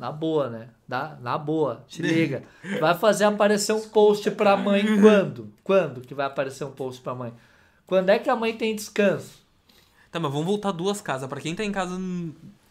Na 0.00 0.10
boa, 0.10 0.48
né? 0.48 0.68
Na, 0.88 1.16
na 1.20 1.36
boa, 1.36 1.84
te 1.86 2.00
liga. 2.02 2.42
Vai 2.80 2.94
fazer 2.96 3.24
aparecer 3.24 3.74
um 3.74 3.86
post 3.88 4.30
pra 4.30 4.56
mãe 4.56 4.82
quando? 4.98 5.52
Quando 5.62 6.00
que 6.00 6.14
vai 6.14 6.24
aparecer 6.26 6.64
um 6.64 6.70
post 6.72 7.02
pra 7.02 7.14
mãe? 7.14 7.34
Quando 7.86 8.08
é 8.08 8.18
que 8.18 8.30
a 8.30 8.34
mãe 8.34 8.56
tem 8.56 8.74
descanso? 8.74 9.38
Tá, 10.10 10.18
mas 10.18 10.32
vamos 10.32 10.46
voltar 10.46 10.72
duas 10.72 11.02
casas. 11.02 11.28
Pra 11.28 11.38
quem 11.40 11.54
tá 11.54 11.62
em 11.64 11.70
casa, 11.70 12.00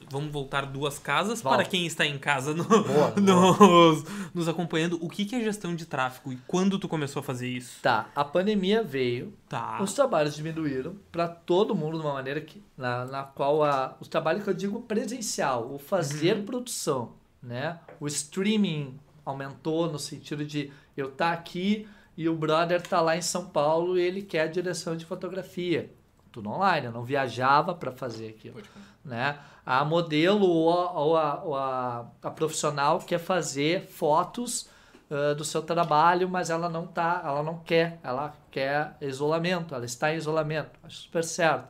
vamos 0.09 0.31
voltar 0.31 0.65
duas 0.65 0.97
casas. 0.97 1.39
Volta. 1.41 1.59
Para 1.59 1.69
quem 1.69 1.85
está 1.85 2.03
em 2.05 2.17
casa 2.17 2.53
no- 2.55 2.63
Boa, 2.63 3.13
nos, 3.21 4.03
nos 4.33 4.47
acompanhando, 4.47 4.97
o 4.99 5.07
que, 5.07 5.35
é 5.35 5.39
gestão 5.39 5.75
de 5.75 5.85
tráfego 5.85 6.33
e 6.33 6.37
quando 6.47 6.79
tu 6.79 6.87
começou 6.89 7.19
a 7.19 7.23
fazer 7.23 7.47
isso? 7.47 7.79
Tá, 7.81 8.09
a 8.15 8.25
pandemia 8.25 8.81
veio, 8.83 9.31
Tá. 9.47 9.79
os 9.81 9.93
trabalhos 9.93 10.35
diminuíram 10.35 10.95
pra 11.11 11.27
todo 11.27 11.75
mundo 11.75 11.99
de 11.99 12.03
uma 12.05 12.13
maneira 12.13 12.41
que, 12.41 12.61
na, 12.75 13.05
na 13.05 13.23
qual 13.23 13.63
a, 13.63 13.95
os 13.99 14.07
trabalhos 14.07 14.43
que 14.43 14.49
eu 14.49 14.53
digo 14.55 14.81
presencial, 14.81 15.71
o 15.71 15.77
fazer 15.77 16.43
produção, 16.43 17.18
né? 17.41 17.79
O 17.99 18.07
streaming 18.07 18.99
aumentou 19.25 19.91
no 19.91 19.99
sentido 19.99 20.45
de 20.45 20.71
eu 20.95 21.09
estar 21.09 21.31
aqui 21.31 21.87
e 22.17 22.27
o 22.27 22.35
brother 22.35 22.81
tá 22.81 22.99
lá 22.99 23.15
em 23.15 23.21
São 23.21 23.45
Paulo 23.45 23.97
e 23.97 24.01
ele 24.01 24.21
quer 24.21 24.49
direção 24.49 24.95
de 24.95 25.05
fotografia. 25.05 25.89
Tudo 26.31 26.49
online, 26.49 26.87
eu 26.87 26.91
não 26.91 27.03
viajava 27.03 27.73
para 27.73 27.91
fazer 27.91 28.29
aquilo. 28.29 28.61
Né? 29.03 29.39
A 29.65 29.85
modelo 29.85 30.45
ou 30.45 30.71
a, 30.71 30.91
ou 30.91 31.17
a, 31.17 31.43
ou 31.43 31.55
a, 31.55 32.11
a 32.21 32.31
profissional 32.31 32.99
quer 32.99 33.19
fazer 33.19 33.87
fotos 33.87 34.69
uh, 35.09 35.33
do 35.33 35.45
seu 35.45 35.61
trabalho, 35.61 36.29
mas 36.29 36.49
ela 36.49 36.69
não 36.69 36.85
tá, 36.85 37.21
ela 37.23 37.41
não 37.41 37.59
quer, 37.59 37.99
ela 38.03 38.35
quer 38.51 38.97
isolamento, 39.01 39.73
ela 39.73 39.85
está 39.85 40.13
em 40.13 40.17
isolamento. 40.17 40.71
Acho 40.83 40.97
super 40.97 41.23
certo. 41.23 41.69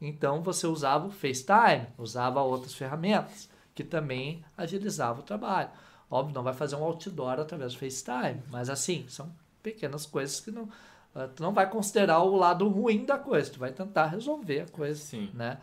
Então 0.00 0.42
você 0.42 0.66
usava 0.66 1.06
o 1.06 1.10
FaceTime, 1.10 1.86
usava 1.98 2.40
outras 2.42 2.74
ferramentas 2.74 3.49
que 3.80 3.88
também 3.88 4.44
agilizavam 4.56 5.22
o 5.22 5.26
trabalho. 5.26 5.70
Óbvio, 6.10 6.34
não 6.34 6.42
vai 6.42 6.52
fazer 6.52 6.76
um 6.76 6.84
outdoor 6.84 7.40
através 7.40 7.72
do 7.72 7.78
FaceTime, 7.78 8.42
mas 8.50 8.68
assim, 8.68 9.06
são 9.08 9.32
pequenas 9.62 10.04
coisas 10.04 10.40
que 10.40 10.50
não, 10.50 10.64
uh, 10.64 11.28
tu 11.34 11.42
não 11.42 11.52
vai 11.52 11.70
considerar 11.70 12.20
o 12.20 12.36
lado 12.36 12.68
ruim 12.68 13.04
da 13.04 13.18
coisa, 13.18 13.50
tu 13.50 13.58
vai 13.58 13.72
tentar 13.72 14.06
resolver 14.06 14.60
a 14.60 14.66
coisa, 14.66 15.00
Sim. 15.00 15.30
né? 15.32 15.58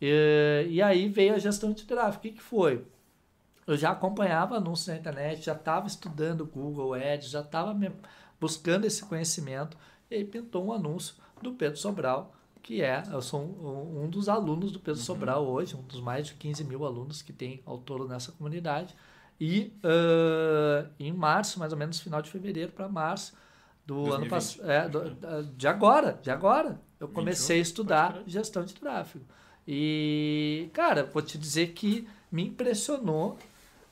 E, 0.00 0.66
e 0.70 0.82
aí 0.82 1.08
veio 1.08 1.34
a 1.34 1.38
gestão 1.38 1.72
de 1.72 1.84
tráfego. 1.84 2.16
O 2.16 2.20
que, 2.20 2.30
que 2.32 2.42
foi? 2.42 2.82
Eu 3.66 3.76
já 3.76 3.90
acompanhava 3.90 4.56
anúncios 4.56 4.88
na 4.88 4.96
internet, 4.96 5.44
já 5.44 5.52
estava 5.52 5.86
estudando 5.86 6.46
Google 6.46 6.94
Ads, 6.94 7.28
já 7.28 7.40
estava 7.40 7.76
buscando 8.40 8.86
esse 8.86 9.04
conhecimento, 9.04 9.76
e 10.10 10.14
aí 10.14 10.24
pintou 10.24 10.64
um 10.64 10.72
anúncio 10.72 11.14
do 11.42 11.52
Pedro 11.52 11.78
Sobral, 11.78 12.32
que 12.62 12.82
é, 12.82 13.02
eu 13.12 13.22
sou 13.22 13.40
um, 13.42 14.04
um 14.04 14.10
dos 14.10 14.28
alunos 14.28 14.72
do 14.72 14.78
Pedro 14.80 15.00
Uhum. 15.00 15.04
Sobral 15.06 15.46
hoje, 15.46 15.76
um 15.76 15.82
dos 15.82 16.00
mais 16.00 16.26
de 16.26 16.34
15 16.34 16.64
mil 16.64 16.84
alunos 16.84 17.22
que 17.22 17.32
tem 17.32 17.62
ao 17.66 17.78
todo 17.78 18.06
nessa 18.08 18.32
comunidade. 18.32 18.94
E 19.40 19.72
ah, 19.82 20.86
em 20.98 21.12
março, 21.12 21.58
mais 21.58 21.72
ou 21.72 21.78
menos, 21.78 22.00
final 22.00 22.20
de 22.22 22.30
fevereiro 22.30 22.72
para 22.72 22.88
março 22.88 23.34
do 23.86 24.12
ano 24.12 24.26
2020. 24.26 24.28
passado, 24.28 24.70
é, 24.70 24.88
do- 24.88 25.42
de 25.56 25.66
agora, 25.68 26.18
de 26.22 26.30
agora, 26.30 26.80
eu 27.00 27.08
21, 27.08 27.14
comecei 27.14 27.60
a 27.60 27.62
pode 27.62 27.68
estudar 27.68 28.22
gestão 28.26 28.64
de 28.64 28.74
tráfego. 28.74 29.24
E, 29.66 30.70
cara, 30.72 31.04
vou 31.04 31.22
te 31.22 31.38
dizer 31.38 31.68
que 31.72 32.06
me 32.30 32.44
impressionou 32.46 33.38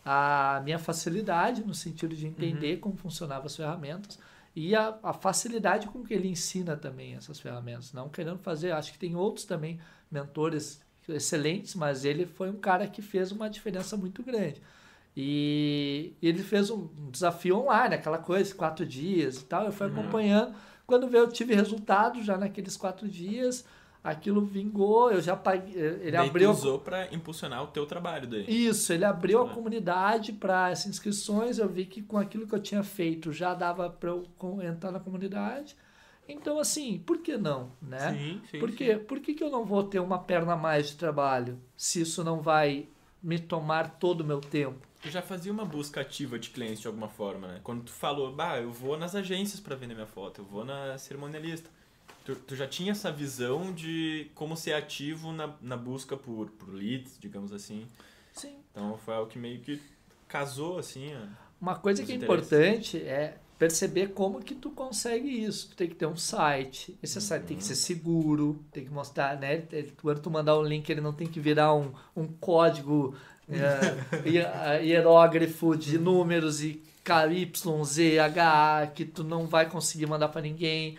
a 0.05 0.61
minha 0.65 0.79
facilidade 0.79 1.63
no 1.65 1.75
sentido 1.75 2.15
de 2.17 2.27
entender 2.27 2.75
Uhum. 2.75 2.81
como 2.81 2.97
funcionavam 2.97 3.47
as 3.47 3.57
ferramentas 3.57 4.19
e 4.61 4.75
a, 4.75 4.99
a 5.03 5.13
facilidade 5.13 5.87
com 5.89 6.03
que 6.03 6.13
ele 6.13 6.29
ensina 6.29 6.77
também 6.77 7.15
essas 7.15 7.39
ferramentas. 7.39 7.93
Não 7.93 8.09
querendo 8.09 8.39
fazer, 8.39 8.73
acho 8.73 8.93
que 8.93 8.99
tem 8.99 9.15
outros 9.15 9.45
também 9.47 9.79
mentores 10.11 10.81
excelentes, 11.09 11.75
mas 11.75 12.05
ele 12.05 12.27
foi 12.27 12.51
um 12.51 12.57
cara 12.59 12.87
que 12.89 13.01
fez 13.01 13.31
uma 13.33 13.49
diferença 13.49 13.97
muito 13.97 14.23
grande. 14.23 14.61
E 15.17 16.15
ele 16.23 16.43
fez 16.43 16.71
um 16.71 16.89
desafio 17.11 17.57
online, 17.59 17.95
aquela 17.95 18.19
coisa, 18.19 18.55
quatro 18.55 18.87
dias 18.87 19.39
e 19.41 19.45
tal. 19.45 19.67
Eu 19.67 19.73
fui 19.73 19.87
Uhum. 19.87 19.93
acompanhando. 19.93 20.55
Quando 20.87 21.09
veio, 21.09 21.25
eu 21.25 21.29
tive 21.33 21.55
resultado 21.55 22.23
já 22.23 22.37
naqueles 22.39 22.77
quatro 22.77 23.09
dias. 23.09 23.65
Aquilo 24.11 24.41
vingou, 24.41 25.11
eu 25.11 25.21
já 25.21 25.37
paguei. 25.37 25.75
Ele 25.75 26.11
Daí 26.13 26.29
abriu. 26.29 26.51
usou 26.51 26.79
pra 26.79 27.13
impulsionar 27.13 27.63
o 27.63 27.67
teu 27.67 27.85
trabalho 27.85 28.27
daí. 28.27 28.45
Isso, 28.49 28.93
ele 28.93 29.05
abriu 29.05 29.43
a 29.43 29.47
Né? 29.47 29.53
comunidade 29.55 30.33
para 30.33 30.71
essas 30.71 30.87
inscrições. 30.87 31.59
Eu 31.59 31.69
vi 31.69 31.85
que 31.85 32.01
com 32.03 32.17
aquilo 32.17 32.47
que 32.47 32.55
eu 32.55 32.61
tinha 32.63 32.83
feito 32.83 33.33
já 33.33 33.53
dava 33.55 33.91
para 33.91 34.11
eu 34.11 34.25
entrar 34.63 34.91
na 34.91 35.01
comunidade. 35.01 35.77
Então, 36.29 36.59
assim, 36.59 37.03
por 37.07 37.19
que 37.19 37.37
não? 37.37 37.71
Né? 37.83 38.13
Sim, 38.13 38.41
sim. 38.51 38.59
por, 38.61 38.71
quê? 38.73 38.97
por 38.97 39.21
que, 39.21 39.35
que 39.35 39.43
eu 39.43 39.51
não 39.51 39.65
vou 39.65 39.83
ter 39.85 39.99
uma 39.99 40.19
perna 40.19 40.53
a 40.53 40.57
mais 40.57 40.89
de 40.91 40.97
trabalho 40.97 41.59
se 41.77 42.01
isso 42.03 42.23
não 42.23 42.41
vai 42.41 42.87
me 43.23 43.39
tomar 43.39 43.99
todo 43.99 44.21
o 44.21 44.25
meu 44.25 44.41
tempo? 44.41 44.87
Tu 45.03 45.11
já 45.11 45.23
fazia 45.23 45.53
uma 45.53 45.65
busca 45.65 46.01
ativa 46.01 46.39
de 46.39 46.51
clientes 46.51 46.81
de 46.81 46.87
alguma 46.87 47.09
forma, 47.09 47.47
né? 47.49 47.61
Quando 47.63 47.83
tu 47.85 47.93
falou, 47.93 48.33
bah, 48.35 48.59
eu 48.59 48.71
vou 48.73 48.99
nas 48.99 49.15
agências 49.15 49.61
pra 49.61 49.77
vender 49.77 49.95
minha 49.95 50.07
foto, 50.07 50.41
eu 50.41 50.45
vou 50.45 50.65
na 50.65 50.99
cerimonialista. 50.99 51.71
Tu, 52.29 52.37
tu 52.37 52.55
já 52.55 52.67
tinha 52.67 52.93
essa 52.93 53.11
visão 53.11 53.73
de 53.73 54.31
como 54.35 54.55
ser 54.55 54.75
ativo 54.75 55.33
na, 55.33 55.55
na 55.63 55.79
busca 55.79 56.15
por, 56.15 56.51
por 56.51 56.69
leads, 56.75 57.17
digamos 57.19 57.55
assim. 57.55 57.87
Sim. 58.35 58.57
Então 58.71 58.99
foi 58.99 59.15
algo 59.15 59.31
que 59.31 59.39
meio 59.39 59.61
que 59.61 59.81
casou, 60.29 60.79
assim. 60.79 61.11
Uma 61.59 61.77
coisa 61.77 62.05
que 62.05 62.13
é 62.13 62.15
importante 62.17 62.99
é 62.99 63.39
perceber 63.59 64.09
como 64.09 64.43
que 64.43 64.55
tu 64.55 64.71
consegue 64.71 65.27
isso. 65.43 65.71
Tu 65.71 65.77
tem 65.77 65.89
que 65.89 65.95
ter 65.95 66.05
um 66.05 66.19
site, 66.19 66.99
esse 67.03 67.19
site 67.19 67.45
tem 67.45 67.57
que 67.57 67.63
Uhum. 67.63 67.69
ser 67.69 67.77
seguro, 67.77 68.63
tem 68.71 68.85
que 68.85 68.91
mostrar, 68.91 69.41
né? 69.41 69.63
Quando 70.03 70.21
tu 70.21 70.31
mandar 70.31 70.59
um 70.59 70.63
link, 70.63 70.87
ele 70.91 71.01
não 71.01 71.15
tem 71.15 71.27
que 71.27 71.41
virar 71.41 71.75
um, 71.75 71.93
um 72.15 72.27
código 72.27 73.17
é, 73.49 74.29
hier- 74.29 74.83
hierógrafo 74.85 75.75
de 75.75 75.97
números 75.97 76.63
e 76.63 76.83
KY, 77.03 77.51
Z, 77.87 78.19
H, 78.19 78.89
que 78.95 79.07
tu 79.07 79.25
não 79.25 79.47
vai 79.47 79.67
conseguir 79.67 80.05
mandar 80.05 80.29
para 80.29 80.43
ninguém. 80.43 80.99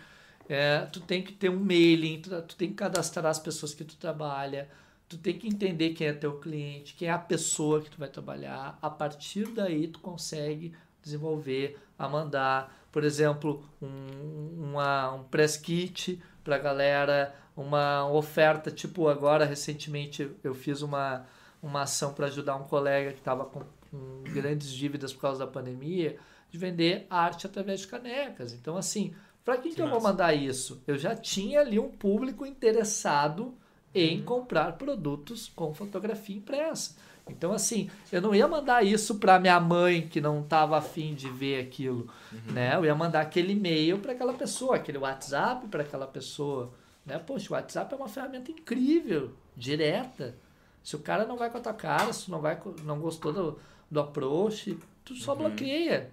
É, 0.52 0.80
tu 0.86 0.98
tem 0.98 1.22
que 1.22 1.32
ter 1.32 1.48
um 1.48 1.60
mailing, 1.60 2.20
tu, 2.20 2.42
tu 2.42 2.56
tem 2.56 2.70
que 2.70 2.74
cadastrar 2.74 3.26
as 3.26 3.38
pessoas 3.38 3.72
que 3.72 3.84
tu 3.84 3.94
trabalha, 3.96 4.68
tu 5.08 5.16
tem 5.16 5.38
que 5.38 5.46
entender 5.46 5.90
quem 5.90 6.08
é 6.08 6.12
teu 6.12 6.40
cliente, 6.40 6.94
quem 6.94 7.06
é 7.06 7.12
a 7.12 7.18
pessoa 7.18 7.80
que 7.80 7.88
tu 7.88 7.96
vai 7.96 8.08
trabalhar. 8.08 8.76
A 8.82 8.90
partir 8.90 9.46
daí 9.52 9.86
tu 9.86 10.00
consegue 10.00 10.74
desenvolver, 11.00 11.78
a 11.96 12.08
mandar, 12.08 12.76
por 12.90 13.04
exemplo, 13.04 13.64
um, 13.80 14.70
uma, 14.70 15.12
um 15.12 15.22
press 15.22 15.56
kit 15.56 16.20
para 16.42 16.58
galera, 16.58 17.32
uma 17.56 18.10
oferta, 18.10 18.72
tipo 18.72 19.08
agora 19.08 19.44
recentemente 19.44 20.32
eu 20.42 20.52
fiz 20.52 20.82
uma, 20.82 21.26
uma 21.62 21.82
ação 21.82 22.12
para 22.12 22.26
ajudar 22.26 22.56
um 22.56 22.64
colega 22.64 23.12
que 23.12 23.20
estava 23.20 23.44
com, 23.44 23.60
com 23.88 24.24
grandes 24.24 24.72
dívidas 24.72 25.12
por 25.12 25.20
causa 25.20 25.46
da 25.46 25.46
pandemia, 25.46 26.16
de 26.50 26.58
vender 26.58 27.06
arte 27.08 27.46
através 27.46 27.82
de 27.82 27.86
canecas. 27.86 28.52
Então 28.52 28.76
assim, 28.76 29.14
para 29.50 29.58
quem 29.58 29.70
que, 29.70 29.76
Que 29.76 29.82
eu 29.82 29.88
vou 29.88 30.00
mandar 30.00 30.32
isso? 30.32 30.80
Eu 30.86 30.96
já 30.96 31.16
tinha 31.16 31.60
ali 31.60 31.76
um 31.76 31.88
público 31.88 32.46
interessado 32.46 33.52
em 33.92 34.22
comprar 34.22 34.78
produtos 34.78 35.50
com 35.56 35.74
fotografia 35.74 36.36
impressa. 36.36 36.96
Então, 37.28 37.52
assim, 37.52 37.90
eu 38.12 38.22
não 38.22 38.32
ia 38.32 38.46
mandar 38.46 38.84
isso 38.84 39.16
para 39.16 39.40
minha 39.40 39.58
mãe 39.58 40.06
que 40.06 40.20
não 40.20 40.40
estava 40.40 40.78
afim 40.78 41.14
de 41.14 41.28
ver 41.28 41.60
aquilo, 41.60 42.08
né? 42.52 42.76
Eu 42.76 42.84
ia 42.84 42.94
mandar 42.94 43.22
aquele 43.22 43.52
e-mail 43.52 43.98
para 43.98 44.12
aquela 44.12 44.32
pessoa, 44.34 44.76
aquele 44.76 44.98
WhatsApp 44.98 45.66
para 45.66 45.82
aquela 45.82 46.06
pessoa, 46.06 46.72
né? 47.04 47.18
Poxa, 47.18 47.52
o 47.52 47.54
WhatsApp 47.54 47.92
é 47.92 47.96
uma 47.96 48.08
ferramenta 48.08 48.52
incrível, 48.52 49.32
direta. 49.56 50.36
Se 50.82 50.94
o 50.94 51.00
cara 51.00 51.26
não 51.26 51.36
vai 51.36 51.50
com 51.50 51.58
a 51.58 51.60
tua 51.60 51.74
cara, 51.74 52.12
se 52.12 52.26
tu 52.26 52.30
não 52.30 52.40
vai, 52.40 52.60
não 52.84 53.00
gostou 53.00 53.32
do, 53.32 53.58
do 53.90 54.00
approach, 54.00 54.78
tu 55.04 55.14
só 55.16 55.34
bloqueia, 55.34 56.12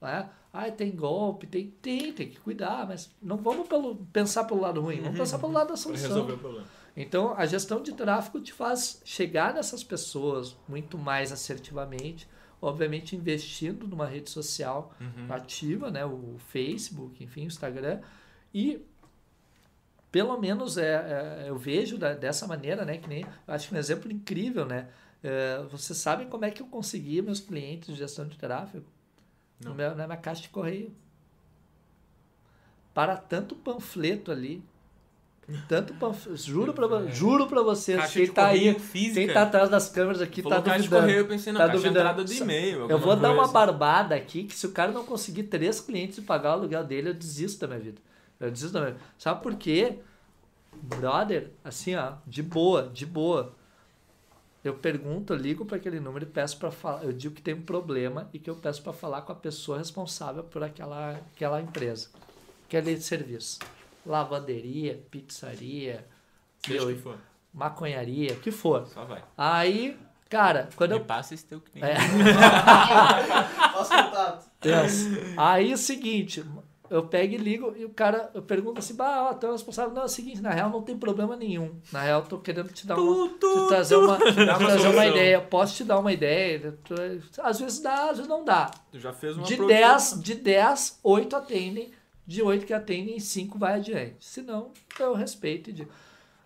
né? 0.00 0.28
Ah, 0.52 0.70
tem 0.70 0.90
golpe, 0.94 1.46
tem, 1.46 1.70
tem, 1.82 2.12
tem 2.12 2.28
que 2.30 2.40
cuidar, 2.40 2.86
mas 2.88 3.10
não 3.22 3.36
vamos 3.36 3.68
pelo, 3.68 3.96
pensar 4.12 4.44
pelo 4.44 4.60
lado 4.60 4.80
ruim, 4.80 5.00
vamos 5.00 5.16
pensar 5.18 5.38
pelo 5.38 5.52
lado 5.52 5.66
da 5.68 5.74
Pra 5.74 5.76
solução. 5.76 6.08
resolver 6.08 6.32
o 6.32 6.38
problema. 6.38 6.66
Então, 6.96 7.34
a 7.36 7.46
gestão 7.46 7.80
de 7.82 7.92
tráfego 7.92 8.40
te 8.40 8.52
faz 8.52 9.00
chegar 9.04 9.54
nessas 9.54 9.84
pessoas 9.84 10.56
muito 10.68 10.96
mais 10.98 11.30
assertivamente, 11.30 12.26
obviamente 12.60 13.14
investindo 13.14 13.86
numa 13.86 14.06
rede 14.06 14.30
social 14.30 14.92
Uhum. 15.00 15.26
ativa, 15.32 15.90
né, 15.90 16.04
o 16.04 16.36
Facebook, 16.48 17.22
enfim, 17.22 17.42
o 17.44 17.46
Instagram, 17.46 18.00
e 18.52 18.84
pelo 20.10 20.36
menos 20.40 20.78
é, 20.78 21.44
é, 21.44 21.50
eu 21.50 21.56
vejo 21.56 21.98
da- 21.98 22.14
dessa 22.14 22.46
maneira, 22.46 22.84
né, 22.84 22.96
que 22.96 23.08
nem, 23.08 23.26
acho 23.46 23.68
que 23.68 23.74
um 23.74 23.78
exemplo 23.78 24.10
incrível, 24.10 24.64
né, 24.64 24.88
é, 25.22 25.62
vocês 25.70 25.98
sabem 25.98 26.28
como 26.28 26.44
é 26.44 26.50
que 26.50 26.62
eu 26.62 26.66
consegui 26.66 27.20
meus 27.20 27.40
clientes 27.40 27.88
de 27.88 27.94
gestão 27.96 28.26
de 28.26 28.38
tráfego? 28.38 28.86
Não. 29.60 29.74
meu, 29.74 29.94
na 29.96 30.06
minha 30.06 30.16
caixa 30.18 30.42
de 30.42 30.48
correio. 30.48 30.92
Para 32.94 33.16
tanto 33.16 33.54
panfleto 33.54 34.32
ali, 34.32 34.62
tanto 35.68 35.94
panfleto, 35.94 36.36
juro 36.36 36.74
para 36.74 37.06
juro 37.06 37.46
para 37.46 37.62
vocês, 37.62 37.98
Caixa 37.98 38.12
quem 38.14 38.24
de 38.26 38.32
tá 38.32 38.46
aí, 38.48 38.78
física. 38.78 39.14
quem 39.14 39.32
tá 39.32 39.42
atrás 39.42 39.70
das 39.70 39.88
câmeras 39.88 40.20
aqui 40.20 40.42
Falou 40.42 40.60
tá 40.60 40.76
duvidando. 40.76 41.00
correio, 41.02 41.18
eu 41.20 41.26
pensei, 41.28 41.52
não, 41.52 41.60
Tá 41.60 41.66
duvidando. 41.68 41.98
entrada 41.98 42.24
de 42.24 42.36
e-mail. 42.42 42.90
Eu 42.90 42.98
vou 42.98 43.14
dar 43.16 43.32
uma 43.32 43.46
barbada 43.48 44.14
aqui 44.14 44.44
que 44.44 44.54
se 44.54 44.66
o 44.66 44.72
cara 44.72 44.90
não 44.92 45.04
conseguir 45.04 45.44
três 45.44 45.80
clientes 45.80 46.18
e 46.18 46.22
pagar 46.22 46.50
o 46.50 46.52
aluguel 46.54 46.84
dele, 46.84 47.10
eu 47.10 47.14
desisto 47.14 47.60
da 47.60 47.68
minha 47.68 47.80
vida. 47.80 48.00
Eu 48.40 48.50
desisto 48.50 48.72
da 48.72 48.80
minha 48.80 48.92
vida. 48.92 49.04
Sabe 49.16 49.42
por 49.42 49.54
quê? 49.54 49.98
Brother, 50.82 51.50
assim, 51.64 51.94
ó, 51.94 52.14
de 52.26 52.42
boa, 52.42 52.88
de 52.92 53.06
boa. 53.06 53.54
Eu 54.64 54.74
pergunto, 54.74 55.32
eu 55.32 55.36
ligo 55.36 55.64
para 55.64 55.76
aquele 55.76 56.00
número 56.00 56.24
e 56.24 56.28
peço 56.28 56.58
para 56.58 56.70
falar. 56.70 57.04
Eu 57.04 57.12
digo 57.12 57.34
que 57.34 57.42
tem 57.42 57.54
um 57.54 57.62
problema 57.62 58.28
e 58.32 58.38
que 58.38 58.50
eu 58.50 58.56
peço 58.56 58.82
para 58.82 58.92
falar 58.92 59.22
com 59.22 59.32
a 59.32 59.36
pessoa 59.36 59.78
responsável 59.78 60.42
por 60.42 60.62
aquela, 60.62 61.12
aquela 61.34 61.60
empresa, 61.60 62.08
aquele 62.66 63.00
serviço. 63.00 63.60
Lavanderia, 64.04 65.02
pizzaria, 65.10 66.04
meu, 66.66 66.88
que 66.88 66.96
for. 66.96 67.18
maconharia, 67.52 68.32
o 68.32 68.40
que 68.40 68.50
for. 68.50 68.86
Só 68.86 69.04
vai. 69.04 69.22
Aí, 69.36 69.96
cara, 70.28 70.68
quando 70.74 70.92
eu 70.92 70.98
Me 71.00 71.04
passa 71.04 71.34
esse 71.34 71.44
teu 71.44 71.60
cliente. 71.60 71.88
É. 71.88 71.96
Faço 73.72 73.90
contato. 73.90 74.50
Yes. 74.64 75.06
Aí 75.36 75.70
é 75.70 75.74
o 75.74 75.78
seguinte, 75.78 76.44
eu 76.90 77.06
pego 77.06 77.34
e 77.34 77.36
ligo 77.36 77.74
e 77.76 77.84
o 77.84 77.90
cara, 77.90 78.30
eu 78.34 78.42
pergunto 78.42 78.78
assim, 78.78 78.94
bah, 78.94 79.28
ó, 79.30 79.34
tu 79.34 79.46
é 79.46 79.52
responsável. 79.52 79.92
Não, 79.94 80.02
é 80.02 80.04
o 80.04 80.08
seguinte, 80.08 80.40
na 80.40 80.50
real 80.50 80.70
não 80.70 80.82
tem 80.82 80.96
problema 80.98 81.36
nenhum. 81.36 81.74
Na 81.92 82.02
real, 82.02 82.20
eu 82.22 82.26
tô 82.26 82.38
querendo 82.38 82.72
te 82.72 82.86
dar 82.86 82.96
uma. 82.96 83.28
te 83.28 83.68
trazer 83.68 83.96
uma, 83.96 84.16
te 84.22 84.34
trazer 84.34 84.88
uma 84.88 85.06
ideia. 85.06 85.40
Posso 85.40 85.74
te 85.76 85.84
dar 85.84 85.98
uma 85.98 86.12
ideia. 86.12 86.78
Tu- 86.84 86.94
Às 87.42 87.60
vezes 87.60 87.80
dá, 87.80 88.04
às 88.10 88.16
vezes 88.18 88.28
não 88.28 88.44
dá. 88.44 88.70
Tu 88.92 88.98
já 88.98 89.12
fez 89.12 89.36
uma 89.36 89.44
De 89.46 89.54
approach- 89.54 89.68
10, 89.68 90.22
de 90.22 90.34
10, 90.34 91.00
8 91.02 91.36
atendem 91.36 91.92
de 92.26 92.42
oito 92.42 92.66
que 92.66 92.74
atendem, 92.74 93.18
cinco 93.18 93.58
vai 93.58 93.76
adiante. 93.76 94.16
Se 94.20 94.42
não, 94.42 94.70
eu 95.00 95.14
respeito 95.14 95.70
e 95.70 95.72
digo. 95.72 95.90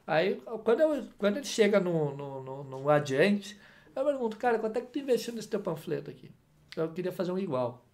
Aí, 0.07 0.41
quando, 0.63 0.79
eu, 0.81 1.05
quando 1.19 1.39
ele 1.39 1.45
chega 1.47 1.81
no, 1.81 2.15
no, 2.17 2.41
no, 2.43 2.63
no 2.65 2.89
adiante, 2.89 3.59
eu 3.95 4.05
pergunto, 4.05 4.37
cara, 4.37 4.61
quanto 4.61 4.77
é 4.77 4.81
que 4.81 4.87
tu 4.89 5.01
investiu 5.01 5.33
nesse 5.35 5.49
teu 5.49 5.59
panfleto 5.59 6.09
aqui? 6.09 6.31
Eu 6.77 6.89
queria 6.91 7.11
fazer 7.11 7.33
um 7.33 7.39
igual. 7.39 7.85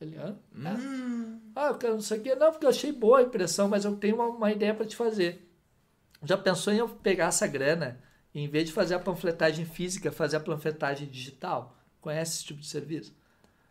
Ele, 0.00 0.16
hã? 0.16 0.36
Hum. 0.54 1.40
Ah, 1.54 1.68
eu 1.68 1.78
quero 1.78 1.94
não 1.94 2.00
sei 2.00 2.18
o 2.18 2.22
quê. 2.22 2.34
Não, 2.34 2.50
porque 2.52 2.64
eu 2.64 2.70
achei 2.70 2.92
boa 2.92 3.18
a 3.18 3.22
impressão, 3.22 3.68
mas 3.68 3.84
eu 3.84 3.96
tenho 3.96 4.16
uma, 4.16 4.26
uma 4.26 4.52
ideia 4.52 4.74
para 4.74 4.86
te 4.86 4.94
fazer. 4.94 5.44
Já 6.22 6.36
pensou 6.36 6.72
em 6.72 6.78
eu 6.78 6.88
pegar 6.88 7.26
essa 7.26 7.46
grana 7.46 8.00
e, 8.34 8.40
em 8.40 8.48
vez 8.48 8.66
de 8.66 8.72
fazer 8.72 8.94
a 8.94 9.00
panfletagem 9.00 9.64
física, 9.64 10.12
fazer 10.12 10.36
a 10.36 10.40
panfletagem 10.40 11.08
digital? 11.08 11.76
Conhece 12.00 12.36
esse 12.36 12.44
tipo 12.44 12.60
de 12.60 12.66
serviço? 12.66 13.14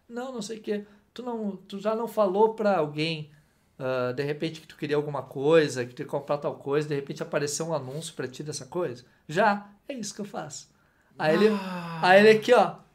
Não, 0.08 0.32
não 0.34 0.42
sei 0.42 0.58
o 0.58 0.62
quê. 0.62 0.86
Tu, 1.14 1.24
não, 1.24 1.56
tu 1.56 1.80
já 1.80 1.96
não 1.96 2.08
falou 2.08 2.54
para 2.54 2.78
alguém, 2.78 3.32
uh, 3.80 4.14
de 4.14 4.24
repente, 4.24 4.62
que 4.62 4.68
tu 4.68 4.78
queria 4.78 4.96
alguma 4.96 5.24
coisa, 5.24 5.86
que 5.86 5.94
tu 5.94 6.02
ia 6.02 6.06
comprar 6.06 6.38
tal 6.38 6.56
coisa, 6.56 6.88
de 6.88 6.96
repente 6.96 7.24
apareceu 7.24 7.68
um 7.68 7.74
anúncio 7.74 8.14
para 8.14 8.28
ti 8.28 8.44
dessa 8.44 8.66
coisa? 8.66 9.06
Já, 9.28 9.70
é 9.88 9.94
isso 9.94 10.14
que 10.14 10.22
eu 10.22 10.26
faço. 10.26 10.70
Aí 11.18 11.36
ele, 11.36 11.50
aí 12.02 12.20
ele 12.20 12.38
aqui, 12.38 12.54
ó. 12.54 12.87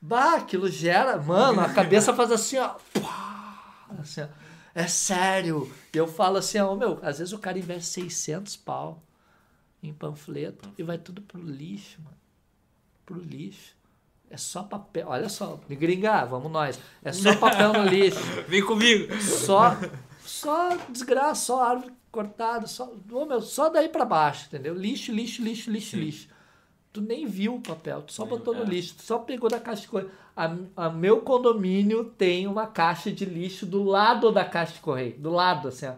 Bah, 0.00 0.36
aquilo 0.36 0.68
gera. 0.68 1.16
Mano, 1.18 1.60
a 1.60 1.68
cabeça 1.72 2.14
faz 2.14 2.30
assim, 2.30 2.58
ó. 2.58 2.76
Assim, 3.98 4.22
ó. 4.22 4.28
É 4.74 4.86
sério. 4.86 5.70
E 5.92 5.96
eu 5.98 6.06
falo 6.06 6.36
assim, 6.36 6.58
ó, 6.58 6.74
meu, 6.76 6.98
às 7.02 7.18
vezes 7.18 7.32
o 7.32 7.38
cara 7.38 7.58
investe 7.58 7.90
600 7.90 8.56
pau 8.56 9.02
em 9.82 9.92
panfleto 9.92 10.72
e 10.78 10.82
vai 10.82 10.98
tudo 10.98 11.22
pro 11.22 11.40
lixo, 11.40 12.00
mano. 12.02 12.16
Pro 13.04 13.18
lixo. 13.20 13.76
É 14.30 14.36
só 14.36 14.62
papel. 14.62 15.08
Olha 15.08 15.28
só, 15.28 15.58
me 15.68 15.74
gringar, 15.74 16.26
vamos 16.26 16.52
nós. 16.52 16.78
É 17.02 17.12
só 17.12 17.34
papel 17.36 17.72
no 17.72 17.84
lixo. 17.84 18.20
Vem 18.46 18.64
comigo. 18.64 19.12
Só, 19.20 19.76
só 20.20 20.76
desgraça, 20.90 21.46
só 21.46 21.62
árvore 21.62 21.92
cortada, 22.10 22.66
só, 22.66 22.92
ô, 23.10 23.26
meu, 23.26 23.40
só 23.40 23.68
daí 23.68 23.88
pra 23.88 24.04
baixo, 24.04 24.46
entendeu? 24.46 24.74
Lixo, 24.74 25.12
lixo, 25.12 25.42
lixo, 25.42 25.70
lixo, 25.70 25.90
Sim. 25.90 25.96
lixo. 25.98 26.28
Tu 26.92 27.00
nem 27.00 27.26
viu 27.26 27.56
o 27.56 27.60
papel, 27.60 28.02
tu 28.02 28.12
só 28.12 28.24
botou 28.24 28.54
no 28.54 28.62
é. 28.62 28.66
lixo, 28.66 28.94
tu 28.96 29.02
só 29.02 29.18
pegou 29.18 29.50
da 29.50 29.60
caixa 29.60 29.82
de 29.82 29.88
correio. 29.88 30.10
A, 30.36 30.56
a 30.76 30.90
meu 30.90 31.20
condomínio 31.20 32.04
tem 32.04 32.46
uma 32.46 32.66
caixa 32.66 33.10
de 33.12 33.24
lixo 33.24 33.66
do 33.66 33.84
lado 33.84 34.32
da 34.32 34.44
caixa 34.44 34.74
de 34.74 34.80
correio, 34.80 35.14
do 35.18 35.30
lado, 35.30 35.68
assim, 35.68 35.86
ó. 35.86 35.94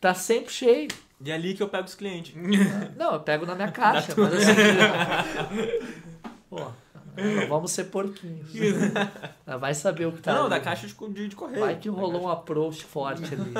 Tá 0.00 0.14
sempre 0.14 0.52
cheio. 0.52 0.88
E 1.24 1.30
é 1.30 1.34
ali 1.34 1.54
que 1.54 1.62
eu 1.62 1.68
pego 1.68 1.84
os 1.84 1.94
clientes. 1.94 2.34
Não, 2.96 3.14
eu 3.14 3.20
pego 3.20 3.46
na 3.46 3.54
minha 3.54 3.70
caixa, 3.72 4.14
mas 4.16 4.34
assim. 4.34 4.52
Pô, 6.50 6.58
não 6.58 7.48
vamos 7.48 7.70
ser 7.70 7.84
porquinhos. 7.84 8.50
Vai 9.58 9.72
saber 9.74 10.06
o 10.06 10.12
que 10.12 10.20
tá 10.20 10.34
Não, 10.34 10.40
ali, 10.42 10.50
da 10.50 10.60
caixa 10.60 10.86
de, 10.86 11.28
de, 11.28 11.36
correio. 11.36 11.60
Vai 11.60 11.76
que 11.76 11.88
rolou 11.88 12.24
um 12.24 12.28
approach 12.28 12.84
forte 12.84 13.24
ali. 13.32 13.54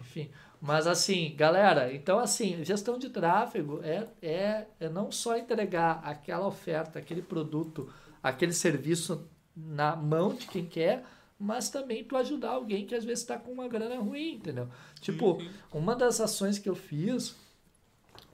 Enfim. 0.00 0.28
Mas 0.60 0.86
assim, 0.86 1.34
galera, 1.36 1.92
então 1.94 2.18
assim, 2.18 2.64
gestão 2.64 2.98
de 2.98 3.08
tráfego 3.10 3.80
é, 3.82 4.08
é, 4.20 4.66
é 4.80 4.88
não 4.88 5.12
só 5.12 5.36
entregar 5.36 6.00
aquela 6.02 6.46
oferta, 6.46 6.98
aquele 6.98 7.22
produto, 7.22 7.92
aquele 8.22 8.52
serviço 8.52 9.28
na 9.56 9.94
mão 9.94 10.34
de 10.34 10.46
quem 10.46 10.66
quer, 10.66 11.04
mas 11.38 11.70
também 11.70 12.02
tu 12.02 12.16
ajudar 12.16 12.50
alguém 12.50 12.84
que 12.84 12.94
às 12.94 13.04
vezes 13.04 13.20
está 13.20 13.38
com 13.38 13.52
uma 13.52 13.68
grana 13.68 13.96
ruim, 14.00 14.34
entendeu? 14.34 14.68
Tipo, 15.00 15.38
uma 15.72 15.94
das 15.94 16.20
ações 16.20 16.58
que 16.58 16.68
eu 16.68 16.74
fiz 16.74 17.36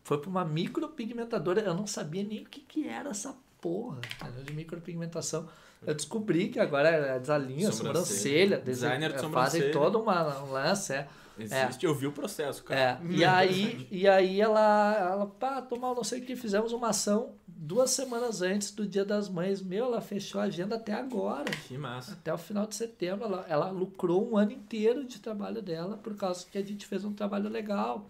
foi 0.02 0.18
para 0.18 0.30
uma 0.30 0.44
micropigmentadora, 0.44 1.60
eu 1.60 1.74
não 1.74 1.86
sabia 1.86 2.22
nem 2.22 2.42
o 2.42 2.46
que, 2.46 2.60
que 2.60 2.88
era 2.88 3.10
essa 3.10 3.36
porra 3.64 3.98
de 4.44 4.52
micropigmentação. 4.52 5.48
Eu 5.86 5.94
descobri 5.94 6.48
que 6.48 6.58
agora 6.60 6.88
é 6.88 7.18
desalinha, 7.18 7.72
Sobrancelha. 7.72 8.04
sobrancelha, 8.04 8.58
Designer 8.60 9.08
de 9.08 9.14
dese- 9.14 9.24
sobrancelha. 9.24 9.62
fazem 9.64 9.70
todo 9.72 10.00
uma, 10.00 10.42
um 10.44 10.52
lance, 10.52 10.92
é. 10.92 11.08
Existe, 11.36 11.84
eu 11.84 11.92
vi 11.92 12.06
o 12.06 12.12
processo, 12.12 12.62
cara. 12.62 12.80
É, 12.80 12.98
e 13.10 13.24
aí, 13.24 13.88
e 13.90 14.06
aí 14.06 14.40
ela, 14.40 14.96
ela, 14.96 15.26
pá, 15.26 15.60
tomar 15.60 15.92
não 15.92 16.04
sei 16.04 16.20
o 16.20 16.24
que, 16.24 16.36
fizemos 16.36 16.70
uma 16.72 16.90
ação 16.90 17.32
duas 17.48 17.90
semanas 17.90 18.40
antes 18.40 18.70
do 18.70 18.86
Dia 18.86 19.04
das 19.04 19.28
Mães. 19.28 19.60
Meu, 19.60 19.86
ela 19.86 20.00
fechou 20.00 20.40
a 20.40 20.44
agenda 20.44 20.76
até 20.76 20.92
agora, 20.92 21.50
Que 21.66 21.76
massa. 21.76 22.12
até 22.12 22.32
o 22.32 22.38
final 22.38 22.66
de 22.68 22.76
setembro. 22.76 23.24
Ela, 23.24 23.44
ela 23.48 23.70
lucrou 23.70 24.30
um 24.30 24.36
ano 24.36 24.52
inteiro 24.52 25.04
de 25.04 25.18
trabalho 25.18 25.60
dela 25.60 25.96
por 25.96 26.14
causa 26.14 26.46
que 26.48 26.56
a 26.56 26.62
gente 26.62 26.86
fez 26.86 27.04
um 27.04 27.12
trabalho 27.12 27.48
legal. 27.48 28.08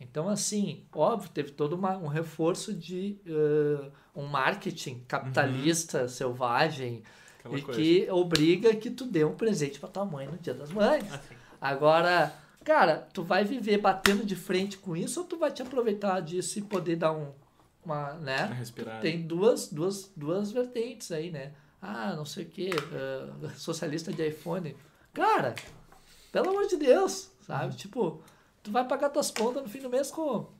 Então, 0.00 0.28
assim, 0.28 0.84
óbvio, 0.94 1.28
teve 1.30 1.50
todo 1.50 1.72
uma, 1.74 1.96
um 1.98 2.06
reforço 2.06 2.72
de 2.72 3.18
eh, 3.26 3.90
um 4.14 4.26
marketing 4.26 5.02
capitalista, 5.06 6.08
selvagem, 6.08 7.02
Aquela 7.38 7.58
e 7.58 7.62
coisa. 7.62 7.80
que 7.80 8.10
obriga 8.10 8.74
que 8.74 8.90
tu 8.90 9.04
dê 9.04 9.24
um 9.24 9.34
presente 9.34 9.78
pra 9.78 9.88
tua 9.88 10.04
mãe 10.04 10.26
no 10.26 10.36
Dia 10.38 10.54
das 10.54 10.70
Mães. 10.70 11.04
Agora, 11.60 12.34
cara, 12.64 13.08
tu 13.12 13.22
vai 13.22 13.44
viver 13.44 13.78
batendo 13.78 14.24
de 14.24 14.36
frente 14.36 14.76
com 14.78 14.96
isso 14.96 15.20
ou 15.20 15.26
tu 15.26 15.38
vai 15.38 15.50
te 15.50 15.62
aproveitar 15.62 16.20
disso 16.20 16.58
e 16.58 16.62
poder 16.62 16.96
dar 16.96 17.12
um, 17.12 17.32
uma, 17.84 18.14
né? 18.14 18.46
respirada. 18.58 19.00
Tem 19.00 19.22
duas, 19.22 19.68
duas, 19.68 20.10
duas 20.16 20.50
vertentes 20.52 21.10
aí, 21.12 21.30
né? 21.30 21.52
Ah, 21.80 22.14
não 22.14 22.26
sei 22.26 22.44
o 22.44 22.48
que, 22.48 22.70
socialista 23.56 24.12
de 24.12 24.26
iPhone. 24.28 24.76
Cara, 25.14 25.54
pelo 26.30 26.50
amor 26.50 26.66
de 26.66 26.76
Deus, 26.76 27.30
sabe? 27.46 27.74
Tipo, 27.76 28.22
tu 28.62 28.70
vai 28.70 28.86
pagar 28.86 29.08
tuas 29.08 29.30
contas 29.30 29.62
no 29.62 29.68
fim 29.68 29.80
do 29.80 29.88
mês 29.90 30.10
como? 30.10 30.52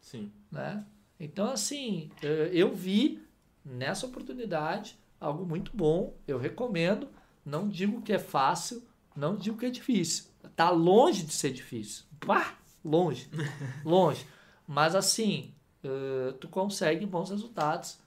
Sim. 0.00 0.30
né? 0.50 0.84
Então, 1.18 1.50
assim, 1.50 2.10
eh, 2.22 2.50
eu 2.52 2.74
vi 2.74 3.22
nessa 3.64 4.06
oportunidade 4.06 4.98
algo 5.20 5.46
muito 5.46 5.74
bom, 5.74 6.14
eu 6.26 6.38
recomendo. 6.38 7.08
Não 7.44 7.68
digo 7.68 8.02
que 8.02 8.12
é 8.12 8.18
fácil, 8.18 8.82
não 9.14 9.36
digo 9.36 9.56
que 9.56 9.66
é 9.66 9.70
difícil. 9.70 10.26
Tá 10.56 10.70
longe 10.70 11.22
de 11.22 11.32
ser 11.32 11.52
difícil. 11.52 12.04
Pá, 12.20 12.58
longe, 12.84 13.28
longe. 13.84 14.26
Mas, 14.66 14.94
assim, 14.94 15.54
eh, 15.82 16.34
tu 16.40 16.48
consegue 16.48 17.06
bons 17.06 17.30
resultados, 17.30 17.98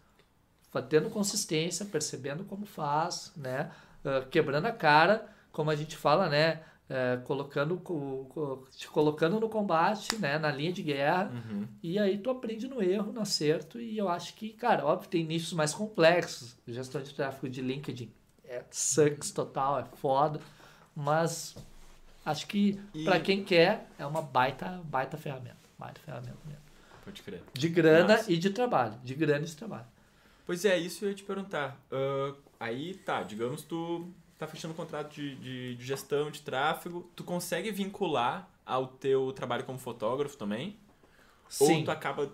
tendo 0.89 1.10
consistência, 1.10 1.86
percebendo 1.86 2.43
como 2.43 2.66
faz, 2.66 3.32
né? 3.36 3.72
Eh, 4.03 4.28
quebrando 4.30 4.66
a 4.68 4.72
cara, 4.72 5.28
como 5.51 5.70
a 5.72 5.76
gente 5.76 5.95
fala, 5.97 6.30
né? 6.30 6.64
Eh, 6.90 7.18
colocando, 7.26 7.76
co- 7.78 8.28
co- 8.30 8.66
te 8.72 8.88
colocando 8.88 9.42
no 9.42 9.50
combate, 9.50 10.16
né? 10.20 10.40
Na 10.40 10.50
linha 10.50 10.72
de 10.72 10.82
guerra. 10.82 11.30
Uhum. 11.34 11.68
E 11.84 12.00
aí 12.00 12.18
tu 12.18 12.30
aprende 12.30 12.66
no 12.66 12.82
erro, 12.82 13.12
no 13.12 13.20
acerto, 13.20 13.78
e 13.78 13.98
eu 13.98 14.08
acho 14.08 14.34
que, 14.36 14.54
cara, 14.54 14.86
óbvio, 14.86 15.10
tem 15.10 15.26
nichos 15.26 15.52
mais 15.52 15.74
complexos. 15.74 16.56
Gestão 16.66 17.02
de 17.02 17.14
tráfego 17.14 17.50
de 17.50 17.62
LinkedIn 17.62 18.10
é 18.46 18.64
sucks 18.72 19.32
total, 19.32 19.80
é 19.80 19.84
foda, 19.98 20.40
mas 20.96 21.58
acho 22.26 22.48
que 22.48 22.80
E- 22.94 23.04
pra 23.04 23.20
quem 23.20 23.44
quer 23.44 23.86
é 24.00 24.06
uma 24.06 24.22
baita, 24.22 24.82
baita 24.86 25.18
ferramenta, 25.18 25.58
baita 25.78 26.00
ferramenta 26.00 26.38
mesmo. 26.46 26.62
Pode 27.04 27.22
crer. 27.22 27.42
De 27.54 27.68
grana 27.68 28.16
Massa. 28.16 28.32
e 28.32 28.38
de 28.38 28.50
trabalho, 28.50 28.94
de 29.04 29.14
grana 29.14 29.44
e 29.44 29.48
de 29.48 29.56
trabalho. 29.58 29.86
Pois 30.46 30.64
é, 30.64 30.78
isso 30.78 31.04
eu 31.04 31.10
ia 31.10 31.16
te 31.16 31.24
perguntar. 31.24 31.78
Ah, 31.92 32.34
aí, 32.62 32.94
tá, 32.94 33.24
digamos 33.24 33.62
tu 33.64 34.10
tá 34.38 34.48
fechando 34.48 34.74
um 34.74 34.78
contrato 34.78 35.14
de, 35.14 35.36
de, 35.36 35.76
de 35.76 35.86
gestão 35.86 36.30
de 36.30 36.42
tráfego, 36.42 37.10
tu 37.16 37.24
consegue 37.24 37.72
vincular 37.72 38.50
ao 38.66 38.88
teu 38.88 39.32
trabalho 39.32 39.64
como 39.64 39.80
fotógrafo 39.80 40.38
também? 40.38 40.78
Ou 41.60 41.68
Sim, 41.68 41.84
tu 41.84 41.92
acaba... 41.92 42.32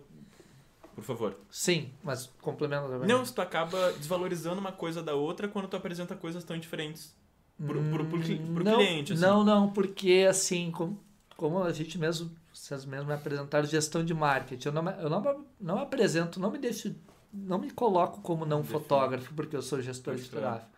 Por 0.96 1.04
favor. 1.04 1.36
sim, 1.50 1.92
mas 2.04 2.30
complementa 2.40 2.88
também. 2.88 3.08
Não, 3.08 3.26
se 3.26 3.34
tu 3.34 3.42
acaba 3.42 3.92
desvalorizando 3.94 4.60
uma 4.60 4.72
coisa 4.72 5.02
da 5.02 5.16
outra 5.16 5.48
quando 5.48 5.68
tu 5.68 5.76
apresenta 5.76 6.16
coisas 6.16 6.44
tão 6.44 6.56
diferentes 6.60 7.16
pro, 7.58 7.82
pro, 7.90 8.06
pro, 8.06 8.20
pro 8.20 8.64
não, 8.64 8.76
cliente. 8.76 9.14
Assim. 9.14 9.22
Não, 9.22 9.44
não, 9.44 9.72
porque 9.72 10.28
assim, 10.30 10.70
como, 10.70 11.00
como 11.36 11.64
a 11.64 11.72
gente 11.72 11.98
mesmo, 11.98 12.32
vocês 12.54 12.86
mesmos 12.86 13.08
me 13.08 13.14
apresentaram 13.14 13.66
gestão 13.66 14.06
de 14.06 14.14
marketing, 14.14 14.68
eu 14.68 14.72
não, 14.72 14.90
eu 14.92 15.10
não, 15.10 15.46
não 15.60 15.80
apresento, 15.80 16.40
não 16.40 16.52
me 16.52 16.60
deixo, 16.60 16.96
não 17.34 17.58
me 17.58 17.72
coloco 17.72 18.22
como 18.22 18.46
não 18.46 18.62
Define. 18.62 18.80
fotógrafo, 18.80 19.34
porque 19.34 19.56
eu 19.56 19.62
sou 19.64 19.82
gestor 19.82 20.14
Pode 20.14 20.26
de 20.26 20.30
tráfego. 20.30 20.73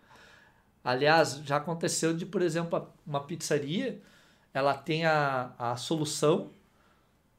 Aliás, 0.85 1.37
já 1.45 1.57
aconteceu 1.57 2.13
de, 2.15 2.25
por 2.25 2.41
exemplo, 2.43 2.87
uma 3.07 3.21
pizzaria, 3.21 4.01
ela 4.53 4.75
tem 4.75 5.05
a, 5.05 5.51
a 5.59 5.75
solução 5.75 6.51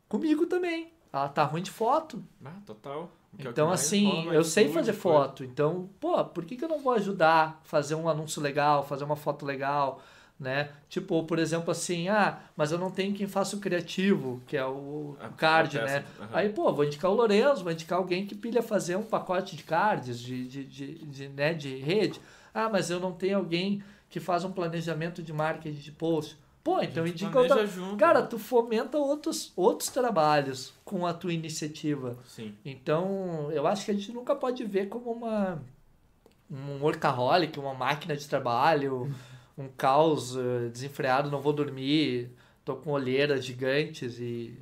comigo 0.08 0.46
também. 0.46 0.92
Ela 1.12 1.28
tá 1.28 1.44
ruim 1.44 1.62
de 1.62 1.70
foto. 1.70 2.22
Ah, 2.44 2.52
total. 2.66 3.10
Que 3.38 3.46
é 3.46 3.50
Então, 3.50 3.70
assim, 3.70 4.26
eu 4.32 4.44
sei 4.44 4.68
fazer 4.68 4.92
coisa. 4.92 5.00
foto. 5.00 5.44
Então, 5.44 5.88
pô, 6.00 6.24
por 6.24 6.44
que, 6.44 6.56
que 6.56 6.64
eu 6.64 6.68
não 6.68 6.78
vou 6.78 6.92
ajudar 6.94 7.60
a 7.62 7.68
fazer 7.68 7.94
um 7.94 8.08
anúncio 8.08 8.40
legal, 8.42 8.82
fazer 8.86 9.04
uma 9.04 9.16
foto 9.16 9.44
legal, 9.44 10.00
né? 10.38 10.70
Tipo, 10.88 11.22
por 11.24 11.38
exemplo, 11.38 11.70
assim, 11.70 12.08
ah, 12.08 12.40
mas 12.56 12.72
eu 12.72 12.78
não 12.78 12.90
tenho 12.90 13.14
quem 13.14 13.26
faça 13.26 13.56
o 13.56 13.60
criativo, 13.60 14.42
que 14.46 14.56
é 14.56 14.64
o, 14.64 15.16
o 15.20 15.32
card, 15.36 15.76
né? 15.78 16.04
aham. 16.20 16.28
Aí, 16.32 16.48
pô, 16.50 16.72
vou 16.72 16.84
indicar 16.84 17.10
o 17.10 17.14
Lourenço, 17.14 17.62
vou 17.62 17.72
indicar 17.72 17.98
alguém 17.98 18.26
que 18.26 18.34
pilha 18.34 18.62
fazer 18.62 18.96
um 18.96 19.02
pacote 19.02 19.56
de 19.56 19.62
cards, 19.64 20.18
de, 20.20 20.46
de, 20.46 20.64
de, 20.64 20.94
de, 21.06 21.28
né, 21.28 21.52
de 21.54 21.76
rede. 21.76 22.20
Ah, 22.56 22.70
mas 22.70 22.88
eu 22.88 22.98
não 22.98 23.12
tenho 23.12 23.36
alguém 23.36 23.82
que 24.08 24.18
faz 24.18 24.42
um 24.42 24.50
planejamento 24.50 25.22
de 25.22 25.30
marketing 25.30 25.78
de 25.78 25.92
post. 25.92 26.38
Pô, 26.64 26.80
então 26.80 27.06
indica 27.06 27.38
outra... 27.38 27.66
junto, 27.66 27.98
Cara, 27.98 28.22
né? 28.22 28.26
tu 28.28 28.38
fomenta 28.38 28.96
outros, 28.96 29.52
outros 29.54 29.90
trabalhos 29.90 30.72
com 30.82 31.06
a 31.06 31.12
tua 31.12 31.34
iniciativa. 31.34 32.16
Sim. 32.24 32.54
Então, 32.64 33.52
eu 33.52 33.66
acho 33.66 33.84
que 33.84 33.90
a 33.90 33.94
gente 33.94 34.10
nunca 34.10 34.34
pode 34.34 34.64
ver 34.64 34.88
como 34.88 35.12
uma 35.12 35.62
um 36.50 36.80
workaholic, 36.80 37.58
uma 37.58 37.74
máquina 37.74 38.16
de 38.16 38.26
trabalho, 38.26 39.14
um 39.58 39.68
caos 39.68 40.34
uh, 40.34 40.70
desenfreado, 40.72 41.30
não 41.30 41.42
vou 41.42 41.52
dormir, 41.52 42.30
tô 42.64 42.74
com 42.76 42.90
olheiras 42.90 43.44
gigantes 43.44 44.18
e 44.18 44.58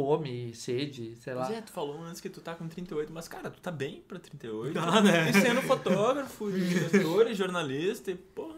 fome, 0.00 0.54
sede, 0.54 1.14
sei 1.16 1.34
lá. 1.34 1.44
Pois 1.46 1.58
é, 1.58 1.60
tu 1.60 1.70
falou 1.72 2.02
antes 2.02 2.20
que 2.20 2.28
tu 2.30 2.40
tá 2.40 2.54
com 2.54 2.66
38, 2.68 3.12
mas 3.12 3.28
cara, 3.28 3.50
tu 3.50 3.60
tá 3.60 3.70
bem 3.70 4.02
pra 4.06 4.18
38. 4.18 4.74
Tá, 4.74 5.00
né? 5.00 5.30
E 5.30 5.32
sendo 5.34 5.62
fotógrafo, 5.62 6.50
gestor 6.50 7.26
e 7.28 7.34
jornalista, 7.34 8.10
e 8.10 8.14
porra, 8.14 8.56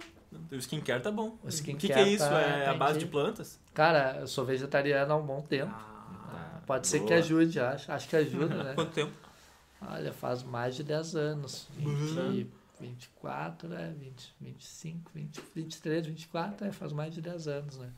o 0.50 0.54
skincare 0.56 1.02
tá 1.02 1.10
bom. 1.10 1.36
O 1.42 1.46
O 1.46 1.48
skincare 1.48 1.78
que, 1.80 1.86
que 1.88 1.92
é 1.92 2.08
isso? 2.08 2.24
tá- 2.28 2.40
é 2.40 2.66
a 2.68 2.72
tá 2.72 2.78
base 2.78 2.98
de 2.98 3.06
plantas? 3.06 3.58
Cara, 3.74 4.18
eu 4.20 4.26
sou 4.26 4.44
vegetariano 4.44 5.12
há 5.12 5.16
um 5.16 5.26
bom 5.26 5.40
tempo. 5.42 5.72
Ah, 5.74 6.60
Pode 6.66 6.86
ser 6.86 7.00
que 7.00 7.06
boa. 7.06 7.18
ajude, 7.18 7.58
acho. 7.60 7.90
Acho 7.90 8.08
que 8.08 8.16
ajuda, 8.16 8.62
né? 8.62 8.72
Quanto 8.76 8.92
tempo? 8.92 9.12
Olha, 9.80 10.12
faz 10.12 10.42
mais 10.44 10.76
de 10.76 10.84
10 10.84 11.16
anos. 11.16 11.66
20, 11.76 12.46
24, 12.80 13.68
né? 13.68 13.92
20, 13.98 14.34
25, 14.40 15.10
20, 15.14 15.40
23, 15.54 16.06
24, 16.06 16.66
é, 16.66 16.72
faz 16.72 16.92
mais 16.92 17.12
de 17.14 17.20
10 17.20 17.48
anos, 17.48 17.78
né? 17.78 17.90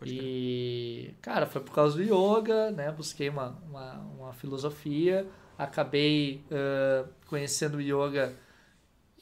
Pode. 0.00 0.10
E, 0.12 1.14
cara, 1.20 1.44
foi 1.46 1.60
por 1.60 1.74
causa 1.74 1.98
do 1.98 2.02
yoga, 2.02 2.70
né? 2.70 2.90
Busquei 2.90 3.28
uma, 3.28 3.50
uma, 3.68 3.98
uma 3.98 4.32
filosofia, 4.32 5.26
acabei 5.58 6.42
ah, 6.50 7.06
conhecendo 7.26 7.76
o 7.76 7.80
yoga 7.82 8.34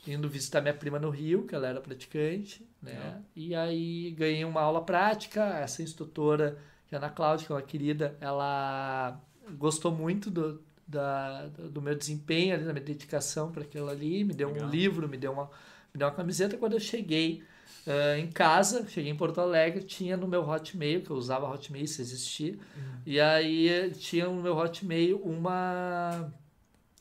indo 0.06 0.28
visitar 0.28 0.60
minha 0.60 0.72
prima 0.72 1.00
no 1.00 1.10
Rio, 1.10 1.44
que 1.44 1.54
ela 1.54 1.66
era 1.66 1.80
praticante, 1.80 2.64
né? 2.80 2.92
Legal. 2.92 3.22
E 3.34 3.54
aí 3.56 4.10
ganhei 4.12 4.44
uma 4.44 4.60
aula 4.60 4.80
prática, 4.84 5.42
essa 5.58 5.82
instrutora, 5.82 6.56
que 6.86 6.94
é 6.94 6.98
a 6.98 7.00
Ana 7.00 7.10
Cláudia, 7.10 7.46
que 7.46 7.52
é 7.52 7.56
uma 7.56 7.62
querida, 7.62 8.16
ela 8.20 9.20
gostou 9.58 9.90
muito 9.90 10.30
do, 10.30 10.62
da, 10.86 11.48
do 11.48 11.82
meu 11.82 11.96
desempenho 11.96 12.54
ali, 12.54 12.64
da 12.64 12.72
minha 12.72 12.84
dedicação 12.84 13.50
para 13.50 13.62
aquilo 13.62 13.88
ali, 13.88 14.22
me 14.22 14.32
deu 14.32 14.48
Legal. 14.52 14.68
um 14.68 14.70
livro, 14.70 15.08
me 15.08 15.16
deu 15.16 15.32
uma, 15.32 15.50
me 15.92 15.98
deu 15.98 16.06
uma 16.06 16.14
camiseta. 16.14 16.56
Quando 16.56 16.74
eu 16.74 16.80
cheguei 16.80 17.42
ah, 17.86 18.18
em 18.18 18.26
casa, 18.30 18.86
cheguei 18.88 19.10
em 19.10 19.16
Porto 19.16 19.40
Alegre, 19.40 19.82
tinha 19.82 20.16
no 20.16 20.28
meu 20.28 20.48
Hotmail, 20.48 21.02
que 21.02 21.10
eu 21.10 21.16
usava 21.16 21.48
Hotmail 21.48 21.86
se 21.86 22.00
existia, 22.02 22.58
e 23.06 23.20
aí 23.20 23.90
tinha 23.92 24.26
no 24.26 24.42
meu 24.42 24.56
Hotmail 24.56 25.20
uma, 25.22 26.32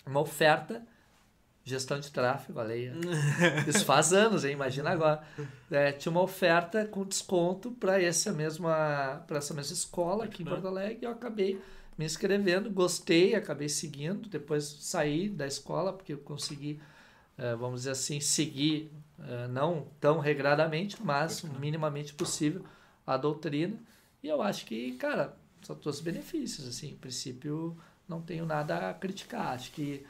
uma 0.05 0.19
oferta, 0.19 0.82
gestão 1.63 1.99
de 1.99 2.09
tráfego, 2.09 2.59
olha 2.59 2.73
aí. 2.73 2.89
Isso 3.67 3.84
faz 3.84 4.13
anos, 4.13 4.45
hein? 4.45 4.53
imagina 4.53 4.89
agora. 4.89 5.21
É, 5.69 5.91
tinha 5.91 6.09
uma 6.09 6.21
oferta 6.21 6.86
com 6.86 7.03
desconto 7.03 7.71
para 7.71 8.01
essa 8.01 8.32
mesma 8.32 9.25
essa 9.30 9.53
mesma 9.53 9.73
escola 9.73 10.23
aqui 10.23 10.43
em 10.43 10.45
Pode 10.45 10.61
Porto 10.61 10.71
Alegre 10.71 10.99
e 11.01 11.05
eu 11.05 11.11
acabei 11.11 11.59
me 11.97 12.05
inscrevendo, 12.05 12.69
gostei, 12.69 13.34
acabei 13.34 13.67
seguindo, 13.67 14.30
depois 14.30 14.63
saí 14.82 15.28
da 15.28 15.47
escola 15.47 15.91
porque 15.91 16.13
eu 16.13 16.19
consegui, 16.19 16.80
vamos 17.59 17.81
dizer 17.81 17.91
assim, 17.91 18.19
seguir, 18.19 18.91
eh, 19.19 19.47
não 19.47 19.88
tão 19.99 20.19
regradamente, 20.19 20.97
mas 21.03 21.43
minimamente 21.43 22.13
possível 22.13 22.65
a 23.05 23.15
doutrina. 23.17 23.77
E 24.23 24.27
eu 24.27 24.41
acho 24.41 24.65
que, 24.65 24.93
cara, 24.93 25.35
só 25.61 25.75
trouxe 25.75 26.01
benefícios, 26.03 26.67
assim, 26.67 26.89
em 26.91 26.95
princípio 26.95 27.77
não 28.07 28.21
tenho 28.21 28.45
nada 28.45 28.89
a 28.89 28.93
criticar, 28.93 29.53
acho 29.53 29.71
que 29.71 30.05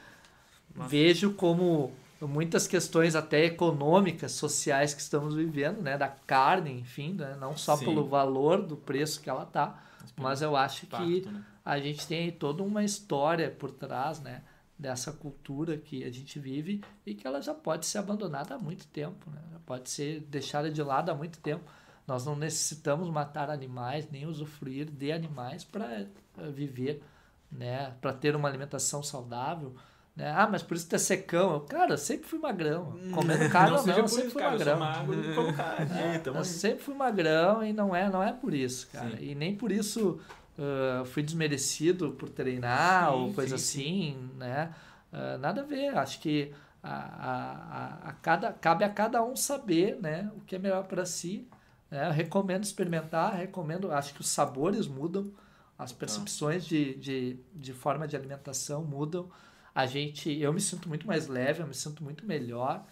Massa. 0.76 0.90
vejo 0.90 1.34
como 1.34 1.92
muitas 2.22 2.68
questões 2.68 3.16
até 3.16 3.46
econômicas, 3.46 4.32
sociais 4.34 4.94
que 4.94 5.02
estamos 5.02 5.36
vivendo, 5.36 5.82
né, 5.82 5.98
da 5.98 6.08
carne, 6.08 6.72
enfim, 6.72 7.14
né, 7.14 7.36
não 7.40 7.58
só 7.58 7.76
Sim. 7.76 7.86
pelo 7.86 8.08
valor 8.08 8.62
do 8.62 8.76
preço 8.76 9.22
que 9.22 9.30
ela 9.30 9.46
tá, 9.46 9.84
mas 10.16 10.42
eu 10.42 10.56
acho 10.56 10.88
que 10.88 11.18
Impacto, 11.18 11.32
né? 11.32 11.44
a 11.66 11.80
gente 11.80 12.08
tem 12.08 12.32
toda 12.32 12.64
uma 12.64 12.84
história 12.84 13.50
por 13.52 13.72
trás, 13.72 14.20
né, 14.20 14.42
dessa 14.78 15.12
cultura 15.12 15.78
que 15.78 16.04
a 16.04 16.12
gente 16.12 16.38
vive 16.40 16.84
e 17.06 17.16
que 17.16 17.26
ela 17.26 17.42
já 17.42 17.54
pode 17.54 17.86
ser 17.86 17.98
abandonada 17.98 18.56
há 18.56 18.60
muito 18.60 18.88
tempo, 18.88 19.30
né? 19.32 19.42
Já 19.52 19.60
pode 19.66 19.90
ser 19.90 20.22
deixada 20.22 20.70
de 20.70 20.82
lado 20.84 21.10
há 21.10 21.16
muito 21.16 21.40
tempo. 21.40 21.64
Nós 22.06 22.26
não 22.26 22.36
necessitamos 22.36 23.10
matar 23.10 23.50
animais 23.50 24.08
nem 24.10 24.26
usufruir 24.26 24.90
de 24.90 25.12
animais 25.12 25.64
para 25.64 26.06
viver, 26.54 27.04
né, 27.52 27.94
para 28.00 28.14
ter 28.14 28.36
uma 28.36 28.48
alimentação 28.48 29.04
saudável. 29.04 29.76
Né? 30.16 30.32
Ah, 30.36 30.48
mas 30.50 30.64
por 30.64 30.76
isso 30.76 30.88
tu 30.88 30.96
é 30.96 31.00
secão. 31.00 31.54
Eu, 31.54 31.60
cara, 31.62 31.94
eu 31.94 31.98
sempre 31.98 32.28
fui 32.28 32.40
magrão. 32.40 32.98
Comendo 33.14 33.50
carne 33.50 33.72
ou 33.76 33.78
não, 33.78 33.84
seja 33.84 34.00
eu 34.00 34.08
sempre 34.08 34.24
isso, 34.26 34.34
fui 34.34 34.42
cara, 34.42 34.56
eu 34.56 34.60
sou 34.60 34.78
magrão. 34.78 34.80
magro 34.80 35.32
e 35.32 35.36
como 35.36 35.54
carne. 35.54 36.00
É, 36.00 36.22
eu 36.26 36.44
sempre 36.44 36.84
fui 36.84 36.96
magrão 36.96 37.64
e 37.64 37.74
não 37.74 37.96
é, 37.96 38.10
não 38.10 38.24
é 38.24 38.32
por 38.32 38.54
isso, 38.54 38.88
cara. 38.92 39.18
Sim. 39.18 39.24
E 39.24 39.36
nem 39.36 39.56
por 39.56 39.72
isso 39.72 40.20
ah, 40.58 41.06
fui 41.06 41.24
desmerecido 41.24 42.12
por 42.12 42.30
treinar 42.30 43.10
Sim, 43.10 43.16
ou 43.16 43.34
coisa 43.34 43.58
sim, 43.58 44.12
assim, 44.12 44.30
né? 44.38 44.74
Ah, 45.12 45.38
nada 45.38 45.62
a 45.62 45.64
ver. 45.64 45.98
Acho 45.98 46.20
que 46.20 46.54
a, 46.82 46.94
a, 46.94 48.10
a, 48.10 48.14
cada, 48.14 48.52
cabe 48.54 48.84
a 48.84 48.90
cada 48.90 49.24
um 49.24 49.36
saber 49.36 49.98
né, 50.02 50.32
o 50.36 50.42
que 50.42 50.56
é 50.56 50.60
melhor 50.60 50.84
para 50.86 51.06
si. 51.06 51.48
né? 51.92 52.10
Recomendo 52.12 52.64
experimentar, 52.64 53.36
recomendo. 53.36 53.92
Acho 53.92 54.14
que 54.14 54.22
os 54.22 54.30
sabores 54.30 54.88
mudam, 54.88 55.32
as 55.78 55.92
percepções 55.92 56.66
de, 56.66 56.96
de, 56.96 57.40
de 57.54 57.74
forma 57.74 58.08
de 58.08 58.16
alimentação 58.16 58.84
mudam. 58.84 59.30
A 59.76 59.86
gente, 59.86 60.32
eu 60.40 60.52
me 60.52 60.60
sinto 60.60 60.90
muito 60.90 61.06
mais 61.06 61.28
leve, 61.28 61.62
eu 61.62 61.68
me 61.68 61.74
sinto 61.74 62.04
muito 62.04 62.26
melhor 62.26 62.84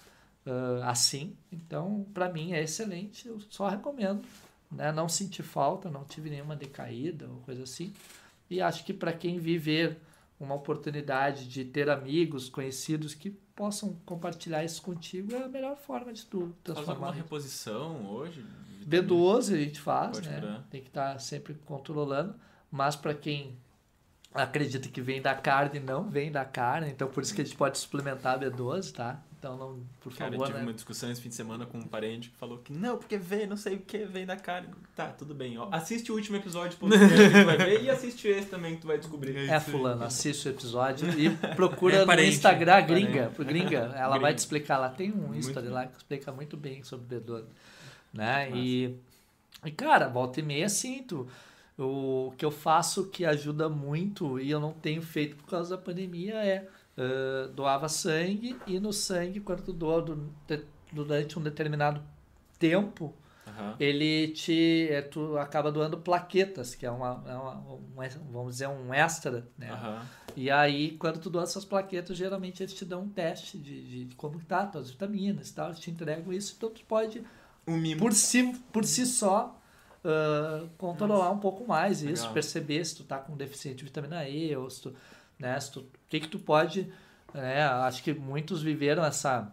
ah, 0.45 0.91
assim. 0.91 1.35
Então, 1.51 2.05
para 2.13 2.29
mim 2.29 2.53
é 2.53 2.61
excelente. 2.61 3.27
Eu 3.27 3.39
só 3.49 3.67
recomendo. 3.67 4.23
Né? 4.75 4.91
Não 4.91 5.09
senti 5.09 5.41
falta, 5.41 5.89
não 5.89 6.03
tive 6.03 6.29
nenhuma 6.29 6.55
decaída 6.55 7.27
ou 7.27 7.37
coisa 7.37 7.63
assim. 7.63 7.93
E 8.49 8.61
acho 8.61 8.83
que 8.85 8.93
para 8.93 9.11
quem 9.13 9.39
viver 9.39 9.97
uma 10.39 10.53
oportunidade 10.55 11.47
de 11.47 11.63
ter 11.65 11.89
amigos, 11.89 12.49
conhecidos 12.49 13.13
que 13.13 13.31
possam 13.55 13.95
compartilhar 14.05 14.63
isso 14.63 14.81
contigo 14.81 15.33
é 15.33 15.43
a 15.43 15.47
melhor 15.47 15.77
forma 15.77 16.11
de 16.11 16.25
tu 16.25 16.39
Faz 16.63 16.77
alguma 16.77 16.85
transformar. 16.85 17.11
reposição 17.11 18.05
hoje? 18.07 18.45
B12 18.87 19.53
a 19.53 19.57
gente 19.57 19.79
faz, 19.79 20.19
Pode 20.19 20.29
né? 20.29 20.63
Tem 20.69 20.81
que 20.81 20.89
estar 20.89 21.19
sempre 21.19 21.55
controlando. 21.65 22.35
Mas 22.69 22.95
para 22.95 23.13
quem 23.13 23.57
acredita 24.33 24.89
que 24.89 25.01
vem 25.01 25.21
da 25.21 25.33
carne, 25.33 25.79
não 25.79 26.09
vem 26.09 26.31
da 26.31 26.43
carne. 26.43 26.89
Então 26.89 27.07
por 27.07 27.23
isso 27.23 27.33
que 27.33 27.41
a 27.41 27.45
gente 27.45 27.55
pode 27.57 27.77
suplementar 27.77 28.39
B12, 28.39 28.91
tá? 28.91 29.23
Então 29.45 29.57
não, 29.57 29.79
por 30.01 30.11
Cara, 30.15 30.33
eu 30.33 30.39
favor, 30.39 30.47
tive 30.47 30.57
né? 30.57 30.65
uma 30.65 30.73
discussão 30.73 31.11
esse 31.11 31.21
fim 31.21 31.29
de 31.29 31.35
semana 31.35 31.67
com 31.67 31.77
um 31.77 31.83
parente 31.83 32.31
que 32.31 32.35
falou 32.35 32.57
que 32.57 32.73
não, 32.73 32.97
porque 32.97 33.15
vem, 33.15 33.45
não 33.45 33.55
sei 33.55 33.75
o 33.75 33.79
que, 33.79 33.99
vem 33.99 34.25
da 34.25 34.35
carne. 34.35 34.69
Tá, 34.95 35.09
tudo 35.09 35.35
bem. 35.35 35.55
Ó, 35.59 35.67
assiste 35.71 36.11
o 36.11 36.15
último 36.15 36.37
episódio 36.37 36.71
que 36.71 36.77
tu 36.79 37.45
vai 37.45 37.55
ver 37.57 37.83
e 37.85 37.87
assiste 37.91 38.27
esse 38.27 38.47
também 38.47 38.73
que 38.73 38.81
tu 38.81 38.87
vai 38.87 38.97
descobrir. 38.97 39.37
É, 39.47 39.59
fulano, 39.59 40.03
assiste 40.03 40.47
o 40.47 40.49
episódio 40.49 41.07
e 41.19 41.29
procura 41.55 41.97
É 41.97 41.99
no 41.99 42.07
parente. 42.07 42.29
Instagram 42.37 42.87
gringa, 42.87 43.31
gringa. 43.37 43.77
Ela 43.95 44.09
vai 44.09 44.19
Gringa. 44.19 44.33
te 44.33 44.37
explicar 44.39 44.79
lá. 44.79 44.89
Tem 44.89 45.11
um 45.11 45.27
Muito 45.27 45.41
story 45.47 45.67
bom. 45.67 45.73
lá 45.75 45.85
que 45.85 45.97
explica 45.97 46.31
muito 46.31 46.57
bem 46.57 46.81
sobre 46.83 47.19
B12. 47.19 47.43
Né? 48.11 48.49
E, 48.51 48.95
e, 49.63 49.69
cara, 49.69 50.07
volta 50.07 50.39
e 50.39 50.43
meia 50.43 50.69
sinto. 50.69 51.27
O 51.77 52.33
que 52.35 52.43
eu 52.43 52.49
faço 52.49 53.09
que 53.11 53.23
ajuda 53.23 53.69
muito 53.69 54.39
e 54.39 54.49
eu 54.49 54.59
não 54.59 54.73
tenho 54.73 55.03
feito 55.03 55.35
por 55.35 55.47
causa 55.47 55.77
da 55.77 55.81
pandemia 55.81 56.33
é 56.43 56.67
doava 57.53 57.89
sangue 57.89 58.57
e 58.67 58.79
no 58.79 58.93
sangue, 58.93 59.39
quando 59.39 59.63
tu 59.63 59.73
doa 59.73 60.01
du- 60.01 60.29
de- 60.47 60.63
durante 60.91 61.37
um 61.37 61.41
determinado 61.41 62.01
tempo, 62.57 63.13
Aham. 63.47 63.75
ele 63.79 64.29
te 64.29 64.87
é, 64.89 65.01
tu 65.01 65.37
acaba 65.37 65.71
doando 65.71 65.97
plaquetas, 65.97 66.73
que 66.75 66.85
é 66.85 66.91
uma, 66.91 67.23
é 67.27 67.35
uma- 67.35 67.55
um 67.73 68.31
vamos 68.31 68.53
dizer 68.53 68.67
um 68.69 68.93
extra, 68.93 69.45
né? 69.57 69.71
Aham. 69.71 70.05
E 70.37 70.51
aí, 70.51 70.91
quando 70.97 71.19
tu 71.19 71.29
doa 71.29 71.43
essas 71.43 71.63
plaquetas, 71.63 72.17
geralmente 72.17 72.61
eles 72.61 72.73
te 72.73 72.83
dão 72.83 73.03
um 73.03 73.09
teste 73.09 73.57
de, 73.57 74.05
de 74.07 74.15
como 74.15 74.37
tá, 74.41 74.65
tuas 74.65 74.89
vitaminas 74.89 75.49
e 75.49 75.53
tal, 75.53 75.67
eles 75.67 75.79
te 75.79 75.89
entregam 75.89 76.31
isso, 76.33 76.55
então 76.57 76.69
tu 76.69 76.81
pode, 76.85 77.23
Um 77.65 77.97
por 77.97 78.11
si, 78.13 78.53
por 78.71 78.83
si 78.83 79.05
só, 79.05 79.57
ah, 80.03 80.67
controlar 80.77 81.31
um 81.31 81.39
pouco 81.39 81.65
mais 81.65 82.01
isso, 82.01 82.23
Legal. 82.23 82.33
perceber 82.33 82.83
se 82.85 82.95
tu 82.97 83.03
tá 83.05 83.17
com 83.17 83.35
deficiente 83.37 83.77
de 83.77 83.85
vitamina 83.85 84.27
E, 84.27 84.53
ou 84.57 84.69
se 84.69 84.81
tu, 84.81 84.93
né, 85.39 85.59
se 85.59 85.71
tu, 85.71 85.79
o 85.81 85.85
que 86.09 86.19
que 86.19 86.27
tu 86.27 86.39
pode, 86.39 86.91
né, 87.33 87.63
acho 87.63 88.03
que 88.03 88.13
muitos 88.13 88.61
viveram 88.61 89.03
essa, 89.03 89.51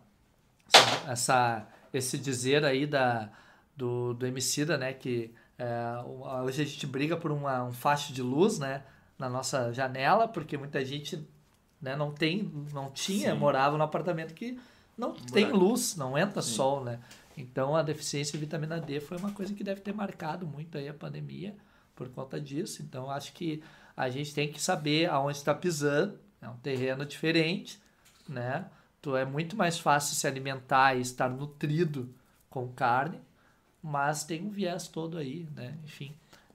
essa, 0.72 1.10
essa- 1.12 1.68
esse 1.92 2.16
dizer 2.18 2.64
aí 2.64 2.86
da, 2.86 3.28
do, 3.76 4.14
do 4.14 4.26
Emicida, 4.26 4.78
né, 4.78 4.92
que 4.92 5.32
é, 5.58 5.68
hoje 6.44 6.62
a 6.62 6.64
gente 6.64 6.86
briga 6.86 7.16
por 7.16 7.30
uma, 7.30 7.62
um 7.64 7.72
facho 7.72 8.12
de 8.12 8.22
luz, 8.22 8.58
né, 8.58 8.82
na 9.18 9.28
nossa 9.28 9.72
janela, 9.72 10.26
porque 10.26 10.56
muita 10.56 10.84
gente 10.84 11.26
né, 11.80 11.94
não 11.96 12.12
tem, 12.12 12.50
não 12.72 12.90
tinha, 12.90 13.32
Sim. 13.32 13.38
morava 13.38 13.76
num 13.76 13.84
apartamento 13.84 14.34
que 14.34 14.58
não 14.96 15.12
tem 15.12 15.50
luz, 15.52 15.96
não 15.96 16.16
entra 16.16 16.40
Sim. 16.42 16.54
sol, 16.54 16.84
né? 16.84 16.98
Então 17.36 17.74
a 17.74 17.82
deficiência 17.82 18.32
de 18.32 18.44
vitamina 18.44 18.78
D 18.80 19.00
foi 19.00 19.16
uma 19.16 19.32
coisa 19.32 19.54
que 19.54 19.64
deve 19.64 19.80
ter 19.80 19.92
marcado 19.94 20.46
muito 20.46 20.76
aí 20.76 20.88
a 20.88 20.94
pandemia 20.94 21.56
por 21.96 22.08
conta 22.10 22.40
disso. 22.40 22.82
Então 22.82 23.10
acho 23.10 23.32
que 23.32 23.62
a 23.96 24.08
gente 24.10 24.34
tem 24.34 24.50
que 24.50 24.60
saber 24.60 25.08
aonde 25.10 25.36
está 25.38 25.54
pisando, 25.54 26.18
é 26.40 26.48
um 26.48 26.56
terreno 26.56 27.04
diferente, 27.04 27.80
né? 28.28 28.66
Tu 29.00 29.16
é 29.16 29.24
muito 29.24 29.56
mais 29.56 29.78
fácil 29.78 30.14
se 30.14 30.26
alimentar 30.26 30.96
e 30.96 31.00
estar 31.00 31.28
nutrido 31.28 32.12
com 32.48 32.68
carne, 32.68 33.20
mas 33.82 34.24
tem 34.24 34.42
um 34.42 34.50
viés 34.50 34.86
todo 34.88 35.18
aí, 35.18 35.48
né? 35.54 35.76
Enfim, 35.84 36.14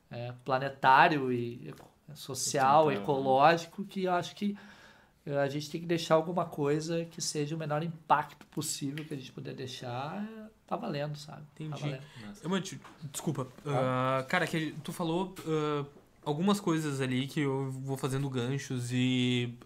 é, 0.10 0.34
planetário 0.46 1.32
e 1.32 1.74
social, 2.16 2.86
Sustentável. 2.86 2.92
ecológico, 3.04 3.84
que 3.84 4.04
eu 4.04 4.14
acho 4.14 4.34
que 4.36 4.58
eh, 5.26 5.38
a 5.38 5.50
gente 5.50 5.70
tem 5.70 5.82
que 5.82 5.88
deixar 5.88 6.16
alguma 6.16 6.46
coisa 6.46 7.04
que 7.06 7.22
seja 7.22 7.54
o 7.54 7.60
menor 7.60 7.84
impacto 7.84 8.46
possível 8.48 9.04
que 9.04 9.14
a 9.14 9.18
gente 9.18 9.32
puder 9.32 9.54
deixar 9.54 10.26
tá 10.66 10.76
valendo, 10.76 11.18
sabe? 11.18 11.42
Tá 11.42 11.64
Entendi. 11.66 11.82
valendo. 11.82 12.04
Eu, 12.44 12.50
mano, 12.50 12.62
te- 12.62 12.80
desculpa. 13.12 13.48
Ah, 13.66 14.26
cara, 14.30 14.48
que 14.48 14.72
tu 14.84 14.92
falou 14.94 15.34
ah, 15.46 15.86
algumas 16.28 16.60
coisas 16.60 17.00
ali 17.00 17.26
que 17.26 17.40
eu 17.40 17.72
vou 17.72 17.96
fazendo 17.96 18.30
ganchos 18.30 18.90
e 18.92 19.58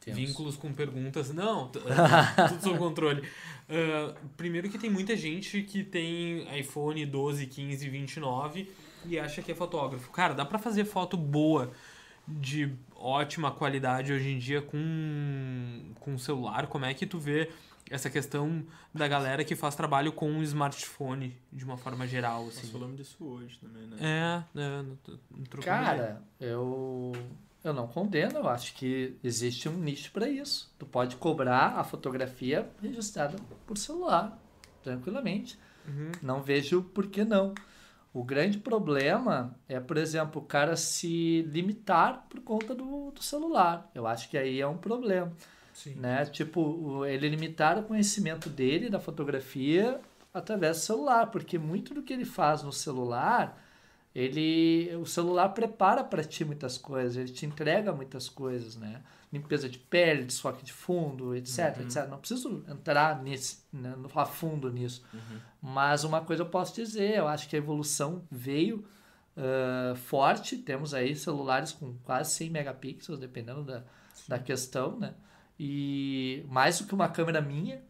Temos. 0.00 0.18
vínculos 0.18 0.56
com 0.56 0.72
perguntas. 0.72 1.32
Não, 1.32 1.70
ah, 1.96 2.48
tudo 2.48 2.62
sob 2.62 2.78
controle. 2.78 3.22
Ah, 3.68 4.14
primeiro 4.36 4.68
que 4.68 4.76
tem 4.76 4.90
muita 4.90 5.16
gente 5.16 5.62
que 5.62 5.84
tem 5.84 6.46
iPhone 6.58 7.06
12, 7.06 7.46
15, 7.46 7.88
29 7.88 8.68
e 9.06 9.18
acha 9.18 9.40
que 9.40 9.52
é 9.52 9.54
fotógrafo. 9.54 10.10
Cara, 10.10 10.34
dá 10.34 10.44
pra 10.44 10.58
fazer 10.58 10.84
foto 10.84 11.16
boa 11.16 11.70
de 12.26 12.72
ótima 12.98 13.50
qualidade 13.50 14.12
hoje 14.12 14.28
em 14.28 14.38
dia 14.38 14.60
com, 14.60 15.92
com 16.00 16.18
celular? 16.18 16.66
Como 16.66 16.84
é 16.84 16.92
que 16.92 17.06
tu 17.06 17.18
vê 17.18 17.50
essa 17.90 18.10
questão 18.10 18.64
da 18.92 19.08
galera 19.08 19.44
que 19.44 19.54
faz 19.56 19.74
trabalho 19.74 20.12
com 20.12 20.30
um 20.30 20.42
smartphone 20.42 21.36
de 21.52 21.64
uma 21.64 21.76
forma 21.76 22.06
geral, 22.06 22.44
Nós 22.44 22.58
assim? 22.58 22.70
falamos 22.70 22.96
disso 22.96 23.24
hoje 23.24 23.58
também, 23.58 23.86
né? 23.86 23.96
É, 24.54 24.60
é, 24.60 24.82
não. 24.82 24.98
Cara, 25.62 26.22
eu, 26.40 27.12
eu 27.64 27.72
não 27.72 27.86
condeno, 27.86 28.38
eu 28.38 28.48
acho 28.48 28.74
que 28.74 29.16
existe 29.22 29.68
um 29.68 29.78
nicho 29.78 30.10
para 30.12 30.28
isso. 30.28 30.72
Tu 30.78 30.84
pode 30.84 31.16
cobrar 31.16 31.78
a 31.78 31.84
fotografia 31.84 32.68
registrada 32.82 33.36
por 33.66 33.78
celular, 33.78 34.38
tranquilamente. 34.82 35.58
Uhum. 35.86 36.12
Não 36.20 36.42
vejo 36.42 36.82
por 36.82 37.06
que 37.06 37.24
não. 37.24 37.54
O 38.18 38.24
grande 38.24 38.58
problema 38.58 39.56
é, 39.68 39.78
por 39.78 39.96
exemplo, 39.96 40.42
o 40.42 40.44
cara 40.44 40.74
se 40.74 41.42
limitar 41.42 42.26
por 42.28 42.40
conta 42.40 42.74
do, 42.74 43.12
do 43.12 43.22
celular. 43.22 43.88
Eu 43.94 44.08
acho 44.08 44.28
que 44.28 44.36
aí 44.36 44.60
é 44.60 44.66
um 44.66 44.76
problema 44.76 45.32
Sim. 45.72 45.94
né? 45.94 46.24
Tipo, 46.24 47.06
ele 47.06 47.28
limitar 47.28 47.78
o 47.78 47.84
conhecimento 47.84 48.48
dele 48.48 48.90
da 48.90 48.98
fotografia 48.98 50.00
através 50.34 50.78
do 50.78 50.80
celular, 50.80 51.30
porque 51.30 51.60
muito 51.60 51.94
do 51.94 52.02
que 52.02 52.12
ele 52.12 52.24
faz 52.24 52.64
no 52.64 52.72
celular, 52.72 53.56
ele, 54.18 54.96
o 54.96 55.06
celular 55.06 55.50
prepara 55.50 56.02
para 56.02 56.24
ti 56.24 56.44
muitas 56.44 56.76
coisas, 56.76 57.16
ele 57.16 57.28
te 57.28 57.46
entrega 57.46 57.92
muitas 57.92 58.28
coisas, 58.28 58.74
né? 58.74 59.00
Limpeza 59.32 59.68
de 59.68 59.78
pele, 59.78 60.24
desfoque 60.24 60.64
de 60.64 60.72
fundo, 60.72 61.36
etc, 61.36 61.80
etc. 61.82 62.08
Não 62.08 62.18
preciso 62.18 62.64
entrar 62.66 63.22
nesse, 63.22 63.58
né, 63.72 63.94
a 64.14 64.24
fundo 64.24 64.72
nisso. 64.72 65.04
Mas 65.62 66.02
uma 66.02 66.20
coisa 66.20 66.42
eu 66.42 66.48
posso 66.48 66.74
dizer, 66.74 67.18
eu 67.18 67.28
acho 67.28 67.48
que 67.48 67.54
a 67.54 67.58
evolução 67.58 68.26
veio 68.30 68.84
ah, 69.36 69.94
forte. 69.94 70.58
Temos 70.58 70.92
aí 70.92 71.14
celulares 71.14 71.70
com 71.70 71.94
quase 71.98 72.32
100 72.32 72.50
megapixels, 72.50 73.20
dependendo 73.20 73.62
da, 73.62 73.84
da 74.26 74.38
questão, 74.38 74.98
né? 74.98 75.14
E 75.60 76.44
mais 76.48 76.80
do 76.80 76.86
que 76.86 76.94
uma 76.94 77.08
câmera 77.08 77.40
minha, 77.40 77.82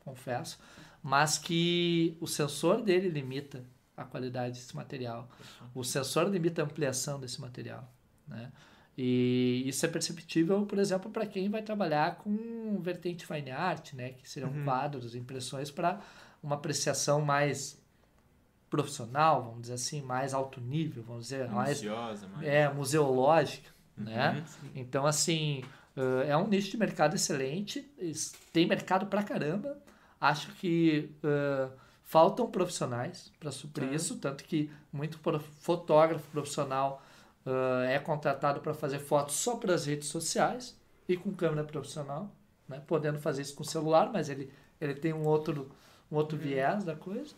confesso, 0.00 0.60
mas 1.02 1.36
que 1.38 2.16
o 2.20 2.28
sensor 2.28 2.82
dele 2.82 3.08
limita 3.08 3.64
a 3.96 4.04
qualidade 4.04 4.54
desse 4.58 4.74
material. 4.74 5.28
O 5.74 5.82
sensor 5.84 6.28
limita 6.28 6.62
a 6.62 6.64
ampliação 6.64 7.20
desse 7.20 7.40
material, 7.40 7.90
né? 8.26 8.50
E 8.96 9.62
isso 9.66 9.86
é 9.86 9.88
perceptível, 9.88 10.66
por 10.66 10.78
exemplo, 10.78 11.10
para 11.10 11.24
quem 11.26 11.48
vai 11.48 11.62
trabalhar 11.62 12.16
com 12.16 12.78
vertente 12.82 13.24
fine 13.26 13.50
art, 13.50 13.94
né? 13.94 14.10
Que 14.10 14.28
seriam 14.28 14.50
Uhum. 14.52 14.64
quadros, 14.64 15.14
impressões 15.14 15.70
para 15.70 16.00
uma 16.42 16.56
apreciação 16.56 17.22
mais 17.22 17.80
profissional, 18.68 19.42
vamos 19.44 19.62
dizer 19.62 19.74
assim, 19.74 20.02
mais 20.02 20.32
alto 20.32 20.60
nível, 20.60 21.02
vamos 21.02 21.24
dizer, 21.24 21.48
mais 21.50 21.78
Ansiosa, 21.78 22.26
mas... 22.34 22.46
é 22.46 22.68
museológica, 22.72 23.70
Uhum. 23.98 24.04
né? 24.04 24.44
Então, 24.74 25.04
assim, 25.06 25.62
é 26.26 26.34
um 26.36 26.48
nicho 26.48 26.70
de 26.70 26.76
mercado 26.78 27.14
excelente, 27.14 27.80
tem 28.52 28.66
mercado 28.66 29.06
pra 29.06 29.22
caramba. 29.22 29.76
Acho 30.18 30.50
que 30.54 31.10
eh, 31.22 31.68
faltam 32.12 32.46
profissionais 32.46 33.32
para 33.40 33.50
suprir 33.50 33.88
Tá. 33.88 33.94
isso, 33.94 34.18
tanto 34.18 34.44
que 34.44 34.70
muito 34.92 35.18
fotógrafo 35.62 36.28
profissional 36.30 37.02
eh, 37.46 37.94
é 37.94 37.98
contratado 37.98 38.60
para 38.60 38.74
fazer 38.74 38.98
fotos 38.98 39.36
só 39.36 39.56
para 39.56 39.72
as 39.72 39.86
redes 39.86 40.08
sociais 40.08 40.76
e 41.08 41.16
com 41.16 41.32
câmera 41.32 41.64
profissional, 41.64 42.30
né? 42.68 42.82
podendo 42.86 43.18
fazer 43.18 43.40
isso 43.40 43.54
com 43.54 43.64
celular, 43.64 44.10
mas 44.12 44.28
ele, 44.28 44.52
ele 44.78 44.94
tem 44.94 45.14
um 45.14 45.26
outro, 45.26 45.70
um 46.10 46.16
outro 46.16 46.36
viés 46.36 46.84
da 46.84 46.94
coisa. 46.94 47.34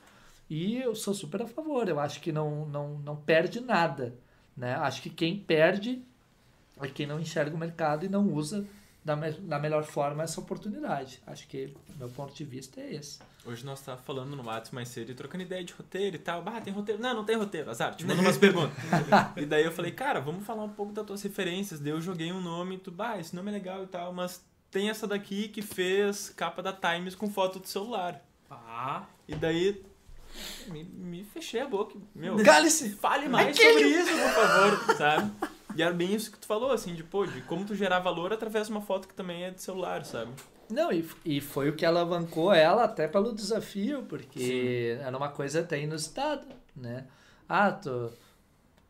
E 0.50 0.78
eu 0.78 0.96
sou 0.96 1.14
super 1.14 1.42
a 1.42 1.46
favor, 1.46 1.88
eu 1.88 2.00
acho 2.00 2.20
que 2.20 2.32
não, 2.32 2.66
não, 2.66 2.98
não 2.98 3.14
perde 3.14 3.60
nada. 3.60 4.12
Né? 4.56 4.74
Acho 4.74 5.02
que 5.02 5.08
quem 5.10 5.38
perde 5.38 6.02
é 6.82 6.88
quem 6.88 7.06
não 7.06 7.20
enxerga 7.20 7.54
o 7.54 7.58
mercado 7.58 8.04
e 8.06 8.08
não 8.08 8.26
usa 8.26 8.66
da, 9.04 9.14
me 9.14 9.30
da 9.30 9.60
melhor 9.60 9.84
forma 9.84 10.24
essa 10.24 10.40
oportunidade. 10.40 11.22
Acho 11.24 11.46
que, 11.46 11.72
meu 11.96 12.08
ponto 12.08 12.34
de 12.34 12.42
vista, 12.44 12.80
é 12.80 12.94
esse. 12.94 13.20
Hoje 13.46 13.64
nós 13.64 13.80
tava 13.82 14.00
falando 14.00 14.34
no 14.34 14.42
WhatsApp 14.42 14.74
mais 14.74 14.88
cedo 14.88 15.10
e 15.10 15.14
trocando 15.14 15.42
ideia 15.42 15.62
de 15.62 15.72
roteiro 15.74 16.16
e 16.16 16.18
tal. 16.18 16.42
Bah, 16.42 16.60
tem 16.62 16.72
roteiro? 16.72 17.00
Não, 17.00 17.14
não 17.14 17.24
tem 17.24 17.36
roteiro. 17.36 17.70
Azar, 17.70 17.94
te 17.94 18.04
mando 18.06 18.22
umas 18.22 18.36
perguntas. 18.38 18.74
e 19.36 19.44
daí 19.44 19.64
eu 19.64 19.70
falei, 19.72 19.92
cara, 19.92 20.18
vamos 20.20 20.44
falar 20.46 20.64
um 20.64 20.70
pouco 20.70 20.92
das 20.92 21.04
tuas 21.06 21.22
referências. 21.22 21.78
Daí 21.78 21.92
eu 21.92 22.00
joguei 22.00 22.32
um 22.32 22.40
nome 22.40 22.76
e 22.76 22.78
tu, 22.78 22.90
bah, 22.90 23.18
esse 23.18 23.36
nome 23.36 23.50
é 23.50 23.52
legal 23.54 23.82
e 23.84 23.86
tal, 23.86 24.12
mas 24.14 24.42
tem 24.70 24.88
essa 24.88 25.06
daqui 25.06 25.48
que 25.48 25.60
fez 25.60 26.30
capa 26.30 26.62
da 26.62 26.72
Times 26.72 27.14
com 27.14 27.28
foto 27.30 27.58
do 27.58 27.68
celular. 27.68 28.22
Ah, 28.50 29.04
E 29.28 29.34
daí 29.34 29.84
me, 30.68 30.82
me 30.84 31.24
fechei 31.24 31.60
a 31.60 31.66
boca. 31.66 31.96
Meu, 32.14 32.42
Cale-se! 32.42 32.90
fale 32.96 33.28
mais 33.28 33.56
sobre 33.56 33.86
isso, 33.88 34.10
por 34.10 34.30
favor, 34.30 34.96
sabe? 34.96 35.32
E 35.76 35.82
era 35.82 35.92
bem 35.92 36.14
isso 36.14 36.30
que 36.30 36.38
tu 36.38 36.46
falou, 36.46 36.70
assim, 36.70 36.94
de, 36.94 37.02
pô, 37.04 37.26
de 37.26 37.40
como 37.42 37.64
tu 37.64 37.74
gerar 37.74 37.98
valor 37.98 38.32
através 38.32 38.68
de 38.68 38.72
uma 38.72 38.80
foto 38.80 39.06
que 39.08 39.14
também 39.14 39.44
é 39.44 39.50
de 39.50 39.60
celular, 39.60 40.04
sabe? 40.04 40.30
Não, 40.70 40.92
e, 40.92 41.08
e 41.24 41.40
foi 41.40 41.68
o 41.68 41.76
que 41.76 41.84
alavancou 41.84 42.52
ela 42.52 42.84
até 42.84 43.06
pelo 43.06 43.34
desafio, 43.34 44.04
porque 44.04 44.98
era 45.00 45.16
uma 45.16 45.28
coisa 45.28 45.60
até 45.60 45.80
inusitada, 45.80 46.46
né? 46.74 47.06
Ah, 47.48 47.70
tu... 47.70 48.10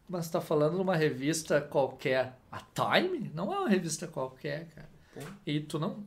Mas 0.09 0.29
tá 0.29 0.41
falando 0.41 0.77
numa 0.77 0.95
revista 0.95 1.61
qualquer. 1.61 2.39
A 2.53 2.61
Time 2.61 3.31
não 3.35 3.53
é 3.53 3.59
uma 3.59 3.69
revista 3.69 4.07
qualquer, 4.07 4.69
cara. 4.69 4.89
E 5.47 5.61
tu 5.61 5.79
não, 5.79 6.05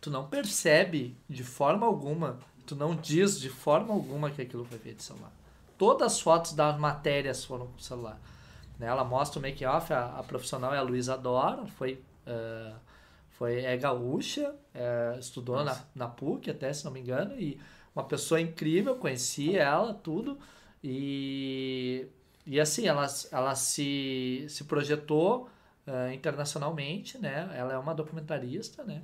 tu 0.00 0.10
não 0.10 0.28
percebe 0.28 1.16
de 1.28 1.42
forma 1.42 1.86
alguma, 1.86 2.38
tu 2.66 2.76
não 2.76 2.94
diz 2.94 3.40
de 3.40 3.48
forma 3.48 3.92
alguma 3.94 4.30
que 4.30 4.42
aquilo 4.42 4.64
foi 4.64 4.78
feito 4.78 4.98
de 4.98 5.02
celular. 5.04 5.32
Todas 5.78 6.12
as 6.12 6.20
fotos 6.20 6.52
das 6.52 6.78
matérias 6.78 7.44
foram 7.44 7.66
com 7.66 7.78
celular. 7.78 8.20
Né? 8.78 8.86
Ela 8.86 9.04
mostra 9.04 9.38
o 9.38 9.42
make-off, 9.42 9.92
a, 9.92 10.18
a 10.18 10.22
profissional 10.22 10.74
é 10.74 10.78
a 10.78 10.82
Luísa 10.82 11.16
Dora, 11.16 11.66
foi, 11.66 12.02
eh, 12.26 12.72
foi, 13.34 13.64
é 13.64 13.76
gaúcha, 13.76 14.54
eh, 14.74 15.16
estudou 15.18 15.56
na, 15.56 15.64
Nossa. 15.64 15.88
na 15.94 16.08
PUC 16.08 16.50
até, 16.50 16.72
se 16.72 16.84
não 16.84 16.92
me 16.92 17.00
engano, 17.00 17.38
e 17.38 17.60
uma 17.94 18.04
pessoa 18.04 18.40
incrível, 18.40 18.96
conheci 18.96 19.56
ela, 19.56 19.92
tudo, 19.94 20.38
e, 20.82 22.06
e 22.46 22.60
assim, 22.60 22.86
ela, 22.86 23.06
ela 23.32 23.54
se, 23.54 24.46
se 24.48 24.64
projetou 24.64 25.48
eh, 25.86 26.14
internacionalmente, 26.14 27.18
né? 27.18 27.50
Ela 27.54 27.74
é 27.74 27.78
uma 27.78 27.94
documentarista, 27.94 28.84
né? 28.84 29.02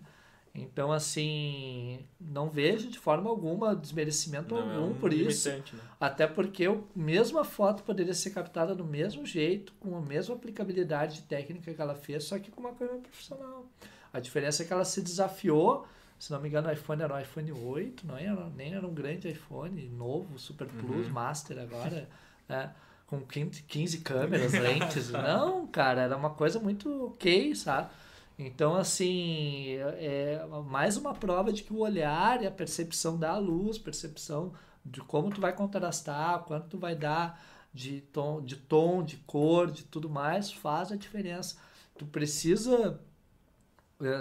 Então, 0.54 0.90
assim, 0.90 2.04
não 2.20 2.50
vejo 2.50 2.88
de 2.88 2.98
forma 2.98 3.30
alguma 3.30 3.74
desmerecimento 3.74 4.54
Não, 4.54 4.70
é 4.70 4.74
algum 4.76 4.90
um 4.90 4.94
por 4.94 5.12
isso. 5.12 5.48
né? 5.48 5.62
Até 6.00 6.26
porque 6.26 6.66
a 6.66 6.76
mesma 6.94 7.44
foto 7.44 7.84
poderia 7.84 8.14
ser 8.14 8.30
captada 8.30 8.74
do 8.74 8.84
mesmo 8.84 9.24
jeito, 9.24 9.72
com 9.78 9.96
a 9.96 10.00
mesma 10.00 10.34
aplicabilidade 10.34 11.22
técnica 11.22 11.72
que 11.72 11.80
ela 11.80 11.94
fez, 11.94 12.24
só 12.24 12.38
que 12.38 12.50
com 12.50 12.60
uma 12.60 12.72
câmera 12.74 12.98
profissional. 12.98 13.64
A 14.12 14.20
diferença 14.20 14.62
é 14.62 14.66
que 14.66 14.72
ela 14.72 14.84
se 14.84 15.00
desafiou, 15.02 15.86
se 16.18 16.30
não 16.32 16.40
me 16.40 16.48
engano, 16.48 16.68
o 16.68 16.72
iPhone 16.72 17.02
era 17.02 17.14
o 17.14 17.18
iPhone 17.20 17.52
8, 17.52 18.06
não 18.06 18.16
era, 18.16 18.48
nem 18.50 18.74
era 18.74 18.86
um 18.86 18.94
grande 18.94 19.28
iPhone 19.28 19.88
novo, 19.88 20.38
Super 20.38 20.68
Plus, 20.68 21.06
Uhum. 21.06 21.12
Master 21.12 21.58
agora, 21.58 22.08
né, 22.48 22.74
com 23.06 23.20
15, 23.26 23.62
15 23.64 23.98
câmeras, 24.00 24.54
lentes. 24.54 25.10
Não, 25.10 25.66
cara, 25.66 26.02
era 26.02 26.16
uma 26.16 26.30
coisa 26.30 26.60
muito 26.60 27.06
ok, 27.06 27.54
sabe? 27.54 27.90
Então, 28.38 28.74
assim, 28.74 29.74
é 29.98 30.44
mais 30.66 30.96
uma 30.96 31.14
prova 31.14 31.52
de 31.52 31.62
que 31.62 31.72
o 31.72 31.78
olhar 31.80 32.42
e 32.42 32.46
a 32.46 32.50
percepção 32.50 33.18
da 33.18 33.36
luz, 33.38 33.78
percepção 33.78 34.52
de 34.84 35.00
como 35.02 35.30
tu 35.30 35.40
vai 35.40 35.52
contrastar, 35.54 36.40
quanto 36.44 36.68
tu 36.68 36.78
vai 36.78 36.94
dar 36.96 37.40
de 37.72 38.00
tom, 38.00 38.40
de 38.42 38.56
tom, 38.56 39.02
de 39.04 39.18
cor, 39.18 39.70
de 39.70 39.84
tudo 39.84 40.08
mais, 40.08 40.50
faz 40.52 40.90
a 40.90 40.96
diferença. 40.96 41.56
Tu 41.98 42.06
precisa, 42.06 42.98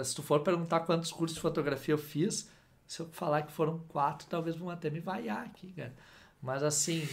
se 0.04 0.14
tu 0.14 0.22
for 0.22 0.40
perguntar 0.40 0.80
quantos 0.80 1.10
cursos 1.12 1.34
de 1.36 1.40
fotografia 1.40 1.94
eu 1.94 1.98
fiz, 1.98 2.50
se 2.86 3.00
eu 3.00 3.06
falar 3.12 3.42
que 3.42 3.52
foram 3.52 3.78
quatro, 3.88 4.26
talvez 4.28 4.56
vão 4.56 4.68
até 4.70 4.90
me 4.90 5.00
vaiar 5.00 5.44
aqui, 5.44 5.72
cara. 5.72 5.94
Mas 6.42 6.62
assim, 6.62 7.06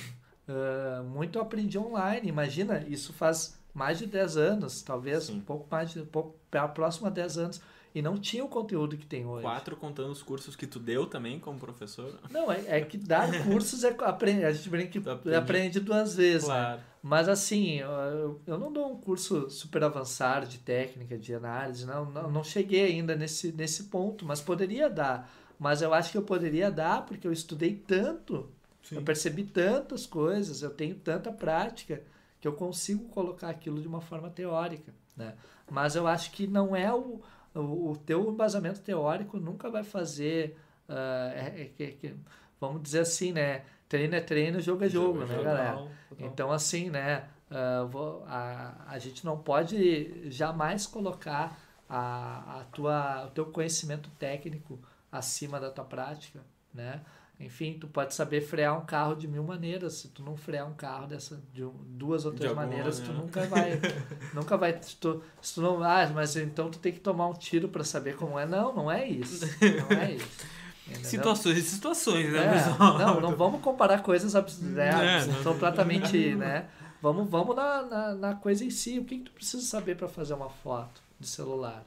eh, 0.47 1.01
muito 1.03 1.39
aprendi 1.39 1.78
online. 1.78 2.28
Imagina, 2.28 2.80
isso 2.88 3.13
faz 3.13 3.57
mais 3.74 3.99
de 3.99 4.07
10 4.07 4.38
anos, 4.38 4.82
talvez, 4.82 5.26
Sim. 5.26 5.38
um 5.38 5.41
pouco 5.41 5.68
mais 5.70 5.91
de 5.91 5.99
um 6.01 6.05
pouco 6.05 6.36
pra- 6.49 6.68
próximo 6.68 7.07
a 7.07 7.09
10 7.09 7.38
anos. 7.38 7.61
E 7.98 8.02
não 8.02 8.16
tinha 8.16 8.45
o 8.45 8.48
conteúdo 8.48 8.95
que 8.95 9.08
tem 9.08 9.26
hoje. 9.26 9.41
Quatro 9.41 9.76
contando 9.76 10.12
os 10.12 10.22
cursos 10.22 10.56
que 10.56 10.68
tu 10.68 10.78
deu 10.78 11.08
também 11.08 11.39
como 11.39 11.58
professor. 11.58 12.14
Não, 12.30 12.52
é, 12.52 12.64
é 12.68 12.82
que 12.82 12.95
dar 12.95 13.28
cursos 13.43 13.84
é 13.84 13.89
aprender, 14.02 14.45
a 14.45 14.52
gente 14.52 14.70
brinca 14.70 15.00
que 15.00 15.10
aprende. 15.10 15.36
aprende 15.36 15.80
duas 15.80 16.16
vezes, 16.16 16.48
né? 16.48 16.54
Claro. 16.54 16.82
Mas 17.02 17.28
assim, 17.28 17.80
eu, 17.80 18.39
eu 18.45 18.60
não 18.60 18.72
dou 18.72 18.91
um 18.91 19.02
curso 19.02 19.50
super 19.50 19.84
avançado 19.84 20.45
de 20.45 20.60
técnica, 20.60 21.18
de 21.18 21.34
análise, 21.34 21.88
não, 21.88 22.06
não, 22.06 22.30
não 22.30 22.43
cheguei 22.43 22.86
ainda 22.86 23.16
nesse, 23.16 23.52
nesse 23.52 23.86
ponto, 23.86 24.28
mas 24.28 24.41
poderia 24.41 24.88
dar 24.88 25.28
Mas 25.58 25.82
eu 25.82 25.91
acho 25.91 26.12
que 26.12 26.20
eu 26.20 26.24
poderia 26.24 26.70
dar 26.70 27.04
porque 27.04 27.26
eu 27.26 27.32
estudei 27.32 27.74
tanto, 27.74 28.48
Sim. 28.84 28.98
eu 28.98 29.02
percebi 29.02 29.43
tantas 29.43 30.06
coisas, 30.06 30.62
eu 30.62 30.70
tenho 30.70 30.93
tanta 30.93 31.32
prática 31.32 32.04
que 32.39 32.48
eu 32.48 32.54
consigo 32.54 33.06
colocar 33.06 33.50
aquilo 33.50 33.82
de 33.82 33.88
uma 33.88 34.02
forma 34.02 34.30
teórica, 34.30 34.93
né? 35.16 35.34
Mas 35.70 35.95
eu 35.95 36.06
acho 36.06 36.32
que 36.32 36.45
não 36.45 36.76
é 36.76 36.93
o, 36.93 37.20
o, 37.58 37.91
o 37.91 37.97
teu 37.97 38.30
embasamento 38.32 38.80
teórico 38.82 39.38
nunca 39.39 39.70
vai 39.70 39.84
fazer, 39.84 40.58
ah, 40.88 41.32
é- 41.36 41.72
é- 41.80 41.95
é- 42.03 42.14
vamos 42.60 42.82
dizer 42.82 42.99
assim, 42.99 43.32
né? 43.32 43.64
Treino 43.89 44.16
é 44.16 44.22
treino, 44.22 44.60
jogo 44.62 44.84
é 44.84 44.89
jogo, 44.89 45.20
né, 45.26 45.36
galera? 45.43 45.72
Total, 45.74 45.91
total. 46.10 46.28
Então, 46.28 46.51
assim, 46.51 46.89
né? 46.89 47.28
ah, 47.49 47.84
vou- 47.89 48.24
a, 48.28 48.76
a 48.88 48.99
gente 48.99 49.26
não 49.26 49.38
pode 49.38 50.30
jamais 50.30 50.86
colocar 50.86 51.58
a, 51.89 52.60
a 52.60 52.64
tua, 52.66 53.26
o 53.28 53.30
teu 53.32 53.45
conhecimento 53.45 54.10
técnico 54.20 54.78
acima 55.12 55.60
da 55.60 55.72
tua 55.72 55.86
prática, 55.86 56.41
né? 56.74 57.01
Enfim, 57.39 57.77
tu 57.79 57.88
pode 57.88 58.15
saber 58.15 58.41
frear 58.41 58.75
um 58.75 58.83
carro 58.85 59.15
de 59.15 59.27
mil 59.27 59.43
maneiras. 59.43 59.93
Se 59.93 60.07
tu 60.07 60.23
não 60.23 60.35
frear 60.35 60.67
um 60.67 60.73
carro 60.73 61.05
dessa 61.05 61.39
de 61.53 61.63
duas 61.85 62.25
ou 62.25 62.31
três 62.33 62.51
maneiras, 62.53 62.99
tu 62.99 63.11
maneira. 63.13 63.23
nunca 63.23 63.45
vai, 63.45 63.79
nunca 64.33 64.57
vai. 64.57 64.73
Tu, 64.73 65.21
se 65.39 65.53
tu 65.53 65.61
não, 65.61 65.83
ah, 65.83 66.07
mas 66.13 66.35
então 66.35 66.71
tu 66.71 66.79
tem 66.79 66.91
que 66.91 66.99
tomar 66.99 67.27
um 67.27 67.33
tiro 67.33 67.69
para 67.69 67.83
saber 67.83 68.15
como 68.15 68.39
é. 68.39 68.45
Não, 68.47 68.75
não 68.75 68.91
é 68.91 69.07
isso. 69.07 69.45
Não 69.61 69.97
é 69.97 70.13
isso. 70.13 70.45
Entendeu? 70.88 71.03
Situações 71.03 71.57
e 71.57 71.61
situações, 71.63 72.31
né, 72.31 72.45
É, 72.45 72.53
pessoal? 72.53 72.97
não, 72.97 73.21
não 73.21 73.35
vamos 73.38 73.61
comparar 73.61 74.01
coisas 74.01 74.33
né, 74.61 74.89
É, 75.19 75.43
completamente, 75.43 76.33
né? 76.35 76.69
Vamos, 77.01 77.29
vamos 77.29 77.55
na, 77.55 77.83
na, 77.83 78.15
na 78.15 78.35
coisa 78.35 78.63
em 78.63 78.69
si. 78.69 78.97
O 78.97 79.05
que, 79.05 79.17
que 79.19 79.25
tu 79.25 79.31
precisa 79.31 79.61
saber 79.63 79.95
para 79.95 80.07
fazer 80.07 80.33
uma 80.33 80.49
foto 80.49 81.01
de 81.19 81.27
celular? 81.27 81.83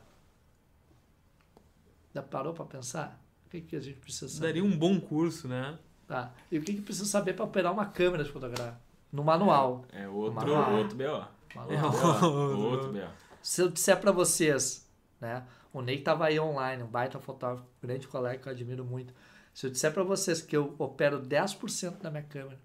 Já 2.14 2.22
parou 2.22 2.52
para 2.52 2.64
pensar? 2.66 3.18
O 3.50 3.52
que, 3.52 3.62
que 3.62 3.74
a 3.74 3.80
gente 3.80 3.98
precisa 3.98 4.28
saber? 4.28 4.46
Daria 4.46 4.64
um 4.64 4.78
bom 4.78 5.00
curso, 5.00 5.48
né? 5.48 5.76
Tá. 6.06 6.32
E 6.52 6.56
o 6.56 6.62
que, 6.62 6.72
que 6.72 6.82
precisa 6.82 7.04
saber 7.04 7.32
para 7.32 7.44
operar 7.44 7.72
uma 7.72 7.84
câmera 7.84 8.22
de 8.22 8.30
fotografia? 8.30 8.78
No 9.10 9.24
manual. 9.24 9.84
É 9.92 10.06
outro, 10.06 10.34
Manual. 10.34 10.72
outro 10.76 10.96
BO. 10.96 11.26
Manual. 11.56 12.56
Outro 12.56 12.92
BO. 12.94 13.08
Se 13.42 13.60
eu 13.60 13.68
disser 13.68 14.00
para 14.00 14.12
vocês, 14.12 14.88
né? 15.20 15.44
O 15.72 15.82
Ney 15.82 16.00
tava 16.00 16.26
aí 16.26 16.38
online, 16.38 16.84
um 16.84 16.86
baita 16.86 17.18
fotógrafo, 17.18 17.66
grande 17.82 18.06
colega 18.06 18.40
que 18.40 18.48
eu 18.48 18.52
admiro 18.52 18.84
muito. 18.84 19.12
Se 19.52 19.66
eu 19.66 19.70
disser 19.70 19.92
para 19.92 20.04
vocês 20.04 20.40
que 20.40 20.56
eu 20.56 20.76
opero 20.78 21.20
10% 21.20 21.98
da 21.98 22.08
minha 22.08 22.22
câmera 22.22 22.60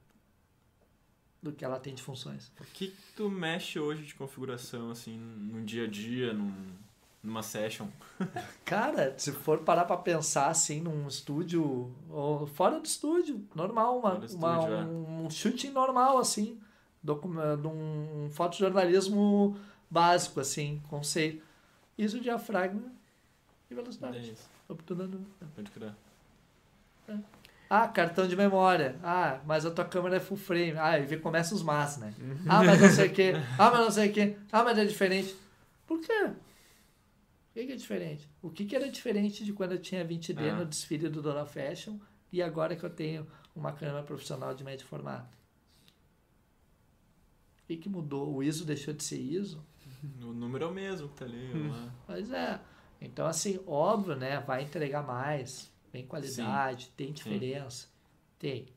do 1.42 1.52
que 1.52 1.66
ela 1.66 1.80
tem 1.80 1.96
de 1.96 2.04
funções. 2.04 2.52
O 2.60 2.64
que 2.64 2.90
que 2.90 3.14
tu 3.16 3.28
mexe 3.28 3.80
hoje 3.80 4.04
de 4.04 4.14
configuração, 4.14 4.92
assim, 4.92 5.18
no 5.18 5.64
dia 5.64 5.86
a 5.86 5.88
dia, 5.88 6.32
num, 6.32 6.54
numa 7.26 7.42
session? 7.44 7.88
Cara, 8.64 9.14
se 9.18 9.32
for 9.32 9.60
parar 9.60 9.86
para 9.86 9.98
pensar 9.98 10.48
assim 10.48 10.80
num 10.82 11.08
estúdio, 11.08 11.92
ou 12.10 12.46
fora 12.48 12.80
do 12.80 12.86
estúdio, 12.86 13.44
normal, 13.54 14.00
uma, 14.00 14.12
do 14.16 14.18
uma- 14.36 14.56
estúdio, 14.58 14.74
é. 14.74 14.84
um 14.86 15.30
shooting 15.30 15.72
normal, 15.72 16.18
assim, 16.18 16.60
docu- 17.04 17.30
de 17.62 17.68
um 17.68 18.30
fotojornalismo 18.32 19.58
básico, 19.90 20.40
assim, 20.40 20.82
conceito. 20.90 21.44
Isso 21.98 22.20
diafragma 22.20 22.84
e 23.70 23.74
É 23.74 23.76
velocidade. 23.76 24.32
isso, 24.32 24.50
tô 24.86 24.94
dando- 24.96 25.26
pode 25.56 25.72
crer. 25.72 25.94
Ah, 27.70 27.88
cartão 27.88 28.28
de 28.28 28.36
memória. 28.36 28.96
Ah, 29.04 29.40
mas 29.46 29.66
a 29.66 29.72
tua 29.72 29.86
câmera 29.86 30.18
é 30.18 30.20
full 30.20 30.38
frame. 30.38 30.76
Ah, 30.78 31.00
e 31.00 31.04
vê- 31.06 31.18
começa 31.18 31.56
os 31.56 31.64
mas, 31.64 31.98
né? 31.98 32.14
Ah, 32.48 32.64
mas 32.64 32.80
não 32.80 32.90
sei 32.90 33.08
o 33.08 33.14
que. 33.14 33.34
Ah, 33.58 33.72
mas 33.72 33.80
não 33.80 33.92
sei 33.92 34.10
o 34.10 34.14
que. 34.14 34.38
Ah, 34.52 34.64
mas 34.64 34.78
é 34.78 34.86
diferente. 34.86 35.36
Por 35.88 36.00
quê? 36.00 36.30
O 37.56 37.58
que, 37.66 37.72
é 37.72 37.76
diferente? 37.76 38.30
O 38.42 38.50
que, 38.50 38.66
que 38.66 38.76
era 38.76 38.90
diferente 38.92 39.46
de 39.46 39.54
quando 39.54 39.72
eu 39.72 39.80
tinha 39.82 40.06
20D 40.06 40.50
Ah. 40.52 40.56
no 40.58 40.66
desfile 40.66 41.08
do 41.08 41.22
Dona 41.22 41.46
Fashion 41.46 41.98
e 42.32 42.42
agora 42.42 42.76
que 42.76 42.84
eu 42.84 42.90
tenho 42.90 43.26
uma 43.56 43.72
câmera 43.72 44.04
profissional 44.04 44.54
de 44.54 44.62
médio 44.64 44.86
formato? 44.86 45.34
O 47.64 47.68
que, 47.68 47.78
que 47.78 47.90
mudou? 47.90 48.34
O 48.36 48.44
ISO 48.44 48.66
deixou 48.66 48.94
de 48.94 49.04
ser 49.04 49.20
ISO? 49.20 49.64
O 50.22 50.34
número 50.34 50.66
é 50.66 50.68
o 50.68 50.74
mesmo 50.74 51.08
que 51.10 51.16
tá 51.16 51.26
ali. 51.26 51.52
lá. 51.70 51.94
Pois 52.06 52.30
é. 52.32 52.60
Então, 53.02 53.26
assim, 53.26 53.60
óbvio, 53.66 54.16
né? 54.16 54.40
Vai 54.42 54.64
entregar 54.64 55.02
mais, 55.06 55.72
tem 55.92 56.06
qualidade, 56.06 56.92
tem 56.96 57.12
diferença. 57.14 57.88
Tem, 58.38 58.68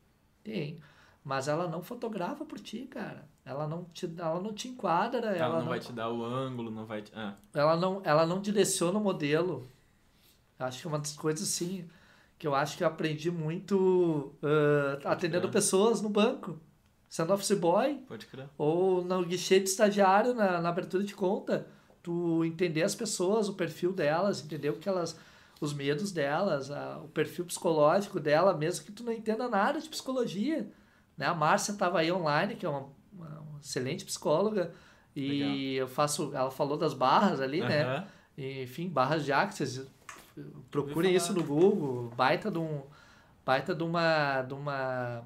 tem. 0.43 0.79
Mas 1.23 1.47
ela 1.47 1.67
não 1.67 1.81
fotografa 1.81 2.45
por 2.45 2.59
ti, 2.59 2.87
cara. 2.89 3.27
Ela 3.45 3.67
não 3.67 3.83
te, 3.85 4.11
ela 4.17 4.39
não 4.39 4.53
te 4.53 4.67
enquadra, 4.67 5.27
ela, 5.27 5.37
Ela 5.37 5.53
não, 5.55 5.61
não, 5.61 5.67
vai 5.69 5.79
te 5.79 5.91
dar 5.91 6.09
o 6.09 6.23
ângulo, 6.23 6.71
não 6.71 6.85
vai 6.85 7.01
te... 7.01 7.11
Ah, 7.15 7.35
ela 7.53 7.75
não, 7.75 8.01
ela 8.03 8.25
não 8.25 8.39
direciona 8.41 8.97
o 8.97 9.01
modelo. 9.01 9.67
Acho 10.57 10.81
que 10.81 10.87
é 10.87 10.89
uma 10.89 10.99
das 10.99 11.13
coisas 11.15 11.47
assim 11.47 11.87
que 12.37 12.47
eu 12.47 12.55
acho 12.55 12.77
que 12.77 12.83
eu 12.83 12.87
aprendi 12.87 13.29
muito 13.29 14.33
uh, 14.41 15.05
atendendo 15.07 15.49
pessoas 15.49 16.01
no 16.01 16.09
banco, 16.09 16.57
sendo 17.09 17.33
office 17.33 17.51
boy 17.57 17.95
pode 18.07 18.25
crer. 18.27 18.47
ou 18.57 19.03
no 19.03 19.25
guichê 19.25 19.59
de 19.59 19.67
estagiário 19.69 20.33
na, 20.33 20.61
na 20.61 20.69
abertura 20.69 21.03
de 21.03 21.13
conta, 21.13 21.67
tu 22.01 22.45
entender 22.45 22.83
as 22.83 22.95
pessoas, 22.95 23.49
o 23.49 23.55
perfil 23.55 23.91
delas, 23.91 24.41
entender 24.41 24.69
o 24.69 24.77
que 24.77 24.87
elas, 24.87 25.17
os 25.59 25.73
medos 25.73 26.13
delas, 26.13 26.71
a- 26.71 26.99
o 27.03 27.09
perfil 27.09 27.43
psicológico 27.45 28.21
dela, 28.21 28.53
mesmo 28.53 28.85
que 28.85 28.91
tu 28.93 29.03
não 29.03 29.11
entenda 29.11 29.49
nada 29.49 29.81
de 29.81 29.89
psicologia, 29.89 30.65
né? 31.19 31.25
A 31.27 31.35
Márcia 31.35 31.73
estava 31.73 31.99
aí 31.99 32.09
online, 32.11 32.55
que 32.55 32.65
é 32.65 32.69
uma, 32.69 32.89
uma 33.11 33.59
excelente 33.61 34.05
psicóloga 34.05 34.71
e 35.13 35.75
eu 35.75 35.87
faço, 35.87 36.33
ela 36.33 36.49
falou 36.49 36.77
das 36.77 36.93
barras 36.93 37.41
ali, 37.41 37.59
né? 37.59 37.83
Aham. 37.83 38.07
E, 38.37 38.63
enfim, 38.63 38.87
barras 38.87 39.25
de 39.25 39.33
Axis. 39.33 39.85
Procurem 40.71 41.13
isso 41.13 41.33
no 41.33 41.43
Google. 41.43 42.09
Baita 42.15 42.49
de 42.49 42.57
um. 42.57 42.83
Baita 43.45 43.75
de 43.75 43.83
uma. 43.83 44.41
De 44.43 44.53
uma 44.53 45.25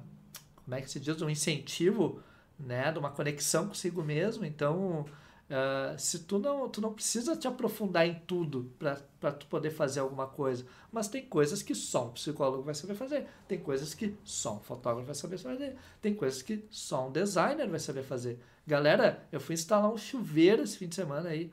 como 0.64 0.74
é 0.74 0.80
que 0.80 0.90
se 0.90 0.98
diz? 0.98 1.22
Um 1.22 1.30
incentivo, 1.30 2.20
né? 2.58 2.90
De 2.90 2.98
uma 2.98 3.10
conexão 3.10 3.68
consigo 3.68 4.02
mesmo. 4.02 4.44
Então, 4.44 5.04
ah, 5.50 5.94
se 5.98 6.20
tu 6.20 6.38
não, 6.38 6.68
tu 6.68 6.80
não 6.80 6.92
precisa 6.92 7.36
te 7.36 7.46
aprofundar 7.46 8.06
em 8.06 8.14
tudo 8.26 8.72
para 8.78 9.32
tu 9.32 9.46
poder 9.46 9.70
fazer 9.70 10.00
alguma 10.00 10.26
coisa. 10.26 10.64
Mas 10.90 11.08
tem 11.08 11.24
coisas 11.24 11.62
que 11.62 11.74
só 11.74 12.06
um 12.06 12.12
psicólogo 12.12 12.62
vai 12.62 12.74
saber 12.74 12.94
fazer. 12.94 13.26
Tem 13.46 13.58
coisas 13.58 13.94
que 13.94 14.14
só 14.24 14.56
um 14.56 14.60
fotógrafo 14.60 15.06
vai 15.06 15.14
saber 15.14 15.38
fazer. 15.38 15.76
Tem 16.00 16.14
coisas 16.14 16.42
que 16.42 16.64
só 16.70 17.08
um 17.08 17.12
designer 17.12 17.68
vai 17.68 17.78
saber 17.78 18.02
fazer. 18.02 18.38
Galera, 18.66 19.26
eu 19.30 19.40
fui 19.40 19.54
instalar 19.54 19.92
um 19.92 19.98
chuveiro 19.98 20.62
esse 20.62 20.78
fim 20.78 20.88
de 20.88 20.94
semana 20.94 21.28
aí. 21.28 21.52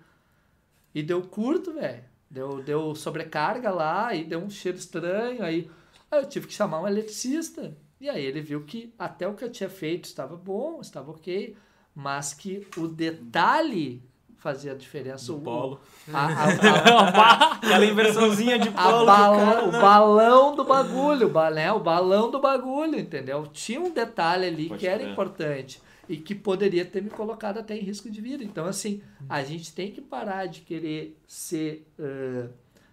E 0.95 1.03
deu 1.03 1.21
curto, 1.23 1.73
velho. 1.73 2.03
Deu, 2.29 2.63
deu 2.63 2.95
sobrecarga 2.95 3.71
lá 3.71 4.15
e 4.15 4.23
deu 4.23 4.39
um 4.39 4.49
cheiro 4.49 4.77
estranho. 4.77 5.43
Aí, 5.43 5.69
aí 6.09 6.21
eu 6.21 6.29
tive 6.29 6.47
que 6.47 6.53
chamar 6.53 6.81
um 6.81 6.87
eletricista. 6.87 7.75
E 7.99 8.09
aí 8.09 8.23
ele 8.25 8.41
viu 8.41 8.63
que 8.63 8.93
até 8.97 9.27
o 9.27 9.35
que 9.35 9.43
eu 9.43 9.51
tinha 9.51 9.69
feito 9.69 10.05
estava 10.05 10.35
bom, 10.35 10.81
estava 10.81 11.11
ok, 11.11 11.55
mas 11.95 12.33
que 12.33 12.65
o 12.77 12.87
detalhe 12.87 14.01
fazia 14.37 14.71
a 14.71 14.75
diferença. 14.75 15.27
Do 15.27 15.37
O- 15.37 15.41
polo. 15.41 15.79
A, 16.11 16.25
a- 16.25 16.45
a- 16.45 17.51
Aquela 17.61 17.85
inversãozinha 17.85 18.57
de 18.57 18.71
polo 18.71 19.03
o 19.03 19.05
balão, 19.05 19.71
não- 19.71 19.79
balão 19.81 20.55
do 20.55 20.63
bagulho, 20.63 21.27
o 21.27 21.29
balé, 21.29 21.71
o 21.71 21.79
balão 21.79 22.31
do 22.31 22.39
bagulho, 22.39 22.99
entendeu? 22.99 23.45
Tinha 23.53 23.79
um 23.79 23.91
detalhe 23.91 24.45
ali 24.47 24.67
Pode 24.67 24.79
que 24.79 24.87
era 24.87 24.99
crer. 24.99 25.11
importante 25.11 25.81
e 26.09 26.17
que 26.17 26.33
poderia 26.33 26.83
ter 26.83 27.01
me 27.03 27.09
colocado 27.11 27.59
até 27.59 27.75
em 27.77 27.81
risco 27.81 28.09
de 28.09 28.19
vida. 28.19 28.43
Então, 28.43 28.65
assim, 28.65 29.01
a 29.29 29.43
gente 29.43 29.73
tem 29.73 29.91
que 29.91 30.01
parar 30.01 30.47
de 30.47 30.61
querer 30.61 31.17
ser. 31.27 31.87
ãh, 31.99 32.49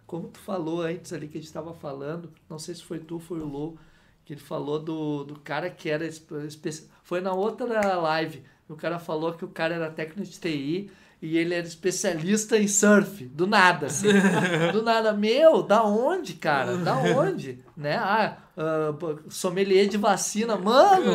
como 0.07 0.29
tu 0.29 0.39
falou 0.39 0.83
antes 0.83 1.13
ali 1.13 1.29
que 1.29 1.37
a 1.37 1.41
gente 1.41 1.49
estava 1.49 1.73
falando, 1.75 2.31
não 2.49 2.59
sei 2.59 2.75
se 2.75 2.83
foi 2.83 2.99
tu, 2.99 3.19
foi 3.19 3.41
o 3.41 3.47
Lou, 3.47 3.77
que 4.25 4.33
ele 4.35 4.41
falou 4.41 4.79
do, 4.79 5.25
do 5.25 5.39
cara 5.41 5.69
que 5.71 5.89
era. 5.89 6.07
Foi 7.03 7.21
na 7.21 7.33
outra 7.33 7.97
live. 7.97 8.43
O 8.69 8.77
cara 8.77 8.99
falou 8.99 9.33
que 9.33 9.45
o 9.45 9.49
cara 9.49 9.75
era 9.75 9.91
técnico 9.91 10.29
de 10.29 10.39
TI 10.39 10.91
e 11.21 11.37
ele 11.37 11.55
era 11.55 11.67
especialista 11.67 12.57
em 12.57 12.69
surf. 12.69 13.25
Do 13.27 13.47
nada, 13.47 13.87
assim. 13.87 14.09
do 14.73 14.83
nada. 14.83 15.13
Meu, 15.13 15.63
da 15.63 15.83
onde, 15.83 16.35
cara? 16.35 16.77
Da 16.77 16.97
onde? 16.97 17.59
Né? 17.77 17.97
Ah, 17.97 18.37
ah, 18.57 18.95
sommelier 19.29 19.89
de 19.89 19.97
vacina. 19.97 20.57
Mano! 20.57 21.13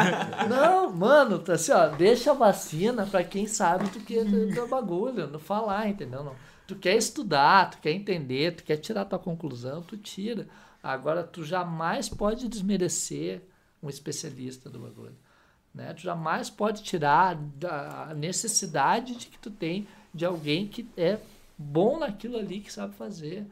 Não, 0.48 0.92
mano, 0.92 1.38
tá 1.38 1.54
assim, 1.54 1.72
ó, 1.72 1.88
deixa 1.88 2.32
a 2.32 2.34
vacina 2.34 3.06
pra 3.06 3.24
quem 3.24 3.46
sabe 3.46 3.88
do 3.90 4.00
que 4.00 4.18
é 4.18 4.24
do, 4.24 4.48
do 4.54 4.66
bagulho, 4.66 5.26
não 5.26 5.38
falar, 5.38 5.88
entendeu? 5.88 6.22
Não. 6.22 6.34
Tu 6.66 6.74
quer 6.76 6.96
estudar, 6.96 7.70
tu 7.70 7.78
quer 7.78 7.92
entender, 7.92 8.56
tu 8.56 8.64
quer 8.64 8.76
tirar 8.76 9.04
tua 9.04 9.18
conclusão, 9.18 9.82
tu 9.82 9.96
tira. 9.96 10.46
Agora, 10.82 11.22
tu 11.22 11.44
jamais 11.44 12.08
pode 12.08 12.48
desmerecer 12.48 13.42
um 13.82 13.88
especialista 13.88 14.68
do 14.68 14.78
bagulho. 14.78 15.16
Né? 15.76 15.92
Tu 15.92 16.00
jamais 16.00 16.48
pode 16.48 16.82
tirar 16.82 17.38
a 18.08 18.14
necessidade 18.14 19.14
de 19.14 19.26
que 19.26 19.38
tu 19.38 19.50
tem 19.50 19.86
de 20.12 20.24
alguém 20.24 20.66
que 20.66 20.88
é 20.96 21.18
bom 21.58 21.98
naquilo 21.98 22.38
ali, 22.38 22.60
que 22.60 22.72
sabe 22.72 22.94
fazer. 22.94 23.44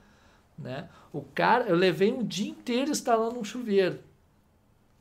Né? 0.59 0.89
O 1.13 1.21
cara, 1.21 1.67
eu 1.67 1.77
levei 1.77 2.11
um 2.11 2.25
dia 2.25 2.51
inteiro 2.51 2.91
instalando 2.91 3.39
um 3.39 3.45
chuveiro. 3.45 4.01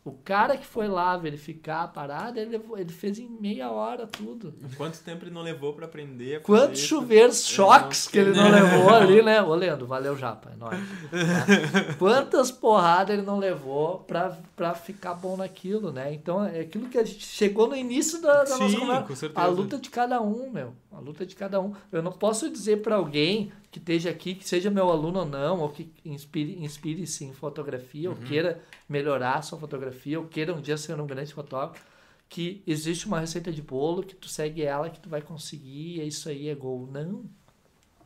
O 0.06 0.12
cara 0.12 0.58
que 0.58 0.66
foi 0.66 0.90
lá 0.90 1.16
verificar 1.16 1.84
a 1.84 1.88
parada, 1.88 2.38
ele, 2.38 2.52
levou- 2.52 2.78
ele 2.78 2.92
fez 2.92 3.18
em 3.20 3.30
meia 3.30 3.72
hora 3.72 4.06
tudo. 4.06 4.54
Quanto 4.76 5.00
tempo 5.00 5.24
ele 5.24 5.32
não 5.32 5.42
levou 5.42 5.72
pra 5.72 5.86
aprender? 5.86 6.42
Quantos 6.42 6.82
chuveiros 6.82 7.46
choques 7.46 8.06
que 8.10 8.18
ele 8.18 8.32
não 8.36 8.52
levou 8.52 8.90
ali, 8.94 9.22
né? 9.22 9.42
Ô, 9.42 9.56
Leandro, 9.56 9.88
valeu, 9.88 10.18
Japa, 10.18 10.52
é 10.54 10.58
nóis. 10.58 10.78
Tá? 10.78 11.94
Quantas 11.98 12.52
porradas 12.52 13.14
ele 13.18 13.26
não 13.26 13.40
levou 13.40 14.00
pra, 14.00 14.38
pra 14.58 14.74
ficar 14.74 15.14
bom 15.14 15.38
naquilo, 15.38 15.90
né? 15.92 16.14
Então, 16.14 16.44
é 16.46 16.60
aquilo 16.60 16.90
que 16.90 16.98
a 16.98 17.06
gente 17.06 17.26
chegou 17.26 17.68
no 17.70 17.76
início 17.76 18.22
da, 18.22 18.44
da 18.44 18.58
nossa 18.58 18.70
Sim, 18.70 18.80
conversa. 18.82 19.04
com 19.08 19.16
certeza. 19.16 19.42
A 19.42 19.50
luta 19.50 19.78
de 19.78 19.90
cada 19.90 20.22
um, 20.22 20.50
meu. 20.50 20.74
A 20.92 21.00
luta 21.00 21.26
de 21.26 21.34
cada 21.36 21.62
um. 21.62 21.74
Eu 21.92 22.04
não 22.04 22.12
posso 22.12 22.50
dizer 22.50 22.82
pra 22.82 22.96
alguém 22.96 23.52
que 23.74 23.80
esteja 23.80 24.12
aqui, 24.12 24.36
que 24.36 24.48
seja 24.48 24.70
meu 24.70 24.90
aluno 24.92 25.22
ou 25.22 25.26
não, 25.26 25.60
ou 25.62 25.70
que 25.70 25.92
inspire- 26.06 26.64
inspire-se 26.64 27.26
em 27.26 27.34
fotografia, 27.34 28.08
Uhum. 28.10 28.16
ou 28.16 28.22
queira 28.24 28.64
melhorar 28.88 29.40
a 29.40 29.42
sua 29.42 29.58
fotografia, 29.58 30.20
ou 30.20 30.28
queira 30.28 30.54
um 30.54 30.62
dia 30.62 30.78
ser 30.78 31.00
um 31.02 31.08
grande 31.08 31.34
fotógrafo, 31.34 31.84
que 32.30 32.62
existe 32.68 33.08
uma 33.08 33.20
receita 33.20 33.52
de 33.52 33.62
bolo, 33.64 34.04
que 34.04 34.16
tu 34.16 34.30
segue 34.30 34.62
ela, 34.62 34.90
que 34.92 35.00
tu 35.00 35.10
vai 35.10 35.22
conseguir, 35.24 35.98
e 35.98 36.02
é 36.02 36.06
isso 36.06 36.30
aí, 36.30 36.48
é 36.50 36.56
gol. 36.56 36.88
Não. 36.92 37.26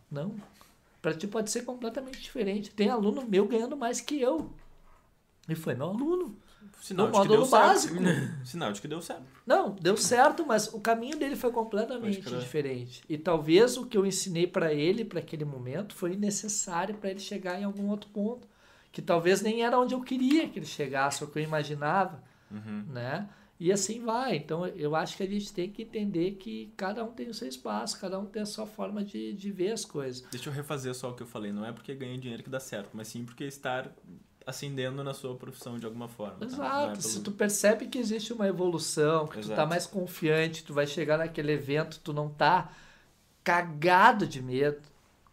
Não. 0.10 0.36
Pra 1.02 1.14
ti 1.14 1.28
pode 1.28 1.52
ser 1.52 1.64
completamente 1.66 2.22
diferente. 2.22 2.72
Tem 2.72 2.90
aluno 2.90 3.26
meu 3.28 3.46
ganhando 3.46 3.76
mais 3.76 4.00
que 4.00 4.20
eu. 4.22 4.54
E 5.50 5.54
foi 5.56 5.76
meu 5.76 5.88
aluno. 5.90 6.38
Sinal 6.80 7.08
No 7.08 7.12
de 7.14 7.22
que 7.22 7.28
deu 7.28 7.40
módulo 7.40 7.46
certo. 7.46 7.68
básico. 7.68 7.96
Sinal 8.46 8.72
de 8.72 8.82
que 8.82 8.88
deu 8.88 9.02
certo. 9.02 9.24
Não, 9.46 9.72
deu 9.72 9.98
certo, 9.98 10.46
mas 10.46 10.74
o 10.74 10.80
caminho 10.80 11.18
dele 11.18 11.36
foi 11.36 11.52
completamente 11.52 12.22
diferente. 12.40 13.04
E 13.10 13.18
talvez 13.18 13.78
o 13.78 13.86
que 13.86 13.98
eu 13.98 14.06
ensinei 14.06 14.46
pra 14.48 14.74
ele 14.74 15.04
para 15.04 15.20
aquele 15.20 15.44
momento 15.46 15.96
foi 15.96 16.16
necessário 16.16 16.96
para 16.96 17.10
ele 17.10 17.20
chegar 17.20 17.60
em 17.60 17.64
algum 17.64 17.90
outro 17.90 18.10
ponto, 18.12 18.48
que 18.92 19.02
talvez 19.02 19.42
nem 19.42 19.64
era 19.64 19.78
onde 19.80 19.94
eu 19.94 20.02
queria 20.02 20.48
que 20.48 20.60
ele 20.60 20.66
chegasse, 20.66 21.24
ou 21.24 21.30
que 21.30 21.40
eu 21.40 21.44
imaginava, 21.44 22.24
Uhum. 22.50 22.86
né? 22.90 23.28
E 23.60 23.72
assim 23.72 24.00
vai. 24.04 24.36
Então 24.38 24.68
eu 24.68 24.96
acho 24.96 25.18
que 25.18 25.24
a 25.24 25.28
gente 25.28 25.52
tem 25.52 25.70
que 25.72 25.82
entender 25.82 26.34
que 26.34 26.72
cada 26.78 27.04
um 27.04 27.12
tem 27.12 27.28
o 27.28 27.34
seu 27.34 27.48
espaço, 27.48 28.00
cada 28.00 28.20
um 28.20 28.26
tem 28.26 28.44
a 28.44 28.46
sua 28.46 28.68
forma 28.68 29.04
de, 29.04 29.34
de 29.34 29.52
ver 29.52 29.72
as 29.72 29.84
coisas. 29.84 30.22
Deixa 30.30 30.50
eu 30.50 30.54
refazer 30.54 30.94
só 30.94 31.10
o 31.10 31.16
que 31.16 31.24
eu 31.24 31.28
falei. 31.28 31.52
Não 31.52 31.66
é 31.66 31.72
porque 31.72 31.94
ganha 31.96 32.18
dinheiro 32.20 32.44
que 32.44 32.50
dá 32.52 32.60
certo, 32.60 32.92
mas 32.94 33.08
sim 33.08 33.26
porque 33.26 33.46
estar 33.46 33.92
ascendendo 34.48 35.04
na 35.04 35.14
sua 35.14 35.36
profissão 35.36 35.78
de 35.78 35.86
alguma 35.86 36.08
forma. 36.08 36.36
tá? 36.40 36.46
Não 36.46 36.64
é 36.64 36.68
Exato. 36.68 36.88
pelo- 36.92 37.02
Se 37.02 37.22
tu 37.22 37.32
percebe 37.32 37.88
que 37.88 37.98
existe 38.00 38.32
uma 38.34 38.48
evolução, 38.48 39.28
que 39.28 39.40
tu 39.42 39.48
tá 39.50 39.54
Exato. 39.54 39.70
mais 39.70 39.86
confiante, 39.86 40.64
tu 40.64 40.74
vai 40.74 40.88
chegar 40.88 41.18
naquele 41.18 41.52
evento, 41.52 42.00
tu 42.04 42.14
não 42.14 42.30
tá 42.30 42.72
cagado 43.44 44.26
de 44.28 44.42
medo, 44.42 44.82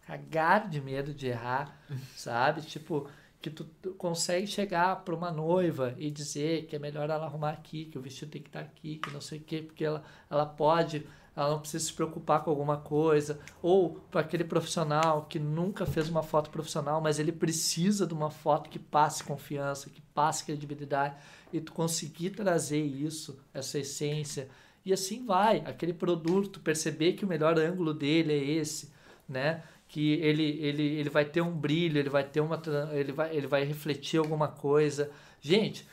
cagado 0.05 0.69
de 0.69 0.79
medo 0.81 1.13
de 1.13 1.27
errar, 1.27 1.75
sabe? 2.15 2.61
Tipo, 2.61 3.09
que 3.41 3.49
tu 3.49 3.63
tu 3.81 3.91
consegue 3.93 4.47
chegar 4.47 4.97
para 5.03 5.13
uma 5.15 5.31
noiva 5.31 5.93
e 5.97 6.09
dizer 6.09 6.65
que 6.65 6.75
é 6.75 6.79
melhor 6.79 7.09
ela 7.09 7.25
arrumar 7.25 7.51
aqui, 7.51 7.85
que 7.85 7.97
o 7.97 8.01
vestido 8.01 8.31
tem 8.31 8.41
que 8.41 8.49
estar 8.49 8.61
aqui, 8.61 8.97
que 8.97 9.11
não 9.11 9.21
sei 9.21 9.39
o 9.39 9.41
quê, 9.41 9.61
porque 9.61 9.83
ela, 9.85 10.03
ela 10.29 10.45
pode, 10.45 11.05
ela 11.35 11.49
não 11.49 11.59
precisa 11.59 11.83
se 11.83 11.93
preocupar 11.93 12.43
com 12.43 12.49
alguma 12.49 12.77
coisa, 12.77 13.39
ou 13.61 13.99
para 14.09 14.21
aquele 14.21 14.43
profissional 14.43 15.25
que 15.29 15.37
nunca 15.37 15.85
fez 15.85 16.09
uma 16.09 16.23
foto 16.23 16.49
profissional, 16.49 17.01
mas 17.01 17.19
ele 17.19 17.31
precisa 17.31 18.07
de 18.07 18.13
uma 18.13 18.31
foto 18.31 18.69
que 18.69 18.79
passe 18.79 19.23
confiança, 19.23 19.89
que 19.89 20.01
passe 20.13 20.45
credibilidade, 20.45 21.15
e 21.51 21.59
tu 21.59 21.73
conseguir 21.73 22.29
trazer 22.29 22.81
isso, 22.81 23.37
essa 23.53 23.77
essência, 23.79 24.49
e 24.85 24.93
assim 24.93 25.25
vai, 25.25 25.63
aquele 25.65 25.93
produto, 25.93 26.59
perceber 26.59 27.13
que 27.13 27.25
o 27.25 27.27
melhor 27.27 27.57
ângulo 27.57 27.91
dele 27.91 28.31
é 28.31 28.37
esse, 28.37 28.91
né? 29.27 29.63
Que 29.87 30.13
ele, 30.13 30.43
ele, 30.61 30.83
ele 30.83 31.09
vai 31.09 31.25
ter 31.25 31.41
um 31.41 31.51
brilho, 31.51 31.97
ele 31.97 32.09
vai 32.09 32.23
ter 32.23 32.39
uma. 32.39 32.61
Ele 32.93 33.11
vai, 33.11 33.35
ele 33.35 33.47
vai 33.47 33.63
refletir 33.63 34.19
alguma 34.19 34.47
coisa. 34.47 35.09
Gente, 35.41 35.87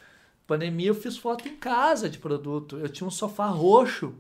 pandemia 0.47 0.89
eu 0.89 0.95
fiz 0.95 1.17
foto 1.17 1.49
em 1.49 1.57
casa 1.57 2.09
de 2.09 2.19
produto. 2.19 2.79
Eu 2.79 2.89
tinha 2.89 3.07
um 3.07 3.11
sofá 3.11 3.47
roxo. 3.47 4.15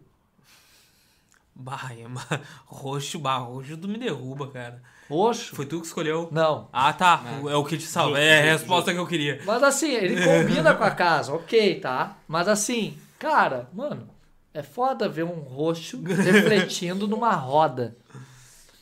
Bah, 1.54 1.90
é 1.96 2.06
uma... 2.06 2.24
roxo, 2.66 3.18
bah, 3.18 3.36
roxo 3.38 3.76
tu 3.76 3.88
me 3.88 3.98
derruba, 3.98 4.48
cara. 4.48 4.82
Roxo? 5.08 5.54
Foi 5.54 5.66
tu 5.66 5.80
que 5.80 5.86
escolheu? 5.86 6.28
Não. 6.32 6.68
Ah, 6.72 6.92
tá. 6.92 7.22
É 7.48 7.54
o 7.56 7.64
que 7.64 7.76
te 7.76 7.84
salva. 7.84 8.18
É 8.18 8.40
a 8.40 8.52
resposta 8.52 8.92
que 8.92 8.98
eu 8.98 9.06
queria. 9.06 9.40
Mas 9.44 9.62
assim, 9.62 9.90
ele 9.90 10.24
combina 10.24 10.74
com 10.74 10.84
a 10.84 10.90
casa, 10.90 11.32
ok, 11.34 11.80
tá? 11.80 12.16
Mas 12.26 12.48
assim, 12.48 12.96
cara, 13.18 13.68
mano, 13.72 14.08
é 14.54 14.62
foda 14.62 15.08
ver 15.08 15.24
um 15.24 15.40
roxo 15.40 16.02
refletindo 16.04 17.06
numa 17.06 17.32
roda. 17.32 17.96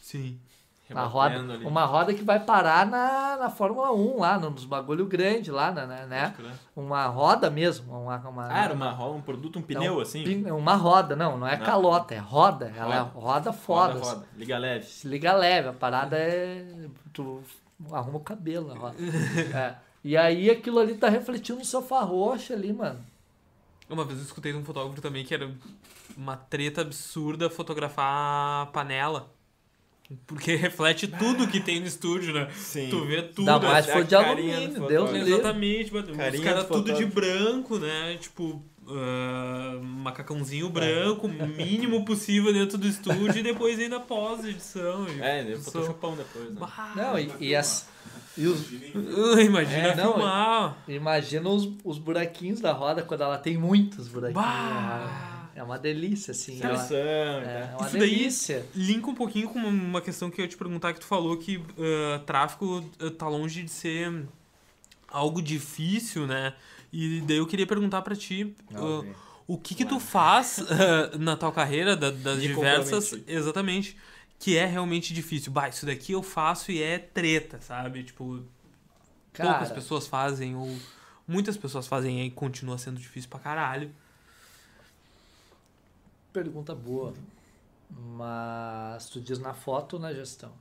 Sim. 0.00 0.38
Uma 0.90 1.04
roda, 1.04 1.34
ali. 1.36 1.64
uma 1.64 1.84
roda 1.84 2.12
que 2.14 2.22
vai 2.24 2.40
parar 2.40 2.86
na, 2.86 3.36
na 3.36 3.50
Fórmula 3.50 3.92
1, 3.92 4.18
lá, 4.18 4.38
nos 4.38 4.64
bagulho 4.64 5.06
grande 5.06 5.50
lá, 5.50 5.70
né? 5.70 6.06
né? 6.06 6.34
Crer. 6.36 6.50
Uma 6.74 7.06
roda 7.06 7.48
mesmo. 7.50 7.92
Uma, 8.02 8.16
uma, 8.18 8.46
Ah, 8.52 8.64
era 8.64 8.74
uma 8.74 8.90
roda, 8.90 9.16
um 9.16 9.22
produto, 9.22 9.58
um 9.58 9.62
pneu 9.62 9.82
é 9.94 9.96
um 9.96 10.00
assim? 10.00 10.24
pin- 10.24 10.50
Uma 10.50 10.74
roda, 10.74 11.14
não, 11.14 11.38
não 11.38 11.46
é 11.46 11.56
Não. 11.56 11.64
calota, 11.64 12.14
é 12.14 12.18
roda. 12.18 12.72
Ela 12.76 12.96
é 12.96 13.00
roda 13.00 13.52
foda. 13.52 13.94
Roda, 13.94 14.04
roda. 14.06 14.26
Liga 14.36 14.58
leve. 14.58 14.86
Liga 15.04 15.32
leve, 15.32 15.68
a 15.68 15.72
parada 15.72 16.16
é. 16.16 16.66
Tu 17.12 17.40
arruma 17.92 18.18
o 18.18 18.20
cabelo 18.20 18.68
na 18.68 18.74
roda. 18.80 18.96
É. 19.54 19.74
E 20.02 20.16
aí 20.16 20.50
aquilo 20.50 20.78
ali 20.78 20.94
tá 20.94 21.08
refletindo 21.10 21.58
no 21.58 21.64
sofá 21.64 22.00
roxo 22.00 22.52
ali, 22.54 22.72
mano. 22.72 22.98
Uma 23.88 24.04
vez 24.04 24.18
eu 24.18 24.24
escutei 24.24 24.50
de 24.52 24.56
um 24.58 24.64
fotógrafo 24.64 25.02
também 25.02 25.24
que 25.24 25.34
era 25.34 25.50
uma 26.16 26.36
treta 26.36 26.80
absurda 26.80 27.50
fotografar 27.50 28.66
panela. 28.72 29.28
Porque 30.26 30.56
reflete 30.56 31.06
tudo 31.06 31.46
que 31.46 31.60
tem 31.60 31.80
no 31.80 31.86
estúdio, 31.86 32.34
né? 32.34 32.48
Sim. 32.56 32.88
Tu 32.90 33.04
vê 33.04 33.22
tudo. 33.22 33.48
Ainda 33.50 33.68
mais 33.68 33.88
é 33.88 33.92
foi 33.92 34.04
de 34.04 34.14
alumínio. 34.14 34.86
Deus 34.88 35.10
me 35.12 35.18
livre. 35.18 35.32
Exatamente, 35.34 35.92
mas 35.92 36.34
os 36.34 36.40
caras 36.44 36.66
do 36.66 36.74
tudo 36.74 36.92
de 36.94 37.06
branco, 37.06 37.78
né? 37.78 38.16
Tipo, 38.20 38.60
ah, 38.88 39.78
macacãozinho 39.80 40.68
branco, 40.68 41.28
o 41.28 41.46
mínimo 41.46 42.02
possível 42.06 42.52
dentro 42.52 42.76
do 42.76 42.88
estúdio 42.88 43.38
e 43.38 43.42
depois 43.42 43.78
ainda 43.78 44.00
pós-edição. 44.00 45.06
e 45.08 45.12
É, 45.20 45.44
né? 45.44 45.50
edição. 45.52 45.72
Photoshopão 45.72 46.16
depois, 46.16 46.50
né? 46.50 46.56
Bah, 46.58 46.92
Não, 46.96 47.16
e, 47.16 47.30
e, 47.38 47.54
as, 47.54 47.88
e 48.36 48.46
os, 48.46 48.66
Imagina 49.40 49.88
É, 49.88 49.94
não, 49.94 50.14
filmar. 50.14 50.76
imagina 50.88 51.48
os, 51.48 51.68
os 51.84 51.98
buraquinhos 51.98 52.60
da 52.60 52.72
roda 52.72 53.02
quando 53.02 53.22
ela 53.22 53.38
tem 53.38 53.56
muitos 53.56 54.08
buraquinhos. 54.08 54.44
Bah. 54.44 55.29
É 55.60 55.62
uma 55.62 55.78
delícia, 55.78 56.30
assim. 56.32 56.58
Ela, 56.62 56.78
Seleção, 56.78 56.96
é 57.42 57.66
tá? 57.66 57.76
uma 57.76 57.86
Isso 57.86 57.98
daí- 57.98 58.10
delícia. 58.10 58.66
Linka 58.74 59.10
um 59.10 59.14
pouquinho 59.14 59.46
com 59.50 59.58
uma 59.58 60.00
questão 60.00 60.30
que 60.30 60.40
eu 60.40 60.44
ia 60.44 60.48
te 60.48 60.56
perguntar, 60.56 60.94
que 60.94 61.00
tu 61.00 61.06
falou 61.06 61.36
que 61.36 61.62
ah, 61.78 62.18
tráfico 62.24 62.82
ah, 62.98 63.10
tá 63.10 63.28
longe 63.28 63.62
de 63.62 63.70
ser 63.70 64.24
algo 65.06 65.42
difícil, 65.42 66.26
né? 66.26 66.54
E 66.90 67.20
daí 67.26 67.36
eu 67.36 67.46
queria 67.46 67.66
perguntar 67.66 68.00
pra 68.00 68.16
ti, 68.16 68.54
ah, 68.74 69.04
o 69.46 69.58
que 69.58 69.74
que 69.74 69.84
tu 69.84 70.00
faz 70.00 70.60
ah, 70.70 71.18
na 71.18 71.36
tua 71.36 71.52
carreira, 71.52 71.94
da- 71.94 72.10
das 72.10 72.38
Me 72.38 72.48
diversas... 72.48 73.14
Exatamente, 73.26 73.98
que 74.38 74.56
é 74.56 74.64
realmente 74.64 75.12
difícil. 75.12 75.52
Bah, 75.52 75.68
isso 75.68 75.84
daqui 75.84 76.12
eu 76.12 76.22
faço 76.22 76.72
e 76.72 76.82
é 76.82 76.98
treta, 76.98 77.60
sabe? 77.60 78.02
Tipo, 78.02 78.42
poucas 79.34 79.68
Cara, 79.68 79.74
pessoas 79.74 80.06
fazem, 80.06 80.56
ou 80.56 80.74
muitas 81.28 81.58
pessoas 81.58 81.86
fazem 81.86 82.24
e 82.24 82.30
continua 82.30 82.78
sendo 82.78 82.98
difícil 82.98 83.28
pra 83.28 83.38
caralho. 83.38 83.90
Pergunta 86.32 86.74
boa. 86.74 87.12
Mas 87.90 89.08
tu 89.08 89.20
diz 89.20 89.38
na 89.38 89.52
foto 89.52 89.94
ou 89.94 90.00
na 90.00 90.12
gestão? 90.12 90.52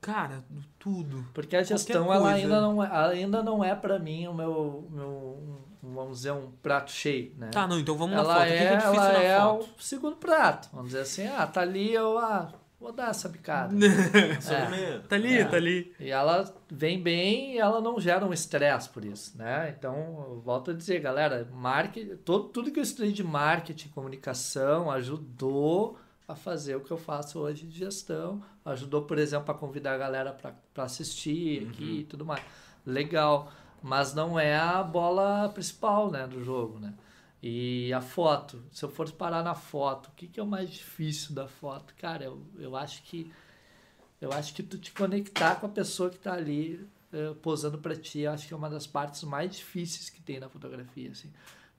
Cara, 0.00 0.42
tudo. 0.78 1.24
Porque 1.32 1.54
a 1.54 1.62
gestão 1.62 2.12
ela 2.12 2.30
coisa. 2.30 2.36
ainda 2.36 2.60
não 2.60 2.82
é, 2.82 3.08
ainda 3.10 3.42
não 3.42 3.64
é 3.64 3.74
para 3.74 3.98
mim 4.00 4.26
o 4.26 4.34
meu, 4.34 4.88
meu 4.90 5.62
vamos 5.80 6.18
dizer 6.18 6.32
um 6.32 6.50
prato 6.62 6.90
cheio, 6.90 7.32
né? 7.36 7.50
Tá, 7.52 7.68
não, 7.68 7.78
então 7.78 7.96
vamos 7.96 8.16
na 8.16 8.22
ela 8.22 8.34
foto. 8.34 8.46
O 8.46 8.48
que 8.48 8.56
que 8.56 8.62
é, 8.62 8.66
é 8.66 8.76
difícil 8.76 8.94
ela 9.00 9.12
na 9.12 9.22
é 9.22 9.40
foto? 9.40 9.68
o 9.78 9.82
segundo 9.82 10.16
prato. 10.16 10.68
Vamos 10.72 10.88
dizer 10.88 11.02
assim, 11.02 11.26
ah, 11.28 11.46
tá 11.46 11.60
ali 11.60 11.92
eu 11.92 12.18
ah, 12.18 12.52
vou 12.82 12.92
dar 12.92 13.10
essa 13.10 13.28
bicada. 13.28 13.72
Sobremesa. 14.40 15.04
Tá 15.08 15.16
ali, 15.16 15.38
É. 15.38 15.44
tá 15.44 15.56
ali. 15.56 15.94
E 16.00 16.10
ela 16.10 16.52
vem 16.70 17.00
bem 17.02 17.54
e 17.54 17.58
ela 17.58 17.80
não 17.80 17.98
gera 18.00 18.26
um 18.26 18.32
estresse 18.32 18.88
por 18.88 19.04
isso, 19.04 19.36
né? 19.38 19.74
Então, 19.78 19.94
eu 20.30 20.40
volto 20.44 20.70
a 20.70 20.74
dizer, 20.74 21.00
galera, 21.00 21.48
marketing, 21.54 22.16
todo, 22.16 22.48
tudo 22.48 22.70
que 22.70 22.78
eu 22.78 22.82
estudei 22.82 23.12
de 23.12 23.22
marketing, 23.24 23.88
comunicação, 23.90 24.90
ajudou 24.90 25.98
a 26.28 26.34
fazer 26.34 26.76
o 26.76 26.80
que 26.80 26.90
eu 26.90 26.98
faço 26.98 27.38
hoje 27.38 27.66
de 27.66 27.78
gestão. 27.78 28.42
Ajudou, 28.64 29.02
por 29.02 29.18
exemplo, 29.18 29.50
a 29.54 29.58
convidar 29.58 29.94
a 29.94 29.98
galera 29.98 30.32
para 30.74 30.84
assistir 30.84 31.68
aqui 31.68 32.00
e 32.00 32.04
tudo 32.04 32.24
mais. 32.24 32.42
Legal. 32.86 33.50
Mas 33.82 34.14
não 34.14 34.38
é 34.38 34.56
a 34.56 34.82
bola 34.82 35.48
principal, 35.52 36.10
né, 36.10 36.26
do 36.26 36.42
jogo, 36.44 36.78
né? 36.78 36.94
E 37.42 37.92
a 37.92 38.00
foto, 38.00 38.62
se 38.70 38.84
eu 38.84 38.88
for 38.88 39.10
parar 39.12 39.42
na 39.42 39.54
foto, 39.54 40.06
o 40.08 40.12
que, 40.12 40.28
que 40.28 40.38
é 40.38 40.42
o 40.42 40.46
mais 40.46 40.70
difícil 40.70 41.34
da 41.34 41.48
foto? 41.48 41.92
Cara, 41.98 42.24
eu, 42.24 42.40
eu 42.56 42.76
acho 42.76 43.02
que 43.02 43.32
eu 44.20 44.32
acho 44.32 44.54
que 44.54 44.62
tu 44.62 44.78
te 44.78 44.92
conectar 44.92 45.56
com 45.56 45.66
a 45.66 45.68
pessoa 45.68 46.08
que 46.08 46.16
tá 46.16 46.34
ali 46.34 46.86
eh, 47.12 47.34
posando 47.42 47.76
para 47.78 47.96
ti, 47.96 48.20
eu 48.20 48.30
acho 48.30 48.46
que 48.46 48.54
é 48.54 48.56
uma 48.56 48.70
das 48.70 48.86
partes 48.86 49.24
mais 49.24 49.56
difíceis 49.56 50.08
que 50.08 50.20
tem 50.22 50.38
na 50.38 50.48
fotografia, 50.48 51.10
assim. 51.10 51.28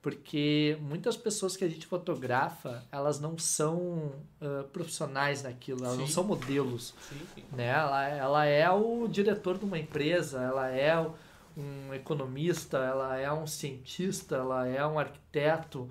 Porque 0.02 0.76
muitas 0.82 1.16
pessoas 1.16 1.56
que 1.56 1.64
a 1.64 1.68
gente 1.68 1.86
fotografa, 1.86 2.84
elas 2.92 3.18
não 3.18 3.38
são 3.38 4.12
eh, 4.42 4.62
profissionais 4.70 5.42
naquilo, 5.42 5.82
elas 5.82 5.96
não 5.96 6.06
Sim. 6.06 6.12
são 6.12 6.24
modelos 6.24 6.94
Sim, 7.08 7.20
sim. 7.34 7.44
né? 7.52 7.68
Ela, 7.68 8.08
ela 8.08 8.44
é 8.44 8.70
o 8.70 9.08
diretor 9.08 9.56
de 9.56 9.64
uma 9.64 9.78
empresa, 9.78 10.42
ela 10.42 10.68
é 10.68 11.00
o, 11.00 11.14
um 11.56 11.94
economista, 11.94 12.78
ela 12.78 13.16
é 13.16 13.32
um 13.32 13.46
cientista, 13.46 14.36
ela 14.36 14.66
é 14.66 14.84
um 14.86 14.98
arquiteto 14.98 15.88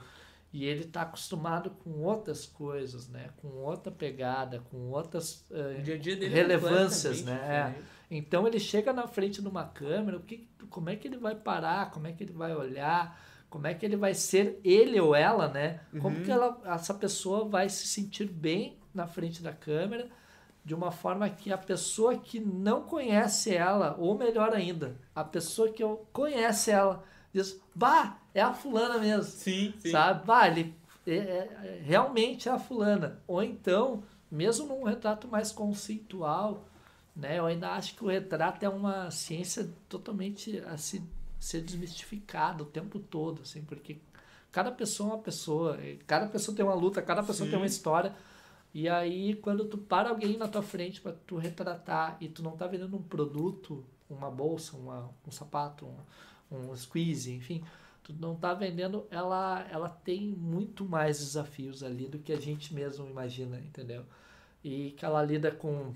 e 0.51 0.65
ele 0.65 0.83
está 0.83 1.01
acostumado 1.01 1.71
com 1.71 2.01
outras 2.03 2.45
coisas, 2.45 3.07
né? 3.09 3.29
Com 3.37 3.47
outra 3.63 3.91
pegada, 3.91 4.61
com 4.69 4.89
outras 4.91 5.45
uh, 5.49 5.81
dia 5.81 5.97
dia 5.97 6.15
dele 6.15 6.33
relevâncias, 6.35 7.21
é 7.21 7.25
né? 7.25 7.37
completamente 7.37 7.83
Então 8.11 8.47
ele 8.47 8.59
chega 8.59 8.93
na 8.93 9.07
frente 9.07 9.41
de 9.41 9.47
uma 9.47 9.65
câmera, 9.65 10.17
o 10.17 10.21
que, 10.21 10.47
como 10.69 10.89
é 10.89 10.95
que 10.95 11.07
ele 11.07 11.17
vai 11.17 11.35
parar, 11.35 11.89
como 11.91 12.05
é 12.05 12.11
que 12.11 12.23
ele 12.23 12.33
vai 12.33 12.55
olhar, 12.55 13.19
como 13.49 13.65
é 13.65 13.73
que 13.73 13.83
ele 13.85 13.95
vai 13.95 14.13
ser 14.13 14.59
ele 14.63 14.99
ou 14.99 15.15
ela, 15.15 15.47
né? 15.47 15.79
Como 15.99 16.17
Uhum. 16.17 16.23
que 16.23 16.31
ela, 16.31 16.59
essa 16.65 16.93
pessoa 16.93 17.45
vai 17.47 17.67
se 17.69 17.87
sentir 17.87 18.25
bem 18.27 18.77
na 18.93 19.07
frente 19.07 19.41
da 19.41 19.51
câmera, 19.51 20.09
de 20.63 20.73
uma 20.73 20.91
forma 20.91 21.29
que 21.29 21.51
a 21.51 21.57
pessoa 21.57 22.17
que 22.17 22.39
não 22.39 22.83
conhece 22.83 23.53
ela, 23.53 23.95
ou 23.99 24.17
melhor 24.17 24.53
ainda, 24.53 24.95
a 25.13 25.23
pessoa 25.23 25.69
que 25.69 25.83
conhece 26.11 26.71
ela, 26.71 27.03
diz, 27.33 27.59
bah, 27.75 28.17
é 28.33 28.41
a 28.41 28.53
fulana 28.53 28.97
mesmo. 28.97 29.23
Sim, 29.31 29.73
sim. 29.79 29.91
Sabe? 29.91 30.25
Bah, 30.25 30.47
ele 30.47 30.73
é- 31.05 31.11
é- 31.11 31.81
realmente 31.83 32.47
é 32.47 32.51
a 32.51 32.59
fulana. 32.59 33.19
Ou 33.27 33.43
então, 33.43 34.03
mesmo 34.31 34.67
num 34.67 34.83
retrato 34.83 35.27
mais 35.27 35.51
conceitual, 35.51 36.65
né? 37.15 37.37
Eu 37.39 37.45
ainda 37.45 37.71
acho 37.71 37.95
que 37.95 38.03
o 38.03 38.07
retrato 38.07 38.63
é 38.63 38.69
uma 38.69 39.11
ciência 39.11 39.69
totalmente 39.89 40.59
a 40.65 40.77
se, 40.77 41.03
ser 41.39 41.61
desmistificada 41.61 42.63
o 42.63 42.65
tempo 42.65 42.99
todo, 42.99 43.41
assim, 43.41 43.61
porque 43.63 43.97
cada 44.51 44.71
pessoa 44.71 45.09
é 45.09 45.13
uma 45.15 45.21
pessoa, 45.21 45.77
cada 46.07 46.27
pessoa 46.27 46.55
tem 46.55 46.63
uma 46.65 46.73
luta, 46.73 47.01
cada 47.01 47.21
pessoa 47.21 47.45
Sim. 47.45 47.51
tem 47.51 47.59
uma 47.59 47.65
história. 47.67 48.15
E 48.73 48.89
aí, 48.89 49.35
quando 49.35 49.65
tu 49.65 49.77
para 49.77 50.09
alguém 50.09 50.37
na 50.37 50.47
tua 50.47 50.63
frente 50.63 50.99
para 50.99 51.11
tu 51.11 51.37
retratar 51.37 52.17
e 52.19 52.27
tu 52.27 52.41
não 52.41 52.57
tá 52.57 52.65
vendendo 52.65 52.97
um 52.97 53.03
produto, 53.03 53.85
uma 54.09 54.31
bolsa, 54.31 54.75
uma, 54.75 55.11
um 55.27 55.31
sapato, 55.31 55.85
um, 56.51 56.71
um 56.71 56.75
squeeze, 56.75 57.31
enfim, 57.31 57.63
tu 58.03 58.13
não 58.13 58.35
tá 58.35 58.53
vendendo, 58.53 59.05
ela, 59.11 59.65
ela 59.69 59.89
tem 59.89 60.27
muito 60.27 60.85
mais 60.85 61.19
desafios 61.19 61.83
ali 61.83 62.07
do 62.07 62.17
que 62.19 62.33
a 62.33 62.39
gente 62.39 62.73
mesmo 62.73 63.07
imagina, 63.07 63.59
entendeu? 63.59 64.03
E 64.63 64.91
que 64.91 65.05
ela 65.05 65.21
lida 65.21 65.51
com 65.51 65.93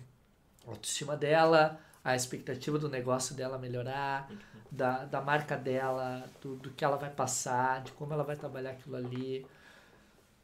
a 0.65 0.71
autoestima 0.71 1.17
dela, 1.17 1.79
a 2.03 2.15
expectativa 2.15 2.77
do 2.77 2.87
negócio 2.87 3.35
dela 3.35 3.57
melhorar, 3.57 4.29
da, 4.71 5.05
da 5.05 5.21
marca 5.21 5.57
dela, 5.57 6.29
do, 6.41 6.55
do 6.55 6.69
que 6.71 6.85
ela 6.85 6.97
vai 6.97 7.09
passar, 7.09 7.81
de 7.83 7.91
como 7.93 8.13
ela 8.13 8.23
vai 8.23 8.35
trabalhar 8.35 8.71
aquilo 8.71 8.95
ali. 8.95 9.45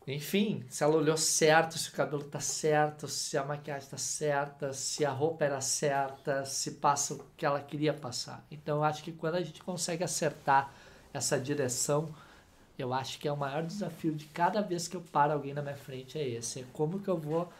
Enfim, 0.06 0.66
se 0.68 0.84
ela 0.84 0.98
olhou 0.98 1.16
certo, 1.16 1.78
se 1.78 1.90
o 1.90 1.94
cabelo 1.94 2.24
tá 2.24 2.40
certo, 2.40 3.08
se 3.08 3.38
a 3.38 3.46
maquiagem 3.46 3.90
tá 3.90 3.98
certa, 3.98 4.74
se 4.74 5.06
a 5.06 5.12
roupa 5.12 5.46
era 5.46 5.62
certa, 5.62 6.44
se 6.44 6.72
passa 6.72 7.14
o 7.14 7.26
que 7.38 7.46
ela 7.46 7.62
queria 7.62 7.94
passar. 7.94 8.46
Então 8.52 8.78
eu 8.78 8.84
acho 8.84 9.02
que 9.02 9.14
quando 9.14 9.36
a 9.36 9.42
gente 9.42 9.64
consegue 9.64 10.04
acertar 10.04 10.74
essa 11.14 11.40
direção, 11.40 12.14
eu 12.78 12.94
acho 12.94 13.18
que 13.20 13.28
é 13.28 13.32
o 13.32 13.38
maior 13.38 13.64
desafio 13.64 14.14
de 14.14 14.26
cada 14.26 14.62
vez 14.62 14.88
que 14.90 14.98
eu 14.98 15.02
paro 15.02 15.32
alguém 15.32 15.54
na 15.54 15.62
minha 15.62 15.76
frente 15.76 16.18
é 16.18 16.28
esse. 16.28 16.62
É 16.62 16.66
como 16.74 17.00
que 17.00 17.08
eu 17.08 17.18
vou 17.18 17.52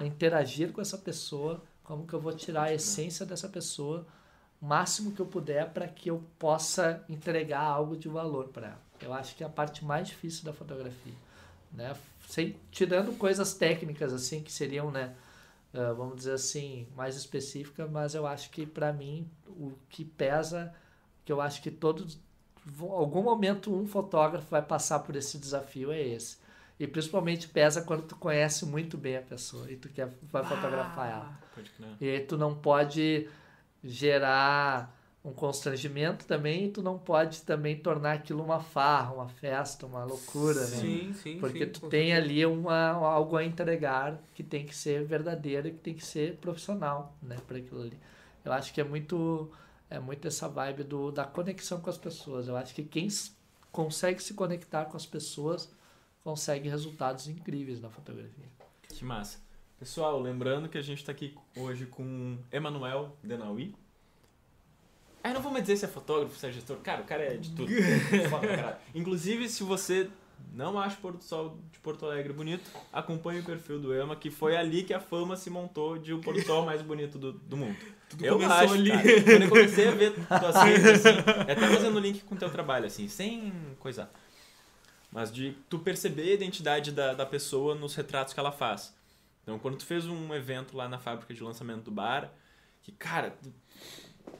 interagir 0.00 0.72
com 0.72 0.80
essa 0.80 0.96
pessoa, 0.96 1.62
como 1.82 2.06
que 2.06 2.14
eu 2.14 2.20
vou 2.20 2.32
tirar 2.32 2.64
a 2.64 2.74
essência 2.74 3.26
dessa 3.26 3.48
pessoa, 3.48 4.06
o 4.60 4.66
máximo 4.66 5.12
que 5.12 5.20
eu 5.20 5.26
puder 5.26 5.68
para 5.70 5.86
que 5.86 6.10
eu 6.10 6.24
possa 6.38 7.04
entregar 7.10 7.60
algo 7.60 7.94
de 7.94 8.08
valor 8.08 8.48
para 8.48 8.68
ela. 8.68 8.82
Eu 9.00 9.12
acho 9.12 9.34
que 9.36 9.42
é 9.42 9.46
a 9.46 9.50
parte 9.50 9.84
mais 9.84 10.08
difícil 10.08 10.44
da 10.44 10.52
fotografia, 10.52 11.12
né? 11.74 11.94
Sem, 12.28 12.56
tirando 12.70 13.16
coisas 13.18 13.52
técnicas 13.54 14.12
assim 14.12 14.42
que 14.42 14.50
seriam, 14.50 14.90
né, 14.90 15.14
ah, 15.74 15.92
vamos 15.92 16.16
dizer 16.16 16.32
assim, 16.32 16.86
mais 16.96 17.16
específicas, 17.16 17.90
mas 17.90 18.14
eu 18.14 18.26
acho 18.26 18.50
que 18.50 18.64
para 18.64 18.92
mim 18.92 19.28
o 19.46 19.72
que 19.90 20.04
pesa, 20.04 20.72
que 21.24 21.32
eu 21.32 21.40
acho 21.40 21.60
que 21.60 21.70
todos 21.70 22.18
vão- 22.64 22.92
algum 22.92 23.22
momento 23.22 23.74
um 23.74 23.86
fotógrafo 23.86 24.46
vai 24.50 24.62
passar 24.62 25.00
por 25.00 25.16
esse 25.16 25.36
desafio 25.38 25.92
é 25.92 26.00
esse. 26.00 26.38
E 26.80 26.86
principalmente 26.86 27.46
pesa 27.48 27.82
quando 27.82 28.02
tu 28.02 28.16
conhece 28.16 28.64
muito 28.66 28.96
bem 28.98 29.16
a 29.16 29.22
pessoa 29.22 29.70
e 29.70 29.76
tu 29.76 29.88
quer 29.88 30.08
vai 30.32 30.42
fotografar 30.44 31.08
ela. 31.10 31.38
E 32.00 32.08
aí 32.08 32.20
tu 32.20 32.36
não 32.36 32.54
pode 32.54 33.28
gerar 33.82 34.92
um 35.24 35.32
constrangimento 35.32 36.26
também 36.26 36.66
e 36.66 36.70
tu 36.70 36.82
não 36.82 36.98
pode 36.98 37.42
também 37.42 37.76
tornar 37.78 38.12
aquilo 38.12 38.42
uma 38.42 38.60
farra, 38.60 39.14
uma 39.14 39.28
festa, 39.28 39.86
uma 39.86 40.04
loucura, 40.04 40.60
né? 40.60 40.76
Sim, 40.76 41.14
sim. 41.14 41.38
Porque 41.38 41.64
sim, 41.64 41.72
tu 41.72 41.80
tem 41.88 42.10
certeza. 42.10 42.22
ali 42.22 42.44
uma, 42.44 42.90
algo 42.90 43.36
a 43.36 43.42
entregar 43.42 44.22
que 44.34 44.42
tem 44.42 44.66
que 44.66 44.76
ser 44.76 45.02
verdadeiro 45.04 45.70
que 45.70 45.78
tem 45.78 45.94
que 45.94 46.04
ser 46.04 46.36
profissional, 46.36 47.16
né, 47.22 47.38
para 47.46 47.56
aquilo 47.56 47.80
ali. 47.80 47.98
Eu 48.44 48.52
acho 48.52 48.74
que 48.74 48.80
é 48.80 48.84
muito 48.84 49.50
é 49.88 49.98
muito 49.98 50.28
essa 50.28 50.48
vibe 50.48 50.84
do, 50.84 51.10
da 51.10 51.24
conexão 51.24 51.80
com 51.80 51.88
as 51.88 51.96
pessoas. 51.96 52.46
Eu 52.46 52.56
acho 52.56 52.74
que 52.74 52.82
quem 52.82 53.08
consegue 53.72 54.22
se 54.22 54.34
conectar 54.34 54.84
com 54.86 54.96
as 54.96 55.06
pessoas 55.06 55.72
consegue 56.22 56.68
resultados 56.68 57.28
incríveis 57.28 57.80
na 57.80 57.88
fotografia. 57.88 58.46
Que 58.88 59.04
massa. 59.04 59.38
Pessoal, 59.78 60.20
lembrando 60.20 60.68
que 60.68 60.78
a 60.78 60.82
gente 60.82 61.04
tá 61.04 61.12
aqui 61.12 61.34
hoje 61.56 61.86
com 61.86 62.38
Emanuel 62.52 63.16
Denaui. 63.22 63.74
Aí 65.24 65.32
não 65.32 65.40
vou 65.40 65.50
mais 65.50 65.64
dizer 65.64 65.78
se 65.78 65.86
é 65.86 65.88
fotógrafo, 65.88 66.38
se 66.38 66.46
é 66.46 66.52
gestor. 66.52 66.76
Cara, 66.80 67.00
o 67.00 67.04
cara 67.04 67.22
é 67.22 67.38
de 67.38 67.50
tudo. 67.52 67.72
Foda. 68.28 68.78
Inclusive, 68.94 69.48
se 69.48 69.62
você 69.62 70.10
não 70.52 70.78
acha 70.78 70.98
o 70.98 71.00
pôr 71.00 71.16
do 71.16 71.24
sol 71.24 71.58
de 71.72 71.78
Porto 71.78 72.04
Alegre 72.04 72.30
bonito, 72.34 72.70
acompanhe 72.92 73.40
o 73.40 73.42
perfil 73.42 73.80
do 73.80 73.94
Ema, 73.94 74.14
que 74.14 74.30
foi 74.30 74.54
ali 74.54 74.82
que 74.82 74.92
a 74.92 75.00
fama 75.00 75.34
se 75.34 75.48
montou 75.48 75.96
de 75.96 76.12
o 76.12 76.20
pôr 76.20 76.34
do 76.34 76.42
sol 76.42 76.66
mais 76.66 76.82
bonito 76.82 77.18
do, 77.18 77.32
do 77.32 77.56
mundo. 77.56 77.74
Tudo 78.10 78.22
eu 78.22 78.44
acho, 78.44 78.74
ali. 78.74 78.90
cara. 78.90 79.22
Quando 79.22 79.42
eu 79.42 79.48
comecei 79.48 79.88
a 79.88 79.92
ver 79.92 80.12
tuas 80.12 80.56
redes, 80.56 80.86
assim, 80.86 81.08
é 81.48 81.52
até 81.52 81.68
fazendo 81.68 81.98
link 81.98 82.22
com 82.24 82.34
o 82.34 82.38
teu 82.38 82.50
trabalho, 82.50 82.84
assim, 82.84 83.08
sem 83.08 83.50
coisar. 83.78 84.12
Mas 85.10 85.32
de 85.32 85.56
tu 85.70 85.78
perceber 85.78 86.32
a 86.32 86.34
identidade 86.34 86.92
da, 86.92 87.14
da 87.14 87.24
pessoa 87.24 87.74
nos 87.74 87.94
retratos 87.94 88.34
que 88.34 88.40
ela 88.40 88.52
faz. 88.52 88.94
Então, 89.42 89.58
quando 89.58 89.78
tu 89.78 89.86
fez 89.86 90.06
um 90.06 90.34
evento 90.34 90.76
lá 90.76 90.86
na 90.86 90.98
fábrica 90.98 91.32
de 91.32 91.42
lançamento 91.42 91.84
do 91.84 91.90
bar, 91.90 92.30
que, 92.82 92.92
cara, 92.92 93.34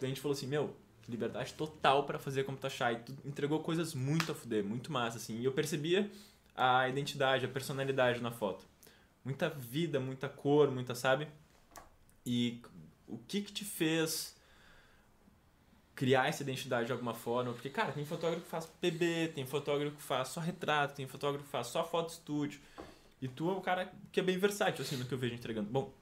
a 0.00 0.06
gente 0.06 0.20
falou 0.20 0.36
assim, 0.36 0.46
meu, 0.46 0.74
liberdade 1.08 1.54
total 1.54 2.04
pra 2.04 2.18
fazer 2.18 2.44
como 2.44 2.56
tu 2.56 2.66
achar. 2.66 2.92
E 2.92 2.96
tu 2.96 3.14
entregou 3.24 3.60
coisas 3.60 3.94
muito 3.94 4.32
a 4.32 4.34
fuder, 4.34 4.64
muito 4.64 4.92
massa, 4.92 5.18
assim. 5.18 5.38
E 5.38 5.44
eu 5.44 5.52
percebia 5.52 6.10
a 6.54 6.88
identidade, 6.88 7.44
a 7.44 7.48
personalidade 7.48 8.20
na 8.20 8.30
foto. 8.30 8.64
Muita 9.24 9.48
vida, 9.48 9.98
muita 9.98 10.28
cor, 10.28 10.70
muita, 10.70 10.94
sabe? 10.94 11.28
E 12.24 12.60
o 13.06 13.18
que 13.18 13.42
que 13.42 13.52
te 13.52 13.64
fez 13.64 14.34
criar 15.94 16.28
essa 16.28 16.42
identidade 16.42 16.86
de 16.86 16.92
alguma 16.92 17.14
forma? 17.14 17.52
Porque, 17.52 17.70
cara, 17.70 17.92
tem 17.92 18.04
fotógrafo 18.04 18.44
que 18.44 18.50
faz 18.50 18.66
PB, 18.66 19.32
tem 19.34 19.46
fotógrafo 19.46 19.96
que 19.96 20.02
faz 20.02 20.28
só 20.28 20.40
retrato, 20.40 20.94
tem 20.94 21.06
fotógrafo 21.06 21.44
que 21.44 21.50
faz 21.50 21.68
só 21.68 21.86
foto 21.86 22.10
estúdio. 22.10 22.60
E 23.20 23.28
tu 23.28 23.50
é 23.50 23.54
um 23.54 23.60
cara 23.60 23.90
que 24.12 24.20
é 24.20 24.22
bem 24.22 24.36
versátil, 24.36 24.84
assim, 24.84 24.96
no 24.96 25.04
que 25.04 25.14
eu 25.14 25.18
vejo 25.18 25.34
entregando. 25.34 25.70
Bom, 25.70 25.92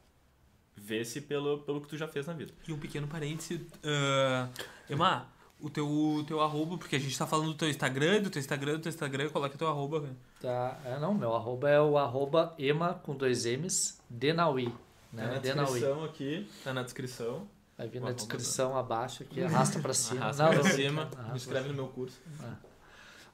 vê-se 0.77 1.21
pelo, 1.21 1.59
pelo 1.59 1.81
que 1.81 1.89
tu 1.89 1.97
já 1.97 2.09
fez 2.09 2.27
na 2.27 2.33
vida. 2.33 2.53
E 2.67 2.73
um 2.73 2.79
pequeno 2.79 3.07
parêntese. 3.07 3.67
ah, 3.85 4.49
Emma, 4.91 5.27
o 5.61 5.71
teu, 5.71 5.89
o 5.89 6.25
teu 6.25 6.41
arroba, 6.41 6.77
porque 6.79 6.97
a 6.97 6.99
gente 6.99 7.17
tá 7.17 7.27
falando 7.27 7.49
do 7.49 7.55
teu 7.55 7.69
Instagram, 7.69 8.23
do 8.23 8.31
teu 8.31 8.41
Instagram, 8.41 8.73
do 8.75 8.81
teu 8.81 8.91
Instagram, 8.91 9.29
coloca 9.31 9.57
teu 9.57 9.69
arroba. 9.69 10.01
cara. 10.01 10.17
Tá, 10.41 10.81
é, 10.85 10.99
não, 10.99 11.15
meu 11.15 11.35
arroba 11.35 11.71
é 11.71 11.81
o 11.81 11.97
arroba 11.97 12.55
ema 12.59 12.95
com 12.95 13.15
dois 13.15 13.45
M's, 13.47 14.01
Denaui, 14.11 14.67
Tá 14.67 14.73
né? 15.13 15.27
na 15.35 15.39
Denaui. 15.39 15.67
descrição 15.73 16.05
aqui, 16.05 16.51
tá 16.65 16.73
na 16.75 16.83
descrição. 16.83 17.47
Vai 17.79 17.87
vir 17.87 17.99
O 17.99 18.01
na 18.01 18.07
arroba 18.09 18.17
descrição 18.19 18.77
abaixo 18.77 19.23
aqui, 19.23 19.43
arrasta 19.43 19.79
pra 19.79 19.95
cima. 19.95 20.21
Arrasta 20.23 20.43
Não, 20.43 20.51
pra 20.53 20.63
não, 20.63 20.71
cima, 20.71 21.03
arrasta 21.03 21.31
me 21.31 21.37
inscreve 21.37 21.69
no 21.69 21.75
meu 21.75 21.89
curso. 21.89 22.19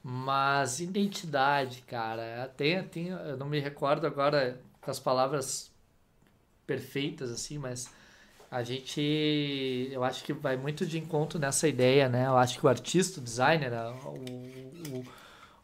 Mas 0.03 0.79
identidade, 0.79 1.81
cara, 1.81 2.47
tem, 2.55 2.81
tem, 2.83 3.07
eu 3.09 3.35
não 3.37 3.47
me 3.49 3.59
recordo 3.59 4.07
agora 4.07 4.59
com 4.81 4.89
as 4.89 4.99
palavras 4.99 5.71
perfeitas, 6.69 7.31
assim, 7.31 7.57
mas 7.57 7.89
a 8.51 8.61
gente, 8.61 9.89
eu 9.91 10.03
acho 10.03 10.23
que 10.23 10.31
vai 10.31 10.55
muito 10.55 10.85
de 10.85 10.99
encontro 10.99 11.39
nessa 11.39 11.67
ideia, 11.67 12.07
né? 12.07 12.27
Eu 12.27 12.37
acho 12.37 12.59
que 12.59 12.65
o 12.65 12.69
artista, 12.69 13.19
o 13.19 13.23
designer, 13.23 13.73
o, 13.73 14.13
o, 14.95 15.03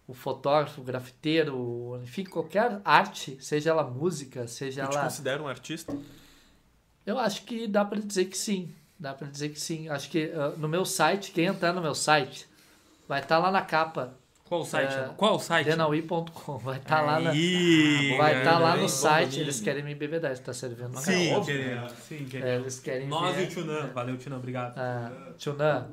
o 0.07 0.14
fotógrafo, 0.15 0.82
o 0.82 0.84
grafiteiro, 0.84 2.02
enfim, 2.02 2.23
qualquer 2.23 2.82
arte, 2.84 3.38
seja 3.40 3.69
ela 3.69 3.84
música, 3.84 4.48
seja 4.48 4.84
Tu 4.84 4.90
te 4.90 4.95
ela... 4.95 5.03
considera 5.03 5.44
um 5.44 5.48
artista? 5.48 5.95
Eu 7.06 7.19
acho 7.19 7.44
que 7.44 7.68
dá 7.68 7.86
pra 7.86 7.99
dizer 7.99 8.26
que 8.26 8.38
sim. 8.38 8.73
Dá 8.99 9.14
pra 9.14 9.27
dizer 9.27 9.49
que 9.49 9.60
sim. 9.60 9.88
Acho 9.90 10.10
que 10.10 10.32
ah, 10.32 10.56
no 10.57 10.68
meu 10.68 10.86
site, 10.86 11.32
quem 11.32 11.45
entrar 11.45 11.72
no 11.72 11.84
meu 11.84 11.94
site, 11.94 12.48
vai 13.07 13.22
estar 13.22 13.38
lá 13.38 13.52
na 13.52 13.61
capa, 13.61 14.18
Qual 14.48 14.62
o 14.62 14.66
site? 14.66 14.94
É? 14.94 15.10
Qual 15.18 15.36
o 15.36 15.40
site? 15.40 15.66
denaui.com. 15.66 16.58
Vai 16.60 16.78
estar 16.78 17.02
lá 17.02 17.20
na, 17.20 17.32
Aí, 17.32 18.16
vai 18.16 18.38
estar 18.38 18.60
lá 18.60 18.78
no 18.78 18.88
site. 18.88 19.40
Eles 19.40 19.60
querem 19.60 19.84
me 19.84 19.94
embebedar, 19.94 20.32
está 20.32 20.54
servindo 20.54 20.90
na 20.90 21.02
Sim, 21.02 21.30
cara. 21.32 21.42
queremos. 21.46 21.92
né? 21.92 21.98
Sim, 22.08 22.16
É, 22.16 22.30
queremos. 22.30 22.62
eles 22.62 22.80
querem 22.80 23.08
Nós 23.08 23.40
e 23.40 23.44
o 23.44 23.50
Tunan. 23.56 23.88
Valeu, 23.88 24.18
Tunan, 24.20 24.36
obrigado. 24.38 24.78
Ah, 24.78 25.12
Tchunan, 25.36 25.88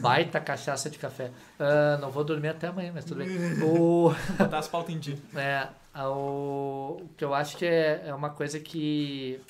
baita 0.00 0.38
cachaça 0.40 0.88
de 0.88 0.96
café. 0.96 1.32
Ah, 1.58 1.98
não 2.00 2.08
vou 2.08 2.22
dormir 2.22 2.48
até 2.50 2.68
amanhã, 2.68 2.92
mas 2.94 3.04
tudo 3.04 3.18
bem. 3.18 3.28
O, 3.66 4.14
Botar 4.38 4.58
as 4.58 4.68
pautas 4.68 4.94
em 4.94 4.98
dia. 5.00 5.18
É, 5.34 5.68
o, 6.06 6.98
o 7.02 7.08
que 7.16 7.24
eu 7.24 7.34
acho 7.34 7.56
que 7.56 7.66
é, 7.66 8.04
é 8.06 8.14
uma 8.14 8.30
coisa 8.30 8.60
que 8.60 9.40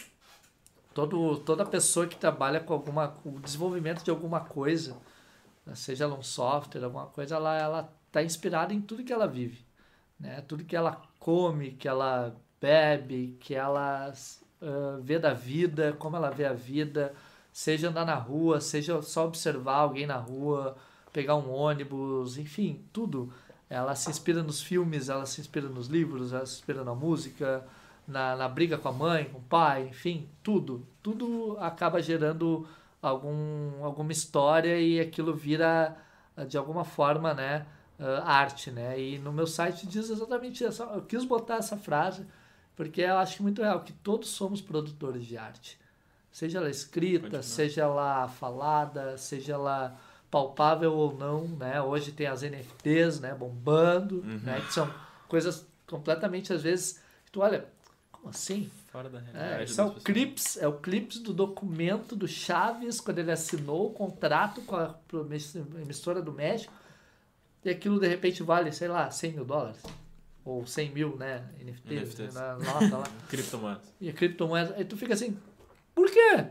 todo, 0.95 1.37
toda 1.41 1.67
pessoa 1.67 2.07
que 2.07 2.17
trabalha 2.17 2.61
com 2.61 2.73
alguma 2.73 3.09
com 3.09 3.29
o 3.29 3.41
desenvolvimento 3.41 4.03
de 4.03 4.09
alguma 4.11 4.41
coisa, 4.41 4.97
seja 5.75 6.05
ela 6.05 6.15
um 6.15 6.23
software, 6.23 6.83
alguma 6.83 7.05
coisa, 7.07 7.35
ela 7.35 7.59
ela 7.59 7.98
está 8.09 8.23
inspirada 8.23 8.75
em 8.75 8.81
tudo 8.81 9.05
que 9.05 9.13
ela 9.13 9.27
vive, 9.27 9.65
né? 10.19 10.43
Tudo 10.43 10.65
que 10.65 10.75
ela 10.75 11.01
come, 11.19 11.73
que 11.73 11.87
ela 11.87 12.35
bebe, 12.61 13.37
que 13.41 13.55
ela 13.55 14.13
uh, 14.61 15.01
vê 15.03 15.19
da 15.19 15.33
vida, 15.33 15.93
como 15.99 16.17
ela 16.17 16.31
vê 16.31 16.45
a 16.45 16.53
vida, 16.53 17.15
seja 17.53 17.89
andar 17.89 18.05
na 18.05 18.15
rua, 18.17 18.61
seja 18.61 19.01
só 19.03 19.27
observar 19.27 19.77
alguém 19.77 20.07
na 20.07 20.17
rua, 20.17 20.77
pegar 21.13 21.37
um 21.37 21.51
ônibus, 21.51 22.37
enfim, 22.39 22.85
tudo. 22.93 23.33
Ela 23.71 23.95
se 23.95 24.11
inspira 24.11 24.43
nos 24.43 24.63
filmes, 24.63 25.09
ela 25.09 25.27
se 25.27 25.41
inspira 25.41 25.69
nos 25.69 25.89
livros, 25.89 26.33
ela 26.33 26.47
se 26.47 26.55
inspira 26.55 26.83
na 26.83 26.95
música, 26.95 27.65
na, 28.07 28.35
na 28.35 28.49
briga 28.49 28.79
com 28.79 28.89
a 28.89 28.93
mãe, 28.93 29.27
com 29.27 29.39
o 29.39 29.43
pai, 29.43 29.89
enfim, 29.89 30.29
tudo. 30.43 30.87
Tudo 31.03 31.57
acaba 31.61 32.01
gerando 32.01 32.67
algum, 33.03 33.85
alguma 33.85 34.13
história 34.13 34.81
e 34.81 34.99
aquilo 34.99 35.35
vira, 35.35 35.97
de 36.49 36.57
alguma 36.57 36.85
forma, 36.85 37.35
né, 37.35 37.67
uh, 37.99 38.23
arte, 38.25 38.71
né? 38.71 39.01
E 39.01 39.19
no 39.19 39.33
meu 39.33 39.47
site 39.47 39.87
diz 39.87 40.11
exatamente 40.11 40.65
isso. 40.65 40.83
Eu 40.83 41.03
quis 41.03 41.25
botar 41.25 41.57
essa 41.57 41.77
frase 41.77 42.25
porque 42.77 43.01
eu 43.01 43.19
acho 43.19 43.43
muito 43.43 43.61
real 43.61 43.81
que 43.81 43.93
todos 43.93 44.29
somos 44.29 44.61
produtores 44.61 45.27
de 45.27 45.37
arte. 45.37 45.79
Seja 46.31 46.59
ela 46.59 46.71
escrita, 46.71 47.43
seja 47.43 47.83
ela 47.83 48.29
falada, 48.29 49.19
seja 49.19 49.55
ela 49.55 49.99
palpável 50.31 50.93
ou 50.93 51.17
não, 51.17 51.49
né? 51.49 51.83
Hoje 51.83 52.13
tem 52.13 52.27
as 52.27 52.43
NFTs, 52.43 53.19
né, 53.19 53.35
bombando, 53.35 54.17
uhum. 54.17 54.39
né, 54.45 54.61
que 54.61 54.73
são 54.73 54.89
coisas 55.27 55.67
completamente 55.87 56.53
às 56.53 56.63
vezes 56.63 57.01
que 57.25 57.33
tu 57.33 57.41
olha, 57.41 57.67
como 58.13 58.29
assim? 58.29 58.71
Fora 58.93 59.09
da 59.09 59.19
realidade. 59.19 59.63
É, 59.63 59.65
isso 59.65 59.81
é 59.81 59.85
o 59.85 59.95
clips, 59.95 60.57
é 60.59 60.69
o 60.69 60.75
clips 60.75 61.19
do 61.19 61.33
documento 61.33 62.15
do 62.15 62.29
Chaves 62.29 63.01
quando 63.01 63.19
ele 63.19 63.33
assinou 63.33 63.87
o 63.87 63.93
contrato 63.93 64.61
com 64.63 64.77
a 64.77 64.95
emissora 65.83 66.23
do 66.23 66.33
México 66.33 66.73
e 67.69 67.73
aquilo 67.73 68.01
de 68.01 68.09
repente 68.09 68.43
vale, 68.43 68.73
sei 68.73 68.89
lá, 68.89 69.11
100 69.11 69.33
mil 69.33 69.45
dólares. 69.45 69.83
Ou 70.45 70.67
100 70.67 70.91
mil, 70.91 71.17
né? 71.17 71.45
NFTs, 71.61 72.19
NFTs. 72.19 72.35
Na, 72.35 72.57
nota 72.57 72.99
lá. 72.99 73.11
criptomoedas. 73.29 73.95
E 74.01 74.09
a 74.09 74.13
criptomoeda. 74.13 74.75
Aí 74.77 74.85
tu 74.85 74.97
fica 74.97 75.15
assim, 75.15 75.37
por 75.95 76.11
quê? 76.11 76.47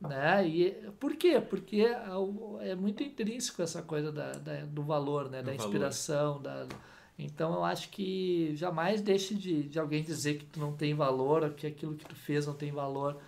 Né? 0.00 0.48
E, 0.48 0.70
por 1.00 1.16
quê? 1.16 1.40
Porque 1.40 1.80
é, 1.80 2.70
é 2.70 2.74
muito 2.74 3.02
intrínseco 3.02 3.62
essa 3.62 3.82
coisa 3.82 4.12
da, 4.12 4.32
da 4.32 4.64
do 4.64 4.82
valor, 4.82 5.28
né? 5.28 5.42
Do 5.42 5.46
da 5.46 5.54
inspiração, 5.54 6.38
valor. 6.38 6.66
da... 6.66 6.76
Então 7.18 7.52
eu 7.54 7.64
acho 7.64 7.88
que 7.88 8.54
jamais 8.54 9.00
deixe 9.02 9.34
de, 9.34 9.64
de 9.64 9.78
alguém 9.78 10.04
dizer 10.04 10.38
que 10.38 10.44
tu 10.44 10.60
não 10.60 10.72
tem 10.72 10.94
valor, 10.94 11.42
ou 11.42 11.50
que 11.50 11.66
aquilo 11.66 11.96
que 11.96 12.04
tu 12.04 12.14
fez 12.14 12.46
não 12.46 12.54
tem 12.54 12.70
valor. 12.70 13.20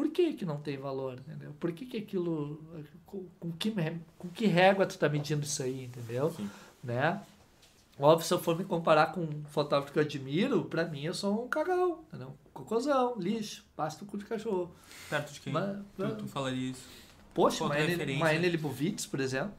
Por 0.00 0.08
que, 0.08 0.32
que 0.32 0.46
não 0.46 0.56
tem 0.56 0.78
valor, 0.78 1.18
entendeu? 1.18 1.54
Por 1.60 1.72
que, 1.72 1.84
que 1.84 1.98
aquilo. 1.98 2.58
Com, 3.04 3.26
com, 3.38 3.52
que, 3.52 3.70
com 4.16 4.28
que 4.30 4.46
régua 4.46 4.86
tu 4.86 4.98
tá 4.98 5.10
medindo 5.10 5.44
isso 5.44 5.62
aí, 5.62 5.84
entendeu? 5.84 6.30
Sim. 6.30 6.48
Né? 6.82 7.20
Óbvio, 7.98 8.26
se 8.26 8.32
eu 8.32 8.38
for 8.38 8.56
me 8.56 8.64
comparar 8.64 9.12
com 9.12 9.20
um 9.20 9.44
fotógrafo 9.44 9.92
que 9.92 9.98
eu 9.98 10.02
admiro, 10.02 10.64
pra 10.64 10.86
mim 10.86 11.02
eu 11.02 11.12
sou 11.12 11.44
um 11.44 11.48
cagão, 11.48 11.98
entendeu? 12.08 12.34
Cocôzão, 12.54 13.16
lixo, 13.18 13.62
pasta 13.76 14.02
no 14.02 14.10
cu 14.10 14.16
de 14.16 14.24
cachorro. 14.24 14.74
Perto 15.10 15.34
de 15.34 15.40
quem? 15.40 15.52
Mas, 15.52 15.78
tu, 15.94 16.16
tu 16.16 16.26
falaria 16.26 16.70
isso? 16.70 16.88
Poxa, 17.34 17.62
uma 17.62 17.78
N 17.78 18.48
Libovitz, 18.48 19.04
por 19.04 19.20
exemplo, 19.20 19.52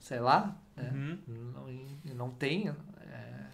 sei 0.00 0.18
lá, 0.18 0.56
né? 0.74 0.90
Uhum. 0.92 1.18
Não, 2.04 2.14
não 2.16 2.30
tem 2.32 2.74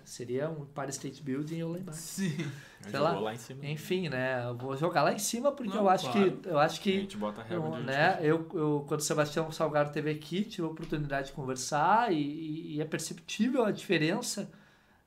Seria 0.07 0.49
um 0.49 0.62
Empire 0.62 0.91
State 0.91 1.20
Building 1.20 1.57
eu 1.57 1.73
lá 1.73 1.78
embaixo. 1.78 2.01
Sim. 2.01 2.51
Sei 2.89 2.99
lá. 2.99 3.19
lá 3.19 3.35
em 3.35 3.39
cima. 3.39 3.66
Enfim, 3.66 4.09
né? 4.09 4.47
Eu 4.47 4.57
vou 4.57 4.77
jogar 4.77 5.03
lá 5.03 5.12
em 5.12 5.19
cima 5.19 5.51
porque 5.51 5.74
Não, 5.74 5.83
eu 5.83 5.89
acho 5.89 6.11
claro. 6.11 6.33
que 6.33 6.49
eu 6.49 6.59
acho 6.59 6.81
que 6.81 6.97
A 6.97 7.01
gente 7.01 7.16
bota 7.16 7.41
a 7.41 7.45
régua 7.45 7.78
eu, 7.78 7.85
né? 7.85 8.19
Eu, 8.20 8.49
eu 8.55 8.85
quando 8.87 9.01
o 9.01 9.03
Sebastião 9.03 9.51
Salgado 9.51 9.93
teve 9.93 10.09
aqui, 10.09 10.45
tive 10.45 10.66
a 10.66 10.70
oportunidade 10.70 11.28
de 11.28 11.33
conversar 11.33 12.12
e, 12.12 12.77
e 12.77 12.81
é 12.81 12.85
perceptível 12.85 13.65
a 13.65 13.73
diferença 13.73 14.49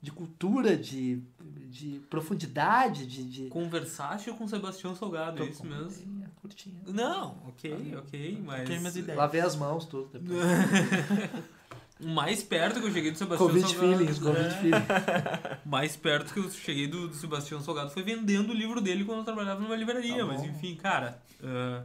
de 0.01 0.11
cultura, 0.11 0.77
de, 0.77 1.21
de 1.39 2.01
profundidade, 2.09 3.05
de, 3.05 3.23
de... 3.23 3.47
Conversaste 3.47 4.31
com 4.31 4.45
o 4.45 4.47
Sebastião 4.47 4.95
Salgado, 4.95 5.43
é 5.43 5.45
isso 5.45 5.65
mesmo? 5.65 5.88
Curtinha, 5.88 6.31
curtinha. 6.41 6.81
Não, 6.88 7.38
ok, 7.47 7.95
ok, 7.97 8.41
mas... 8.45 8.61
Ok, 8.61 8.80
mas 8.80 8.95
ideia. 8.95 9.17
Lavei 9.17 9.41
as 9.41 9.55
mãos 9.55 9.85
tudo 9.85 10.09
depois. 10.17 10.39
O 11.99 12.07
mais 12.07 12.41
perto 12.41 12.80
que 12.80 12.88
eu 12.88 12.91
cheguei 12.93 13.11
do 13.11 13.17
Sebastião 13.17 13.47
Covid 13.49 13.67
Salgado. 13.67 13.97
feelings, 13.97 14.19
Covid 14.19 14.45
É. 14.45 14.51
feelings. 14.51 15.59
mais 15.65 15.97
perto 15.97 16.34
que 16.34 16.39
eu 16.39 16.49
cheguei 16.49 16.88
do, 16.88 17.09
do 17.09 17.15
Sebastião 17.15 17.61
Salgado 17.61 17.89
foi 17.91 18.03
vendendo 18.03 18.51
o 18.51 18.53
livro 18.53 18.80
dele 18.80 19.03
quando 19.03 19.19
eu 19.19 19.26
trabalhava 19.26 19.59
numa 19.59 19.76
livraria. 19.76 20.19
Tá 20.19 20.26
mas 20.26 20.43
enfim, 20.43 20.76
cara, 20.76 21.21
ah, 21.43 21.84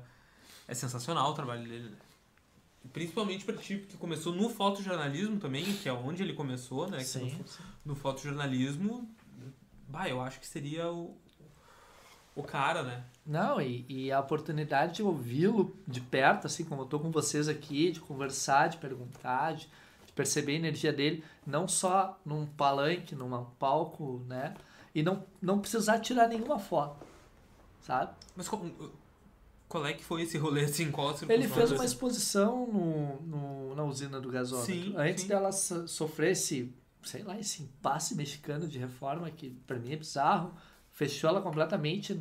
é 0.69 0.75
sensacional 0.75 1.31
o 1.31 1.35
trabalho 1.35 1.67
dele. 1.69 1.91
Principalmente 2.93 3.45
pra 3.45 3.57
ti, 3.57 3.77
porque 3.79 3.97
começou 3.97 4.33
no 4.35 4.49
fotojornalismo 4.51 5.39
também, 5.41 5.65
que 5.65 5.89
é 5.89 5.93
onde 5.93 6.23
ele 6.23 6.35
começou, 6.35 6.89
né? 6.89 7.01
Sim, 7.01 7.25
no, 7.39 7.49
sim. 7.49 7.63
no 7.85 7.95
fotojornalismo, 7.97 9.09
bah, 9.89 10.09
eu 10.09 10.21
acho 10.21 10.39
que 10.39 10.47
seria 10.47 10.91
o, 10.93 11.17
o 12.37 12.43
cara, 12.43 12.83
né? 12.83 13.03
Não, 13.27 13.61
e, 13.61 13.85
e 13.89 14.13
a 14.13 14.21
oportunidade 14.21 14.97
de 14.97 15.03
ouvi-lo 15.03 15.75
de 15.89 16.01
perto, 16.01 16.47
assim 16.47 16.63
como 16.65 16.83
eu 16.83 16.87
tô 16.87 17.01
com 17.01 17.11
vocês 17.11 17.49
aqui, 17.49 17.91
de 17.91 18.01
conversar, 18.01 18.69
de 18.69 18.77
perguntar, 18.77 19.55
de 19.55 19.67
perceber 20.15 20.53
a 20.53 20.57
energia 20.57 20.93
dele, 20.93 21.25
não 21.47 21.67
só 21.67 22.19
num 22.25 22.47
palanque, 22.47 23.15
num 23.15 23.45
palco, 23.59 24.25
né? 24.29 24.55
E 24.95 25.03
não, 25.03 25.25
não 25.43 25.59
precisar 25.59 25.99
tirar 25.99 26.29
nenhuma 26.29 26.59
foto, 26.59 27.05
sabe? 27.81 28.13
Mas 28.37 28.49
qual, 28.49 28.65
qual 29.69 29.85
é 29.87 29.93
que 29.93 30.05
foi 30.05 30.23
esse 30.23 30.39
rolê, 30.39 30.65
assim? 30.65 30.91
Qual 30.91 31.15
Ele 31.29 31.49
fez 31.49 31.73
uma 31.73 31.85
exposição 31.85 32.67
no, 32.67 33.23
no, 33.23 33.75
na 33.75 33.83
usina 33.85 34.21
do 34.21 34.31
gasômetro. 34.31 34.73
Sim, 34.73 34.95
Antes 34.97 35.23
sim. 35.23 35.29
dela 35.29 35.51
so- 35.51 35.89
sofrer 35.89 36.31
esse, 36.31 36.73
sei 37.03 37.25
lá, 37.25 37.37
esse 37.39 37.65
impasse 37.65 38.15
mexicano 38.15 38.69
de 38.69 38.79
reforma, 38.79 39.29
que 39.33 39.51
pra 39.67 39.77
mim 39.79 39.93
é 39.93 39.97
bizarro, 39.97 40.55
fechou 40.93 41.29
ela 41.29 41.43
completamente. 41.43 42.21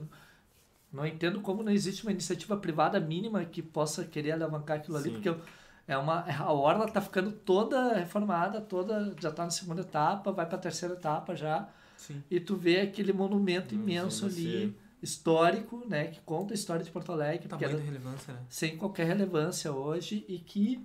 Não 0.91 1.05
entendo 1.05 1.41
como 1.41 1.61
não 1.63 1.71
existe 1.71 2.03
uma 2.03 2.11
iniciativa 2.11 2.57
privada 2.57 2.99
mínima 2.99 3.45
que 3.45 3.61
possa 3.61 4.03
querer 4.03 4.31
alavancar 4.31 4.77
aquilo 4.77 4.97
ali, 4.97 5.09
Sim. 5.09 5.13
porque 5.13 5.29
eu- 5.29 5.39
é 5.87 5.97
uma, 5.97 6.21
a 6.21 6.51
orla 6.53 6.87
tá 6.87 7.01
ficando 7.01 7.31
toda 7.31 7.93
reformada, 7.95 8.61
toda 8.61 9.13
já 9.19 9.31
tá 9.31 9.43
na 9.43 9.49
segunda 9.51 9.81
etapa, 9.81 10.31
vai 10.31 10.45
pra 10.45 10.57
terceira 10.57 10.93
etapa 10.95 11.35
já, 11.35 11.67
Sim. 11.97 12.23
e 12.31 12.39
tu 12.39 12.55
vê 12.55 12.81
aquele 12.81 13.11
monumento 13.13 13.75
Hum, 13.75 13.79
imenso 13.79 14.25
ali, 14.25 14.67
sim. 14.67 14.75
histórico, 15.01 15.83
né, 15.87 16.07
que 16.07 16.21
conta 16.21 16.53
a 16.53 16.55
história 16.55 16.83
de 16.83 16.89
Porto 16.91 17.11
Alegre, 17.11 17.47
tamanho 17.47 17.69
era- 17.69 17.79
relevância, 17.79 18.33
né? 18.33 18.39
sem 18.49 18.77
qualquer 18.77 19.05
relevância 19.07 19.71
hoje 19.73 20.23
e 20.27 20.39
que 20.39 20.79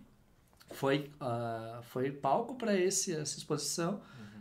foi, 0.73 1.11
ah, 1.21 1.81
foi 1.85 2.11
palco 2.11 2.55
para 2.57 2.75
esse 2.77 3.15
essa 3.15 3.39
exposição. 3.39 4.01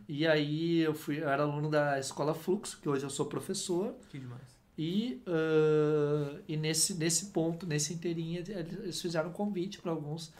E 0.09 0.25
aí 0.25 0.79
eu 0.79 0.93
fui 0.93 1.21
eu 1.21 1.27
era 1.29 1.43
aluno 1.43 1.69
da 1.69 1.99
escola 1.99 2.33
Fluxo, 2.33 2.79
que 2.81 2.87
hoje 2.87 3.03
eu 3.05 3.09
sou 3.09 3.25
professor, 3.25 3.93
Que 4.09 4.19
demais. 4.19 4.41
e, 4.77 5.21
ah, 5.27 6.39
e 6.47 6.55
nesse, 6.57 6.93
nesse 6.95 7.27
ponto, 7.27 7.65
nesse 7.67 7.93
inteirinho, 7.93 8.41
eles 8.47 9.01
fizeram 9.01 9.29
um 9.29 9.33
convite 9.33 9.79
para 9.81 9.91
alguns 9.91 10.33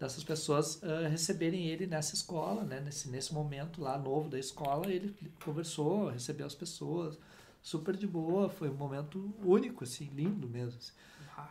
dessas 0.00 0.24
pessoas 0.24 0.82
ah, 0.82 1.06
receberem 1.08 1.66
ele 1.66 1.86
nessa 1.86 2.14
escola, 2.14 2.64
né? 2.64 2.80
nesse, 2.80 3.10
nesse 3.10 3.34
momento 3.34 3.82
lá 3.82 3.98
novo 3.98 4.30
da 4.30 4.38
escola, 4.38 4.90
ele 4.90 5.14
conversou, 5.44 6.08
recebeu 6.08 6.46
as 6.46 6.54
pessoas, 6.54 7.18
super 7.62 7.94
de 7.94 8.06
boa, 8.06 8.48
foi 8.48 8.70
um 8.70 8.74
momento 8.74 9.32
único, 9.44 9.84
assim, 9.84 10.08
lindo 10.14 10.48
mesmo. 10.48 10.78
assim. 10.78 10.92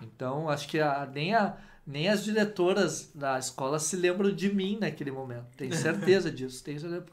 Então, 0.01 0.49
acho 0.49 0.67
que 0.67 0.79
a, 0.79 1.05
nem, 1.05 1.35
a, 1.35 1.57
nem 1.85 2.09
as 2.09 2.23
diretoras 2.23 3.11
da 3.13 3.37
escola 3.37 3.77
se 3.77 3.95
lembram 3.95 4.31
de 4.31 4.51
mim 4.51 4.77
naquele 4.79 5.11
momento. 5.11 5.45
Tenho 5.55 5.73
certeza 5.77 6.31
disso. 6.31 6.63
Tenho 6.63 6.79
certeza, 6.79 7.05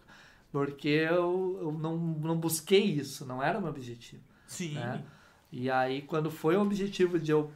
porque 0.50 0.88
eu, 0.88 1.58
eu 1.60 1.72
não, 1.72 1.96
não 1.96 2.38
busquei 2.38 2.82
isso, 2.82 3.26
não 3.26 3.42
era 3.42 3.58
o 3.58 3.60
meu 3.60 3.70
objetivo. 3.70 4.22
Sim. 4.46 4.74
Né? 4.74 5.04
E 5.52 5.70
aí, 5.70 6.02
quando 6.02 6.30
foi 6.30 6.56
o 6.56 6.62
objetivo 6.62 7.18
de 7.18 7.30
eu, 7.30 7.50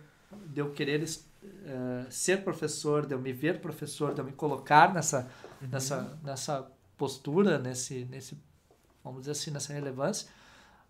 de 0.46 0.60
eu 0.60 0.70
querer 0.70 1.02
eh, 1.42 2.06
ser 2.10 2.44
professor, 2.44 3.06
de 3.06 3.14
eu 3.14 3.18
me 3.18 3.32
ver 3.32 3.60
professor, 3.60 4.12
de 4.12 4.20
eu 4.20 4.24
me 4.24 4.32
colocar 4.32 4.92
nessa, 4.92 5.30
nessa, 5.60 6.18
nessa 6.22 6.70
postura, 6.96 7.58
nesse, 7.58 8.04
nesse, 8.06 8.36
vamos 9.02 9.20
dizer 9.20 9.32
assim, 9.32 9.50
nessa 9.50 9.72
relevância, 9.72 10.28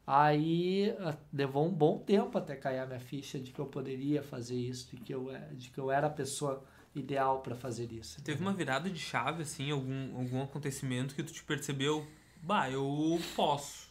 aí 0.06 0.94
ah, 1.00 1.16
levou 1.32 1.66
um 1.66 1.72
bom 1.72 1.98
tempo 1.98 2.36
até 2.36 2.56
cair 2.56 2.80
a 2.80 2.86
minha 2.86 3.00
ficha 3.00 3.38
de 3.38 3.52
que 3.52 3.58
eu 3.58 3.66
poderia 3.66 4.22
fazer 4.22 4.56
isso, 4.56 4.90
de 4.90 4.96
que 4.96 5.14
eu, 5.14 5.30
eh, 5.30 5.48
de 5.52 5.70
que 5.70 5.78
eu 5.78 5.90
era 5.90 6.08
a 6.08 6.10
pessoa 6.10 6.64
ideal 6.94 7.40
para 7.40 7.54
fazer 7.54 7.92
isso. 7.92 8.20
Teve 8.22 8.40
uma 8.42 8.52
virada 8.52 8.90
de 8.90 8.98
chave, 8.98 9.42
assim, 9.42 9.70
algum, 9.70 10.16
algum 10.18 10.42
acontecimento 10.42 11.14
que 11.14 11.22
tu 11.22 11.32
te 11.32 11.44
percebeu, 11.44 12.06
bah, 12.42 12.68
eu 12.68 13.20
posso. 13.36 13.88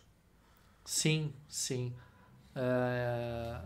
Sim, 0.83 1.33
sim. 1.47 1.93
É, 2.55 3.61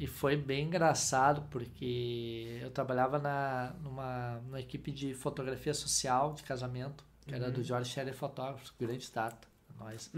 e 0.00 0.06
foi 0.06 0.34
bem 0.34 0.64
engraçado 0.64 1.42
porque 1.50 2.58
eu 2.62 2.70
trabalhava 2.70 3.18
na, 3.18 3.74
numa, 3.82 4.40
numa 4.46 4.58
equipe 4.58 4.90
de 4.90 5.12
fotografia 5.12 5.74
social 5.74 6.32
de 6.32 6.42
casamento, 6.42 7.04
que 7.26 7.34
era 7.34 7.50
do 7.50 7.62
Jorge 7.62 7.90
Scherer 7.90 8.14
Fotógrafo, 8.14 8.72
grande 8.80 9.12
data, 9.12 9.46
Nós. 9.78 10.10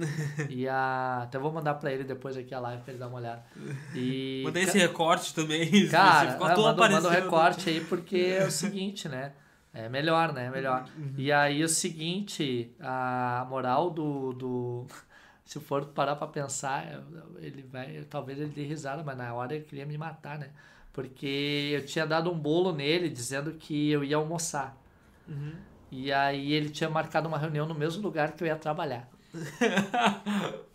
E 0.48 0.68
a. 0.68 1.22
Até 1.24 1.36
vou 1.36 1.50
mandar 1.50 1.74
pra 1.74 1.90
ele 1.90 2.04
depois 2.04 2.36
aqui 2.36 2.54
a 2.54 2.60
live 2.60 2.80
pra 2.84 2.92
ele 2.92 3.00
dar 3.00 3.09
uma 3.09 3.18
olhada. 3.18 3.44
E. 3.92 4.42
Mandei 4.46 4.62
esse 4.62 4.78
recorte 4.78 5.34
também. 5.34 5.68
Cara, 5.90 6.30
é, 6.30 6.38
manda, 6.38 6.60
um 6.60 6.66
aparecendo. 6.68 7.09
recorte 7.09 7.68
aí, 7.68 7.80
porque 7.80 8.36
é 8.38 8.46
o 8.46 8.52
seguinte, 8.52 9.09
né? 9.09 9.32
É 9.74 9.88
melhor, 9.88 10.32
né? 10.32 10.46
É 10.46 10.50
melhor. 10.50 10.88
Uhum. 10.96 11.14
E 11.16 11.32
aí 11.32 11.64
o 11.64 11.68
seguinte, 11.68 12.72
a 12.78 13.44
moral 13.50 13.90
do. 13.90 14.32
do 14.32 14.86
se 15.53 15.61
for 15.61 15.85
parar 15.85 16.16
pra 16.16 16.27
pensar, 16.27 17.05
ele 17.37 17.62
vai. 17.62 18.03
Talvez 18.09 18.41
ele 18.41 18.49
dê 18.49 18.65
risada, 18.65 19.03
mas 19.03 19.19
na 19.19 19.35
hora 19.35 19.55
ele 19.55 19.65
queria 19.65 19.85
me 19.85 19.99
matar, 19.99 20.39
né? 20.39 20.49
Porque 20.95 21.70
eu 21.74 21.85
tinha 21.85 22.07
dado 22.07 22.33
um 22.33 22.39
bolo 22.39 22.73
nele 22.73 23.11
dizendo 23.11 23.53
que 23.53 23.91
eu 23.91 24.03
ia 24.03 24.16
almoçar. 24.16 24.74
Uhum. 25.29 25.53
E 25.91 26.11
aí 26.11 26.55
ele 26.55 26.70
tinha 26.70 26.89
marcado 26.89 27.29
uma 27.29 27.37
reunião 27.37 27.66
no 27.66 27.74
mesmo 27.74 28.03
lugar 28.03 28.33
que 28.33 28.43
eu 28.43 28.49
ia 28.49 28.57
trabalhar. 28.57 29.07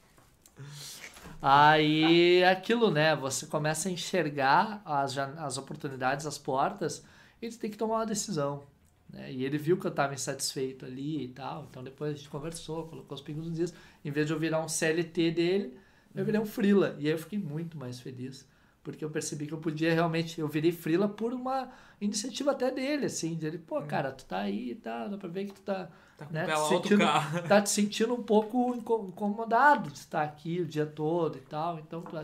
Aí 1.39 2.43
aquilo, 2.43 2.89
né? 2.89 3.15
Você 3.15 3.45
começa 3.45 3.89
a 3.89 3.91
enxergar 3.91 4.81
as, 4.83 5.15
as 5.17 5.57
oportunidades, 5.57 6.25
as 6.25 6.37
portas, 6.37 7.05
e 7.39 7.51
você 7.51 7.59
tem 7.59 7.69
que 7.69 7.77
tomar 7.77 7.97
uma 7.97 8.05
decisão. 8.07 8.63
Né? 9.09 9.31
E 9.31 9.43
ele 9.45 9.57
viu 9.57 9.77
que 9.77 9.85
eu 9.85 9.91
estava 9.91 10.13
insatisfeito 10.13 10.85
ali 10.85 11.23
e 11.23 11.27
tal. 11.29 11.67
Então 11.69 11.83
depois 11.83 12.13
a 12.13 12.17
gente 12.17 12.29
conversou, 12.29 12.87
colocou 12.87 13.15
os 13.15 13.21
pingos 13.21 13.45
nos 13.47 13.55
dias. 13.55 13.73
Em 14.03 14.11
vez 14.11 14.27
de 14.27 14.33
eu 14.33 14.39
virar 14.39 14.61
um 14.63 14.67
CLT 14.67 15.31
dele, 15.31 15.77
eu 16.15 16.25
virei 16.25 16.39
um 16.39 16.45
Freela. 16.45 16.95
E 16.99 17.05
aí 17.07 17.13
eu 17.13 17.17
fiquei 17.19 17.39
muito 17.39 17.77
mais 17.77 17.99
feliz. 17.99 18.47
Porque 18.83 19.03
eu 19.03 19.09
percebi 19.09 19.45
que 19.47 19.53
eu 19.53 19.57
podia 19.57 19.93
realmente. 19.93 20.39
Eu 20.39 20.47
virei 20.47 20.71
Freela 20.71 21.09
por 21.09 21.33
uma 21.33 21.69
iniciativa 21.99 22.51
até 22.51 22.71
dele, 22.71 23.05
assim. 23.07 23.35
Dele, 23.35 23.57
pô, 23.57 23.81
cara, 23.81 24.11
tu 24.11 24.23
tá 24.25 24.39
aí 24.39 24.71
e 24.71 24.75
tá, 24.75 25.07
dá 25.07 25.17
pra 25.17 25.27
ver 25.29 25.45
que 25.45 25.53
tu 25.53 25.61
tá 25.61 25.89
Tá 26.17 26.25
com 26.25 26.33
né? 26.33 26.45
te 26.45 26.59
sentindo, 26.69 27.03
tá 27.47 27.61
te 27.61 27.69
sentindo 27.69 28.13
um 28.15 28.23
pouco 28.23 28.73
inco- 28.75 29.05
incomodado 29.09 29.91
de 29.91 29.97
estar 29.99 30.23
aqui 30.23 30.61
o 30.61 30.65
dia 30.65 30.85
todo 30.85 31.37
e 31.37 31.41
tal. 31.41 31.77
Então, 31.79 32.01
tu, 32.01 32.17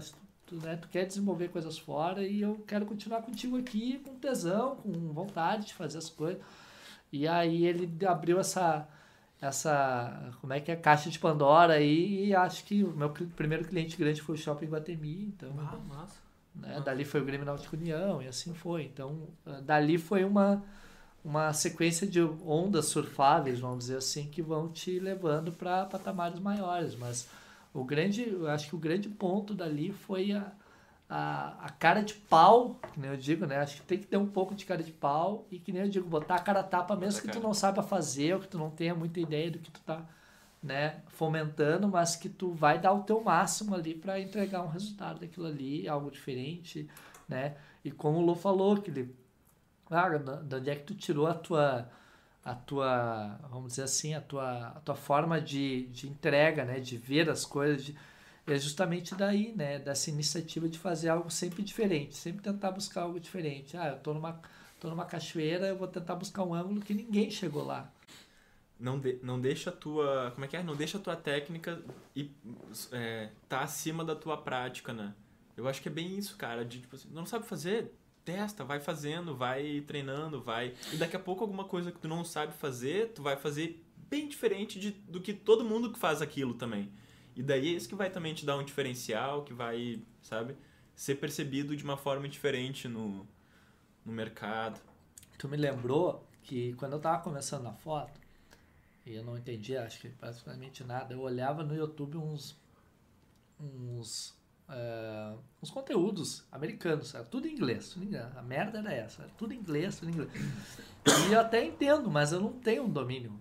tu, 0.47 0.55
né, 0.55 0.77
tu 0.77 0.87
quer 0.87 1.05
desenvolver 1.05 1.49
coisas 1.49 1.77
fora 1.77 2.25
e 2.25 2.41
eu 2.41 2.63
quero 2.65 2.85
continuar 2.85 3.21
contigo 3.21 3.57
aqui 3.57 3.99
com 3.99 4.15
tesão, 4.15 4.77
com 4.77 4.91
vontade 5.13 5.67
de 5.67 5.73
fazer 5.73 5.97
as 5.99 6.09
coisas. 6.09 6.41
E 7.13 7.27
aí 7.27 7.65
ele 7.67 7.87
abriu 8.07 8.39
essa, 8.39 8.87
essa 9.39 10.31
como 10.41 10.51
é 10.51 10.59
que 10.59 10.71
é, 10.71 10.75
caixa 10.75 11.09
de 11.11 11.19
Pandora 11.19 11.73
aí 11.75 12.25
e 12.29 12.35
acho 12.35 12.63
que 12.65 12.83
o 12.83 12.91
meu 12.91 13.09
primeiro 13.11 13.65
cliente 13.65 13.95
grande 13.95 14.19
foi 14.21 14.33
o 14.35 14.37
Shopping 14.37 14.65
Guatemi, 14.65 15.25
então 15.35 15.51
Ah, 15.59 15.77
massa. 15.87 16.15
né? 16.55 16.81
Dali 16.83 17.05
foi 17.05 17.21
o 17.21 17.25
Grêmio 17.25 17.45
Náutico 17.45 17.75
União 17.75 18.19
e 18.21 18.27
assim 18.27 18.53
foi. 18.55 18.83
Então, 18.85 19.27
eh, 19.45 19.61
dali 19.61 19.97
foi 19.99 20.23
uma, 20.23 20.63
uma 21.23 21.53
sequência 21.53 22.07
de 22.07 22.19
ondas 22.21 22.85
surfáveis, 22.87 23.59
vamos 23.59 23.79
dizer 23.79 23.97
assim, 23.97 24.27
que 24.27 24.41
vão 24.41 24.69
te 24.69 24.99
levando 24.99 25.51
para 25.51 25.85
patamares 25.85 26.39
maiores. 26.39 26.95
Mas 26.95 27.27
o 27.73 27.83
grande, 27.83 28.27
eu 28.27 28.47
acho 28.49 28.69
que 28.69 28.75
o 28.75 28.79
grande 28.79 29.07
ponto 29.07 29.53
dali 29.53 29.91
foi 29.91 30.31
a, 30.31 30.51
a, 31.09 31.65
a 31.65 31.69
cara 31.69 32.01
de 32.01 32.13
pau, 32.13 32.79
que 32.93 32.99
nem 32.99 33.11
eu 33.11 33.17
digo, 33.17 33.45
né? 33.45 33.57
Acho 33.57 33.77
que 33.77 33.83
tem 33.83 33.99
que 33.99 34.07
ter 34.07 34.17
um 34.17 34.27
pouco 34.27 34.55
de 34.55 34.65
cara 34.65 34.81
de 34.81 34.91
pau 34.91 35.45
e 35.51 35.59
que 35.59 35.71
nem 35.71 35.83
eu 35.83 35.89
digo, 35.89 36.07
botar 36.07 36.35
a 36.35 36.39
cara 36.39 36.61
a 36.61 36.63
tapa 36.63 36.95
mesmo 36.95 37.21
Botar 37.21 37.31
que 37.33 37.39
tu 37.39 37.43
não 37.43 37.53
saiba 37.53 37.83
fazer 37.83 38.33
ou 38.33 38.39
que 38.39 38.47
tu 38.47 38.57
não 38.57 38.69
tenha 38.69 38.95
muita 38.95 39.19
ideia 39.19 39.51
do 39.51 39.59
que 39.59 39.71
tu 39.71 39.81
tá 39.81 40.03
né, 40.63 41.01
fomentando, 41.09 41.89
mas 41.89 42.15
que 42.15 42.29
tu 42.29 42.51
vai 42.53 42.79
dar 42.79 42.93
o 42.93 43.03
teu 43.03 43.21
máximo 43.21 43.75
ali 43.75 43.93
para 43.93 44.19
entregar 44.19 44.63
um 44.63 44.69
resultado 44.69 45.19
daquilo 45.19 45.45
ali, 45.45 45.87
algo 45.89 46.09
diferente, 46.09 46.89
né? 47.27 47.57
E 47.83 47.91
como 47.91 48.19
o 48.19 48.21
Lu 48.21 48.33
falou, 48.33 48.77
que 48.77 48.89
ele, 48.89 49.13
ah, 49.89 50.09
da 50.17 50.35
da 50.37 50.57
onde 50.57 50.69
é 50.69 50.75
que 50.75 50.83
tu 50.83 50.95
tirou 50.95 51.27
a 51.27 51.33
tua, 51.33 51.89
a 52.45 52.55
tua, 52.55 53.39
vamos 53.49 53.71
dizer 53.71 53.83
assim, 53.83 54.13
a 54.13 54.21
tua, 54.21 54.67
a 54.69 54.79
tua 54.79 54.95
forma 54.95 55.41
de, 55.41 55.87
de 55.87 56.07
entrega, 56.07 56.63
né, 56.63 56.79
de 56.79 56.97
ver 56.97 57.29
as 57.29 57.45
coisas, 57.45 57.83
de, 57.83 57.95
é 58.45 58.57
justamente 58.57 59.15
daí, 59.15 59.53
né, 59.55 59.79
dessa 59.79 60.09
iniciativa 60.09 60.67
de 60.67 60.77
fazer 60.77 61.09
algo 61.09 61.29
sempre 61.29 61.63
diferente, 61.63 62.15
sempre 62.15 62.43
tentar 62.43 62.71
buscar 62.71 63.03
algo 63.03 63.19
diferente. 63.19 63.77
Ah, 63.77 63.89
eu 63.89 63.99
tô 63.99 64.13
numa, 64.13 64.41
tô 64.79 64.89
numa 64.89 65.05
cachoeira, 65.05 65.67
eu 65.67 65.77
vou 65.77 65.87
tentar 65.87 66.15
buscar 66.15 66.43
um 66.43 66.53
ângulo 66.53 66.81
que 66.81 66.93
ninguém 66.93 67.31
chegou 67.31 67.63
lá. 67.63 67.91
Não, 68.79 68.99
de, 68.99 69.17
não 69.23 69.39
deixa 69.39 69.69
a 69.69 69.73
tua. 69.73 70.31
Como 70.31 70.43
é 70.43 70.47
que 70.47 70.57
é? 70.57 70.63
Não 70.63 70.75
deixa 70.75 70.97
a 70.97 71.01
tua 71.01 71.15
técnica 71.15 71.81
e 72.13 72.29
é, 72.91 73.29
tá 73.47 73.61
acima 73.61 74.03
da 74.03 74.15
tua 74.15 74.35
prática, 74.35 74.91
né? 74.91 75.13
Eu 75.55 75.67
acho 75.67 75.81
que 75.81 75.87
é 75.87 75.91
bem 75.91 76.17
isso, 76.17 76.35
cara. 76.35 76.65
De, 76.65 76.81
tipo 76.81 76.95
assim, 76.95 77.07
não 77.11 77.25
sabe 77.25 77.45
fazer? 77.45 77.93
Testa, 78.25 78.63
vai 78.63 78.79
fazendo, 78.79 79.35
vai 79.35 79.81
treinando, 79.87 80.41
vai. 80.41 80.73
E 80.91 80.97
daqui 80.97 81.15
a 81.15 81.19
pouco 81.19 81.43
alguma 81.43 81.63
coisa 81.63 81.91
que 81.91 81.99
tu 81.99 82.07
não 82.07 82.25
sabe 82.25 82.53
fazer, 82.53 83.13
tu 83.13 83.21
vai 83.21 83.37
fazer 83.37 83.81
bem 84.09 84.27
diferente 84.27 84.79
de, 84.79 84.91
do 84.91 85.21
que 85.21 85.33
todo 85.33 85.63
mundo 85.63 85.91
que 85.91 85.99
faz 85.99 86.21
aquilo 86.21 86.53
também. 86.53 86.91
E 87.35 87.43
daí 87.43 87.67
é 87.67 87.71
isso 87.71 87.89
que 87.89 87.95
vai 87.95 88.09
também 88.09 88.33
te 88.33 88.45
dar 88.45 88.57
um 88.57 88.63
diferencial, 88.63 89.43
que 89.43 89.53
vai, 89.53 90.01
sabe, 90.21 90.55
ser 90.95 91.15
percebido 91.15 91.75
de 91.75 91.83
uma 91.83 91.97
forma 91.97 92.27
diferente 92.27 92.87
no, 92.87 93.27
no 94.05 94.11
mercado. 94.11 94.79
Tu 95.37 95.47
me 95.47 95.57
lembrou 95.57 96.25
que 96.43 96.73
quando 96.73 96.93
eu 96.93 96.99
tava 96.99 97.23
começando 97.23 97.63
na 97.63 97.73
foto, 97.73 98.19
e 99.05 99.15
eu 99.15 99.23
não 99.23 99.37
entendia, 99.37 99.83
acho 99.83 99.99
que 99.99 100.09
praticamente 100.09 100.83
nada, 100.83 101.13
eu 101.13 101.19
olhava 101.19 101.63
no 101.63 101.75
YouTube 101.75 102.17
uns 102.17 102.61
uns 103.59 104.35
eh, 104.69 105.35
uns 105.61 105.69
conteúdos 105.69 106.45
americanos, 106.51 107.13
era 107.13 107.23
tudo 107.23 107.47
em 107.47 107.51
inglês, 107.51 107.89
tudo 107.89 108.03
em 108.03 108.07
inglês. 108.07 108.37
A 108.37 108.41
merda 108.41 108.79
era 108.79 108.93
essa, 108.93 109.23
era 109.23 109.31
tudo 109.31 109.53
em 109.53 109.57
inglês, 109.57 109.99
tudo 109.99 110.09
em 110.09 110.13
inglês. 110.13 110.31
E 111.29 111.33
eu 111.33 111.39
até 111.39 111.63
entendo, 111.65 112.09
mas 112.09 112.31
eu 112.31 112.39
não 112.39 112.53
tenho 112.53 112.83
um 112.83 112.89
domínio 112.89 113.33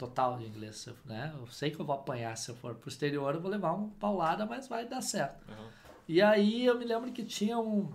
total 0.00 0.38
de 0.38 0.46
inglês, 0.46 0.86
eu- 0.86 0.96
né? 1.04 1.32
Eu 1.38 1.46
sei 1.48 1.70
que 1.70 1.78
eu 1.78 1.84
vou 1.84 1.94
apanhar 1.94 2.34
se 2.36 2.50
eu 2.50 2.56
for 2.56 2.74
pro 2.74 2.88
exterior, 2.88 3.34
eu 3.34 3.40
vou 3.40 3.50
levar 3.50 3.72
uma 3.72 3.88
paulada, 4.00 4.46
mas 4.46 4.66
vai 4.66 4.86
dar 4.86 5.02
certo. 5.02 5.44
E 6.08 6.22
aí 6.22 6.64
eu 6.64 6.78
me 6.78 6.84
lembro 6.86 7.12
que 7.12 7.22
tinha 7.22 7.58
um, 7.58 7.92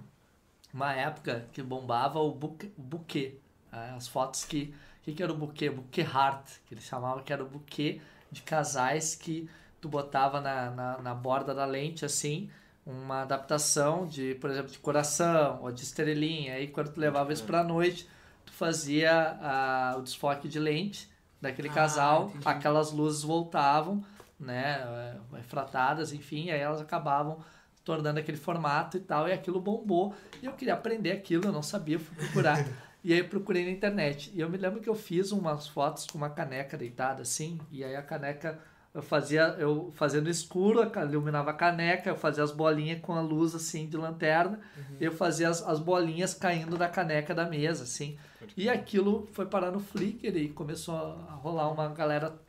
uma 0.73 0.93
época 0.93 1.47
que 1.51 1.61
bombava 1.63 2.19
o 2.19 2.31
buquê, 2.31 2.71
o 2.77 2.81
buquê 2.81 3.39
né? 3.71 3.93
as 3.97 4.07
fotos 4.07 4.45
que... 4.45 4.73
O 5.01 5.05
que, 5.05 5.13
que 5.13 5.21
era 5.21 5.31
o 5.31 5.37
buquê? 5.37 5.69
Buquê 5.69 6.01
heart, 6.01 6.47
que 6.65 6.73
eles 6.73 6.83
chamavam 6.83 7.23
que 7.23 7.31
era 7.31 7.43
o 7.43 7.47
buquê 7.47 8.01
de 8.31 8.41
casais 8.41 9.13
que 9.15 9.47
tu 9.79 9.87
botava 9.87 10.41
na, 10.41 10.71
na, 10.71 10.97
na 10.99 11.13
borda 11.13 11.53
da 11.53 11.63
lente, 11.63 12.03
assim, 12.03 12.49
uma 12.83 13.21
adaptação 13.21 14.07
de, 14.07 14.33
por 14.35 14.49
exemplo, 14.49 14.71
de 14.71 14.79
coração 14.79 15.59
ou 15.61 15.71
de 15.71 15.83
estrelinha. 15.83 16.55
Aí 16.55 16.67
quando 16.69 16.91
tu 16.91 16.99
levava 16.99 17.31
isso 17.31 17.43
pra 17.43 17.63
noite, 17.63 18.09
tu 18.45 18.51
fazia 18.51 19.37
a, 19.39 19.95
o 19.97 20.01
desfoque 20.01 20.47
de 20.47 20.57
lente 20.59 21.07
daquele 21.41 21.69
Ah, 21.69 21.73
casal, 21.73 22.27
entendi. 22.29 22.47
aquelas 22.47 22.91
luzes 22.91 23.23
voltavam, 23.23 24.03
né, 24.39 24.79
eh, 24.85 25.15
refratadas, 25.37 26.11
enfim, 26.13 26.49
aí 26.49 26.59
elas 26.59 26.81
acabavam 26.81 27.39
tornando 27.83 28.19
aquele 28.19 28.37
formato 28.37 28.97
e 28.97 28.99
tal, 28.99 29.27
e 29.27 29.31
aquilo 29.33 29.59
bombou. 29.61 30.13
E 30.41 30.45
eu 30.45 30.53
queria 30.53 30.73
aprender 30.73 31.11
aquilo, 31.11 31.45
eu 31.45 31.51
não 31.51 31.61
sabia, 31.63 31.99
fui 31.99 32.15
procurar. 32.15 32.65
e 33.03 33.13
aí 33.13 33.19
eu 33.19 33.27
procurei 33.29 33.63
na 33.63 33.71
internet. 33.71 34.31
E 34.33 34.39
eu 34.41 34.49
me 34.49 34.57
lembro 34.57 34.81
que 34.81 34.89
eu 34.89 34.95
fiz 34.95 35.31
umas 35.31 35.67
fotos 35.67 36.07
com 36.07 36.17
uma 36.17 36.29
caneca 36.29 36.75
deitada 36.75 37.21
assim, 37.21 37.59
e 37.71 37.83
aí 37.83 37.95
a 37.95 38.01
caneca 38.01 38.59
eu 38.93 39.01
fazia, 39.03 39.55
eu 39.59 39.91
fazia 39.93 40.21
no 40.21 40.29
escuro, 40.29 40.81
iluminava 41.11 41.51
a 41.51 41.53
caneca, 41.53 42.09
eu 42.09 42.15
fazia 42.15 42.43
as 42.43 42.51
bolinhas 42.51 43.01
com 43.01 43.13
a 43.13 43.19
luz 43.21 43.53
assim 43.53 43.87
de 43.87 43.97
lanterna, 43.97 44.59
Uhum. 44.77 44.97
eu 45.01 45.11
fazia 45.11 45.49
as, 45.49 45.61
as 45.67 45.79
bolinhas 45.79 46.33
caindo 46.33 46.77
da 46.77 46.87
caneca 46.87 47.35
da 47.35 47.45
mesa, 47.45 47.83
assim. 47.83 48.17
E 48.55 48.69
aquilo 48.69 49.27
foi 49.33 49.45
parar 49.45 49.71
no 49.71 49.79
Flickr 49.79 50.35
e 50.37 50.49
começou 50.49 50.95
a 50.95 51.33
rolar 51.35 51.71
uma 51.71 51.87
galera 51.89 52.39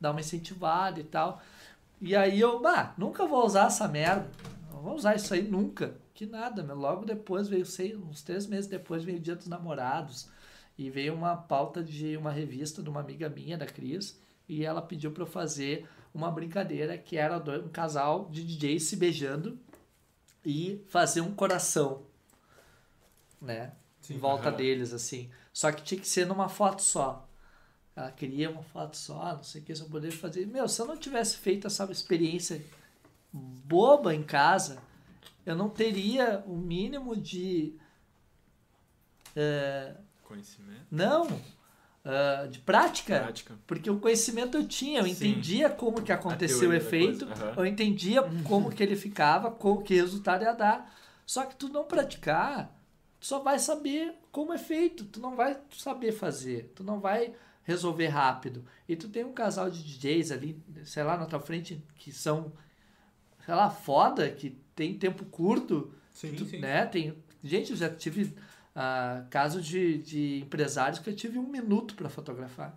dar 0.00 0.10
uma 0.10 0.20
incentivada 0.20 1.00
e 1.00 1.04
tal. 1.04 1.40
E 2.00 2.16
aí 2.16 2.40
eu, 2.40 2.60
bah, 2.60 2.94
nunca 2.98 3.26
vou 3.26 3.44
usar 3.44 3.66
essa 3.66 3.86
merda. 3.86 4.28
Não 4.70 4.82
vou 4.82 4.94
usar 4.94 5.14
isso 5.14 5.32
aí 5.32 5.42
nunca. 5.42 5.94
Que 6.14 6.26
nada, 6.26 6.62
meu. 6.62 6.76
Logo 6.76 7.04
depois 7.04 7.48
veio, 7.48 7.64
sei, 7.64 7.96
uns 7.96 8.22
três 8.22 8.46
meses 8.46 8.68
depois 8.68 9.04
veio 9.04 9.18
o 9.18 9.20
Dia 9.20 9.36
dos 9.36 9.46
Namorados. 9.46 10.28
E 10.76 10.90
veio 10.90 11.14
uma 11.14 11.36
pauta 11.36 11.82
de 11.82 12.16
uma 12.16 12.30
revista 12.30 12.82
de 12.82 12.88
uma 12.88 13.00
amiga 13.00 13.28
minha, 13.28 13.56
da 13.56 13.66
Cris. 13.66 14.20
E 14.48 14.64
ela 14.64 14.82
pediu 14.82 15.12
para 15.12 15.22
eu 15.22 15.26
fazer 15.26 15.88
uma 16.12 16.30
brincadeira 16.30 16.98
que 16.98 17.16
era 17.16 17.38
um 17.38 17.68
casal 17.68 18.28
de 18.30 18.44
DJs 18.44 18.82
se 18.82 18.96
beijando 18.96 19.58
e 20.44 20.84
fazer 20.88 21.20
um 21.20 21.32
coração, 21.32 22.02
né? 23.40 23.72
em 24.10 24.18
volta 24.18 24.50
deles, 24.50 24.92
assim. 24.92 25.30
Só 25.52 25.70
que 25.70 25.82
tinha 25.82 26.00
que 26.00 26.08
ser 26.08 26.26
numa 26.26 26.48
foto 26.48 26.82
só. 26.82 27.28
Ela 27.94 28.10
queria 28.10 28.50
uma 28.50 28.62
foto 28.62 28.96
só, 28.96 29.34
não 29.36 29.42
sei 29.42 29.60
o 29.60 29.64
que, 29.64 29.74
se 29.74 29.82
eu 29.82 29.88
poderia 29.88 30.16
fazer. 30.16 30.46
Meu, 30.46 30.66
se 30.66 30.80
eu 30.80 30.86
não 30.86 30.96
tivesse 30.96 31.36
feito 31.36 31.66
essa 31.66 31.84
experiência 31.92 32.64
boba 33.32 34.14
em 34.14 34.22
casa, 34.22 34.78
eu 35.44 35.54
não 35.54 35.68
teria 35.68 36.42
o 36.46 36.56
mínimo 36.56 37.14
de. 37.14 37.74
eh, 39.36 39.94
Conhecimento, 40.24 40.86
não, 40.90 41.28
ah, 42.04 42.46
de 42.50 42.58
prática. 42.58 43.20
prática. 43.20 43.54
Porque 43.66 43.90
o 43.90 43.98
conhecimento 44.00 44.56
eu 44.56 44.66
tinha, 44.66 45.00
eu 45.00 45.04
Sim. 45.04 45.10
entendia 45.10 45.70
como 45.70 46.02
que 46.02 46.12
aconteceu 46.12 46.70
o 46.70 46.74
efeito, 46.74 47.26
aham. 47.26 47.54
eu 47.58 47.66
entendia 47.66 48.22
como 48.44 48.70
que 48.70 48.82
ele 48.82 48.96
ficava, 48.96 49.50
como 49.50 49.82
que 49.82 49.94
resultado 49.94 50.42
ia 50.42 50.52
dar. 50.52 50.92
Só 51.24 51.44
que 51.44 51.54
tu 51.54 51.68
não 51.68 51.84
praticar, 51.84 52.74
tu 53.22 53.26
só 53.26 53.38
vai 53.38 53.56
saber 53.60 54.14
como 54.32 54.52
é 54.52 54.58
feito, 54.58 55.04
tu 55.04 55.20
não 55.20 55.36
vai 55.36 55.56
saber 55.70 56.10
fazer, 56.10 56.72
tu 56.74 56.82
não 56.82 56.98
vai 56.98 57.32
resolver 57.62 58.08
rápido. 58.08 58.64
E 58.88 58.96
tu 58.96 59.08
tem 59.08 59.24
um 59.24 59.32
casal 59.32 59.70
de 59.70 59.80
DJs 59.84 60.32
ali, 60.32 60.60
sei 60.84 61.04
lá, 61.04 61.16
na 61.16 61.24
tua 61.26 61.38
frente, 61.38 61.80
que 61.94 62.10
são, 62.10 62.52
sei 63.46 63.54
lá, 63.54 63.70
foda, 63.70 64.28
que 64.28 64.50
tem 64.74 64.98
tempo 64.98 65.24
curto, 65.26 65.94
Sim, 66.12 66.34
tu- 66.34 66.44
sim. 66.44 66.58
né? 66.58 66.84
Tem, 66.84 67.16
gente, 67.44 67.70
eu 67.70 67.76
já 67.76 67.88
tive 67.88 68.34
ah, 68.74 69.24
casos 69.30 69.64
de, 69.64 69.98
de 69.98 70.40
empresários 70.40 70.98
que 70.98 71.08
eu 71.08 71.14
tive 71.14 71.38
um 71.38 71.46
minuto 71.46 71.94
para 71.94 72.08
fotografar. 72.08 72.76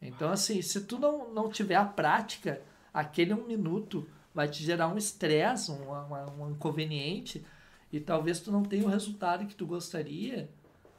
Então, 0.00 0.30
assim, 0.30 0.62
se 0.62 0.82
tu 0.82 1.00
não, 1.00 1.34
não 1.34 1.50
tiver 1.50 1.74
a 1.74 1.84
prática, 1.84 2.62
aquele 2.94 3.34
um 3.34 3.44
minuto 3.44 4.08
vai 4.32 4.46
te 4.46 4.62
gerar 4.62 4.86
um 4.86 4.96
estresse, 4.96 5.72
um, 5.72 5.90
um, 5.90 6.44
um 6.44 6.50
inconveniente, 6.52 7.44
e 7.92 7.98
talvez 8.00 8.40
tu 8.40 8.50
não 8.52 8.62
tenha 8.62 8.84
o 8.84 8.88
resultado 8.88 9.46
que 9.46 9.54
tu 9.54 9.66
gostaria, 9.66 10.48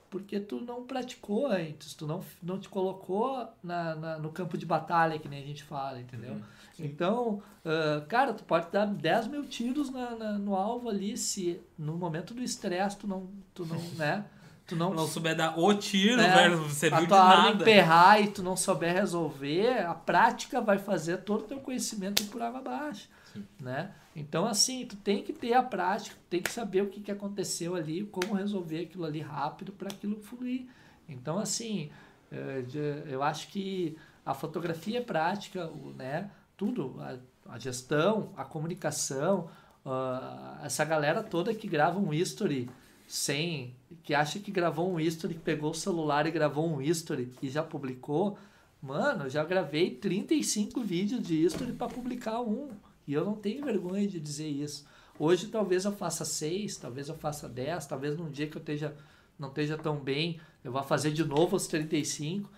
porque 0.09 0.39
tu 0.39 0.59
não 0.59 0.83
praticou 0.83 1.47
antes, 1.47 1.93
tu 1.93 2.05
não, 2.05 2.21
não 2.43 2.59
te 2.59 2.67
colocou 2.67 3.47
na, 3.63 3.95
na- 3.95 4.17
no 4.19 4.29
campo 4.29 4.57
de 4.57 4.65
batalha, 4.65 5.17
que 5.17 5.29
nem 5.29 5.41
a 5.41 5.45
gente 5.45 5.63
fala, 5.63 6.01
entendeu? 6.01 6.35
Então, 6.77 7.41
ah, 7.65 8.03
cara, 8.09 8.33
tu 8.33 8.43
pode 8.43 8.69
dar 8.71 8.85
10 8.85 9.27
mil 9.27 9.45
tiros 9.45 9.89
na, 9.89 10.11
na- 10.15 10.37
no 10.37 10.55
alvo 10.55 10.89
ali, 10.89 11.15
se 11.15 11.61
no 11.77 11.95
momento 11.95 12.33
do 12.33 12.41
estresse 12.41 12.97
tu 12.97 13.07
não, 13.07 13.29
tu 13.53 13.65
não, 13.65 13.79
né? 13.95 14.25
Tu 14.67 14.75
não, 14.75 14.93
Não 14.93 15.05
souber 15.07 15.35
dar 15.35 15.57
o 15.59 15.73
tiro, 15.73 16.21
É, 16.21 16.33
velho, 16.49 16.69
serviu 16.69 16.99
a 16.99 17.01
de 17.01 17.09
nada. 17.09 17.61
emperrar 17.63 18.21
e 18.21 18.27
tu 18.31 18.41
não 18.43 18.55
souber 18.55 18.93
resolver, 18.93 19.85
a 19.85 19.93
prática 19.93 20.61
vai 20.61 20.77
fazer 20.77 21.17
todo 21.17 21.41
o 21.41 21.47
teu 21.47 21.59
conhecimento 21.59 22.21
ir 22.23 22.27
por 22.27 22.41
água 22.41 22.59
abaixo, 22.59 23.09
né? 23.59 23.93
Então, 24.15 24.45
assim, 24.45 24.85
tu 24.85 24.95
tem 24.95 25.23
que 25.23 25.31
ter 25.33 25.53
a 25.53 25.63
prática, 25.63 26.15
tem 26.29 26.41
que 26.41 26.51
saber 26.51 26.81
o 26.81 26.89
que, 26.89 27.01
que 27.01 27.11
aconteceu 27.11 27.75
ali, 27.75 28.03
como 28.05 28.33
resolver 28.33 28.81
aquilo 28.81 29.05
ali 29.05 29.21
rápido 29.21 29.71
para 29.71 29.89
aquilo 29.89 30.17
fluir. 30.17 30.67
Então, 31.07 31.39
assim, 31.39 31.89
eh, 32.31 32.63
eu 33.07 33.23
acho 33.23 33.47
que 33.47 33.97
a 34.25 34.33
fotografia 34.33 34.99
é 34.99 35.01
prática, 35.01 35.71
né? 35.95 36.29
Tudo, 36.57 36.95
a, 36.99 37.17
a 37.53 37.59
gestão, 37.59 38.31
a 38.35 38.43
comunicação, 38.43 39.49
ah, 39.85 40.59
essa 40.63 40.85
galera 40.85 41.23
toda 41.23 41.53
que 41.53 41.67
grava 41.67 41.99
um 41.99 42.13
history 42.13 42.69
sem 43.07 43.75
que 44.03 44.13
acha 44.13 44.39
que 44.39 44.51
gravou 44.51 44.93
um 44.93 44.99
history, 44.99 45.33
que 45.33 45.41
pegou 45.41 45.71
o 45.71 45.75
celular 45.75 46.25
e 46.27 46.31
gravou 46.31 46.65
um 46.65 46.81
history 46.81 47.33
e 47.41 47.49
já 47.49 47.61
publicou, 47.61 48.37
mano, 48.81 49.29
já 49.29 49.43
gravei 49.43 49.91
35 49.95 50.81
vídeos 50.81 51.21
de 51.21 51.43
history 51.43 51.73
para 51.73 51.87
publicar 51.87 52.41
um. 52.41 52.69
E 53.07 53.13
eu 53.13 53.25
não 53.25 53.35
tenho 53.35 53.63
vergonha 53.65 54.07
de 54.07 54.19
dizer 54.19 54.47
isso. 54.47 54.85
Hoje 55.19 55.47
talvez 55.47 55.85
eu 55.85 55.91
faça 55.91 56.25
6, 56.25 56.77
talvez 56.77 57.09
eu 57.09 57.15
faça 57.15 57.47
10, 57.47 57.85
talvez 57.85 58.17
num 58.17 58.29
dia 58.29 58.47
que 58.47 58.57
eu 58.57 58.61
esteja, 58.61 58.95
não 59.37 59.49
esteja 59.49 59.77
tão 59.77 59.97
bem, 59.97 60.39
eu 60.63 60.71
vá 60.71 60.83
fazer 60.83 61.11
de 61.11 61.23
novo 61.23 61.55
os 61.55 61.67
35. 61.67 62.49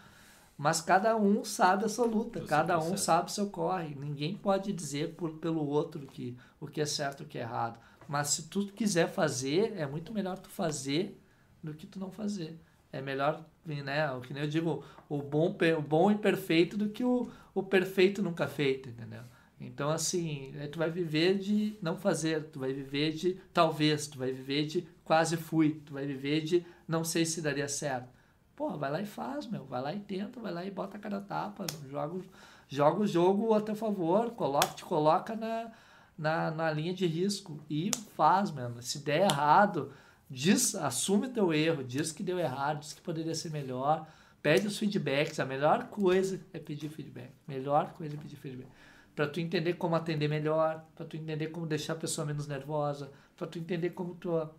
Mas 0.58 0.80
cada 0.82 1.18
um 1.18 1.44
sabe 1.44 1.86
a 1.86 1.90
sua 1.90 2.06
luta, 2.06 2.40
Você 2.40 2.48
cada 2.48 2.78
um 2.78 2.82
consegue. 2.82 3.02
sabe 3.02 3.30
o 3.30 3.34
seu 3.34 3.50
corre. 3.50 3.96
Ninguém 3.96 4.36
pode 4.36 4.72
dizer 4.72 5.16
por, 5.16 5.32
pelo 5.40 5.66
outro 5.68 6.06
que 6.06 6.38
o 6.60 6.68
que 6.68 6.80
é 6.80 6.86
certo 6.86 7.24
e 7.24 7.26
o 7.26 7.28
que 7.28 7.38
é 7.38 7.42
errado. 7.42 7.80
Mas 8.08 8.28
se 8.30 8.44
tu 8.44 8.68
quiser 8.68 9.10
fazer, 9.10 9.74
é 9.78 9.86
muito 9.88 10.14
melhor 10.14 10.38
tu 10.38 10.50
fazer 10.50 11.20
do 11.62 11.74
que 11.74 11.88
tu 11.88 12.00
não 12.00 12.12
fazer. 12.12 12.60
É 12.92 13.02
melhor, 13.02 13.44
né? 13.66 14.12
O 14.12 14.22
que 14.22 14.34
nem 14.34 14.44
eu 14.44 14.50
digo, 14.50 14.84
o 15.10 15.18
bom, 15.18 15.58
o 15.78 15.82
bom 15.82 16.12
e 16.12 16.16
perfeito 16.18 16.78
do 16.78 16.90
que 16.90 17.04
o, 17.04 17.28
o 17.56 17.64
perfeito 17.64 18.22
nunca 18.22 18.48
feito, 18.48 18.90
entendeu? 18.90 19.24
Então, 19.66 19.90
assim, 19.90 20.54
aí 20.60 20.68
tu 20.68 20.80
vai 20.80 20.90
viver 20.90 21.38
de 21.38 21.78
não 21.82 21.98
fazer, 21.98 22.44
tu 22.46 22.60
vai 22.60 22.74
viver 22.74 23.14
de 23.14 23.40
talvez, 23.54 24.08
tu 24.08 24.18
vai 24.18 24.32
viver 24.32 24.66
de 24.66 24.88
quase 25.04 25.38
fui, 25.38 25.82
tu 25.86 25.94
vai 25.94 26.06
viver 26.06 26.42
de 26.42 26.66
não 26.88 27.04
sei 27.04 27.26
se 27.26 27.42
daria 27.42 27.68
certo. 27.68 28.10
Pô, 28.56 28.78
vai 28.78 28.92
lá 28.92 29.02
e 29.02 29.06
faz, 29.06 29.48
meu. 29.48 29.66
Vai 29.66 29.82
lá 29.82 29.94
e 29.94 30.00
tenta, 30.00 30.40
vai 30.40 30.52
lá 30.52 30.64
e 30.64 30.72
bota 30.72 30.98
a 30.98 31.00
cara 31.00 31.20
tapa, 31.20 31.66
joga, 31.90 32.24
joga 32.68 33.02
o 33.02 33.08
jogo 33.08 33.54
a 33.54 33.62
teu 33.62 33.76
favor, 33.76 34.32
coloca, 34.32 34.68
te 34.68 34.86
coloca 34.86 35.36
na, 35.36 35.72
na, 36.18 36.52
na 36.52 36.72
linha 36.72 36.94
de 36.94 37.06
risco 37.08 37.60
e 37.70 37.90
faz, 38.16 38.52
mano. 38.52 38.82
Se 38.82 39.00
der 39.00 39.32
errado, 39.32 39.92
diz, 40.30 40.76
assume 40.76 41.30
teu 41.30 41.54
erro, 41.54 41.84
diz 41.84 42.12
que 42.12 42.24
deu 42.24 42.40
errado, 42.40 42.80
diz 42.80 42.94
que 42.94 43.02
poderia 43.02 43.34
ser 43.34 43.50
melhor, 43.50 44.08
pede 44.42 44.68
os 44.68 44.78
feedbacks. 44.78 45.40
A 45.40 45.46
melhor 45.46 45.86
coisa 45.86 46.40
é 46.54 46.60
pedir 46.60 46.90
feedback. 46.90 47.32
Melhor 47.48 47.94
coisa 47.94 48.16
é 48.16 48.20
pedir 48.20 48.36
feedback. 48.36 48.70
Pra 49.16 49.28
tu 49.28 49.40
entender 49.40 49.74
como 49.74 49.96
atender 49.96 50.28
melhor, 50.28 50.84
pra 50.96 51.06
tu 51.06 51.16
entender 51.16 51.48
como 51.48 51.68
deixar 51.68 51.94
a 51.94 51.98
pessoa 51.98 52.26
menos 52.26 52.48
nervosa, 52.48 53.12
pra 53.38 53.46
tu 53.46 53.60
entender 53.60 53.92
como 53.92 54.16
tua, 54.16 54.56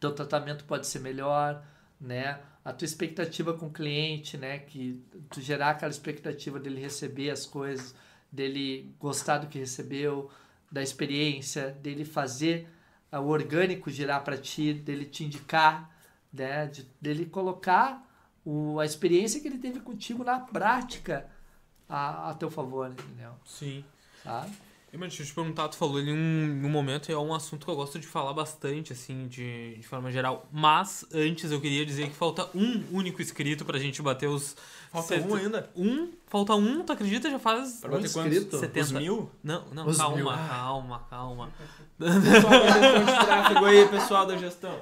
teu 0.00 0.12
tratamento 0.12 0.64
pode 0.64 0.86
ser 0.86 1.00
melhor, 1.00 1.62
né? 2.00 2.40
A 2.64 2.72
tua 2.72 2.86
expectativa 2.86 3.52
com 3.52 3.66
o 3.66 3.72
cliente, 3.72 4.38
né? 4.38 4.58
Que 4.58 5.02
tu 5.30 5.40
gerar 5.40 5.70
aquela 5.70 5.90
expectativa 5.90 6.58
dele 6.58 6.80
receber 6.80 7.30
as 7.30 7.44
coisas, 7.44 7.94
dele 8.32 8.94
gostar 8.98 9.38
do 9.38 9.46
que 9.48 9.58
recebeu, 9.58 10.30
da 10.72 10.82
experiência, 10.82 11.70
dele 11.70 12.04
fazer 12.04 12.66
ah, 13.12 13.20
o 13.20 13.28
orgânico 13.28 13.90
girar 13.90 14.24
para 14.24 14.36
ti, 14.36 14.72
dele 14.72 15.04
te 15.04 15.24
indicar, 15.24 15.90
né? 16.32 16.66
De, 16.66 16.88
dele 17.00 17.26
colocar 17.26 18.02
o, 18.44 18.80
a 18.80 18.84
experiência 18.84 19.40
que 19.40 19.48
ele 19.48 19.58
teve 19.58 19.80
contigo 19.80 20.24
na 20.24 20.40
prática 20.40 21.30
a, 21.88 22.30
a 22.30 22.34
teu 22.34 22.50
favor, 22.50 22.90
entendeu? 22.90 23.32
Sim. 23.44 23.84
Sabe? 24.22 24.52
E, 24.92 24.96
mas 24.96 25.08
deixa 25.08 25.24
eu 25.24 25.26
te 25.26 25.34
perguntar, 25.34 25.68
tu 25.68 25.76
falou 25.76 25.96
ali 25.96 26.12
um, 26.12 26.62
um 26.64 26.68
momento, 26.68 27.10
e 27.10 27.12
é 27.12 27.18
um 27.18 27.34
assunto 27.34 27.64
que 27.64 27.70
eu 27.70 27.74
gosto 27.74 27.98
de 27.98 28.06
falar 28.06 28.32
bastante, 28.32 28.92
assim, 28.92 29.26
de, 29.26 29.74
de 29.74 29.86
forma 29.88 30.10
geral. 30.12 30.48
Mas, 30.52 31.04
antes, 31.12 31.50
eu 31.50 31.60
queria 31.60 31.84
dizer 31.84 32.08
que 32.08 32.14
falta 32.14 32.48
um 32.54 32.84
único 32.92 33.20
inscrito 33.20 33.64
pra 33.64 33.76
gente 33.78 34.00
bater 34.00 34.28
os... 34.28 34.56
Falta 34.94 35.14
um 35.16 35.34
ainda. 35.34 35.70
Um? 35.76 36.08
Falta 36.28 36.54
um, 36.54 36.82
tu 36.84 36.92
acredita? 36.92 37.28
Já 37.30 37.38
faz... 37.38 37.80
Pra 37.80 37.90
bater 37.90 38.08
Um 38.08 38.12
quantos? 38.12 38.32
inscrito? 38.32 38.58
70. 38.58 38.80
Os 38.84 38.92
mil? 38.92 39.30
Não, 39.42 39.64
não, 39.72 39.86
Os 39.86 39.96
calma, 39.96 40.16
mil. 40.16 40.26
calma, 40.26 41.06
calma. 41.10 41.52
Pessoal 41.98 42.50
da 42.50 42.66
gestão 42.70 43.04
de 43.04 43.24
tráfego 43.26 43.64
aí, 43.64 43.88
pessoal 43.88 44.26
da 44.26 44.36
gestão. 44.36 44.80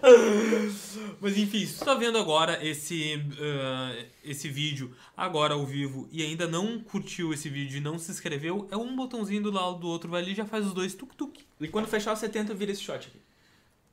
Mas 1.20 1.36
enfim, 1.36 1.66
se 1.66 1.78
tu 1.78 1.84
tá 1.84 1.94
vendo 1.94 2.18
agora 2.18 2.64
esse, 2.64 3.22
ah, 3.40 4.04
esse 4.24 4.48
vídeo 4.48 4.94
agora 5.16 5.54
ao 5.54 5.64
vivo 5.66 6.08
e 6.10 6.22
ainda 6.22 6.46
não 6.46 6.78
curtiu 6.80 7.32
esse 7.32 7.48
vídeo 7.48 7.78
e 7.78 7.80
não 7.80 7.98
se 7.98 8.10
inscreveu, 8.10 8.66
é 8.70 8.76
um 8.76 8.94
botãozinho 8.96 9.42
do 9.42 9.50
lado 9.50 9.78
do 9.78 9.86
outro, 9.88 10.10
vai 10.10 10.22
ali 10.22 10.32
e 10.32 10.34
já 10.34 10.44
faz 10.44 10.66
os 10.66 10.72
dois 10.72 10.94
tuk-tuk. 10.94 11.40
E 11.60 11.68
quando 11.68 11.86
fechar 11.86 12.12
os 12.12 12.18
70, 12.18 12.54
vira 12.54 12.72
esse 12.72 12.82
shot 12.82 13.08
aqui. 13.08 13.20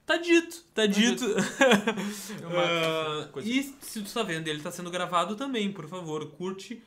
Tá 0.10 0.18
dito, 0.18 0.64
tá 0.74 0.88
dito. 0.88 1.24
Uma 1.24 2.64
Ah, 2.66 3.30
coisa. 3.32 3.48
e 3.48 3.62
se 3.80 4.02
tu 4.02 4.12
tá 4.12 4.24
vendo, 4.24 4.48
ele 4.48 4.60
tá 4.60 4.72
sendo 4.72 4.90
gravado 4.90 5.36
também, 5.36 5.72
por 5.72 5.88
favor, 5.88 6.26
curte 6.32 6.82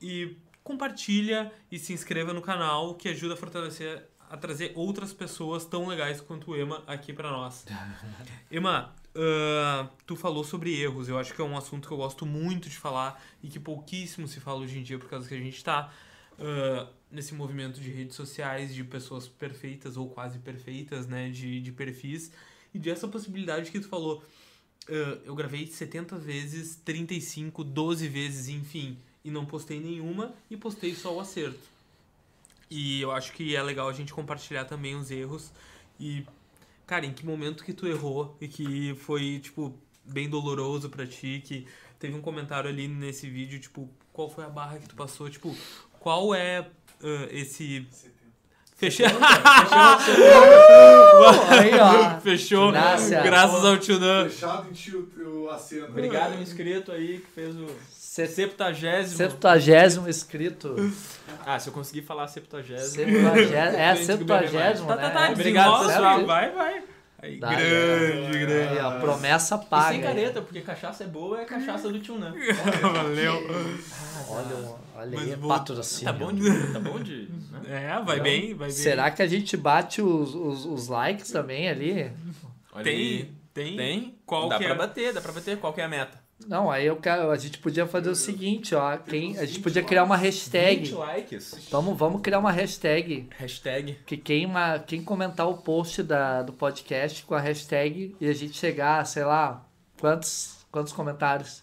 e 0.00 0.38
compartilha 0.64 1.52
e 1.70 1.78
se 1.78 1.92
inscreva 1.92 2.32
no 2.32 2.40
canal 2.40 2.94
que 2.94 3.10
ajuda 3.10 3.34
a 3.34 3.36
fortalecer, 3.36 4.08
a 4.30 4.38
trazer 4.38 4.72
outras 4.74 5.12
pessoas 5.12 5.66
tão 5.66 5.86
legais 5.86 6.22
quanto 6.22 6.52
o 6.52 6.56
Ema 6.56 6.82
aqui 6.86 7.12
pra 7.12 7.30
nós. 7.30 7.66
Ema, 8.50 8.94
ah, 9.14 9.90
tu 10.06 10.16
falou 10.16 10.42
sobre 10.42 10.74
erros, 10.80 11.10
eu 11.10 11.18
acho 11.18 11.34
que 11.34 11.42
é 11.42 11.44
um 11.44 11.58
assunto 11.58 11.86
que 11.86 11.92
eu 11.92 11.98
gosto 11.98 12.24
muito 12.24 12.70
de 12.70 12.76
falar 12.78 13.22
e 13.42 13.48
que 13.48 13.60
pouquíssimo 13.60 14.26
se 14.26 14.40
fala 14.40 14.60
hoje 14.60 14.78
em 14.78 14.82
dia 14.82 14.98
por 14.98 15.10
causa 15.10 15.28
que 15.28 15.34
a 15.34 15.38
gente 15.38 15.62
tá 15.62 15.92
ah, 16.38 16.88
nesse 17.10 17.34
movimento 17.34 17.78
de 17.78 17.90
redes 17.90 18.16
sociais, 18.16 18.74
de 18.74 18.82
pessoas 18.82 19.28
perfeitas 19.28 19.98
ou 19.98 20.08
quase 20.08 20.38
perfeitas, 20.38 21.06
né, 21.06 21.28
de, 21.28 21.60
de 21.60 21.70
perfis 21.70 22.32
e 22.74 22.78
dessa 22.78 23.08
possibilidade 23.08 23.70
que 23.70 23.80
tu 23.80 23.88
falou. 23.88 24.22
ah, 24.88 25.18
eu 25.24 25.34
gravei 25.34 25.66
70 25.66 26.16
vezes, 26.18 26.76
35, 26.84 27.64
12 27.64 28.08
vezes, 28.08 28.48
enfim, 28.48 28.96
e 29.24 29.30
não 29.30 29.46
postei 29.46 29.80
nenhuma 29.80 30.34
e 30.50 30.56
postei 30.56 30.94
só 30.94 31.14
o 31.14 31.20
acerto. 31.20 31.72
E 32.70 33.02
eu 33.02 33.10
acho 33.10 33.32
que 33.32 33.54
é 33.54 33.62
legal 33.62 33.88
a 33.88 33.92
gente 33.92 34.12
compartilhar 34.12 34.64
também 34.64 34.96
os 34.96 35.10
erros 35.10 35.52
e 36.00 36.24
cara, 36.86 37.06
em 37.06 37.12
que 37.12 37.24
momento 37.24 37.64
que 37.64 37.72
tu 37.72 37.86
errou 37.86 38.36
e 38.40 38.48
que 38.48 38.94
foi 38.96 39.40
tipo 39.40 39.74
bem 40.04 40.28
doloroso 40.28 40.90
pra 40.90 41.06
ti, 41.06 41.42
que 41.44 41.66
teve 41.98 42.14
um 42.14 42.20
comentário 42.20 42.68
ali 42.68 42.88
nesse 42.88 43.28
vídeo, 43.30 43.60
tipo, 43.60 43.88
qual 44.12 44.28
foi 44.28 44.44
a 44.44 44.48
barra 44.48 44.78
que 44.78 44.88
tu 44.88 44.94
passou, 44.94 45.30
tipo, 45.30 45.56
qual 46.00 46.34
é 46.34 46.68
ah, 47.02 47.28
esse 47.30 47.86
Fechou. 48.82 49.06
Aí, 51.50 51.70
ó. 51.78 52.18
Fechou. 52.20 52.72
Graças. 52.72 53.22
Graças 53.22 53.64
ao 53.64 53.78
tio 53.78 54.00
Dan. 54.00 54.28
Fechado 54.28 54.68
em 54.68 54.72
tio 54.72 55.08
o 55.24 55.48
aceno. 55.50 55.86
Obrigado, 55.86 56.36
um 56.36 56.42
inscrito 56.42 56.90
aí 56.90 57.18
que 57.18 57.30
fez 57.32 57.54
o 57.54 57.66
septagésimo. 57.88 59.16
Septuagésimo 59.16 60.08
inscrito. 60.08 60.74
Ah, 61.46 61.60
se 61.60 61.68
eu 61.68 61.72
conseguir 61.72 62.02
falar 62.02 62.26
septagésimo. 62.26 63.02
É, 63.28 63.32
que 63.32 63.46
beber 63.50 63.96
septuagésimo, 63.98 64.88
Tá, 64.88 64.96
né? 64.96 65.02
tá, 65.02 65.10
tá. 65.10 65.28
É. 65.28 65.32
Obrigado, 65.32 65.64
desenrola, 65.70 65.88
pessoal. 65.88 66.26
Vai, 66.26 66.50
vai. 66.50 66.82
Aí, 67.22 67.38
Dá, 67.38 67.50
grande, 67.54 68.36
Aí, 68.36 68.46
grande. 68.46 68.78
ó, 68.80 68.98
promessa 68.98 69.54
E 69.64 69.66
paga. 69.70 69.88
sem 69.92 70.00
careta, 70.02 70.42
porque 70.42 70.60
cachaça 70.60 71.04
é 71.04 71.06
boa, 71.06 71.40
é 71.40 71.44
cachaça 71.44 71.88
do 71.88 72.00
tio 72.00 72.18
Nan. 72.18 72.34
Valeu. 72.82 73.34
Olha, 74.28 74.56
olha 74.96 75.10
Mas 75.16 75.28
aí, 75.30 75.34
vou- 75.36 75.48
patrocínio. 75.48 76.12
Tá 76.12 76.18
bom 76.18 76.32
de. 76.32 76.72
Tá 76.72 76.80
bom 76.80 76.98
de. 77.00 77.28
né? 77.52 77.60
É, 77.96 78.02
vai 78.04 78.18
bem, 78.20 78.54
vai 78.54 78.68
bem. 78.68 78.76
Será 78.76 79.08
que 79.10 79.22
a 79.22 79.26
gente 79.28 79.56
bate 79.56 80.02
os, 80.02 80.34
os, 80.34 80.64
os 80.66 80.88
likes 80.88 81.30
também 81.30 81.68
ali? 81.68 82.10
Olha 82.72 82.84
Tem, 82.84 82.94
aí. 82.96 83.30
tem. 83.54 83.76
Tem? 83.76 84.18
Qual 84.26 84.48
dá 84.48 84.58
que 84.58 84.64
pra 84.64 84.74
é? 84.74 84.78
bater, 84.78 85.12
dá 85.12 85.20
pra 85.20 85.30
bater. 85.32 85.58
Qual 85.58 85.72
que 85.72 85.80
é 85.80 85.84
a 85.84 85.88
meta? 85.88 86.21
Não, 86.46 86.70
aí 86.70 86.86
eu 86.86 86.96
quero, 86.96 87.30
a 87.30 87.36
gente 87.36 87.58
podia 87.58 87.86
fazer 87.86 88.10
o 88.10 88.14
seguinte, 88.14 88.74
ó. 88.74 88.96
Quem, 88.96 89.38
a 89.38 89.44
gente 89.44 89.60
podia 89.60 89.82
criar 89.82 90.04
uma 90.04 90.16
20 90.16 90.24
hashtag. 90.24 90.92
likes. 90.92 91.68
Vamos, 91.70 91.96
vamos 91.98 92.20
criar 92.20 92.38
uma 92.38 92.50
hashtag. 92.52 93.28
Hashtag. 93.38 93.98
Que 94.06 94.16
quem, 94.16 94.48
quem 94.86 95.02
comentar 95.02 95.48
o 95.48 95.58
post 95.58 96.02
da, 96.02 96.42
do 96.42 96.52
podcast 96.52 97.24
com 97.24 97.34
a 97.34 97.40
hashtag 97.40 98.16
e 98.20 98.28
a 98.28 98.32
gente 98.32 98.56
chegar, 98.56 99.04
sei 99.06 99.24
lá, 99.24 99.64
quantos, 100.00 100.64
quantos 100.70 100.92
comentários? 100.92 101.62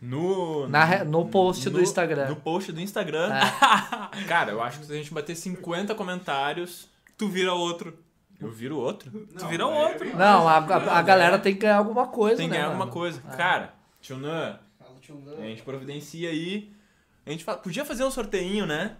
No, 0.00 0.68
Na 0.68 1.02
no 1.04 1.26
post 1.28 1.70
do 1.70 1.80
Instagram. 1.80 2.28
No 2.28 2.36
post 2.36 2.70
do 2.72 2.80
Instagram. 2.80 3.32
É. 3.34 4.24
Cara, 4.28 4.52
eu 4.52 4.62
acho 4.62 4.80
que 4.80 4.86
se 4.86 4.92
a 4.92 4.96
gente 4.96 5.12
bater 5.14 5.34
50 5.34 5.94
comentários, 5.94 6.88
Tu 7.16 7.28
vira 7.28 7.54
outro. 7.54 7.96
eu 8.40 8.50
viro 8.50 8.76
outro. 8.76 9.10
Tu 9.38 9.46
vira 9.46 9.66
outro. 9.66 10.14
Não, 10.16 10.46
a, 10.46 10.58
a, 10.58 10.98
a 10.98 11.02
galera 11.02 11.38
tem 11.38 11.54
que 11.54 11.60
ganhar 11.60 11.78
alguma 11.78 12.06
coisa, 12.08 12.36
Tem 12.36 12.46
que 12.46 12.50
né? 12.52 12.56
ganhar 12.58 12.66
alguma 12.66 12.84
mano? 12.86 12.92
coisa. 12.92 13.22
É. 13.32 13.36
Cara, 13.36 13.73
Tchunan, 14.04 14.58
Fala, 14.78 14.90
tio 15.00 15.18
a 15.38 15.42
gente 15.46 15.62
providencia 15.62 16.28
aí. 16.28 16.70
A 17.24 17.30
gente 17.30 17.42
podia 17.62 17.86
fazer 17.86 18.04
um 18.04 18.10
sorteinho, 18.10 18.66
né? 18.66 18.96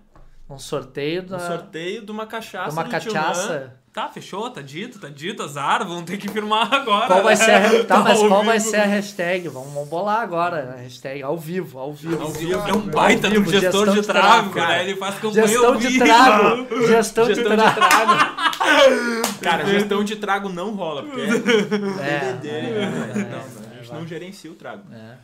Um 0.49 0.59
sorteio 0.59 1.23
da, 1.23 1.37
Um 1.37 1.41
sorteio 1.41 2.03
de 2.07 2.11
uma 2.11 2.25
de 2.25 2.31
cachaça. 2.31 2.71
uma 2.73 2.85
do 2.85 2.91
cachaça. 2.91 3.75
Tá, 3.93 4.09
fechou, 4.09 4.49
tá 4.51 4.63
dito, 4.63 4.99
tá 4.99 5.09
dito, 5.11 5.43
azar, 5.43 5.87
vamos 5.87 6.05
ter 6.05 6.17
que 6.17 6.27
firmar 6.29 6.73
agora. 6.75 7.07
Qual 7.07 7.23
vai 7.23 7.37
ser 7.37 7.51
a, 7.51 7.59
re- 7.59 7.85
tá, 7.85 7.99
mas 8.01 8.19
qual 8.19 8.43
vai 8.45 8.59
ser 8.59 8.77
a 8.79 8.87
hashtag? 8.87 9.47
Vamos, 9.49 9.73
vamos 9.75 9.89
bolar 9.91 10.21
agora 10.23 10.73
a 10.75 10.77
hashtag 10.81 11.23
ao 11.23 11.37
vivo, 11.37 11.79
ao 11.79 11.93
vivo. 11.93 12.23
Ao 12.23 12.31
vivo. 12.33 12.67
É 12.67 12.73
um 12.73 12.81
baita 12.81 13.29
vivo, 13.29 13.49
gestor 13.51 13.91
de 13.91 14.01
de 14.01 14.07
tráfego, 14.07 14.55
tráfego, 14.55 14.73
né? 14.73 14.85
Ele 14.89 14.97
faz 14.97 15.15
campanha 15.17 15.47
Gestão 15.47 15.67
ao 15.67 15.77
de 15.77 15.87
vivo. 15.89 16.05
trago. 16.05 16.87
Gestão, 16.87 17.27
de 17.29 17.35
Gestão 17.35 17.57
de 17.57 17.57
trago. 17.57 17.81
cara. 17.81 18.35
Cara, 19.45 19.67
gestão 19.67 20.03
de 20.03 20.17
trago 20.17 20.49
não 20.49 20.75
rola, 20.75 21.03
porque 21.03 21.21
é 21.21 21.27
É, 21.27 22.33
DDD, 22.33 22.49
é, 22.49 22.63
né? 22.63 23.13
é, 23.15 23.19
Não, 23.19 23.39
é, 23.39 23.74
a 23.74 23.74
vai. 23.95 24.03
não 24.03 24.09
gerencia 24.09 24.51
o 24.51 24.55
trago. 24.55 24.85
É. 24.93 25.17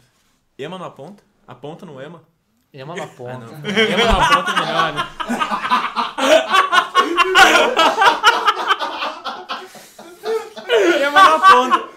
Ema 0.58 0.78
não 0.78 0.86
aponta? 0.86 1.22
Aponta 1.46 1.86
no 1.86 2.00
Ema? 2.00 2.22
Ema 2.72 2.94
na 2.94 3.06
ponta. 3.06 3.46
Ema 3.68 4.04
não 4.04 4.20
aponta 4.20 4.52
é 4.52 4.60
melhor, 4.60 4.92
né? 4.94 5.06
Ema 11.06 11.22
não 11.22 11.36
aponta. 11.36 11.88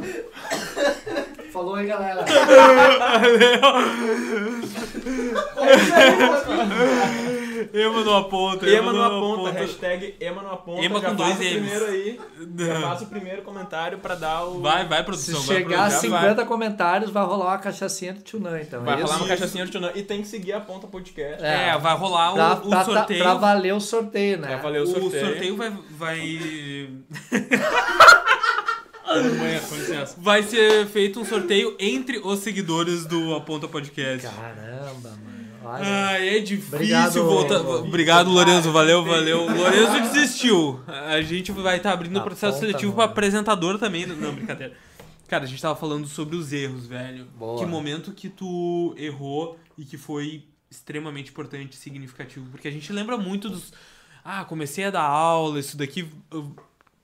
Falou 1.51 1.75
aí, 1.75 1.85
galera. 1.85 2.25
Ema 7.73 8.03
não 8.03 8.17
aponta, 8.17 8.67
Ema 8.69 8.91
não 8.93 9.03
aponta, 9.03 9.51
hashtag 9.51 10.15
Ema 10.19 10.41
não 10.41 10.51
aponta. 10.51 10.81
Ema 10.83 10.99
já 10.99 11.09
com 11.11 11.17
faz 11.17 11.37
dois 11.37 11.39
o 11.39 11.43
M's. 11.59 11.69
primeiro 11.71 11.85
aí. 11.85 12.19
Já 12.57 12.81
faz 12.81 13.01
o 13.01 13.05
primeiro 13.07 13.41
comentário 13.43 13.97
pra 13.99 14.15
dar 14.15 14.43
o... 14.45 14.59
Vai, 14.61 14.85
vai, 14.87 14.99
Se 14.99 15.03
produção, 15.05 15.41
vai, 15.41 15.55
chegar 15.57 15.75
a 15.85 15.89
produção. 15.89 16.09
já 16.11 16.19
50 16.21 16.45
comentários, 16.45 17.11
vai 17.11 17.23
rolar 17.25 17.45
uma 17.45 17.57
cachaçinha 17.59 18.13
do 18.13 18.21
Tchunã, 18.21 18.59
então. 18.61 18.83
Vai 18.83 18.93
é 18.95 19.01
rolar 19.01 19.13
isso? 19.15 19.23
uma 19.23 19.27
cachaçinha 19.29 19.65
de 19.65 19.71
Tchunan. 19.71 19.91
E 19.95 20.03
tem 20.03 20.21
que 20.21 20.27
seguir 20.27 20.53
a 20.53 20.59
ponta 20.61 20.87
podcast. 20.87 21.43
É. 21.43 21.69
É, 21.69 21.77
vai 21.77 21.95
rolar 21.95 22.31
o, 22.31 22.33
Pra, 22.35 22.53
o 22.63 22.69
pra- 22.69 22.85
sorteio. 22.85 23.23
pra 23.23 23.33
valer 23.35 23.73
o 23.73 23.79
sorteio, 23.79 24.37
né? 24.39 24.47
Pra 24.47 24.57
valer 24.57 24.79
o 24.81 24.83
o 24.83 24.87
sorteio. 24.87 25.25
sorteio, 25.25 25.55
vai. 25.57 25.73
vai... 25.97 26.89
Vai 30.17 30.41
ser 30.43 30.87
feito 30.87 31.19
um 31.19 31.25
sorteio 31.25 31.75
entre 31.79 32.17
os 32.19 32.39
seguidores 32.39 33.05
do 33.05 33.35
Aponta 33.35 33.67
Podcast. 33.67 34.27
Caramba, 34.27 35.09
mano. 35.09 35.32
Olha. 35.63 35.83
Ai, 35.85 36.37
é 36.37 36.39
difícil 36.39 36.75
Obrigado, 36.75 37.23
voltar. 37.23 37.59
Obrigado, 37.61 38.29
Lorenzo. 38.29 38.71
Valeu, 38.71 39.03
valeu. 39.03 39.45
Lorenzo 39.49 40.01
desistiu. 40.13 40.81
A 40.87 41.21
gente 41.21 41.51
vai 41.51 41.77
estar 41.77 41.93
abrindo 41.93 42.15
o 42.15 42.19
Aponta 42.19 42.35
processo 42.35 42.59
seletivo 42.59 42.91
no- 42.91 42.95
para 42.95 43.05
apresentador 43.05 43.77
também. 43.79 44.05
Não, 44.05 44.33
brincadeira. 44.33 44.75
Cara, 45.27 45.45
a 45.45 45.47
gente 45.47 45.61
tava 45.61 45.75
falando 45.75 46.05
sobre 46.07 46.35
os 46.35 46.51
erros, 46.53 46.85
velho. 46.85 47.25
Boa. 47.37 47.59
Que 47.59 47.65
momento 47.65 48.11
que 48.11 48.29
tu 48.29 48.93
errou 48.97 49.57
e 49.77 49.85
que 49.85 49.97
foi 49.97 50.43
extremamente 50.69 51.29
importante 51.31 51.73
e 51.73 51.75
significativo. 51.77 52.47
Porque 52.51 52.67
a 52.67 52.71
gente 52.71 52.91
lembra 52.91 53.17
muito 53.17 53.49
dos. 53.49 53.73
Ah, 54.23 54.43
comecei 54.45 54.85
a 54.85 54.91
dar 54.91 55.01
aula, 55.03 55.59
isso 55.59 55.75
daqui. 55.77 56.07
eu- 56.31 56.55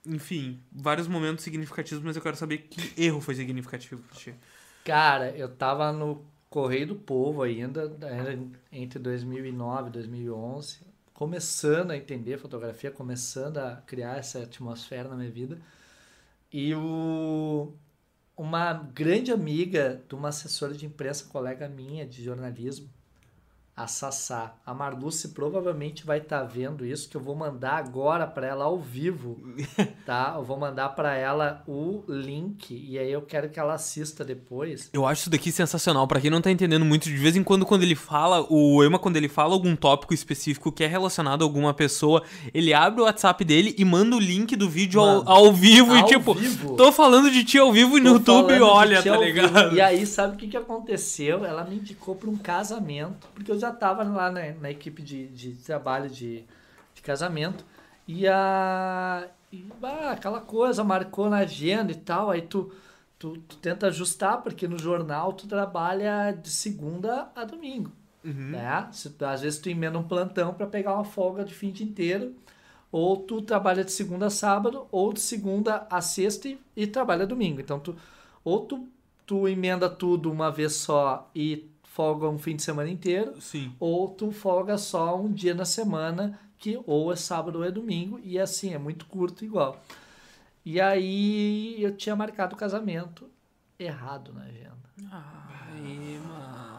Enfim, 0.06 0.60
vários 0.72 1.08
momentos 1.08 1.44
significativos, 1.44 2.02
mas 2.04 2.16
eu 2.16 2.22
quero 2.22 2.36
saber 2.36 2.60
que 2.70 2.94
erro 3.02 3.20
foi 3.20 3.36
significativo 3.36 4.02
pra 4.10 4.18
ti. 4.18 4.34
Cara, 4.86 5.30
eu 5.32 5.50
tava 5.50 5.92
no 5.92 6.24
Correio 6.50 6.88
do 6.88 6.96
Povo 6.96 7.44
ainda, 7.44 7.96
era 8.02 8.38
entre 8.72 8.98
2009 9.00 9.90
e 9.90 9.92
2011, 9.92 10.80
começando 11.14 11.92
a 11.92 11.98
entender 11.98 12.40
fotografia, 12.40 12.90
começando 12.90 13.58
a 13.58 13.76
criar 13.86 14.18
essa 14.18 14.44
atmosfera 14.44 15.08
na 15.08 15.16
minha 15.16 15.30
vida. 15.30 15.60
E 16.52 16.74
o, 16.74 17.72
uma 18.36 18.74
grande 18.74 19.32
amiga 19.32 20.02
de 20.08 20.16
uma 20.16 20.30
assessora 20.30 20.74
de 20.74 20.86
imprensa, 20.86 21.26
colega 21.30 21.70
minha 21.70 22.06
de 22.06 22.24
jornalismo, 22.24 22.90
a 23.80 23.88
Sassá. 23.88 24.56
A 24.66 24.74
Marluce 24.74 25.30
provavelmente 25.30 26.06
vai 26.06 26.18
estar 26.18 26.44
vendo 26.44 26.86
isso, 26.86 27.08
que 27.08 27.16
eu 27.16 27.22
vou 27.22 27.34
mandar 27.34 27.78
agora 27.78 28.28
para 28.28 28.46
ela 28.46 28.66
ao 28.66 28.78
vivo, 28.78 29.40
tá? 30.06 30.34
Eu 30.36 30.44
vou 30.44 30.60
mandar 30.60 30.90
para 30.90 31.16
ela 31.16 31.64
o 31.66 32.04
link 32.10 32.72
e 32.74 33.00
aí 33.00 33.10
eu 33.10 33.22
quero 33.22 33.48
que 33.48 33.58
ela 33.58 33.76
assista 33.76 34.26
depois. 34.26 34.90
Eu 34.92 35.06
acho 35.06 35.22
isso 35.22 35.30
daqui 35.30 35.50
sensacional. 35.50 36.06
Pra 36.08 36.20
quem 36.20 36.30
não 36.30 36.42
tá 36.42 36.52
entendendo 36.52 36.84
muito, 36.84 37.06
de 37.06 37.16
vez 37.16 37.38
em 37.38 37.44
quando, 37.44 37.66
quando 37.66 37.84
ele 37.84 37.96
fala, 37.96 38.46
o 38.50 38.84
Ema, 38.84 39.00
quando 39.00 39.16
ele 39.16 39.30
fala 39.30 39.54
algum 39.54 39.74
tópico 39.78 40.14
específico 40.14 40.74
que 40.74 40.84
é 40.84 40.88
relacionado 40.88 41.42
a 41.44 41.46
alguma 41.46 41.74
pessoa, 41.74 42.22
ele 42.54 42.74
abre 42.74 43.00
o 43.00 43.06
WhatsApp 43.06 43.46
dele 43.46 43.74
e 43.78 43.86
manda 43.86 44.14
o 44.18 44.20
link 44.20 44.58
do 44.58 44.70
vídeo 44.70 45.00
ao, 45.00 45.20
Mano, 45.20 45.30
ao 45.30 45.54
vivo 45.54 45.96
e 45.96 46.02
ao 46.02 46.06
tipo, 46.06 46.34
vivo. 46.34 46.76
tô 46.76 46.92
falando 46.92 47.32
de 47.32 47.46
ti 47.46 47.58
ao 47.58 47.72
vivo 47.72 47.98
e 47.98 48.02
no 48.02 48.12
YouTube, 48.16 48.60
olha, 48.60 49.02
tá 49.02 49.14
ao 49.16 49.22
vivo. 49.22 49.40
ligado? 49.42 49.74
E 49.76 49.80
aí, 49.80 50.06
sabe 50.06 50.34
o 50.34 50.38
que, 50.38 50.50
que 50.50 50.58
aconteceu? 50.58 51.46
Ela 51.46 51.64
me 51.64 51.78
indicou 51.78 52.14
para 52.16 52.30
um 52.30 52.36
casamento, 52.36 53.28
porque 53.34 53.50
eu 53.50 53.58
já 53.58 53.69
tava 53.72 54.04
lá 54.04 54.32
na, 54.32 54.52
na 54.54 54.72
equipe 54.72 55.02
de, 55.02 55.28
de 55.28 55.54
trabalho 55.56 56.10
de, 56.10 56.44
de 56.94 57.02
casamento. 57.02 57.66
E 58.08 58.28
a. 58.28 59.28
E, 59.52 59.58
bah, 59.80 60.12
aquela 60.12 60.42
coisa, 60.42 60.84
marcou 60.84 61.30
na 61.30 61.38
agenda 61.38 61.92
e 61.92 61.96
tal, 61.96 62.30
aí 62.30 62.44
tu, 62.44 62.72
tu, 63.18 63.38
tu 63.48 63.58
tenta 63.58 63.88
ajustar, 63.88 64.42
porque 64.42 64.68
no 64.68 64.78
jornal 64.78 65.34
tu 65.34 65.48
trabalha 65.48 66.32
de 66.32 66.50
segunda 66.50 67.32
a 67.36 67.44
domingo. 67.44 67.92
Uhum. 68.24 68.52
Né? 68.52 68.88
Se, 68.92 69.14
às 69.22 69.42
vezes 69.42 69.60
tu 69.60 69.70
emenda 69.70 69.98
um 69.98 70.04
plantão 70.04 70.54
para 70.54 70.68
pegar 70.68 70.94
uma 70.94 71.04
folga 71.04 71.44
de 71.44 71.54
fim 71.54 71.72
de 71.72 71.84
inteiro, 71.84 72.36
ou 72.92 73.18
tu 73.18 73.42
trabalha 73.42 73.84
de 73.84 73.92
segunda 73.92 74.28
a 74.28 74.30
sábado, 74.30 74.88
ou 74.92 75.14
de 75.14 75.20
segunda 75.20 75.88
a 75.90 76.00
sexta 76.02 76.48
e, 76.48 76.60
e 76.76 76.86
trabalha 76.86 77.26
domingo. 77.26 77.60
Então 77.60 77.80
tu 77.80 77.96
ou 78.44 78.66
tu, 78.66 78.88
tu 79.26 79.48
emenda 79.48 79.90
tudo 79.90 80.32
uma 80.32 80.52
vez 80.52 80.74
só 80.74 81.30
e 81.36 81.70
folga 82.00 82.30
um 82.30 82.38
fim 82.40 82.56
de 82.56 82.62
semana 82.62 82.90
inteiro, 82.90 83.42
Sim. 83.42 83.76
ou 83.78 84.08
tu 84.08 84.32
folga 84.32 84.78
só 84.78 85.20
um 85.20 85.30
dia 85.30 85.54
na 85.54 85.66
semana, 85.66 86.40
que 86.58 86.80
ou 86.86 87.12
é 87.12 87.16
sábado 87.18 87.58
ou 87.58 87.66
é 87.66 87.70
domingo, 87.70 88.22
e 88.24 88.40
assim, 88.40 88.74
é 88.74 88.78
muito 88.78 89.06
curto 89.06 89.44
igual. 89.44 89.84
E 90.64 90.80
aí 90.80 91.76
eu 91.84 91.94
tinha 91.98 92.16
marcado 92.16 92.56
o 92.56 92.58
casamento 92.58 93.30
errado 93.78 94.32
na 94.32 94.44
agenda. 94.44 94.78
Ai. 95.12 96.22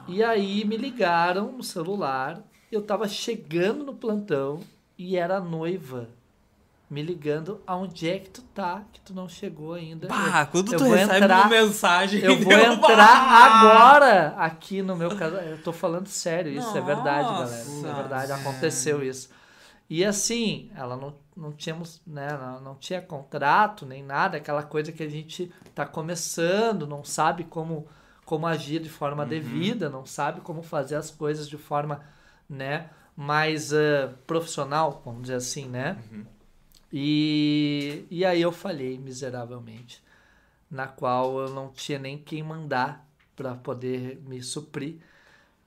E 0.08 0.24
aí 0.24 0.64
me 0.64 0.78
ligaram 0.78 1.52
no 1.52 1.62
celular, 1.62 2.42
eu 2.72 2.80
tava 2.80 3.06
chegando 3.06 3.84
no 3.84 3.94
plantão 3.94 4.60
e 4.96 5.18
era 5.18 5.36
a 5.36 5.40
noiva 5.40 6.08
me 6.90 7.02
ligando 7.02 7.62
aonde 7.64 8.10
é 8.10 8.18
que 8.18 8.28
tu 8.28 8.42
tá, 8.42 8.82
que 8.92 9.00
tu 9.00 9.14
não 9.14 9.28
chegou 9.28 9.74
ainda. 9.74 10.08
Bah, 10.08 10.44
quando 10.50 10.72
eu 10.72 10.78
tu 10.78 10.84
recebe 10.84 11.18
entrar- 11.18 11.40
uma 11.42 11.48
mensagem. 11.48 12.20
Eu 12.20 12.36
vou 12.42 12.52
entrar 12.52 13.30
agora 13.32 14.34
aqui 14.36 14.82
no 14.82 14.96
meu 14.96 15.14
casamento. 15.16 15.50
Eu 15.50 15.62
tô 15.62 15.72
falando 15.72 16.08
sério, 16.08 16.52
isso 16.52 16.76
é 16.76 16.80
verdade, 16.80 17.28
galera. 17.28 17.62
Isso 17.62 17.86
é 17.86 17.88
Nossa, 17.88 18.00
verdade, 18.02 18.32
aconteceu 18.32 19.04
isso. 19.04 19.30
E 19.88 20.04
assim, 20.04 20.70
ela 20.76 20.96
não, 20.96 21.14
não 21.36 21.52
tínhamos, 21.52 22.02
né, 22.04 22.28
não, 22.62 22.74
tinha 22.74 23.00
contrato 23.00 23.86
nem 23.86 24.02
nada, 24.02 24.36
aquela 24.36 24.62
coisa 24.62 24.90
que 24.90 25.02
a 25.02 25.08
gente 25.08 25.52
tá 25.74 25.86
começando, 25.86 26.86
não 26.86 27.04
sabe 27.04 27.44
como, 27.44 27.86
como 28.24 28.46
agir 28.46 28.80
de 28.80 28.88
forma 28.88 29.24
devida, 29.26 29.88
não 29.88 30.04
sabe 30.06 30.40
como 30.42 30.62
fazer 30.62 30.94
as 30.96 31.10
coisas 31.10 31.48
de 31.48 31.56
forma, 31.56 32.00
né, 32.48 32.88
mais 33.16 33.72
eh, 33.72 34.08
profissional, 34.26 35.02
vamos 35.04 35.22
dizer 35.22 35.34
assim, 35.34 35.68
né? 35.68 35.96
E, 36.92 38.04
e 38.10 38.24
aí 38.24 38.42
eu 38.42 38.52
falhei 38.52 38.98
miseravelmente, 38.98 40.02
na 40.70 40.86
qual 40.86 41.38
eu 41.40 41.50
não 41.54 41.68
tinha 41.70 41.98
nem 41.98 42.18
quem 42.18 42.42
mandar 42.42 43.06
para 43.36 43.54
poder 43.54 44.20
me 44.26 44.42
suprir. 44.42 44.96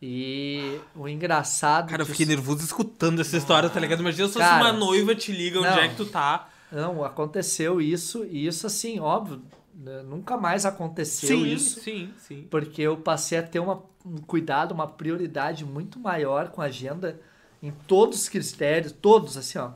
E 0.01 0.79
o 0.95 1.07
engraçado. 1.07 1.89
Cara, 1.89 2.01
eu 2.01 2.05
disso- 2.05 2.17
fiquei 2.17 2.35
nervoso 2.35 2.61
escutando 2.63 3.21
essa 3.21 3.37
história, 3.37 3.69
tá 3.69 3.79
ligado? 3.79 4.01
Imagina 4.01 4.27
se 4.27 4.37
Cara, 4.37 4.61
uma 4.61 4.73
noiva 4.73 5.15
te 5.15 5.31
liga 5.31 5.59
onde 5.59 5.69
não. 5.69 5.77
é 5.79 5.87
que 5.87 5.95
tu 5.95 6.05
tá. 6.05 6.49
Não, 6.71 7.03
aconteceu 7.05 7.79
isso, 7.79 8.25
e 8.25 8.45
isso 8.47 8.65
assim, 8.67 8.99
óbvio, 8.99 9.41
né, 9.75 10.01
nunca 10.01 10.35
mais 10.35 10.65
aconteceu 10.65 11.37
sim, 11.39 11.53
isso. 11.53 11.79
sim, 11.79 12.11
sim. 12.17 12.47
Porque 12.49 12.81
eu 12.81 12.97
passei 12.97 13.37
a 13.37 13.43
ter 13.43 13.59
uma, 13.59 13.81
um 14.05 14.17
cuidado, 14.17 14.71
uma 14.73 14.87
prioridade 14.87 15.63
muito 15.63 15.99
maior 15.99 16.49
com 16.49 16.61
a 16.61 16.65
agenda 16.65 17.19
em 17.61 17.71
todos 17.71 18.23
os 18.23 18.27
critérios, 18.29 18.91
todos, 18.91 19.37
assim, 19.37 19.57
ó. 19.59 19.69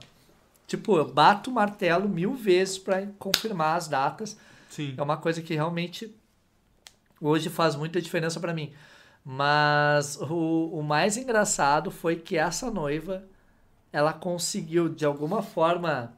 Tipo, 0.67 0.97
eu 0.97 1.09
bato 1.09 1.49
o 1.49 1.53
martelo 1.53 2.09
mil 2.09 2.33
vezes 2.33 2.77
para 2.77 3.07
confirmar 3.17 3.77
as 3.77 3.87
datas. 3.87 4.37
Sim. 4.69 4.93
É 4.97 5.01
uma 5.01 5.15
coisa 5.15 5.41
que 5.41 5.55
realmente 5.55 6.13
hoje 7.21 7.49
faz 7.49 7.75
muita 7.75 8.01
diferença 8.01 8.37
para 8.37 8.53
mim. 8.53 8.73
Mas 9.23 10.17
o, 10.21 10.69
o 10.73 10.83
mais 10.83 11.15
engraçado 11.15 11.89
foi 11.89 12.17
que 12.17 12.37
essa 12.37 12.69
noiva, 12.69 13.23
ela 13.93 14.11
conseguiu, 14.11 14.89
de 14.89 15.05
alguma 15.05 15.41
forma 15.41 16.13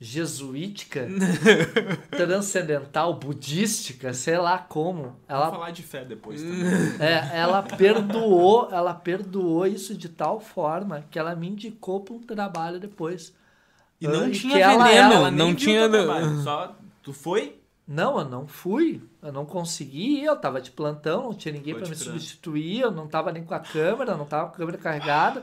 jesuítica, 0.00 1.06
transcendental, 2.10 3.14
budística, 3.14 4.12
sei 4.14 4.38
lá 4.38 4.58
como, 4.58 5.14
ela 5.28 5.50
falar 5.50 5.70
de 5.72 5.82
fé 5.82 6.04
depois 6.04 6.40
também. 6.42 6.72
é, 6.98 7.38
ela 7.38 7.62
perdoou, 7.62 8.68
ela 8.72 8.94
perdoou 8.94 9.66
isso 9.66 9.94
de 9.94 10.08
tal 10.08 10.40
forma 10.40 11.04
que 11.10 11.18
ela 11.18 11.36
me 11.36 11.48
indicou 11.48 12.00
para 12.00 12.14
um 12.14 12.20
trabalho 12.20 12.80
depois. 12.80 13.32
E 14.00 14.08
não 14.08 14.24
Ah, 14.24 14.30
tinha 14.30 14.68
veneno, 14.68 15.12
Ela 15.14 15.30
não 15.30 15.54
tinha. 15.54 15.88
trabalho, 15.88 16.42
Só 16.42 16.74
tu 17.02 17.12
foi, 17.12 17.60
Não, 17.86 18.18
eu 18.20 18.24
não 18.24 18.46
fui, 18.46 19.00
eu 19.22 19.32
não 19.32 19.44
consegui, 19.44 20.22
eu 20.24 20.36
tava 20.36 20.60
de 20.60 20.70
plantão, 20.70 21.24
não 21.24 21.34
tinha 21.34 21.52
ninguém 21.52 21.74
para 21.74 21.88
me 21.88 21.96
substituir, 21.96 22.80
eu 22.80 22.90
não 22.90 23.06
tava 23.08 23.32
nem 23.32 23.42
com 23.44 23.52
a 23.54 23.58
câmera, 23.60 24.16
não 24.16 24.24
tava 24.24 24.48
com 24.48 24.54
a 24.54 24.58
câmera 24.58 24.78
carregada, 24.78 25.42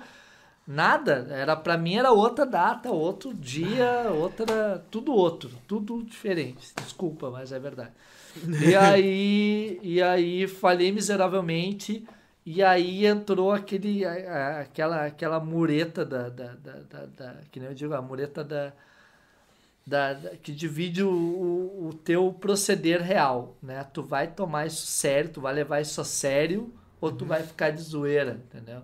nada. 0.65 1.27
Era 1.29 1.55
para 1.55 1.77
mim 1.77 1.95
era 1.95 2.11
outra 2.11 2.45
data, 2.45 2.89
outro 2.89 3.33
dia, 3.33 4.07
outra, 4.15 4.83
tudo 4.89 5.13
outro, 5.13 5.49
tudo 5.67 6.03
diferente. 6.03 6.73
Desculpa, 6.81 7.29
mas 7.29 7.51
é 7.51 7.59
verdade. 7.59 7.91
E 8.61 8.75
aí, 8.75 9.79
e 9.81 10.01
aí 10.01 10.47
falhei 10.47 10.91
miseravelmente. 10.91 12.05
E 12.47 12.63
aí 12.63 13.05
entrou 13.05 13.51
aquele, 13.51 14.05
a- 14.05 14.11
a- 14.13 14.59
aquela, 14.61 15.05
aquela 15.05 15.39
mureta 15.39 16.05
da, 16.05 16.29
da, 16.29 16.53
da, 16.55 16.73
da, 16.91 17.05
da- 17.07 17.35
que 17.51 17.59
nem 17.59 17.69
eu 17.69 17.75
digo, 17.75 17.93
a 17.93 18.01
mureta 18.01 18.43
da, 18.43 18.73
da, 19.85 20.13
da- 20.13 20.35
que 20.37 20.51
divide 20.51 21.03
o, 21.03 21.09
o, 21.09 21.87
o 21.89 21.93
teu 21.93 22.33
proceder 22.33 23.01
real, 23.01 23.55
né? 23.61 23.83
Tu 23.93 24.03
vai 24.03 24.27
tomar 24.27 24.65
isso 24.67 24.85
sério, 24.85 25.29
tu 25.31 25.41
vai 25.41 25.53
levar 25.53 25.81
isso 25.81 26.01
a 26.01 26.03
sério, 26.05 26.73
ou 26.99 27.11
tu 27.11 27.25
vai 27.25 27.43
ficar 27.43 27.71
de 27.71 27.81
zoeira, 27.81 28.41
entendeu? 28.45 28.81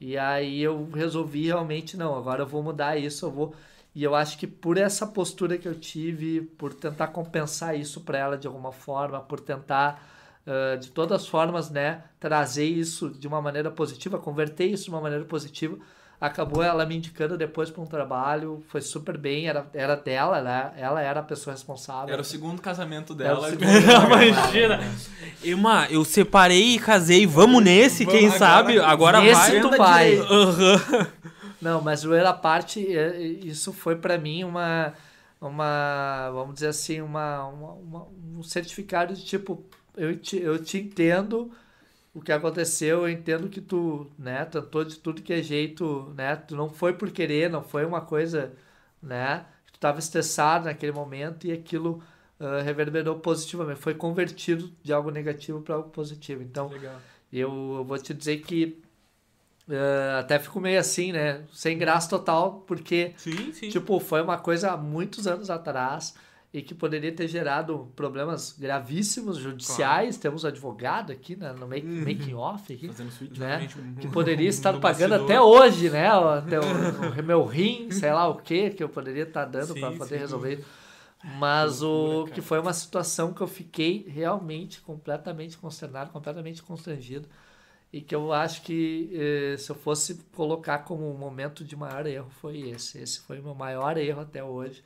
E 0.00 0.18
aí 0.18 0.60
eu 0.60 0.90
resolvi 0.94 1.46
realmente, 1.46 1.96
não, 1.96 2.16
agora 2.16 2.42
eu 2.42 2.46
vou 2.46 2.62
mudar 2.62 2.96
isso, 2.98 3.26
eu 3.26 3.30
vou... 3.32 3.54
E 3.94 4.04
eu 4.04 4.14
acho 4.14 4.38
que 4.38 4.46
por 4.46 4.78
essa 4.78 5.06
postura 5.06 5.58
que 5.58 5.68
eu 5.68 5.74
tive, 5.78 6.42
por 6.42 6.74
tentar 6.74 7.08
compensar 7.08 7.78
isso 7.78 8.02
para 8.02 8.18
ela 8.18 8.38
de 8.38 8.46
alguma 8.46 8.72
forma, 8.72 9.20
por 9.20 9.40
tentar, 9.40 10.02
de 10.76 10.88
todas 10.90 11.22
as 11.22 11.28
formas, 11.28 11.70
né, 11.70 12.02
trazer 12.18 12.64
isso 12.64 13.10
de 13.10 13.26
uma 13.28 13.40
maneira 13.42 13.70
positiva, 13.70 14.18
converter 14.18 14.66
isso 14.66 14.84
de 14.84 14.90
uma 14.90 15.00
maneira 15.00 15.24
positiva, 15.24 15.76
acabou 16.20 16.62
ela 16.64 16.84
me 16.84 16.96
indicando 16.96 17.36
depois 17.38 17.70
para 17.70 17.80
um 17.82 17.86
trabalho, 17.86 18.60
foi 18.68 18.80
super 18.80 19.16
bem, 19.16 19.46
era, 19.46 19.66
era 19.72 19.94
dela, 19.94 20.40
né? 20.42 20.72
ela 20.76 21.00
era 21.00 21.20
a 21.20 21.22
pessoa 21.22 21.54
responsável. 21.54 22.12
era 22.12 22.20
o 22.22 22.24
segundo 22.24 22.60
casamento 22.60 23.12
Era 23.20 23.38
o 23.38 23.40
dela. 23.40 23.50
segundo 23.50 23.68
Imagina. 24.26 24.80
Irmã, 25.44 25.86
eu 25.90 26.04
separei 26.04 26.74
e 26.74 26.78
casei, 26.80 27.24
vamos 27.24 27.62
nesse, 27.62 28.04
Vamos 28.04 28.18
quem 28.18 28.26
agora. 28.28 28.38
sabe? 28.40 28.80
Agora 28.80 29.20
Nesse 29.20 29.34
vai. 29.40 29.60
tu 29.60 29.70
vai. 29.76 30.16
Aham. 30.18 31.06
Não, 31.62 31.80
mas 31.80 32.00
zoeira 32.00 32.30
à 32.30 32.34
parte, 32.34 32.84
é, 32.96 33.20
isso 33.20 33.72
foi 33.72 33.94
para 33.96 34.16
mim 34.18 34.42
uma, 34.44 34.92
uma, 35.40 36.30
vamos 36.32 36.54
dizer 36.54 36.68
assim, 36.68 37.00
uma, 37.00 37.44
uma- 37.46 37.72
uma- 37.74 38.06
um 38.36 38.42
certificado 38.42 39.14
de 39.14 39.24
tipo, 39.24 39.64
eu 39.98 40.18
te, 40.18 40.38
eu 40.38 40.62
te 40.62 40.78
entendo 40.78 41.50
o 42.14 42.20
que 42.20 42.32
aconteceu, 42.32 43.02
eu 43.02 43.08
entendo 43.08 43.48
que 43.48 43.60
tu, 43.60 44.10
né, 44.18 44.44
tentou 44.44 44.84
de 44.84 44.98
tudo 44.98 45.22
que 45.22 45.32
é 45.32 45.42
jeito, 45.42 46.12
né, 46.16 46.36
tu 46.36 46.56
não 46.56 46.70
foi 46.70 46.94
por 46.94 47.10
querer, 47.10 47.50
não 47.50 47.62
foi 47.62 47.84
uma 47.84 48.00
coisa, 48.00 48.52
né, 49.02 49.46
tu 49.72 49.74
estava 49.76 49.98
estressado 49.98 50.66
naquele 50.66 50.92
momento 50.92 51.46
e 51.46 51.52
aquilo 51.52 52.02
ah, 52.40 52.62
reverberou 52.62 53.18
positivamente, 53.18 53.80
foi 53.80 53.94
convertido 53.94 54.70
de 54.82 54.92
algo 54.92 55.10
negativo 55.10 55.60
para 55.60 55.74
algo 55.74 55.90
positivo. 55.90 56.42
Então, 56.42 56.70
eu, 57.32 57.74
eu 57.78 57.84
vou 57.84 57.98
te 57.98 58.14
dizer 58.14 58.38
que 58.38 58.80
eh, 59.68 60.16
até 60.20 60.38
fico 60.38 60.60
meio 60.60 60.78
assim, 60.78 61.12
né? 61.12 61.44
Sem 61.52 61.76
graça 61.76 62.08
total, 62.08 62.64
porque, 62.66 63.12
Sim, 63.16 63.52
sim. 63.52 63.68
tipo, 63.70 63.98
foi 63.98 64.22
uma 64.22 64.38
coisa 64.38 64.70
há 64.72 64.76
muitos 64.76 65.26
anos 65.26 65.50
atrás 65.50 66.14
e 66.52 66.62
que 66.62 66.74
poderia 66.74 67.12
ter 67.12 67.28
gerado 67.28 67.92
problemas 67.94 68.56
gravíssimos 68.58 69.36
judiciais. 69.36 70.16
Temos 70.16 70.44
um 70.44 70.48
advogado 70.48 71.12
aqui 71.12 71.36
né, 71.36 71.52
no 71.52 71.68
make, 71.68 71.86
making 71.86 72.34
off 72.34 72.72
aqui, 72.72 72.88
Fazendo 72.88 73.10
switch. 73.10 73.36
né? 73.36 73.68
Que 74.00 74.08
poderia 74.08 74.48
estar 74.50 74.72
no 74.72 74.80
pagando 74.80 75.10
bastidor. 75.10 75.24
até 75.30 75.40
hoje, 75.40 75.90
né? 75.90 76.10
O, 76.14 76.28
até 76.28 76.58
o, 76.60 77.20
o 77.20 77.22
meu 77.22 77.44
rim, 77.44 77.90
sei 77.90 78.12
lá 78.12 78.26
o 78.28 78.36
que, 78.36 78.70
que 78.70 78.82
eu 78.82 78.88
poderia 78.88 79.24
estar 79.24 79.44
dando 79.44 79.74
para 79.74 79.92
poder 79.92 80.14
sim. 80.14 80.20
resolver 80.20 80.54
isso. 80.54 80.88
Mas 81.36 81.82
o 81.82 81.88
loucura, 81.88 82.34
que 82.34 82.40
foi 82.40 82.60
uma 82.60 82.72
situação 82.72 83.32
que 83.32 83.40
eu 83.40 83.48
fiquei 83.48 84.06
realmente 84.08 84.80
completamente 84.80 85.58
consternado, 85.58 86.10
completamente 86.10 86.62
constrangido. 86.62 87.28
E 87.92 88.00
que 88.00 88.14
eu 88.14 88.32
acho 88.32 88.62
que 88.62 89.10
eh, 89.14 89.56
se 89.56 89.70
eu 89.70 89.74
fosse 89.74 90.16
colocar 90.32 90.80
como 90.80 91.10
um 91.10 91.16
momento 91.16 91.64
de 91.64 91.74
maior 91.74 92.06
erro, 92.06 92.28
foi 92.30 92.68
esse. 92.68 92.98
Esse 92.98 93.20
foi 93.20 93.40
o 93.40 93.42
meu 93.42 93.54
maior 93.54 93.96
erro 93.96 94.20
até 94.20 94.44
hoje. 94.44 94.82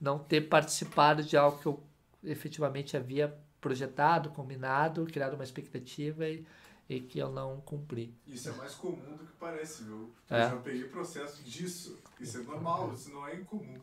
Não 0.00 0.18
ter 0.18 0.42
participado 0.42 1.22
de 1.22 1.36
algo 1.36 1.58
que 1.58 1.66
eu 1.66 1.82
efetivamente 2.24 2.96
havia 2.96 3.34
projetado, 3.60 4.30
combinado, 4.30 5.04
criado 5.04 5.34
uma 5.34 5.44
expectativa 5.44 6.26
e, 6.26 6.44
e 6.88 7.00
que 7.00 7.18
eu 7.18 7.30
não 7.30 7.60
cumpri. 7.60 8.14
Isso 8.26 8.48
é 8.48 8.52
mais 8.52 8.74
comum 8.74 9.16
do 9.16 9.24
que 9.26 9.32
parece, 9.38 9.84
viu? 9.84 10.10
É. 10.30 10.44
Eu 10.44 10.50
já 10.50 10.56
peguei 10.56 10.84
processo 10.84 11.42
disso. 11.42 11.98
Isso 12.18 12.38
é 12.38 12.42
normal, 12.42 12.92
isso 12.94 13.10
não 13.10 13.26
é 13.28 13.36
incomum. 13.36 13.78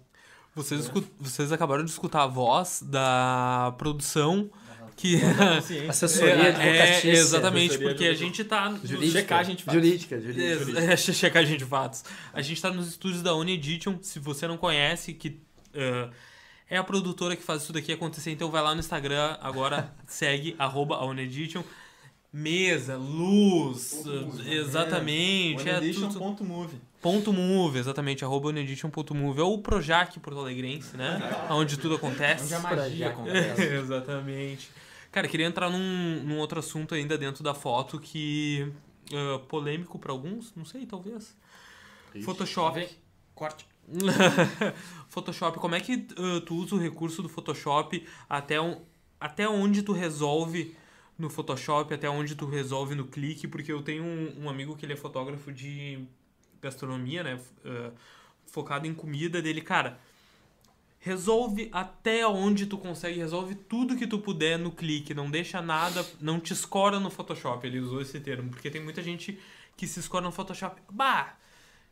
Vocês, 0.55 0.81
escu- 0.85 1.03
vocês 1.19 1.51
acabaram 1.51 1.83
de 1.85 1.91
escutar 1.91 2.23
a 2.23 2.27
voz 2.27 2.81
da 2.83 3.75
produção 3.77 4.49
que. 4.95 5.19
Assessoria 5.87 6.33
é, 6.33 6.47
advocatícia. 6.49 7.11
exatamente, 7.11 7.65
Assessoria 7.75 7.89
porque 7.89 8.05
a 8.07 8.13
gente 8.15 8.43
tá. 8.43 8.73
Jurídica. 8.83 9.19
Checagem 9.19 9.55
de 9.55 9.63
fatos. 9.63 9.81
Jurídica, 9.83 10.19
jurídica. 10.19 10.79
É, 10.81 10.97
checagem 10.97 11.57
de 11.57 11.65
fatos. 11.65 12.03
A 12.33 12.41
gente 12.41 12.59
tá 12.59 12.71
nos 12.71 12.87
estúdios 12.87 13.21
da 13.21 13.35
Unedition. 13.35 13.99
Se 14.01 14.17
você 14.17 14.47
não 14.47 14.57
conhece, 14.57 15.13
que 15.13 15.39
eh, 15.77 16.09
é 16.69 16.77
a 16.77 16.83
produtora 16.83 17.35
que 17.35 17.43
faz 17.43 17.63
isso 17.63 17.71
daqui 17.71 17.93
acontecer, 17.93 18.31
então 18.31 18.51
vai 18.51 18.61
lá 18.61 18.73
no 18.73 18.79
Instagram, 18.79 19.37
agora 19.41 19.93
segue, 20.07 20.55
arroba 20.59 20.95
a 20.95 21.05
Unedition. 21.05 21.63
Mesa, 22.33 22.97
luz, 22.97 24.03
Ponto 24.03 24.25
move, 24.25 24.49
eh, 24.49 24.55
exatamente. 24.55 25.69
É, 25.69 25.75
tudo, 25.75 25.85
Onedition.move. 25.85 26.77
ponto 27.01 27.33
move, 27.33 27.79
exatamente, 27.79 28.25
arroba 28.25 28.49
unedition.move. 28.49 29.39
É 29.39 29.43
o 29.43 29.57
Projac 29.59 30.19
Porto 30.19 30.39
Alegrense, 30.41 30.97
né? 30.97 31.19
Onde 31.49 31.77
tudo 31.77 31.95
acontece. 31.95 32.43
Onde 32.43 32.53
a 32.53 32.59
magia 32.59 33.09
acontece. 33.09 33.61
Exatamente. 33.63 34.69
Cara, 35.09 35.27
queria 35.27 35.47
entrar 35.47 35.69
num, 35.69 36.21
num 36.25 36.37
outro 36.37 36.59
assunto 36.59 36.93
ainda 36.93 37.17
dentro 37.17 37.43
da 37.43 37.53
foto 37.53 37.97
que. 37.97 38.71
ah, 39.13 39.39
polêmico 39.47 39.97
pra 39.97 40.11
alguns, 40.11 40.53
não 40.53 40.65
sei, 40.65 40.85
talvez. 40.85 41.35
Photoshop. 42.23 42.87
Corte. 43.33 43.65
Photoshop, 45.09 45.59
como 45.59 45.75
é 45.75 45.79
que 45.79 46.07
ah, 46.17 46.41
tu 46.45 46.55
usa 46.55 46.75
o 46.75 46.79
recurso 46.79 47.21
do 47.21 47.29
Photoshop 47.29 48.05
até, 48.29 48.59
um, 48.59 48.81
até 49.19 49.47
onde 49.47 49.81
tu 49.81 49.93
resolve 49.93 50.75
no 51.17 51.29
Photoshop, 51.29 51.93
até 51.93 52.09
onde 52.09 52.35
tu 52.35 52.45
resolve 52.45 52.95
no 52.95 53.07
clique? 53.07 53.47
Porque 53.47 53.71
eu 53.71 53.81
tenho 53.81 54.03
um, 54.03 54.43
um 54.43 54.49
amigo 54.49 54.75
que 54.75 54.85
ele 54.85 54.93
é 54.93 54.97
fotógrafo 54.97 55.51
de 55.51 56.05
gastronomia, 56.61 57.23
né? 57.23 57.39
ah, 57.65 57.91
focado 58.45 58.87
em 58.87 58.93
comida 58.93 59.41
dele, 59.41 59.61
cara. 59.61 59.99
Resolve 60.99 61.69
até 61.71 62.27
onde 62.27 62.65
tu 62.65 62.77
consegue, 62.77 63.19
resolve 63.19 63.55
tudo 63.55 63.95
que 63.95 64.07
tu 64.07 64.19
puder 64.19 64.57
no 64.57 64.71
clique, 64.71 65.13
não 65.13 65.29
deixa 65.29 65.61
nada, 65.61 66.05
não 66.19 66.39
te 66.39 66.51
escora 66.51 66.99
no 66.99 67.09
Photoshop. 67.09 67.65
Ele 67.65 67.79
usou 67.79 68.01
esse 68.01 68.19
termo, 68.19 68.49
porque 68.49 68.69
tem 68.69 68.83
muita 68.83 69.01
gente 69.01 69.39
que 69.77 69.87
se 69.87 69.99
escora 69.99 70.25
no 70.25 70.31
Photoshop. 70.31 70.81
Bah, 70.91 71.37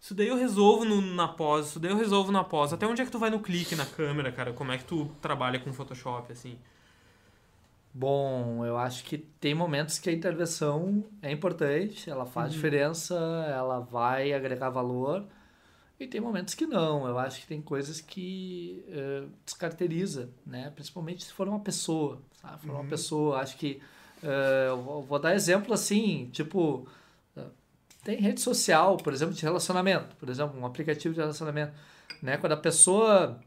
isso 0.06 0.14
daí 0.14 0.27
eu 0.27 0.38
resolvo 0.38 0.86
no- 0.86 1.02
na 1.02 1.27
pós, 1.27 1.69
isso 1.69 1.80
daí 1.80 1.90
eu 1.90 1.98
resolvo 1.98 2.32
na 2.32 2.44
pós. 2.44 2.72
Até 2.72 2.86
onde 2.86 3.02
é 3.02 3.06
que 3.06 3.10
tu 3.11 3.18
vai 3.18 3.32
no 3.32 3.40
clique 3.40 3.76
na 3.76 3.88
câmera, 3.88 4.32
cara? 4.32 4.53
Como 4.53 4.72
é 4.72 4.77
que 4.77 4.84
tu 4.86 5.10
trabalha 5.19 5.60
com 5.60 5.73
Photoshop, 5.73 6.32
assim? 6.32 6.60
Bom, 7.91 8.64
eu 8.64 8.77
acho 8.77 9.03
que 9.03 9.18
tem 9.18 9.56
momentos 9.56 9.98
que 9.98 10.07
a 10.07 10.14
intervenção 10.14 11.03
é 11.23 11.32
importante, 11.32 12.07
ela 12.07 12.23
faz 12.23 12.52
diferença, 12.53 13.15
ela 13.49 13.80
vai 13.80 14.32
agregar 14.32 14.69
valor, 14.69 15.26
e 15.99 16.06
tem 16.06 16.22
momentos 16.22 16.53
que 16.53 16.68
não. 16.68 17.07
Eu 17.07 17.18
acho 17.18 17.41
que 17.41 17.48
tem 17.48 17.60
coisas 17.60 17.99
que 17.99 18.86
eh, 18.90 19.23
descaracteriza, 19.44 20.30
né? 20.45 20.72
Principalmente 20.76 21.23
se 21.23 21.34
for 21.34 21.48
uma 21.48 21.61
pessoa, 21.61 22.22
sabe? 22.40 22.61
For 22.61 22.72
uma 22.76 22.84
pessoa, 22.86 23.40
acho 23.40 23.57
que 23.57 23.82
eh, 24.22 24.65
eu 24.68 25.02
vou- 25.02 25.18
dar 25.18 25.34
exemplo 25.34 25.73
assim, 25.73 26.30
tipo 26.32 26.88
tem 28.06 28.19
rede 28.19 28.40
social, 28.40 28.98
por 28.98 29.11
exemplo, 29.11 29.34
de 29.34 29.41
relacionamento, 29.41 30.15
por 30.18 30.30
exemplo, 30.30 30.57
um 30.60 30.65
aplicativo 30.65 31.14
de 31.14 31.19
relacionamento, 31.19 31.73
né? 32.22 32.38
Quando 32.38 32.52
a 32.53 32.57
pessoa 32.57 33.41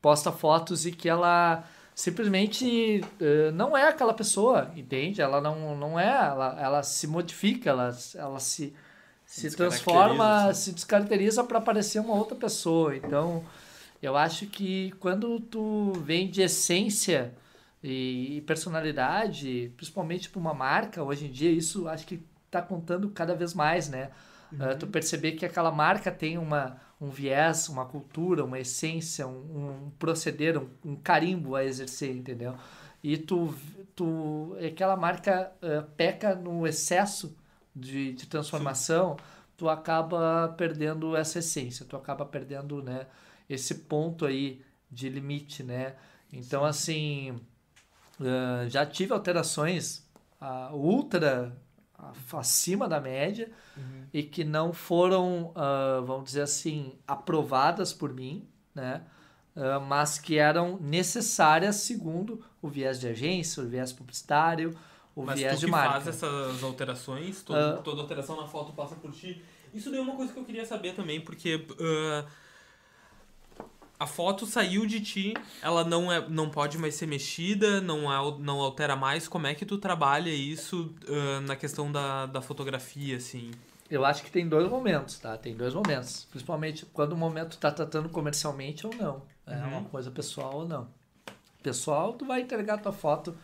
posta 0.00 0.32
fotos 0.32 0.86
e 0.86 0.90
que 0.90 1.06
ela 1.08 1.62
simplesmente 1.94 3.02
eh, 3.20 3.50
não 3.52 3.76
é 3.76 3.86
aquela 3.88 4.14
pessoa, 4.14 4.72
entende? 4.74 5.20
Ela 5.20 5.38
não, 5.40 5.76
não 5.76 6.00
é, 6.00 6.08
ela, 6.08 6.58
ela 6.60 6.82
se 6.82 7.06
modifica, 7.06 7.70
ela, 7.70 7.94
ela 8.14 8.40
se, 8.40 8.74
se 9.26 9.42
descaracteriza, 9.42 9.84
transforma, 9.84 10.44
assim. 10.48 10.60
se 10.62 10.72
descaracteriza 10.72 11.44
para 11.44 11.60
parecer 11.60 12.00
uma 12.00 12.14
outra 12.14 12.36
pessoa. 12.36 12.96
Então, 12.96 13.44
eu 14.02 14.16
acho 14.16 14.46
que 14.46 14.92
quando 14.98 15.38
tu 15.40 15.92
vem 16.04 16.30
de 16.30 16.42
essência 16.42 17.34
E, 17.82 18.38
e 18.38 18.40
personalidade, 18.40 19.70
principalmente 19.76 20.30
para 20.30 20.40
uma 20.40 20.54
marca, 20.54 21.02
hoje 21.02 21.26
em 21.26 21.30
dia, 21.30 21.50
isso 21.50 21.86
acho 21.86 22.06
que 22.06 22.18
está 22.56 22.62
contando 22.62 23.10
cada 23.10 23.34
vez 23.34 23.52
mais, 23.52 23.88
né? 23.88 24.10
Uh, 24.52 24.78
tu 24.78 24.86
perceber 24.86 25.32
que 25.32 25.44
aquela 25.44 25.72
marca 25.72 26.12
tem 26.12 26.38
uma, 26.38 26.76
um 27.00 27.08
viés, 27.08 27.68
uma 27.68 27.84
cultura, 27.84 28.44
uma 28.44 28.58
essência, 28.58 29.26
um, 29.26 29.86
um 29.86 29.90
proceder, 29.98 30.56
um, 30.56 30.68
um, 30.84 30.96
carimbo 30.96 31.56
a 31.56 31.64
exercer, 31.64 32.14
entendeu? 32.14 32.54
E 33.02 33.18
tu, 33.18 33.52
tu 33.96 34.56
aquela 34.64 34.96
marca 34.96 35.52
uh, 35.60 35.82
peca 35.96 36.36
no 36.36 36.66
excesso 36.66 37.36
de, 37.74 38.12
de 38.12 38.26
transformação, 38.26 39.16
Sim. 39.18 39.44
tu 39.56 39.68
acaba 39.68 40.54
perdendo 40.56 41.16
essa 41.16 41.40
essência, 41.40 41.84
tu 41.84 41.96
acaba 41.96 42.24
perdendo, 42.24 42.80
né, 42.80 43.06
esse 43.50 43.74
ponto 43.74 44.24
aí 44.24 44.62
de 44.90 45.08
limite, 45.08 45.64
né? 45.64 45.96
Então, 46.32 46.62
Sim. 46.62 46.68
assim, 46.68 47.30
uh, 48.20 48.68
já 48.68 48.86
tive 48.86 49.12
alterações 49.12 50.06
uh, 50.40 50.74
ultra 50.74 51.52
acima 52.32 52.88
da 52.88 53.00
média 53.00 53.50
uhum. 53.76 54.06
e 54.12 54.22
que 54.22 54.44
não 54.44 54.72
foram, 54.72 55.52
uh, 55.56 56.04
vamos 56.04 56.24
dizer 56.24 56.42
assim, 56.42 56.92
aprovadas 57.06 57.92
por 57.92 58.12
mim, 58.12 58.46
né? 58.74 59.02
Uh, 59.54 59.80
mas 59.80 60.18
que 60.18 60.36
eram 60.36 60.78
necessárias 60.80 61.76
segundo 61.76 62.44
o 62.60 62.68
viés 62.68 62.98
de 62.98 63.06
agência, 63.06 63.62
o 63.62 63.68
viés 63.68 63.92
publicitário, 63.92 64.76
o 65.14 65.22
mas 65.22 65.38
viés 65.38 65.60
de 65.60 65.66
marca. 65.66 65.94
Mas 65.94 66.04
faz 66.04 66.16
essas 66.16 66.62
alterações, 66.62 67.42
todo, 67.42 67.78
uh, 67.78 67.82
toda 67.82 68.02
alteração 68.02 68.36
na 68.36 68.48
foto 68.48 68.72
passa 68.72 68.96
por 68.96 69.12
ti. 69.12 69.42
Isso 69.72 69.90
daí 69.90 70.00
é 70.00 70.02
uma 70.02 70.16
coisa 70.16 70.32
que 70.32 70.38
eu 70.38 70.44
queria 70.44 70.66
saber 70.66 70.94
também, 70.94 71.20
porque 71.20 71.56
uh, 71.56 72.26
a 74.04 74.06
foto 74.06 74.44
saiu 74.44 74.86
de 74.86 75.00
ti, 75.00 75.34
ela 75.62 75.82
não, 75.82 76.12
é, 76.12 76.28
não 76.28 76.50
pode 76.50 76.76
mais 76.76 76.94
ser 76.94 77.06
mexida, 77.06 77.80
não, 77.80 78.12
é, 78.12 78.38
não 78.38 78.60
altera 78.60 78.94
mais. 78.94 79.26
Como 79.26 79.46
é 79.46 79.54
que 79.54 79.64
tu 79.64 79.78
trabalha 79.78 80.28
isso 80.28 80.94
uh, 81.08 81.40
na 81.40 81.56
questão 81.56 81.90
da, 81.90 82.26
da 82.26 82.42
fotografia, 82.42 83.16
assim? 83.16 83.50
Eu 83.90 84.04
acho 84.04 84.22
que 84.22 84.30
tem 84.30 84.46
dois 84.46 84.68
momentos, 84.68 85.18
tá? 85.18 85.36
Tem 85.38 85.56
dois 85.56 85.72
momentos. 85.72 86.26
Principalmente 86.30 86.84
quando 86.86 87.12
o 87.12 87.16
momento 87.16 87.56
tá 87.56 87.70
tratando 87.70 88.08
comercialmente 88.10 88.86
ou 88.86 88.94
não. 88.94 89.22
É 89.46 89.56
uhum. 89.56 89.68
uma 89.68 89.84
coisa 89.84 90.10
pessoal 90.10 90.56
ou 90.56 90.68
não. 90.68 90.86
Pessoal, 91.62 92.12
tu 92.12 92.26
vai 92.26 92.42
entregar 92.42 92.78
tua 92.78 92.92
foto 92.92 93.34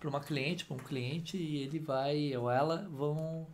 para 0.00 0.08
uma 0.08 0.20
cliente, 0.20 0.64
para 0.64 0.76
um 0.76 0.80
cliente, 0.80 1.36
e 1.36 1.62
ele 1.62 1.78
vai 1.78 2.34
ou 2.36 2.50
ela 2.50 2.88
vão 2.90 3.46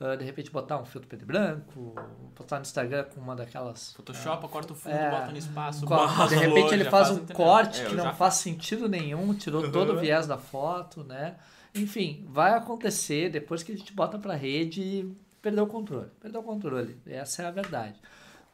Uh, 0.00 0.16
de 0.16 0.24
repente 0.24 0.48
botar 0.50 0.80
um 0.80 0.84
filtro 0.84 1.08
preto 1.08 1.22
e 1.22 1.26
branco, 1.26 1.94
botar 2.36 2.56
no 2.56 2.62
Instagram 2.62 3.04
com 3.04 3.20
uma 3.20 3.34
daquelas. 3.34 3.92
Photoshop, 3.94 4.46
uh, 4.46 4.48
corta 4.48 4.72
o 4.72 4.76
fundo, 4.76 4.94
é, 4.94 5.10
bota 5.10 5.32
no 5.32 5.38
espaço. 5.38 5.84
de 6.28 6.36
repente 6.36 6.72
ele 6.72 6.84
faz 6.84 7.10
um 7.10 7.26
corte 7.26 7.80
é, 7.80 7.84
que 7.86 7.96
não 7.96 8.04
já... 8.04 8.14
faz 8.14 8.34
sentido 8.34 8.88
nenhum, 8.88 9.34
tirou 9.34 9.64
uhum. 9.64 9.72
todo 9.72 9.94
o 9.94 9.98
viés 9.98 10.26
da 10.26 10.38
foto, 10.38 11.02
né? 11.02 11.36
Enfim, 11.74 12.24
vai 12.28 12.52
acontecer 12.52 13.28
depois 13.28 13.64
que 13.64 13.72
a 13.72 13.76
gente 13.76 13.92
bota 13.92 14.18
pra 14.20 14.34
rede 14.34 15.12
perdeu 15.42 15.64
o 15.64 15.66
controle. 15.66 16.10
Perdeu 16.20 16.40
o 16.40 16.44
controle. 16.44 17.00
Essa 17.06 17.42
é 17.42 17.46
a 17.46 17.50
verdade, 17.50 18.00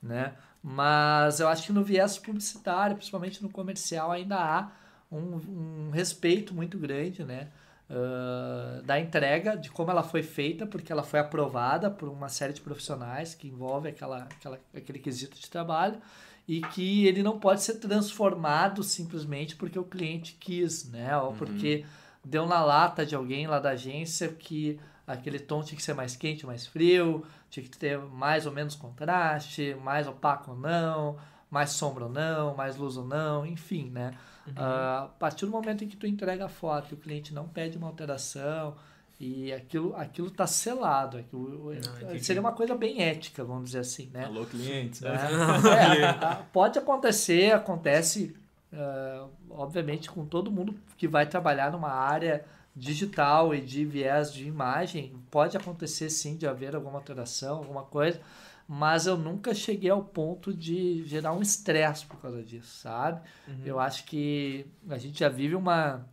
né? 0.02 0.34
Mas 0.62 1.40
eu 1.40 1.48
acho 1.48 1.66
que 1.66 1.72
no 1.72 1.84
viés 1.84 2.18
publicitário, 2.18 2.96
principalmente 2.96 3.42
no 3.42 3.50
comercial, 3.50 4.10
ainda 4.10 4.36
há 4.36 4.70
um, 5.10 5.88
um 5.88 5.90
respeito 5.90 6.54
muito 6.54 6.78
grande, 6.78 7.22
né? 7.22 7.48
Uh, 7.90 8.82
da 8.82 8.98
entrega, 8.98 9.56
de 9.56 9.70
como 9.70 9.90
ela 9.90 10.02
foi 10.02 10.22
feita, 10.22 10.66
porque 10.66 10.92
ela 10.92 11.02
foi 11.02 11.20
aprovada 11.20 11.90
por 11.90 12.08
uma 12.08 12.28
série 12.28 12.52
de 12.52 12.60
profissionais 12.60 13.34
que 13.34 13.48
envolve 13.48 13.88
aquela, 13.88 14.24
aquela, 14.24 14.60
aquele 14.74 14.98
quesito 14.98 15.38
de 15.38 15.50
trabalho 15.50 16.00
e 16.46 16.60
que 16.60 17.06
ele 17.06 17.22
não 17.22 17.38
pode 17.38 17.62
ser 17.62 17.74
transformado 17.74 18.82
simplesmente 18.82 19.56
porque 19.56 19.78
o 19.78 19.84
cliente 19.84 20.36
quis, 20.38 20.90
né? 20.90 21.16
Ou 21.16 21.30
uhum. 21.30 21.36
porque 21.36 21.84
deu 22.24 22.46
na 22.46 22.62
lata 22.62 23.04
de 23.04 23.14
alguém 23.14 23.46
lá 23.46 23.58
da 23.58 23.70
agência 23.70 24.28
que 24.28 24.78
aquele 25.06 25.38
tom 25.38 25.62
tinha 25.62 25.76
que 25.76 25.82
ser 25.82 25.94
mais 25.94 26.16
quente, 26.16 26.46
mais 26.46 26.66
frio, 26.66 27.24
tinha 27.50 27.64
que 27.64 27.76
ter 27.76 27.98
mais 27.98 28.46
ou 28.46 28.52
menos 28.52 28.74
contraste, 28.74 29.76
mais 29.82 30.06
opaco 30.06 30.52
ou 30.52 30.56
não, 30.56 31.16
mais 31.50 31.70
sombra 31.70 32.04
ou 32.04 32.10
não, 32.10 32.54
mais 32.54 32.76
luz 32.76 32.96
ou 32.96 33.06
não, 33.06 33.46
enfim, 33.46 33.90
né? 33.90 34.14
Uhum. 34.46 34.52
Uh, 34.52 35.04
a 35.04 35.10
partir 35.18 35.46
do 35.46 35.52
momento 35.52 35.84
em 35.84 35.88
que 35.88 35.96
tu 35.96 36.06
entrega 36.06 36.46
a 36.46 36.48
foto 36.48 36.92
e 36.92 36.94
o 36.94 36.96
cliente 36.96 37.32
não 37.32 37.48
pede 37.48 37.78
uma 37.78 37.86
alteração 37.86 38.76
e 39.18 39.52
aquilo 39.52 39.94
aquilo 39.96 40.28
está 40.28 40.46
selado, 40.46 41.18
aquilo, 41.18 41.72
não, 41.74 42.18
seria 42.18 42.40
uma 42.40 42.52
coisa 42.52 42.74
bem 42.74 43.02
ética, 43.02 43.44
vamos 43.44 43.66
dizer 43.66 43.78
assim, 43.78 44.10
né? 44.12 44.24
Alô, 44.24 44.44
clientes. 44.44 45.00
Né? 45.00 45.10
É, 46.34 46.42
pode 46.52 46.78
acontecer, 46.78 47.52
acontece, 47.52 48.36
uh, 48.72 49.28
obviamente, 49.50 50.10
com 50.10 50.26
todo 50.26 50.50
mundo 50.50 50.74
que 50.96 51.08
vai 51.08 51.26
trabalhar 51.26 51.70
numa 51.70 51.90
área 51.90 52.44
digital 52.76 53.54
e 53.54 53.60
de 53.60 53.84
viés 53.84 54.32
de 54.32 54.46
imagem, 54.46 55.14
pode 55.30 55.56
acontecer 55.56 56.10
sim 56.10 56.36
de 56.36 56.46
haver 56.46 56.74
alguma 56.74 56.98
alteração, 56.98 57.58
alguma 57.58 57.82
coisa, 57.82 58.20
mas 58.66 59.06
eu 59.06 59.16
nunca 59.16 59.54
cheguei 59.54 59.90
ao 59.90 60.02
ponto 60.02 60.52
de 60.52 61.04
gerar 61.04 61.32
um 61.32 61.42
estresse 61.42 62.06
por 62.06 62.20
causa 62.20 62.42
disso, 62.42 62.80
sabe? 62.80 63.20
Uhum. 63.46 63.62
Eu 63.64 63.78
acho 63.78 64.04
que 64.04 64.66
a 64.88 64.96
gente 64.96 65.18
já 65.18 65.28
vive 65.28 65.54
uma, 65.54 66.06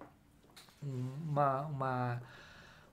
uma, 0.82 1.62
uma 1.68 2.22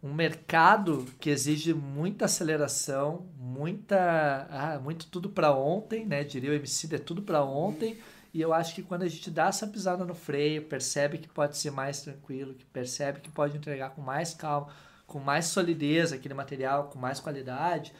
um 0.03 0.15
mercado 0.15 1.05
que 1.19 1.29
exige 1.29 1.75
muita 1.75 2.27
aceleração, 2.27 3.27
muita, 3.37 4.47
ah, 4.51 4.79
muito 4.79 5.07
tudo 5.07 5.29
para 5.29 5.53
ontem, 5.53 6.07
né? 6.07 6.23
Diria 6.23 6.51
o 6.51 6.55
MC, 6.55 6.95
é 6.95 6.99
tudo 6.99 7.23
para 7.23 7.43
ontem. 7.43 7.99
E 8.33 8.41
eu 8.41 8.53
acho 8.53 8.75
que 8.75 8.83
quando 8.83 9.03
a 9.03 9.09
gente 9.09 9.31
dá 9.31 9.49
essa 9.49 9.67
pisada 9.67 10.05
no 10.05 10.15
freio, 10.15 10.63
percebe 10.63 11.19
que 11.19 11.29
pode 11.29 11.57
ser 11.57 11.73
mais 11.73 12.03
tranquilo, 12.03 12.55
que 12.55 12.65
percebe 12.67 13.21
que 13.21 13.31
pode 13.31 13.57
entregar 13.57 13.91
com 13.91 14.03
mais 14.03 14.35
calma, 14.35 14.69
com 15.07 15.19
mais 15.19 15.47
solidez 15.47 16.13
aquele 16.13 16.35
material, 16.35 16.85
com 16.85 16.99
mais 16.99 17.19
qualidade, 17.19 17.93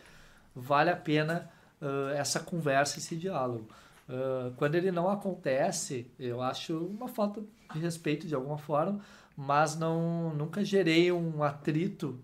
vale 0.61 0.91
a 0.91 0.97
pena 0.97 1.51
uh, 1.81 2.11
essa 2.11 2.41
conversa, 2.41 2.99
esse 2.99 3.17
diálogo. 3.17 3.69
Uh, 4.09 4.53
quando 4.57 4.75
ele 4.75 4.91
não 4.91 5.09
acontece, 5.09 6.11
eu 6.19 6.41
acho 6.41 6.79
uma 6.79 7.09
falta 7.09 7.43
de 7.73 7.79
respeito 7.79 8.27
de 8.27 8.35
alguma 8.35 8.57
forma, 8.57 9.01
mas 9.37 9.77
não 9.77 10.35
nunca 10.35 10.65
gerei 10.65 11.13
um 11.13 11.43
atrito 11.43 12.19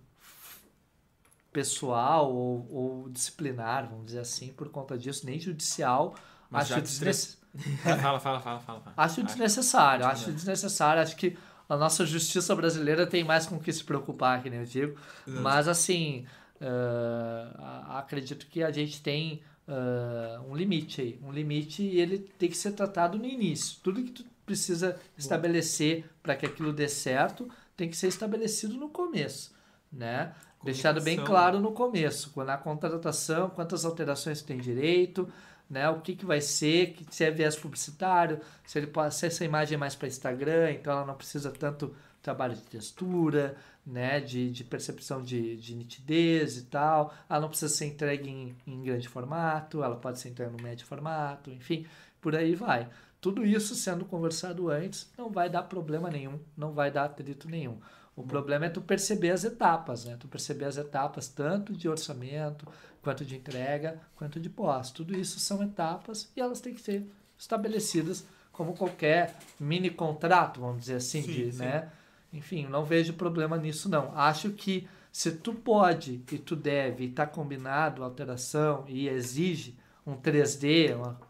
pessoal 1.52 2.34
ou, 2.34 2.66
ou 2.70 3.08
disciplinar, 3.10 3.88
vamos 3.88 4.06
dizer 4.06 4.20
assim, 4.20 4.52
por 4.52 4.68
conta 4.70 4.98
disso, 4.98 5.24
nem 5.24 5.38
judicial. 5.38 6.14
Mas 6.50 6.72
acho 6.72 6.82
desnecessário. 6.82 7.44
fala, 8.02 8.18
fala, 8.18 8.40
fala, 8.40 8.60
fala, 8.60 8.82
Acho 8.96 9.22
desnecessário, 9.22 10.06
acho 10.06 10.32
desnecessário. 10.32 11.02
Acho 11.02 11.16
que 11.16 11.36
a 11.68 11.76
nossa 11.76 12.04
justiça 12.04 12.54
brasileira 12.54 13.06
tem 13.06 13.22
mais 13.22 13.46
com 13.46 13.56
o 13.56 13.60
que 13.60 13.72
se 13.72 13.84
preocupar, 13.84 14.42
que 14.42 14.50
nem 14.50 14.60
eu 14.60 14.66
digo. 14.66 14.98
Mas 15.26 15.68
assim, 15.68 16.26
Uh, 16.64 17.90
acredito 17.90 18.46
que 18.46 18.62
a 18.62 18.70
gente 18.70 19.02
tem 19.02 19.42
uh, 19.68 20.42
um 20.50 20.56
limite 20.56 21.02
aí, 21.02 21.20
um 21.22 21.30
limite 21.30 21.82
e 21.82 22.00
ele 22.00 22.18
tem 22.38 22.48
que 22.48 22.56
ser 22.56 22.72
tratado 22.72 23.18
no 23.18 23.26
início. 23.26 23.78
Tudo 23.82 24.02
que 24.02 24.12
tu 24.12 24.24
precisa 24.46 24.98
estabelecer 25.16 26.06
para 26.22 26.34
que 26.34 26.46
aquilo 26.46 26.72
dê 26.72 26.88
certo 26.88 27.50
tem 27.76 27.88
que 27.88 27.96
ser 27.96 28.08
estabelecido 28.08 28.78
no 28.78 28.88
começo, 28.88 29.54
né? 29.92 30.34
Deixado 30.62 31.02
bem 31.02 31.22
claro 31.22 31.60
no 31.60 31.72
começo, 31.72 32.30
quando 32.30 32.48
a 32.48 32.56
contratação, 32.56 33.50
quantas 33.50 33.84
alterações 33.84 34.40
tem 34.40 34.56
direito, 34.56 35.30
né? 35.68 35.90
O 35.90 36.00
que, 36.00 36.16
que 36.16 36.24
vai 36.24 36.40
ser, 36.40 36.96
se 37.10 37.24
é 37.24 37.30
viés 37.30 37.56
publicitário, 37.56 38.40
se 38.64 38.78
ele 38.78 38.86
pode 38.86 39.14
se 39.14 39.26
essa 39.26 39.44
imagem 39.44 39.76
é 39.76 39.78
mais 39.78 39.94
para 39.94 40.08
Instagram, 40.08 40.70
então 40.70 40.94
ela 40.94 41.04
não 41.04 41.14
precisa 41.14 41.50
tanto 41.50 41.94
trabalho 42.24 42.56
de 42.56 42.62
textura, 42.62 43.54
né, 43.86 44.18
de, 44.18 44.50
de 44.50 44.64
percepção 44.64 45.22
de, 45.22 45.56
de 45.56 45.74
nitidez 45.74 46.56
e 46.56 46.62
tal. 46.64 47.14
Ela 47.28 47.40
não 47.40 47.48
precisa 47.48 47.72
ser 47.72 47.86
entregue 47.86 48.28
em, 48.28 48.56
em 48.66 48.82
grande 48.82 49.08
formato, 49.08 49.84
ela 49.84 49.96
pode 49.96 50.18
ser 50.18 50.30
entregue 50.30 50.56
no 50.56 50.62
médio 50.62 50.86
formato, 50.86 51.50
enfim, 51.50 51.86
por 52.20 52.34
aí 52.34 52.54
vai. 52.54 52.88
Tudo 53.20 53.44
isso 53.44 53.74
sendo 53.74 54.04
conversado 54.04 54.70
antes 54.70 55.10
não 55.16 55.30
vai 55.30 55.48
dar 55.48 55.62
problema 55.64 56.10
nenhum, 56.10 56.40
não 56.56 56.72
vai 56.72 56.90
dar 56.90 57.04
atrito 57.04 57.48
nenhum. 57.48 57.78
O 58.16 58.22
hum. 58.22 58.26
problema 58.26 58.66
é 58.66 58.70
tu 58.70 58.80
perceber 58.80 59.30
as 59.30 59.44
etapas, 59.44 60.04
né? 60.04 60.16
Tu 60.18 60.26
perceber 60.28 60.64
as 60.64 60.76
etapas 60.76 61.28
tanto 61.28 61.72
de 61.72 61.88
orçamento, 61.88 62.66
quanto 63.02 63.24
de 63.24 63.36
entrega, 63.36 64.00
quanto 64.16 64.40
de 64.40 64.48
pós. 64.48 64.90
Tudo 64.90 65.14
isso 65.14 65.38
são 65.38 65.62
etapas 65.62 66.30
e 66.34 66.40
elas 66.40 66.60
têm 66.60 66.74
que 66.74 66.80
ser 66.80 67.06
estabelecidas 67.36 68.26
como 68.52 68.74
qualquer 68.74 69.34
mini 69.58 69.90
contrato, 69.90 70.60
vamos 70.60 70.80
dizer 70.80 70.96
assim, 70.96 71.22
sim, 71.22 71.32
de, 71.32 71.52
sim. 71.52 71.58
né? 71.58 71.90
Enfim, 72.34 72.66
não 72.66 72.84
vejo 72.84 73.12
problema 73.12 73.56
nisso 73.56 73.88
não. 73.88 74.12
Acho 74.18 74.50
que 74.50 74.88
se 75.12 75.30
tu 75.30 75.54
pode 75.54 76.20
e 76.32 76.38
tu 76.38 76.56
deve 76.56 77.04
está 77.04 77.24
combinado 77.24 78.02
a 78.02 78.06
alteração 78.06 78.84
e 78.88 79.08
exige 79.08 79.78
um 80.04 80.16
3D, 80.16 80.96
uma... 80.96 81.20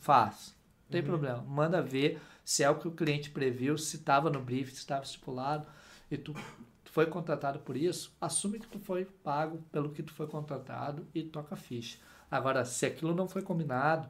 faz. 0.00 0.56
Não 0.84 0.90
tem 0.90 1.00
uhum. 1.00 1.06
problema. 1.06 1.42
Manda 1.42 1.80
ver 1.80 2.20
se 2.44 2.64
é 2.64 2.70
o 2.70 2.74
que 2.74 2.88
o 2.88 2.92
cliente 2.92 3.30
previu, 3.30 3.78
se 3.78 3.96
estava 3.96 4.28
no 4.28 4.40
brief, 4.40 4.72
se 4.72 4.78
estava 4.78 5.04
estipulado 5.04 5.66
e 6.10 6.18
tu, 6.18 6.32
tu 6.32 6.90
foi 6.90 7.06
contratado 7.06 7.60
por 7.60 7.76
isso, 7.76 8.12
assume 8.20 8.58
que 8.58 8.66
tu 8.66 8.80
foi 8.80 9.04
pago 9.04 9.62
pelo 9.70 9.90
que 9.90 10.02
tu 10.02 10.12
foi 10.12 10.26
contratado 10.26 11.06
e 11.14 11.22
toca 11.22 11.54
a 11.54 11.58
ficha. 11.58 11.98
Agora, 12.28 12.64
se 12.64 12.84
aquilo 12.84 13.14
não 13.14 13.28
foi 13.28 13.42
combinado, 13.42 14.08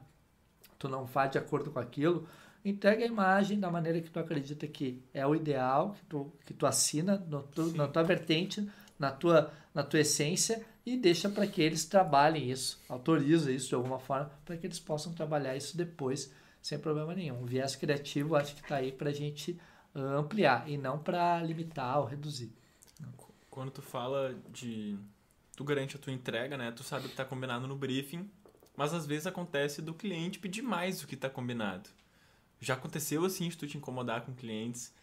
tu 0.79 0.89
não 0.89 1.05
faz 1.05 1.31
de 1.31 1.37
acordo 1.37 1.69
com 1.69 1.79
aquilo, 1.79 2.27
entrega 2.69 3.03
a 3.03 3.07
imagem 3.07 3.59
da 3.59 3.69
maneira 3.69 4.01
que 4.01 4.09
tu 4.09 4.19
acredita 4.19 4.67
que 4.67 5.01
é 5.13 5.25
o 5.25 5.35
ideal, 5.35 5.93
que 5.93 6.05
tu, 6.05 6.33
que 6.45 6.53
tu 6.53 6.65
assina 6.65 7.17
no 7.17 7.43
tu, 7.43 7.75
na 7.75 7.87
tua 7.87 8.03
vertente, 8.03 8.69
na 8.97 9.11
tua, 9.11 9.51
na 9.73 9.83
tua 9.83 9.99
essência 9.99 10.65
e 10.85 10.97
deixa 10.97 11.29
para 11.29 11.45
que 11.45 11.61
eles 11.61 11.85
trabalhem 11.85 12.49
isso, 12.49 12.81
autoriza 12.89 13.51
isso 13.51 13.69
de 13.69 13.75
alguma 13.75 13.99
forma 13.99 14.31
para 14.43 14.57
que 14.57 14.65
eles 14.65 14.79
possam 14.79 15.13
trabalhar 15.13 15.55
isso 15.55 15.77
depois 15.77 16.33
sem 16.61 16.77
problema 16.77 17.13
nenhum. 17.13 17.41
O 17.41 17.45
viés 17.45 17.75
criativo 17.75 18.35
acho 18.35 18.55
que 18.55 18.61
está 18.61 18.77
aí 18.77 18.91
para 18.91 19.09
a 19.09 19.13
gente 19.13 19.59
uh, 19.95 20.17
ampliar 20.17 20.69
e 20.69 20.77
não 20.77 20.99
para 20.99 21.41
limitar 21.41 21.99
ou 21.99 22.05
reduzir. 22.05 22.51
Quando 23.49 23.71
tu 23.71 23.81
fala 23.81 24.35
de. 24.51 24.97
Tu 25.55 25.63
garante 25.63 25.95
a 25.95 25.99
tua 25.99 26.13
entrega, 26.13 26.57
né? 26.57 26.71
Tu 26.71 26.83
sabe 26.83 27.05
o 27.05 27.07
que 27.07 27.13
está 27.13 27.25
combinado 27.25 27.67
no 27.67 27.75
briefing, 27.75 28.29
mas 28.77 28.93
às 28.93 29.05
vezes 29.05 29.27
acontece 29.27 29.81
do 29.81 29.93
cliente 29.93 30.39
pedir 30.39 30.61
mais 30.61 31.01
do 31.01 31.07
que 31.07 31.15
está 31.15 31.29
combinado. 31.29 31.89
Já 32.59 32.73
aconteceu 32.73 33.25
assim 33.25 33.49
de 33.49 33.57
tu 33.57 33.67
te 33.67 33.77
incomodar 33.77 34.21
com 34.21 34.33
clientes 34.33 34.93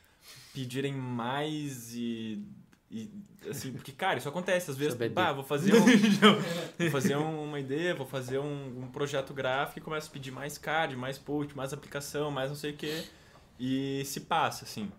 pedirem 0.53 0.93
mais 0.93 1.95
e 1.95 2.43
e, 2.91 3.11
assim, 3.51 3.73
porque, 3.73 3.91
cara, 3.91 4.19
isso 4.19 4.29
acontece. 4.29 4.71
Às 4.71 4.77
vezes, 4.77 4.97
bah, 5.11 5.33
vou 5.33 5.43
fazer, 5.43 5.75
um, 5.75 5.85
vou 6.79 6.91
fazer 6.91 7.17
um, 7.17 7.45
uma 7.45 7.59
ideia, 7.59 7.95
vou 7.95 8.07
fazer 8.07 8.39
um, 8.39 8.85
um, 8.85 8.89
projeto 8.89 9.35
gráfico 9.35 9.81
e 9.81 9.83
começo 9.83 10.09
a 10.09 10.13
pedir 10.13 10.31
mais 10.31 10.57
card, 10.57 10.95
mais 10.97 11.19
post, 11.19 11.57
mais 11.57 11.73
aplicação, 11.73 12.31
mais 12.31 12.49
não 12.49 12.57
sei 12.57 12.71
o 12.73 12.77
que. 12.77 13.05
E 13.59 14.05
se 14.05 14.21
passa, 14.21 14.65
assim. 14.65 14.91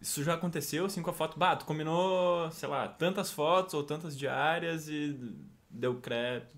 Isso 0.00 0.24
já 0.24 0.34
aconteceu, 0.34 0.86
assim, 0.86 1.02
com 1.02 1.10
a 1.10 1.12
foto. 1.12 1.38
Bah, 1.38 1.54
tu 1.54 1.66
combinou, 1.66 2.50
sei 2.50 2.68
lá, 2.68 2.88
tantas 2.88 3.30
fotos 3.30 3.74
ou 3.74 3.82
tantas 3.82 4.16
diárias 4.16 4.88
e 4.88 5.18
deu 5.68 5.96
crédito. 5.96 6.56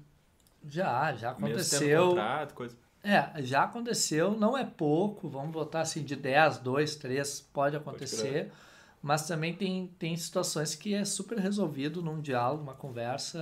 Já, 0.69 1.13
já 1.15 1.31
aconteceu. 1.31 2.11
Contrato, 2.11 2.55
coisa. 2.55 2.77
É, 3.03 3.43
já 3.43 3.65
aconteceu, 3.65 4.33
não 4.33 4.57
é 4.57 4.65
pouco, 4.65 5.29
vamos 5.29 5.53
botar 5.53 5.83
assim, 5.83 6.03
de 6.03 6.17
10, 6.17 6.59
2, 6.59 6.97
3, 6.97 7.41
pode 7.53 7.77
acontecer. 7.77 8.47
Pode 8.47 8.69
mas 9.03 9.27
também 9.27 9.55
tem, 9.55 9.87
tem 9.99 10.17
situações 10.17 10.75
que 10.75 10.95
é 10.95 11.05
super 11.05 11.39
resolvido 11.39 12.03
num 12.03 12.21
diálogo, 12.21 12.63
uma 12.63 12.75
conversa, 12.75 13.39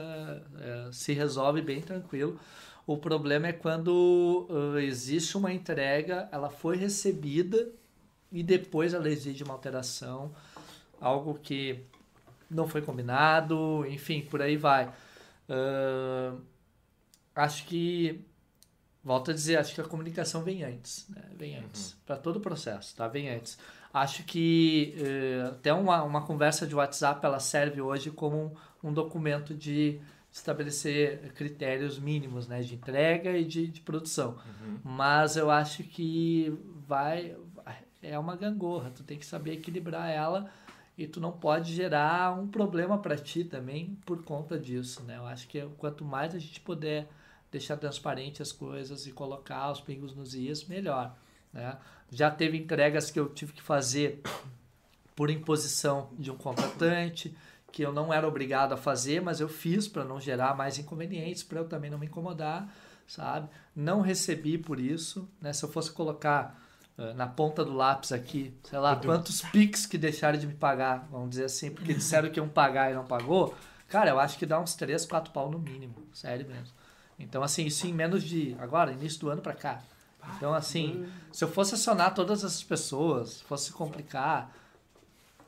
é, 0.61 0.91
se 0.93 1.13
resolve 1.13 1.63
bem 1.63 1.81
tranquilo. 1.81 2.39
O 2.87 2.97
problema 2.97 3.49
é 3.49 3.53
quando 3.53 4.47
uh, 4.49 4.79
existe 4.79 5.37
uma 5.37 5.53
entrega, 5.53 6.29
ela 6.31 6.49
foi 6.49 6.77
recebida 6.77 7.69
e 8.31 8.43
depois 8.43 8.95
ela 8.95 9.09
exige 9.09 9.43
uma 9.43 9.55
alteração, 9.55 10.33
algo 11.01 11.35
que 11.35 11.81
não 12.49 12.69
foi 12.69 12.81
combinado, 12.83 13.85
enfim, 13.89 14.23
por 14.23 14.41
aí 14.41 14.57
vai. 14.57 14.87
Uh, 15.49 16.41
acho 17.35 17.67
que, 17.67 18.25
volto 19.07 19.31
a 19.31 19.35
dizer, 19.35 19.57
acho 19.57 19.73
que 19.73 19.81
a 19.81 19.85
comunicação 19.85 20.43
vem 20.43 20.65
antes, 20.65 21.07
né? 21.09 21.23
vem 21.39 21.57
antes, 21.57 21.93
uhum. 21.93 21.99
para 22.05 22.17
todo 22.17 22.37
o 22.39 22.41
processo, 22.41 22.97
tá? 22.97 23.07
Vem 23.07 23.31
antes. 23.31 23.57
Acho 23.95 24.25
que 24.25 24.97
uh, 24.99 25.51
até 25.51 25.73
uma, 25.73 26.03
uma 26.03 26.23
conversa 26.23 26.67
de 26.67 26.75
WhatsApp 26.75 27.25
ela 27.25 27.39
serve 27.39 27.81
hoje 27.81 28.11
como 28.11 28.37
um, 28.83 28.89
um 28.89 28.93
documento 28.93 29.55
de 29.55 30.01
estabelecer 30.33 31.33
critérios 31.35 32.01
mínimos 32.01 32.49
né, 32.49 32.61
de 32.63 32.75
entrega 32.75 33.39
e 33.39 33.45
de, 33.45 33.69
de 33.69 33.81
produção. 33.81 34.31
Uhum. 34.61 34.79
Mas 34.83 35.37
eu 35.37 35.53
acho 35.53 35.85
que 35.85 36.53
vai 36.89 37.37
é 38.03 38.19
uma 38.19 38.37
gangorra, 38.37 38.91
tu 38.91 39.05
tem 39.05 39.19
que 39.19 39.27
saber 39.27 39.53
equilibrar 39.53 40.11
ela 40.11 40.51
e 40.99 41.07
tu 41.07 41.21
não 41.21 41.33
pode 41.33 41.73
gerar 41.73 42.39
um 42.39 42.49
problema 42.49 42.99
para 42.99 43.17
ti 43.17 43.45
também 43.45 43.97
por 44.05 44.25
conta 44.25 44.59
disso, 44.59 45.03
né? 45.05 45.17
Eu 45.17 45.27
acho 45.27 45.47
que 45.47 45.61
quanto 45.79 46.05
mais 46.05 46.35
a 46.35 46.39
gente 46.39 46.61
puder 46.61 47.09
deixar 47.57 47.77
transparente 47.77 48.43
as 48.43 48.53
coisas 48.53 49.07
e 49.07 49.13
colocar 49.13 49.71
os 49.71 49.81
pingos 49.81 50.15
nos 50.15 50.35
is, 50.35 50.65
melhor, 50.65 51.17
né? 51.53 51.79
Já 52.11 52.31
teve 52.31 52.57
entregas 52.57 53.11
que 53.11 53.19
eu 53.19 53.29
tive 53.29 53.53
que 53.53 53.63
fazer 53.63 54.23
por 55.17 55.31
imposição 55.31 56.11
de 56.19 56.31
um 56.31 56.37
contratante, 56.37 57.35
que 57.73 57.83
eu 57.83 57.93
não 57.93 58.13
era 58.13 58.29
obrigado 58.29 58.73
a 58.73 58.77
fazer, 58.77 59.21
mas 59.21 59.41
eu 59.41 59.49
fiz 59.49 59.89
para 59.89 60.05
não 60.05 60.21
gerar 60.21 60.55
mais 60.55 60.79
inconvenientes, 60.79 61.43
para 61.43 61.59
eu 61.59 61.69
também 61.69 61.91
não 61.91 61.99
me 61.99 62.07
incomodar, 62.07 62.73
sabe? 63.07 63.49
Não 63.75 64.01
recebi 64.01 64.59
por 64.59 64.79
isso, 64.79 65.29
né? 65.41 65.53
Se 65.53 65.65
eu 65.65 65.69
fosse 65.71 65.91
colocar 65.91 66.63
uh, 66.99 67.15
na 67.15 67.27
ponta 67.27 67.65
do 67.65 67.73
lápis 67.73 68.13
aqui, 68.13 68.55
sei 68.65 68.79
lá, 68.79 68.95
quantos 68.97 69.41
pics 69.41 69.87
que 69.87 69.99
deixaram 69.99 70.39
de 70.39 70.47
me 70.47 70.55
pagar, 70.55 71.09
vamos 71.11 71.31
dizer 71.31 71.45
assim, 71.45 71.71
porque 71.71 71.95
disseram 71.95 72.31
que 72.31 72.39
iam 72.39 72.49
pagar 72.49 72.91
e 72.91 72.95
não 72.95 73.05
pagou, 73.05 73.55
cara, 73.89 74.11
eu 74.11 74.21
acho 74.21 74.39
que 74.39 74.47
dá 74.47 74.61
uns 74.61 74.75
3, 74.75 75.07
4 75.07 75.33
pau 75.33 75.51
no 75.51 75.59
mínimo, 75.59 76.07
sério 76.13 76.47
mesmo. 76.47 76.75
Então, 77.19 77.43
assim, 77.43 77.65
isso 77.67 77.87
em 77.87 77.93
menos 77.93 78.23
de, 78.23 78.57
agora, 78.59 78.93
início 78.93 79.21
do 79.21 79.31
ano 79.31 79.41
para 79.41 79.55
cá, 79.55 79.83
então, 80.37 80.53
assim, 80.55 81.07
se 81.33 81.45
eu 81.45 81.49
fosse 81.49 81.75
acionar 81.75 82.15
todas 82.15 82.43
essas 82.43 82.63
pessoas, 82.63 83.41
fosse 83.43 83.73
complicar, 83.73 84.53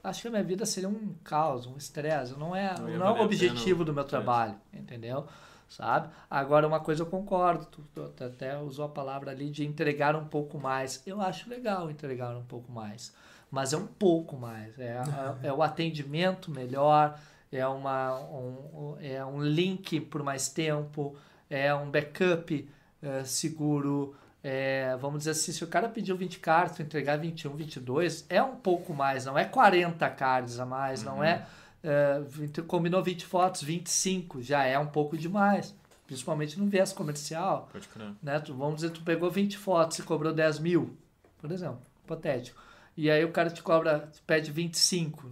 acho 0.03 0.23
que 0.23 0.29
a 0.29 0.31
minha 0.31 0.45
vida 0.45 0.65
seria 0.65 0.89
um 0.89 1.15
caos, 1.25 1.67
um 1.67 1.77
estresse. 1.77 2.39
Não 2.39 2.55
é, 2.55 2.75
não, 2.79 2.89
não 2.89 3.07
é 3.07 3.21
o 3.21 3.25
objetivo 3.25 3.85
do 3.85 3.93
meu 3.93 4.05
trabalho, 4.05 4.55
entendeu? 4.73 5.27
Sabe? 5.69 6.09
Agora, 6.31 6.67
uma 6.67 6.81
coisa 6.81 7.03
eu 7.03 7.07
concordo, 7.07 7.67
tu, 7.67 7.83
tu, 7.95 8.25
até 8.25 8.59
usou 8.59 8.87
a 8.87 8.89
palavra 8.89 9.31
ali 9.31 9.51
de 9.51 9.67
entregar 9.67 10.17
um 10.17 10.25
pouco 10.25 10.59
mais. 10.59 11.03
Eu 11.07 11.21
acho 11.21 11.51
legal 11.51 11.91
entregar 11.91 12.35
um 12.35 12.45
pouco 12.45 12.73
mais, 12.73 13.15
mas 13.51 13.73
é 13.75 13.77
um 13.77 13.87
pouco 13.87 14.37
mais. 14.37 14.79
É, 14.79 15.03
é, 15.43 15.49
é 15.49 15.53
o 15.53 15.63
atendimento 15.63 16.51
melhor, 16.51 17.19
é, 17.53 17.67
uma, 17.67 18.19
um, 18.19 18.97
é 19.01 19.23
um 19.23 19.43
link 19.43 20.01
por 20.01 20.23
mais 20.23 20.49
tempo, 20.49 21.15
é 21.49 21.75
um 21.75 21.91
backup 21.91 22.69
é, 23.03 23.25
seguro 23.25 24.15
é, 24.43 24.97
vamos 25.01 25.21
dizer 25.21 25.33
assim, 25.33 25.53
se 25.53 25.65
o 25.65 25.67
cara 25.67 25.89
pediu 25.89 26.17
20 26.17 26.39
cards, 26.39 26.79
entregar 26.79 27.17
21, 27.17 27.55
22, 27.57 28.25
é 28.29 28.43
um 28.43 28.57
pouco 28.57 28.95
mais, 28.95 29.25
não 29.25 29.37
é 29.37 29.45
40 29.45 30.09
cards 30.11 30.61
a 30.61 30.67
mais, 30.67 31.01
uhum. 31.01 31.17
não 31.17 31.25
é, 31.25 31.47
é. 31.83 32.23
Combinou 32.67 33.03
20 33.03 33.27
fotos, 33.27 33.63
25, 33.63 34.41
já 34.43 34.65
é 34.65 34.79
um 34.79 34.87
pouco 34.87 35.17
demais. 35.17 35.75
Principalmente 36.07 36.59
no 36.59 36.67
viés 36.67 36.93
comercial. 36.93 37.69
Pode 37.71 37.87
crer. 37.89 38.13
Né? 38.23 38.41
Tu, 38.41 38.55
vamos 38.55 38.77
dizer, 38.77 38.91
tu 38.91 39.03
pegou 39.03 39.31
20 39.31 39.59
fotos 39.59 39.99
e 39.99 40.03
cobrou 40.03 40.33
10 40.33 40.61
mil, 40.61 40.97
por 41.39 41.53
exemplo, 41.53 41.81
hipotético. 42.03 42.59
E 42.97 43.11
aí 43.11 43.23
o 43.25 43.31
cara 43.31 43.51
te 43.51 43.63
cobra, 43.63 44.09
te 44.11 44.23
pede 44.23 44.51
25. 44.51 45.31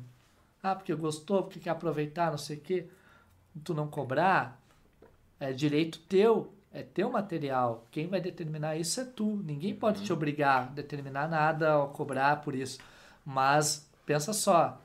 Ah, 0.62 0.74
porque 0.74 0.94
gostou, 0.94 1.44
porque 1.44 1.60
quer 1.60 1.70
aproveitar, 1.70 2.30
não 2.30 2.36
sei 2.36 2.58
o 2.58 2.60
quê. 2.60 2.86
Tu 3.64 3.72
não 3.72 3.88
cobrar, 3.88 4.60
é 5.38 5.52
direito 5.52 5.98
teu 6.00 6.52
é 6.72 6.82
teu 6.82 7.10
material. 7.10 7.86
Quem 7.90 8.06
vai 8.06 8.20
determinar 8.20 8.76
isso 8.76 9.00
é 9.00 9.04
tu. 9.04 9.42
Ninguém 9.42 9.74
pode 9.74 10.02
te 10.02 10.12
uhum. 10.12 10.18
obrigar 10.18 10.64
a 10.64 10.66
determinar 10.66 11.26
nada 11.26 11.78
ou 11.78 11.88
cobrar 11.88 12.42
por 12.42 12.54
isso. 12.54 12.78
Mas 13.24 13.88
pensa 14.04 14.34
só, 14.34 14.78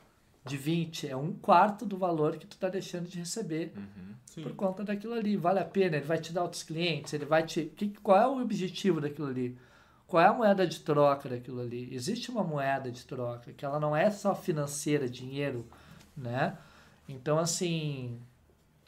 de 0.45 0.55
20 0.55 1.09
é 1.09 1.17
um 1.17 1.33
quarto 1.33 1.85
do 1.85 1.97
valor 1.97 2.37
que 2.37 2.47
tu 2.47 2.53
está 2.53 2.69
deixando 2.69 3.09
de 3.09 3.19
receber 3.19 3.73
uhum. 3.75 4.43
por 4.43 4.55
conta 4.55 4.85
daquilo 4.85 5.13
ali. 5.13 5.35
Vale 5.35 5.59
a 5.59 5.65
pena? 5.65 5.97
Ele 5.97 6.05
vai 6.05 6.17
te 6.17 6.31
dar 6.31 6.43
outros 6.43 6.63
clientes? 6.63 7.11
Ele 7.11 7.25
vai 7.25 7.43
te. 7.43 7.65
Que, 7.65 7.89
qual 8.01 8.17
é 8.17 8.25
o 8.25 8.41
objetivo 8.41 9.01
daquilo 9.01 9.27
ali? 9.27 9.57
Qual 10.07 10.23
é 10.23 10.27
a 10.27 10.33
moeda 10.33 10.65
de 10.65 10.79
troca 10.79 11.27
daquilo 11.27 11.59
ali? 11.59 11.93
Existe 11.93 12.31
uma 12.31 12.43
moeda 12.43 12.89
de 12.89 13.05
troca 13.05 13.51
que 13.51 13.65
ela 13.65 13.79
não 13.81 13.93
é 13.93 14.09
só 14.09 14.33
financeira, 14.33 15.09
dinheiro, 15.09 15.65
né? 16.15 16.57
Então, 17.07 17.37
assim, 17.37 18.17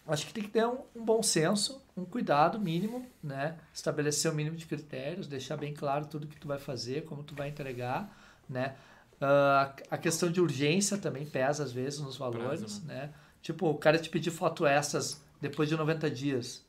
acho 0.08 0.28
que 0.28 0.34
tem 0.34 0.44
que 0.44 0.50
ter 0.50 0.66
um, 0.66 0.80
um, 0.96 1.04
bom 1.04 1.24
senso, 1.24 1.82
um 1.96 2.04
cuidado 2.04 2.60
mínimo, 2.60 3.06
né? 3.24 3.58
Estabelecer 3.74 4.30
o 4.30 4.34
um 4.34 4.38
mínimo 4.38 4.56
de 4.56 4.66
critérios, 4.66 5.28
deixar 5.28 5.58
bem 5.58 5.74
claro 5.74 6.06
tudo 6.06 6.28
que 6.28 6.40
tu 6.40 6.48
vai 6.48 6.60
fazer, 6.60 7.06
como 7.06 7.24
tu 7.24 7.36
vai 7.36 7.50
entregar, 7.50 8.16
né? 8.50 8.76
Uh, 9.22 9.72
a 9.90 9.98
questão 9.98 10.30
de 10.30 10.42
urgência 10.42 10.98
também 10.98 11.26
pesa 11.26 11.64
às 11.64 11.72
vezes 11.72 12.00
nos 12.00 12.18
valores, 12.18 12.60
Prazo, 12.60 12.86
né? 12.86 12.94
né? 12.94 13.14
Tipo, 13.42 13.70
o 13.70 13.78
cara 13.78 13.98
te 13.98 14.10
pedir 14.10 14.32
foto 14.32 14.66
essas 14.66 15.22
depois 15.40 15.70
de 15.70 15.76
90 15.76 16.10
dias. 16.10 16.66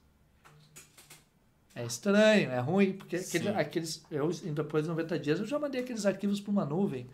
É 1.75 1.85
estranho, 1.85 2.51
é 2.51 2.61
ruim, 2.61 2.93
porque 2.93 3.17
aquele, 3.17 3.49
aqueles, 3.49 4.05
eu, 4.09 4.29
depois 4.29 4.85
de 4.85 4.91
90 4.91 5.19
dias, 5.19 5.41
eu 5.41 5.47
já 5.47 5.59
mandei 5.59 5.81
aqueles 5.81 6.07
arquivos 6.07 6.41
para 6.41 6.53
uma 6.53 6.65
nuvem. 6.65 7.09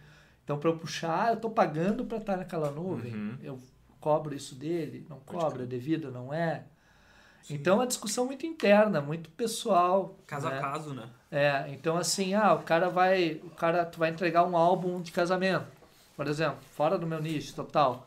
Então, 0.44 0.59
para 0.59 0.68
eu 0.68 0.76
puxar, 0.76 1.28
eu 1.28 1.34
estou 1.34 1.51
pagando 1.51 2.05
para 2.05 2.18
estar 2.18 2.36
naquela 2.36 2.70
nuvem. 2.70 3.14
Uhum. 3.14 3.38
Eu 3.42 3.59
cobro 4.01 4.35
isso 4.35 4.55
dele, 4.55 5.06
não 5.09 5.20
cobra, 5.20 5.64
é 5.64 5.66
devido, 5.66 6.10
não 6.10 6.32
é. 6.32 6.64
Sim. 7.43 7.55
Então 7.55 7.74
é 7.74 7.77
uma 7.78 7.86
discussão 7.86 8.27
muito 8.27 8.47
interna, 8.47 9.01
muito 9.01 9.31
pessoal. 9.31 10.16
Caso 10.27 10.48
né? 10.48 10.59
a 10.59 10.60
caso, 10.60 10.94
né? 10.94 11.09
É, 11.31 11.66
então 11.70 11.97
assim, 11.97 12.35
ah, 12.35 12.55
o 12.55 12.62
cara 12.62 12.89
vai. 12.89 13.40
O 13.44 13.51
cara, 13.51 13.85
tu 13.85 13.98
vai 13.98 14.10
entregar 14.10 14.44
um 14.44 14.56
álbum 14.56 15.01
de 15.01 15.12
casamento, 15.12 15.66
por 16.16 16.27
exemplo, 16.27 16.59
fora 16.72 16.98
do 16.98 17.06
meu 17.06 17.20
nicho 17.20 17.55
total. 17.55 18.06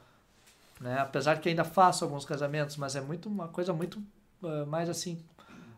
Né? 0.80 0.99
Apesar 0.99 1.40
que 1.40 1.49
ainda 1.49 1.64
faço 1.64 2.03
alguns 2.03 2.26
casamentos, 2.26 2.78
mas 2.78 2.95
é 2.95 3.02
muito 3.02 3.30
uma 3.30 3.48
coisa 3.48 3.72
muito 3.72 4.02
uh, 4.41 4.65
mais 4.68 4.90
assim. 4.90 5.24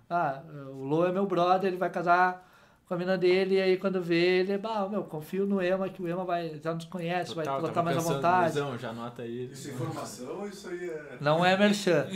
Ah, 0.09 0.41
o 0.69 0.83
Lô 0.83 1.05
é 1.05 1.11
meu 1.11 1.25
brother, 1.25 1.67
ele 1.67 1.77
vai 1.77 1.89
casar 1.89 2.45
com 2.87 2.93
a 2.93 2.97
mina 2.97 3.17
dele, 3.17 3.55
e 3.55 3.61
aí 3.61 3.77
quando 3.77 3.99
vê 3.99 4.39
ele, 4.39 4.57
bah, 4.59 4.87
meu, 4.87 5.03
confio 5.03 5.47
no 5.47 5.59
Ema, 5.59 5.89
que 5.89 5.99
o 6.01 6.07
Ema 6.07 6.23
vai, 6.23 6.59
já 6.63 6.71
nos 6.71 6.85
conhece, 6.85 7.33
vai 7.33 7.43
Total, 7.43 7.59
pilotar 7.59 7.73
tava 7.73 7.85
mais 7.85 7.97
à 7.97 8.13
vontade. 8.13 8.59
Luizão, 8.59 8.77
já 8.77 8.89
anota 8.89 9.23
aí. 9.23 9.49
Isso 9.51 9.69
é 9.69 9.71
informação 9.71 10.39
ou 10.39 10.47
isso 10.47 10.69
aí 10.69 10.89
é. 10.89 11.17
Não 11.19 11.43
é 11.43 11.57
merchan. 11.57 12.05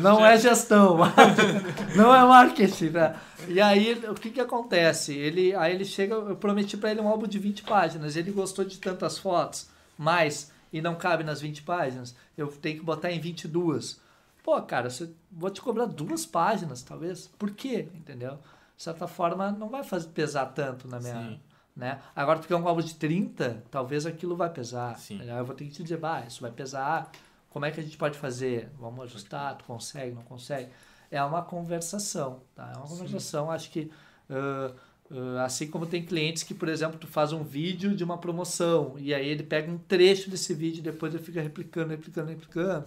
Não, 0.00 0.18
Não 0.18 0.26
é 0.26 0.38
gestão, 0.38 0.98
não 1.96 2.14
é 2.14 2.24
marketing, 2.24 2.90
né? 2.90 3.16
E 3.48 3.60
aí, 3.60 4.02
o 4.08 4.14
que 4.14 4.30
que 4.30 4.40
acontece? 4.40 5.14
Ele, 5.14 5.54
aí 5.54 5.74
ele 5.74 5.84
chega, 5.84 6.14
eu 6.14 6.36
prometi 6.36 6.76
pra 6.76 6.90
ele 6.90 7.00
um 7.00 7.08
álbum 7.08 7.26
de 7.26 7.38
20 7.38 7.62
páginas, 7.62 8.16
ele 8.16 8.30
gostou 8.30 8.64
de 8.64 8.78
tantas 8.78 9.18
fotos, 9.18 9.68
mais, 9.96 10.52
e 10.72 10.80
não 10.82 10.94
cabe 10.94 11.24
nas 11.24 11.40
20 11.40 11.62
páginas, 11.62 12.14
eu 12.36 12.48
tenho 12.48 12.78
que 12.78 12.84
botar 12.84 13.10
em 13.10 13.20
22. 13.20 14.00
Pô, 14.44 14.60
cara, 14.62 14.90
você, 14.90 15.10
vou 15.32 15.50
te 15.50 15.60
cobrar 15.60 15.86
duas 15.86 16.24
páginas, 16.26 16.82
talvez. 16.82 17.26
Por 17.26 17.50
quê? 17.50 17.88
Entendeu? 17.94 18.38
De 18.76 18.82
certa 18.82 19.08
forma, 19.08 19.50
não 19.50 19.68
vai 19.68 19.82
fazer 19.82 20.08
pesar 20.08 20.46
tanto 20.46 20.86
na 20.86 21.00
minha... 21.00 21.14
Sim. 21.14 21.40
Né? 21.74 22.00
Agora, 22.14 22.38
porque 22.38 22.52
é 22.52 22.56
um 22.56 22.68
álbum 22.68 22.82
de 22.82 22.94
30, 22.94 23.64
talvez 23.68 24.06
aquilo 24.06 24.36
vai 24.36 24.48
pesar. 24.48 24.96
Sim. 24.96 25.20
Eu 25.28 25.44
vou 25.44 25.56
ter 25.56 25.64
que 25.64 25.72
te 25.72 25.82
dizer, 25.82 25.96
bah, 25.96 26.20
isso 26.20 26.40
vai 26.40 26.52
pesar. 26.52 27.10
Como 27.50 27.64
é 27.64 27.70
que 27.72 27.80
a 27.80 27.82
gente 27.82 27.96
pode 27.96 28.16
fazer? 28.16 28.70
Vamos 28.78 29.06
ajustar, 29.06 29.56
tu 29.56 29.64
consegue, 29.64 30.14
não 30.14 30.22
consegue? 30.22 30.68
É 31.10 31.20
uma 31.24 31.42
conversação, 31.42 32.42
tá? 32.54 32.70
É 32.72 32.76
uma 32.76 32.86
conversação, 32.86 33.50
acho 33.50 33.70
que... 33.70 33.90
ah, 34.30 34.72
ah, 35.10 35.44
assim 35.44 35.68
como 35.68 35.86
tem 35.86 36.04
clientes 36.04 36.42
que, 36.42 36.54
por 36.54 36.68
exemplo, 36.68 36.98
tu 36.98 37.06
faz 37.06 37.32
um 37.32 37.42
vídeo 37.42 37.94
de 37.94 38.02
uma 38.02 38.18
promoção 38.18 38.94
e 38.98 39.12
aí 39.12 39.26
ele 39.28 39.42
pega 39.42 39.70
um 39.70 39.78
trecho 39.78 40.30
desse 40.30 40.54
vídeo 40.54 40.80
e 40.80 40.82
depois 40.82 41.14
ele 41.14 41.22
fica 41.22 41.40
replicando, 41.40 41.90
replicando, 41.90 42.30
replicando, 42.30 42.86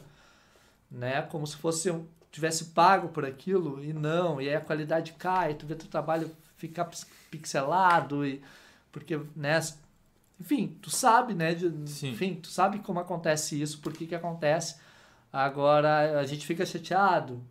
né? 0.90 1.22
Como 1.24 1.46
se 1.46 1.56
fosse 1.58 1.90
um, 1.92 2.06
tivesse 2.32 2.66
pago 2.66 3.10
por 3.10 3.26
aquilo 3.26 3.84
e 3.84 3.94
não, 3.94 4.42
e 4.42 4.48
aí 4.50 4.56
a 4.56 4.62
qualidade 4.62 5.14
cai, 5.14 5.54
tu 5.56 5.66
vê 5.66 5.76
teu 5.76 5.88
trabalho 5.88 6.30
ficar 6.58 6.86
pix- 6.86 7.08
pixelado 7.32 8.26
e 8.26 8.42
porque, 8.92 9.20
né, 9.36 9.60
enfim, 10.40 10.78
tu 10.82 10.90
sabe, 10.90 11.34
né, 11.34 11.54
de- 11.56 11.68
enfim, 12.08 12.36
tu 12.36 12.48
sabe 12.48 12.80
como 12.80 13.00
acontece 13.00 13.60
isso, 13.62 13.80
por 13.80 13.94
que 13.94 14.08
que 14.08 14.16
acontece. 14.16 14.76
Agora 15.32 16.20
a 16.20 16.26
gente 16.26 16.46
fica 16.46 16.66
chateado, 16.66 17.44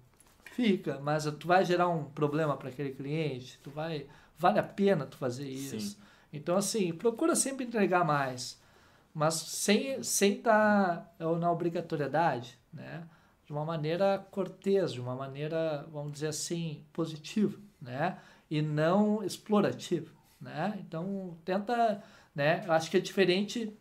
fica, 0.52 0.98
mas 1.02 1.24
tu 1.38 1.46
vai 1.46 1.64
gerar 1.64 1.88
um 1.88 2.04
problema 2.04 2.56
para 2.56 2.68
aquele 2.70 2.90
cliente, 2.92 3.58
tu 3.62 3.70
vai, 3.70 4.06
vale 4.38 4.58
a 4.58 4.62
pena 4.62 5.06
tu 5.06 5.16
fazer 5.16 5.48
isso. 5.48 5.78
Sim. 5.80 5.96
Então 6.32 6.56
assim, 6.56 6.92
procura 6.92 7.34
sempre 7.36 7.64
entregar 7.66 8.04
mais, 8.04 8.60
mas 9.14 9.34
sem 9.34 10.02
sem 10.02 10.34
estar 10.38 11.14
na 11.18 11.50
obrigatoriedade, 11.50 12.58
né? 12.72 13.04
De 13.46 13.52
uma 13.52 13.64
maneira 13.64 14.26
cortês, 14.30 14.92
de 14.92 15.00
uma 15.00 15.14
maneira, 15.14 15.86
vamos 15.92 16.12
dizer 16.12 16.28
assim, 16.28 16.84
positiva, 16.92 17.58
né? 17.80 18.18
E 18.50 18.60
não 18.60 19.22
explorativa, 19.22 20.10
né? 20.40 20.76
Então 20.80 21.38
tenta, 21.44 22.02
né? 22.34 22.64
Eu 22.66 22.72
acho 22.72 22.90
que 22.90 22.96
é 22.96 23.00
diferente 23.00 23.72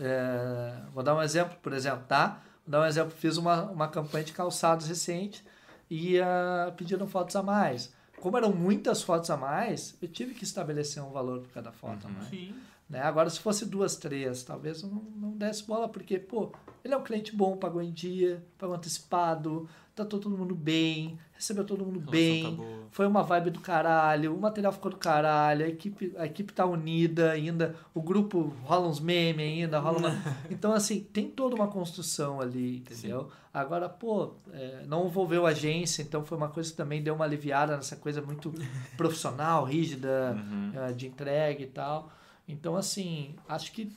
é, 0.00 0.74
vou 0.92 1.02
dar 1.02 1.14
um 1.14 1.22
exemplo, 1.22 1.56
por 1.62 1.72
exemplo, 1.72 2.04
tá? 2.08 2.42
Vou 2.66 2.72
dar 2.72 2.80
um 2.80 2.86
exemplo. 2.86 3.12
Fiz 3.12 3.36
uma, 3.36 3.70
uma 3.70 3.88
campanha 3.88 4.24
de 4.24 4.32
calçados 4.32 4.86
recente 4.86 5.44
e 5.88 6.18
uh, 6.18 6.72
pediram 6.76 7.06
fotos 7.06 7.36
a 7.36 7.42
mais. 7.42 7.92
Como 8.20 8.36
eram 8.36 8.52
muitas 8.52 9.02
fotos 9.02 9.30
a 9.30 9.36
mais, 9.36 9.96
eu 10.00 10.08
tive 10.08 10.34
que 10.34 10.44
estabelecer 10.44 11.02
um 11.02 11.10
valor 11.10 11.40
por 11.40 11.50
cada 11.50 11.72
foto 11.72 12.06
a 12.06 12.10
mais. 12.10 12.28
Sim. 12.28 12.54
Né? 12.92 13.00
Agora, 13.00 13.30
se 13.30 13.40
fosse 13.40 13.64
duas, 13.64 13.96
três, 13.96 14.42
talvez 14.42 14.82
eu 14.82 14.88
não, 14.90 15.02
não 15.16 15.30
desse 15.32 15.66
bola, 15.66 15.88
porque, 15.88 16.18
pô, 16.18 16.52
ele 16.84 16.92
é 16.92 16.96
um 16.96 17.02
cliente 17.02 17.34
bom, 17.34 17.56
pagou 17.56 17.80
em 17.80 17.90
dia, 17.90 18.44
pagou 18.58 18.76
antecipado, 18.76 19.66
tá 19.94 20.04
todo 20.04 20.28
mundo 20.28 20.54
bem, 20.54 21.18
recebeu 21.32 21.64
todo 21.64 21.86
mundo 21.86 22.00
Relação 22.00 22.10
bem, 22.10 22.56
tá 22.56 22.62
foi 22.90 23.06
uma 23.06 23.22
vibe 23.22 23.48
do 23.48 23.60
caralho, 23.60 24.34
o 24.36 24.38
material 24.38 24.72
ficou 24.72 24.90
do 24.90 24.98
caralho, 24.98 25.64
a 25.64 25.68
equipe, 25.68 26.12
a 26.18 26.26
equipe 26.26 26.52
tá 26.52 26.66
unida 26.66 27.30
ainda, 27.30 27.74
o 27.94 28.02
grupo 28.02 28.52
rola 28.62 28.86
uns 28.88 29.00
memes 29.00 29.42
ainda, 29.46 29.78
rola 29.78 29.98
uma... 29.98 30.10
Então, 30.50 30.74
assim, 30.74 31.00
tem 31.00 31.30
toda 31.30 31.54
uma 31.54 31.68
construção 31.68 32.42
ali, 32.42 32.78
entendeu? 32.78 33.30
Agora, 33.54 33.88
pô, 33.88 34.34
é, 34.52 34.84
não 34.86 35.06
envolveu 35.06 35.46
agência, 35.46 36.02
então 36.02 36.22
foi 36.26 36.36
uma 36.36 36.48
coisa 36.48 36.70
que 36.70 36.76
também 36.76 37.02
deu 37.02 37.14
uma 37.14 37.24
aliviada 37.24 37.74
nessa 37.74 37.96
coisa 37.96 38.20
muito 38.20 38.52
profissional, 38.98 39.64
rígida, 39.64 40.36
Uhum. 40.36 40.72
eh, 40.74 40.92
de 40.92 41.06
entrega 41.06 41.62
e 41.62 41.66
tal. 41.66 42.10
Então, 42.46 42.76
assim, 42.76 43.34
acho 43.48 43.72
que 43.72 43.92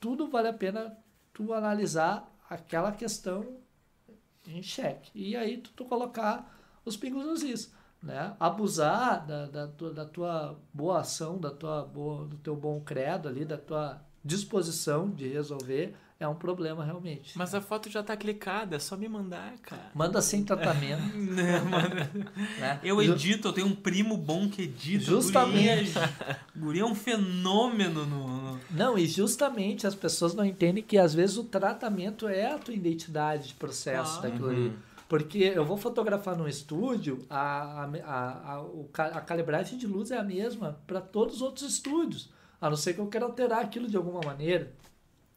tudo 0.00 0.28
vale 0.28 0.48
a 0.48 0.52
pena 0.52 0.96
tu 1.32 1.52
analisar 1.52 2.30
aquela 2.48 2.92
questão 2.92 3.44
em 4.46 4.62
xeque. 4.62 5.10
E 5.14 5.36
aí 5.36 5.58
tu, 5.58 5.70
tu 5.70 5.84
colocar 5.84 6.56
os 6.84 6.96
pingos 6.96 7.24
nos 7.24 7.42
is. 7.42 7.74
Né? 8.02 8.36
Abusar 8.38 9.26
da, 9.26 9.46
da, 9.46 9.66
tua, 9.66 9.92
da 9.92 10.04
tua 10.04 10.58
boa 10.72 11.00
ação, 11.00 11.38
da 11.38 11.50
tua 11.50 11.84
boa, 11.84 12.26
do 12.26 12.36
teu 12.36 12.54
bom 12.54 12.80
credo 12.80 13.28
ali, 13.28 13.44
da 13.44 13.58
tua 13.58 14.00
disposição 14.24 15.10
de 15.10 15.28
resolver 15.28 15.96
é 16.18 16.26
um 16.26 16.34
problema 16.34 16.82
realmente. 16.84 17.36
Mas 17.36 17.54
a 17.54 17.60
foto 17.60 17.90
já 17.90 18.02
tá 18.02 18.16
clicada, 18.16 18.76
é 18.76 18.78
só 18.78 18.96
me 18.96 19.06
mandar, 19.08 19.52
cara. 19.62 19.90
Manda 19.94 20.22
sem 20.22 20.42
tratamento. 20.44 21.02
Né, 21.16 21.60
mano? 21.60 22.30
né? 22.58 22.80
Eu 22.82 23.02
edito, 23.02 23.48
eu 23.48 23.52
tenho 23.52 23.66
um 23.66 23.74
primo 23.74 24.16
bom 24.16 24.48
que 24.48 24.62
edita. 24.62 25.04
Justamente. 25.04 25.92
Guri 25.92 26.06
é, 26.30 26.36
guri 26.56 26.78
é 26.80 26.84
um 26.86 26.94
fenômeno 26.94 28.06
no. 28.06 28.26
no- 28.52 28.60
Não, 28.70 28.96
e 28.98 29.06
justamente 29.06 29.86
as 29.86 29.94
pessoas 29.94 30.34
não 30.34 30.44
entendem 30.44 30.82
que 30.82 30.96
às 30.96 31.12
vezes 31.12 31.36
o 31.36 31.44
tratamento 31.44 32.26
é 32.28 32.50
a 32.52 32.58
tua 32.58 32.72
identidade 32.74 33.48
de 33.48 33.54
processo 33.54 34.12
Claro. 34.20 34.30
daquilo 34.30 34.48
ali. 34.50 34.60
Uhum. 34.68 34.76
Porque 35.08 35.38
eu 35.38 35.64
vou 35.64 35.76
fotografar 35.76 36.36
num 36.36 36.48
estúdio, 36.48 37.24
a, 37.30 37.84
a, 37.84 38.54
a, 38.56 39.04
a 39.04 39.20
calibragem 39.20 39.78
de 39.78 39.86
luz 39.86 40.10
é 40.10 40.18
a 40.18 40.22
mesma 40.24 40.80
para 40.86 41.00
todos 41.00 41.36
os 41.36 41.42
outros 41.42 41.70
estúdios. 41.70 42.28
A 42.60 42.68
não 42.70 42.76
ser 42.76 42.94
que 42.94 42.98
eu 43.00 43.06
queira 43.06 43.24
alterar 43.26 43.60
aquilo 43.62 43.86
de 43.88 43.96
alguma 43.96 44.20
maneira, 44.24 44.72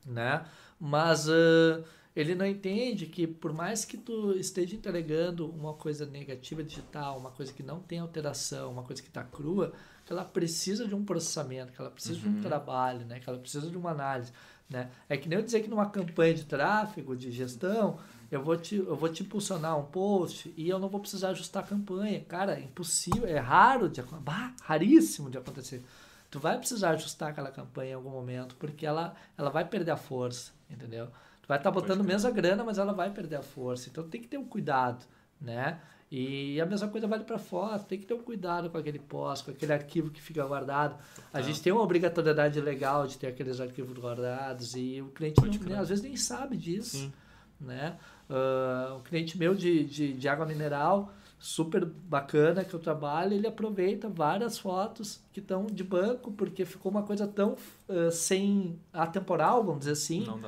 né? 0.05 0.43
Mas 0.79 1.27
ah, 1.29 1.83
ele 2.15 2.35
não 2.35 2.45
entende 2.45 3.05
que 3.05 3.27
por 3.27 3.53
mais 3.53 3.85
que 3.85 3.97
tu 3.97 4.33
esteja 4.33 4.75
entregando 4.75 5.49
uma 5.49 5.73
coisa 5.73 6.05
negativa 6.05 6.63
digital, 6.63 7.17
uma 7.17 7.31
coisa 7.31 7.53
que 7.53 7.63
não 7.63 7.79
tem 7.79 7.99
alteração, 7.99 8.71
uma 8.71 8.83
coisa 8.83 9.01
que 9.01 9.07
está 9.07 9.23
crua, 9.23 9.73
que 10.05 10.11
ela 10.11 10.25
precisa 10.25 10.87
de 10.87 10.95
um 10.95 11.05
processamento, 11.05 11.71
que 11.71 11.79
ela 11.79 11.91
precisa 11.91 12.19
de 12.19 12.27
um 12.27 12.41
trabalho, 12.41 13.05
né? 13.05 13.19
Que 13.19 13.29
ela 13.29 13.39
precisa 13.39 13.69
de 13.69 13.77
uma 13.77 13.91
análise, 13.91 14.31
né? 14.69 14.89
É 15.07 15.15
que 15.15 15.29
nem 15.29 15.37
eu 15.37 15.45
dizer 15.45 15.61
que 15.61 15.69
numa 15.69 15.89
campanha 15.89 16.33
de 16.33 16.45
tráfego, 16.45 17.15
de 17.15 17.31
gestão, 17.31 17.99
eu 18.31 18.43
vou 18.43 18.57
te, 18.57 18.75
eu 18.75 18.95
vou 18.95 19.09
te 19.09 19.23
impulsionar 19.23 19.77
um 19.77 19.85
post 19.85 20.53
e 20.57 20.67
eu 20.67 20.79
não 20.79 20.89
vou 20.89 20.99
precisar 20.99 21.29
ajustar 21.29 21.63
a 21.63 21.67
campanha. 21.67 22.19
Cara, 22.27 22.59
é 22.59 22.63
impossível, 22.63 23.27
é 23.27 23.37
raro 23.37 23.87
de 23.87 24.01
acontecer, 24.01 24.53
raríssimo 24.61 25.29
de 25.29 25.37
acontecer. 25.37 25.83
Tu 26.29 26.39
vai 26.39 26.57
precisar 26.57 26.91
ajustar 26.91 27.29
aquela 27.29 27.51
campanha 27.51 27.91
em 27.91 27.95
algum 27.95 28.09
momento, 28.09 28.55
porque 28.55 28.85
ela, 28.85 29.15
ela 29.37 29.49
vai 29.49 29.65
perder 29.65 29.91
a 29.91 29.97
força, 29.97 30.51
entendeu? 30.69 31.07
Tu 31.41 31.47
vai 31.47 31.57
estar 31.57 31.71
botando 31.71 31.97
crer. 31.99 32.07
menos 32.07 32.25
a 32.25 32.31
grana, 32.31 32.63
mas 32.63 32.77
ela 32.77 32.93
vai 32.93 33.09
perder 33.11 33.37
a 33.37 33.41
força. 33.41 33.89
Então 33.89 34.07
tem 34.07 34.21
que 34.21 34.27
ter 34.27 34.37
um 34.37 34.45
cuidado, 34.45 35.05
né? 35.41 35.79
E 36.11 36.59
a 36.59 36.65
mesma 36.65 36.87
coisa 36.87 37.05
vale 37.07 37.23
para 37.23 37.37
foto, 37.37 37.85
tem 37.85 37.99
que 37.99 38.05
ter 38.05 38.15
um 38.15 38.21
cuidado 38.23 38.67
com 38.69 38.77
aquele 38.79 38.97
post, 38.97 39.45
com 39.45 39.51
aquele 39.51 39.73
arquivo 39.73 40.09
que 40.09 40.19
fica 40.19 40.43
guardado. 40.43 40.95
A 41.31 41.39
gente 41.39 41.61
tem 41.61 41.71
uma 41.71 41.83
obrigatoriedade 41.83 42.59
legal 42.59 43.05
de 43.05 43.15
ter 43.17 43.27
aqueles 43.27 43.59
arquivos 43.61 43.95
guardados 43.97 44.75
e 44.75 45.01
o 45.01 45.09
cliente 45.09 45.39
não- 45.39 45.49
crer. 45.51 45.77
às 45.77 45.89
vezes 45.89 46.03
nem 46.03 46.15
sabe 46.15 46.57
disso 46.57 46.97
Sim. 46.97 47.13
né? 47.61 47.95
Ah, 48.27 48.95
um 48.97 49.01
cliente 49.01 49.37
meu 49.37 49.53
de, 49.53 49.83
de, 49.85 50.13
de 50.13 50.27
água 50.27 50.47
mineral, 50.47 51.13
super 51.39 51.85
bacana 51.85 52.65
que 52.65 52.73
eu 52.73 52.79
trabalho, 52.79 53.33
ele 53.33 53.47
aproveita 53.47 54.09
várias 54.09 54.59
fotos 54.59 55.21
que 55.31 55.39
estão 55.39 55.65
de 55.65 55.83
banco, 55.83 56.33
porque 56.33 56.65
ficou 56.65 56.91
uma 56.91 57.03
coisa 57.03 57.25
tão 57.25 57.55
ah, 57.87 58.11
sem 58.11 58.77
atemporal, 58.91 59.63
vamos 59.63 59.79
dizer 59.79 59.93
assim, 59.93 60.25
Não 60.25 60.39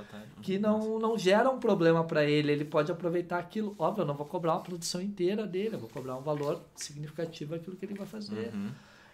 que 0.42 0.60
não, 0.60 1.00
não 1.00 1.18
gera 1.18 1.50
um 1.50 1.60
problema 1.60 2.04
para 2.04 2.26
ele. 2.26 2.52
Ele 2.52 2.66
pode 2.66 2.92
aproveitar 2.92 3.40
aquilo. 3.40 3.74
Óbvio, 3.80 4.02
eu 4.02 4.06
não 4.06 4.16
vou 4.16 4.26
cobrar 4.26 4.54
uma 4.54 4.62
produção 4.62 5.02
inteira 5.02 5.48
dele, 5.48 5.76
eu 5.76 5.80
vou 5.80 5.90
cobrar 5.90 6.18
um 6.18 6.22
valor 6.22 6.62
significativo 6.76 7.56
aquilo 7.56 7.78
que 7.78 7.86
ele 7.86 7.94
vai 7.94 8.08
fazer. 8.08 8.52
Uhum. 8.54 8.72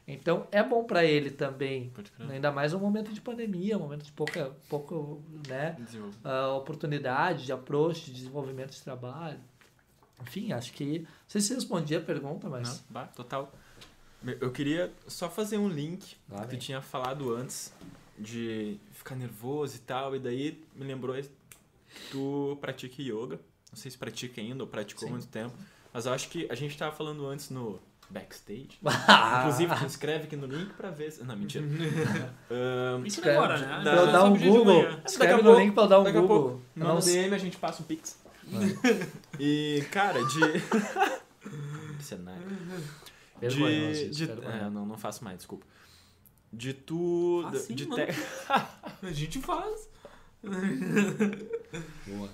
Então 0.08 0.48
é 0.52 0.64
bom 0.64 0.84
para 0.86 1.04
ele 1.04 1.30
também. 1.30 1.92
Ainda 2.30 2.52
mais 2.52 2.74
um 2.74 2.80
momento 2.80 3.12
de 3.12 3.20
pandemia, 3.20 3.78
um 3.78 3.82
momento 3.82 4.06
de 4.06 4.12
pouca, 4.14 4.52
pouco, 4.70 5.22
né? 5.48 5.76
A 6.24 6.54
oportunidade 6.54 7.46
de 7.46 7.52
approach, 7.52 8.06
de 8.06 8.14
desenvolvimento 8.14 8.72
de 8.72 8.82
trabalho. 8.82 9.40
Enfim, 10.22 10.52
acho 10.52 10.74
que. 10.74 11.00
Não 11.00 11.08
sei 11.28 11.42
se 11.42 11.54
respondi 11.54 11.96
a 11.96 12.02
pergunta, 12.02 12.50
mas. 12.50 12.68
Não, 12.70 12.80
bah, 12.90 13.06
total. 13.08 13.52
Eu 14.42 14.52
queria 14.52 14.92
só 15.08 15.30
fazer 15.30 15.58
um 15.58 15.70
link 15.70 16.16
Lá 16.30 16.42
que 16.46 16.58
tu 16.58 16.60
tinha 16.60 16.82
falado 16.82 17.36
antes 17.36 17.72
de 18.18 18.78
ficar 18.92 19.16
nervoso 19.16 19.76
e 19.76 19.80
tal, 19.80 20.16
e 20.16 20.20
daí 20.20 20.64
me 20.76 20.84
lembrou 20.86 21.16
que 21.16 21.30
tu 22.12 22.58
pratica 22.60 23.02
yoga. 23.02 23.40
Não 23.72 23.78
sei 23.78 23.92
se 23.92 23.98
pratica 23.98 24.42
ainda 24.42 24.64
ou 24.64 24.68
praticou 24.68 25.04
há 25.04 25.08
Sim. 25.08 25.12
muito 25.14 25.28
tempo, 25.28 25.54
mas 25.94 26.06
eu 26.08 26.14
acho 26.14 26.30
que 26.30 26.48
a 26.50 26.56
gente 26.56 26.76
tava 26.78 26.96
falando 26.96 27.28
antes 27.28 27.50
no 27.52 27.80
backstage. 28.10 28.80
Inclusive, 29.40 29.76
tu 29.76 29.86
escreve 29.86 30.24
aqui 30.24 30.36
no 30.36 30.48
link 30.48 30.74
pra 30.74 30.90
ver. 30.90 31.12
se- 31.12 31.24
Não, 31.24 31.36
mentira. 31.38 31.64
Ahn, 32.50 33.06
Isso 33.06 33.20
Escreve- 33.20 33.38
agora, 33.38 33.58
né? 33.60 33.82
Pra 33.84 33.96
eu 33.98 34.12
dar 34.12 34.24
um 34.24 34.38
Google. 34.38 34.82
Escreve 35.06 35.18
Daqui 35.20 35.34
a 35.34 35.38
no 35.38 35.44
pouco- 35.44 35.60
link 35.60 35.74
pra 35.74 35.84
eu 35.84 35.88
dar 35.88 36.00
um 36.00 36.04
daqui 36.04 36.18
a 36.18 36.22
Google. 36.22 36.62
pouco, 36.76 37.02
sei. 37.02 37.24
DM, 37.24 37.36
a 37.36 37.38
gente 37.38 37.58
passa 37.58 37.84
um 37.84 37.86
pix. 37.86 38.20
E, 39.40 39.84
cara, 39.92 40.20
de. 40.26 40.40
cenário. 42.04 42.42
Vergonhoso 43.40 44.10
de, 44.10 44.28
de 44.28 44.32
é, 44.32 44.70
não, 44.70 44.86
não 44.86 44.98
faço 44.98 45.24
mais, 45.24 45.38
desculpa. 45.38 45.66
De 46.52 46.74
tu. 46.74 47.42
Faz 47.44 47.62
sim, 47.64 47.76
de 47.76 47.86
te- 47.86 48.08
A 49.04 49.12
gente 49.12 49.40
faz. 49.42 49.90
Boa. 52.08 52.30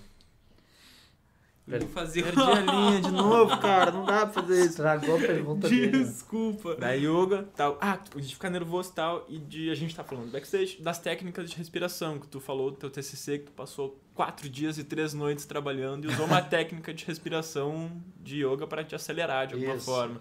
Ele 1.65 1.87
fazia 1.87 2.23
Perdi 2.23 2.41
a 2.41 2.59
linha 2.59 3.01
de 3.01 3.09
novo, 3.11 3.57
cara. 3.59 3.89
Não 3.91 4.05
dá 4.05 4.25
pra 4.27 4.41
fazer 4.43 4.59
isso. 4.59 4.69
Estragou 4.71 5.15
a 5.15 5.19
pergunta 5.19 5.69
dele. 5.69 5.97
né? 5.97 6.03
Desculpa. 6.03 6.75
Da 6.75 6.91
yoga, 6.91 7.47
tal. 7.55 7.77
Ah, 7.79 7.97
a 8.15 8.19
gente 8.19 8.33
fica 8.35 8.49
nervoso 8.49 8.91
e 8.91 8.93
tal. 8.93 9.25
E 9.29 9.37
de, 9.39 9.69
a 9.69 9.75
gente 9.75 9.95
tá 9.95 10.03
falando 10.03 10.29
backstage 10.29 10.81
das 10.81 10.99
técnicas 10.99 11.49
de 11.49 11.55
respiração, 11.55 12.19
que 12.19 12.27
tu 12.27 12.41
falou 12.41 12.69
do 12.69 12.75
teu 12.77 12.89
TCC, 12.89 13.39
que 13.39 13.45
tu 13.45 13.51
passou 13.53 13.97
quatro 14.13 14.47
dias 14.49 14.77
e 14.77 14.83
três 14.83 15.13
noites 15.13 15.45
trabalhando 15.45 16.05
e 16.05 16.07
usou 16.13 16.25
uma 16.25 16.41
técnica 16.43 16.93
de 16.93 17.03
respiração 17.05 18.01
de 18.21 18.43
yoga 18.45 18.65
para 18.67 18.83
te 18.83 18.95
acelerar 18.95 19.47
de 19.47 19.55
alguma 19.55 19.75
Isso. 19.75 19.85
forma. 19.85 20.17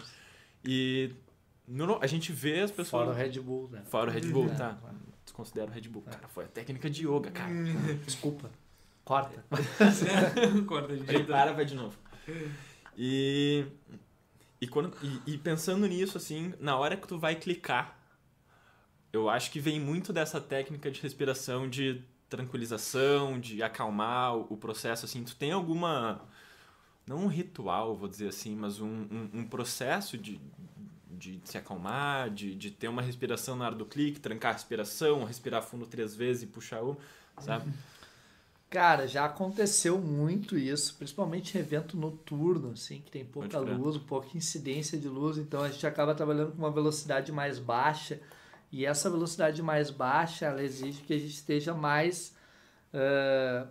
E 0.65 1.11
no- 1.67 1.99
a 2.03 2.07
gente 2.07 2.33
vê 2.33 2.61
as 2.61 2.71
pessoas. 2.71 2.91
Fora 2.91 3.11
o 3.11 3.15
Red 3.15 3.41
Bull, 3.41 3.69
né? 3.71 3.83
Fora 3.87 4.11
o 4.11 4.13
Red 4.13 4.23
Bull, 4.23 4.47
É, 4.47 4.55
tá. 4.55 4.77
claro. 4.81 4.97
Desconsidera 5.25 5.71
o 5.71 5.75
Red 5.75 5.83
Bull. 5.89 6.03
Cara, 6.03 6.29
foi 6.29 6.45
a 6.45 6.49
técnica 6.49 6.89
de 6.91 7.07
yoga, 7.07 7.31
cara. 7.31 7.53
Desculpa. 8.05 8.51
Corta. 9.05 9.45
Corta 10.67 10.97
de 10.97 11.11
Aí 11.17 11.25
para, 11.25 11.53
vai 11.53 11.65
de 11.65 11.75
novo. 11.75 11.97
E, 12.97 13.65
e, 14.61 14.67
quando, 14.69 14.93
e, 15.27 15.33
e 15.35 15.39
pensando 15.39 15.87
nisso, 15.87 16.17
assim, 16.19 16.55
na 16.61 16.77
hora 16.77 16.97
que 16.97 17.07
tu 17.09 17.19
vai 17.19 17.35
clicar, 17.35 17.99
eu 19.13 19.29
acho 19.29 19.51
que 19.51 19.59
vem 19.61 19.81
muito 19.81 20.13
dessa 20.13 20.41
técnica 20.41 20.91
de 20.91 21.01
respiração, 21.01 21.69
de 21.69 22.03
tranquilização, 22.33 23.39
de 23.39 23.63
acalmar 23.63 24.35
o, 24.35 24.57
processo, 24.57 25.05
assim. 25.05 25.23
Tu 25.23 25.37
tem 25.37 25.53
alguma, 25.53 26.23
não 27.07 27.19
um 27.19 27.27
ritual, 27.27 27.95
vou 27.95 28.09
dizer 28.09 28.29
assim, 28.29 28.57
mas 28.57 28.81
um, 28.81 28.87
um, 28.87 29.31
um 29.35 29.45
processo 29.45 30.17
de, 30.17 30.41
de 31.11 31.39
se 31.45 31.59
acalmar, 31.59 32.31
de, 32.31 32.55
de 32.55 32.71
ter 32.71 32.89
uma 32.89 33.03
respiração 33.03 33.55
na 33.55 33.67
hora 33.67 33.75
do 33.75 33.85
clique, 33.85 34.19
trancar 34.19 34.53
a 34.53 34.55
respiração, 34.55 35.25
respirar 35.25 35.63
fundo 35.63 35.87
três 35.87 36.15
vezes 36.15 36.45
e 36.45 36.47
puxar 36.47 36.81
uma, 36.83 36.97
sabe? 37.39 37.71
Cara, 38.71 39.07
já 39.07 39.27
aconteceu 39.27 39.99
muito 39.99 40.57
isso, 40.57 40.95
principalmente 40.97 41.59
em 41.59 41.61
evento 41.61 41.95
noturno, 41.95 42.71
assim, 42.71 43.03
que 43.03 43.11
tem 43.11 43.23
pouca 43.23 43.59
luz, 43.59 43.99
pouca 43.99 44.35
incidência 44.35 44.97
de 44.99 45.09
luz, 45.09 45.37
então 45.37 45.61
a 45.61 45.69
gente 45.69 45.87
acaba 45.87 46.15
trabalhando 46.15 46.53
com 46.53 46.59
uma 46.59 46.71
velocidade 46.71 47.31
mais 47.31 47.59
baixa, 47.59 48.19
e 48.73 48.87
essa 48.87 49.11
velocidade 49.11 49.63
mais 49.63 49.91
baixa, 49.91 50.47
ela 50.47 50.63
exige 50.63 51.03
que 51.03 51.13
a 51.13 51.19
gente 51.19 51.35
esteja 51.35 51.75
mais 51.75 52.35
ah, 52.95 53.67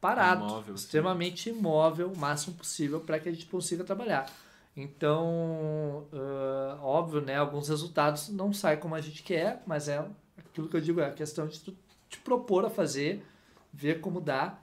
parado, 0.00 0.44
Imóvel, 0.44 0.76
sim. 0.76 0.84
extremamente 0.84 1.50
imóvel, 1.50 2.12
o 2.12 2.16
máximo 2.16 2.56
possível, 2.56 3.00
para 3.00 3.18
que 3.18 3.28
a 3.28 3.32
gente 3.32 3.46
consiga 3.46 3.82
trabalhar. 3.82 4.30
Então, 4.76 6.06
ah, 6.12 6.78
óbvio, 6.80 7.20
né, 7.20 7.36
alguns 7.36 7.68
resultados 7.68 8.28
não 8.28 8.52
saem 8.52 8.78
como 8.78 8.94
a 8.94 9.00
gente 9.00 9.24
quer, 9.24 9.62
mas 9.66 9.88
é 9.88 10.04
aquilo 10.36 10.68
que 10.68 10.76
eu 10.76 10.80
digo, 10.80 11.00
é 11.00 11.06
a 11.06 11.12
questão 11.12 11.48
de 11.48 11.58
tu 11.60 11.76
te 12.08 12.18
propor 12.18 12.64
a 12.64 12.70
fazer, 12.70 13.24
ver 13.72 14.00
como 14.00 14.20
dá. 14.20 14.58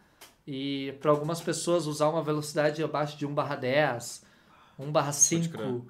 E 0.47 0.95
para 1.01 1.11
algumas 1.11 1.41
pessoas 1.41 1.87
usar 1.87 2.07
uma 2.07 2.23
velocidade 2.23 2.83
abaixo 2.83 3.17
de 3.17 3.25
1 3.25 3.33
barra 3.33 3.55
10, 3.55 4.23
1 4.77 4.91
barra 4.91 5.11
5, 5.11 5.49
crer. 5.49 5.81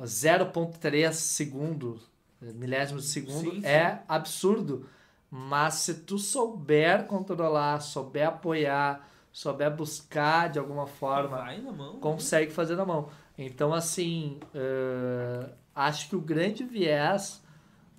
0.3 0.00 1.12
segundo, 1.12 2.00
milésimos 2.40 3.04
de 3.04 3.08
segundo, 3.10 3.50
Sim, 3.50 3.60
sim. 3.60 3.66
é 3.66 4.02
absurdo. 4.08 4.86
Mas 5.30 5.74
se 5.74 5.94
tu 5.94 6.18
souber 6.18 7.06
controlar, 7.06 7.80
souber 7.80 8.26
apoiar, 8.28 9.08
souber 9.32 9.70
buscar 9.74 10.48
de 10.50 10.58
alguma 10.58 10.86
forma, 10.86 11.44
mão. 11.72 12.00
consegue 12.00 12.50
fazer 12.50 12.74
na 12.74 12.84
mão. 12.84 13.08
Então, 13.38 13.72
assim, 13.72 14.40
eh, 14.52 15.48
acho 15.74 16.08
que 16.08 16.16
o 16.16 16.20
grande 16.20 16.64
viés 16.64 17.40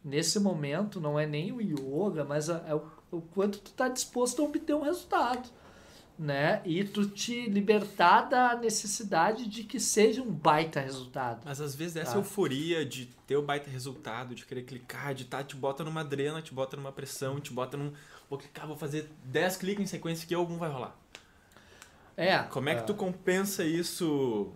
nesse 0.04 0.40
momento 0.40 1.00
não 1.00 1.18
é 1.18 1.26
nem 1.26 1.52
o 1.52 1.62
yoga, 1.62 2.26
mas 2.26 2.50
é 2.50 2.76
o, 2.76 2.82
o 3.12 3.22
quanto 3.22 3.60
tu 3.60 3.72
tá 3.72 3.88
disposto 3.88 4.42
a 4.42 4.46
obter 4.46 4.74
um 4.76 4.82
resultado, 4.82 5.50
né? 6.22 6.62
E 6.64 6.84
tu 6.84 7.10
te 7.10 7.50
libertar 7.50 8.30
da 8.30 8.56
necessidade 8.56 9.48
de 9.48 9.64
que 9.64 9.80
seja 9.80 10.22
um 10.22 10.30
baita 10.32 10.80
resultado. 10.80 11.42
Mas 11.44 11.60
às 11.60 11.74
vezes 11.74 11.96
essa 11.96 12.12
Tá. 12.12 12.18
euforia 12.20 12.86
de 12.86 13.08
ter 13.26 13.36
o 13.38 13.42
baita 13.42 13.72
resultado, 13.72 14.36
de 14.36 14.46
querer 14.46 14.62
clicar, 14.62 15.16
de 15.16 15.26
tá, 15.26 15.44
te 15.44 15.56
bota 15.56 15.84
numa 15.84 16.04
drena, 16.04 16.40
te 16.40 16.54
bota 16.54 16.78
numa 16.78 16.92
pressão, 16.92 17.40
te 17.40 17.52
bota 17.52 17.76
num. 17.76 17.92
Vou 18.30 18.38
clicar, 18.38 18.68
vou 18.68 18.78
fazer 18.78 19.10
10 19.26 19.58
cliques 19.58 19.84
em 19.84 19.88
sequência 19.88 20.28
que 20.28 20.36
algum 20.36 20.58
vai 20.58 20.70
rolar. 20.70 20.96
É. 22.16 22.38
Como 22.44 22.70
é 22.70 22.76
que 22.76 22.84
tu 22.86 22.94
compensa 22.94 23.64
isso 23.64 24.52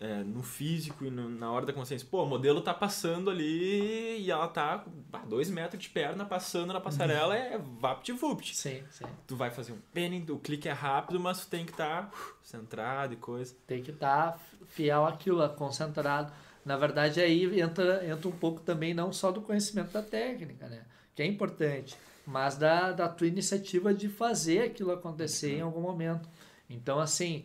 é, 0.00 0.22
no 0.22 0.42
físico 0.42 1.04
e 1.04 1.10
no- 1.10 1.28
na 1.28 1.50
hora 1.50 1.66
da 1.66 1.72
consciência? 1.72 2.06
Pô, 2.10 2.22
o 2.22 2.26
modelo 2.26 2.60
tá 2.60 2.72
passando 2.72 3.30
ali 3.30 4.20
e 4.20 4.30
ela 4.30 4.46
tá 4.48 4.84
a 5.12 5.18
dois 5.18 5.50
metros 5.50 5.82
de 5.82 5.88
perna 5.88 6.24
passando 6.24 6.72
na 6.72 6.80
passarela, 6.80 7.36
é 7.36 7.58
vapt-vupt. 7.80 8.54
Sim, 8.56 8.82
sim. 8.90 9.04
Tu 9.26 9.34
vai 9.36 9.50
fazer 9.50 9.72
um 9.72 9.78
penning, 9.92 10.24
o 10.30 10.38
clique 10.38 10.68
é 10.68 10.72
rápido, 10.72 11.18
mas 11.18 11.40
tu 11.44 11.48
tem 11.50 11.64
que 11.64 11.72
estar 11.72 12.10
centrado 12.42 13.12
e 13.14 13.16
coisa. 13.16 13.54
Tem 13.66 13.82
que 13.82 13.90
estar 13.90 14.38
fiel 14.68 15.04
àquilo, 15.06 15.48
concentrado. 15.50 16.32
Na 16.64 16.76
verdade, 16.76 17.20
aí 17.20 17.60
entra, 17.60 18.06
entra 18.06 18.28
um 18.28 18.32
pouco 18.32 18.60
também 18.60 18.92
não 18.94 19.12
só 19.12 19.30
do 19.32 19.40
conhecimento 19.40 19.90
da 19.92 20.02
técnica, 20.02 20.68
né? 20.68 20.82
Que 21.14 21.22
é 21.22 21.26
importante, 21.26 21.96
mas 22.26 22.56
da, 22.56 22.92
da 22.92 23.08
tua 23.08 23.26
iniciativa 23.26 23.92
de 23.94 24.08
fazer 24.08 24.62
aquilo 24.62 24.92
acontecer 24.92 25.56
em 25.56 25.60
algum 25.62 25.80
momento. 25.80 26.28
Então, 26.68 27.00
assim, 27.00 27.44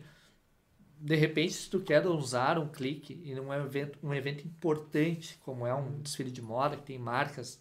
de 1.04 1.16
repente, 1.16 1.52
se 1.52 1.68
tu 1.68 1.80
quer 1.80 2.06
usar 2.06 2.58
um 2.58 2.66
clique 2.66 3.20
em 3.26 3.38
um 3.38 3.52
evento, 3.52 3.98
um 4.02 4.14
evento 4.14 4.46
importante, 4.46 5.38
como 5.44 5.66
é 5.66 5.74
um 5.74 6.00
desfile 6.00 6.30
de 6.30 6.40
moda, 6.40 6.78
que 6.78 6.82
tem 6.82 6.98
marcas, 6.98 7.60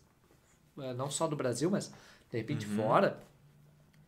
eh, 0.79 0.93
não 0.93 1.11
só 1.11 1.27
do 1.27 1.35
Brasil, 1.35 1.69
mas 1.69 1.91
de 2.31 2.37
repente 2.37 2.65
fora, 2.65 3.19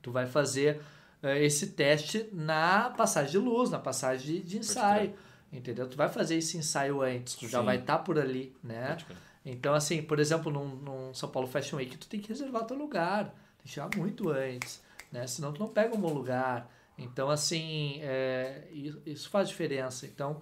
tu 0.02 0.10
vai 0.10 0.26
fazer 0.26 0.80
eh, 1.22 1.44
esse 1.44 1.68
teste 1.72 2.30
na 2.32 2.92
passagem 2.92 3.32
de 3.32 3.38
luz, 3.38 3.70
na 3.70 3.78
passagem 3.78 4.38
de, 4.38 4.42
de 4.42 4.58
ensaio. 4.60 5.14
Entendeu? 5.52 5.86
Tu 5.90 5.98
vai 5.98 6.08
fazer 6.08 6.38
esse 6.38 6.58
ensaio 6.58 7.02
antes, 7.02 7.36
tu 7.36 7.46
já 7.50 7.60
Sim. 7.60 7.66
vai 7.66 7.76
estar 7.78 8.00
por 8.00 8.18
ali, 8.18 8.56
né? 8.64 8.98
Então, 9.46 9.74
assim, 9.74 10.02
por 10.02 10.18
exemplo, 10.18 10.50
num, 10.50 10.78
num 10.78 11.14
São 11.14 11.28
Paulo 11.28 11.50
Fashion 11.50 11.76
Week, 11.76 11.98
tu 11.98 12.08
tem 12.08 12.22
que 12.22 12.30
reservar 12.30 12.64
teu 12.64 12.78
lugar, 12.78 13.26
tem 13.26 13.66
que 13.66 13.70
chegar 13.70 13.90
muito 13.98 14.30
antes, 14.30 14.82
né? 15.12 15.28
Senão 15.28 15.52
tu 15.52 15.60
não 15.60 15.68
pega 15.68 15.94
um 15.94 16.00
bom 16.00 16.14
lugar. 16.14 16.72
Então, 16.98 17.30
assim, 17.30 18.00
é, 18.02 18.68
isso, 19.06 19.30
faz 19.30 19.50
diferença. 19.50 20.06
Então, 20.06 20.42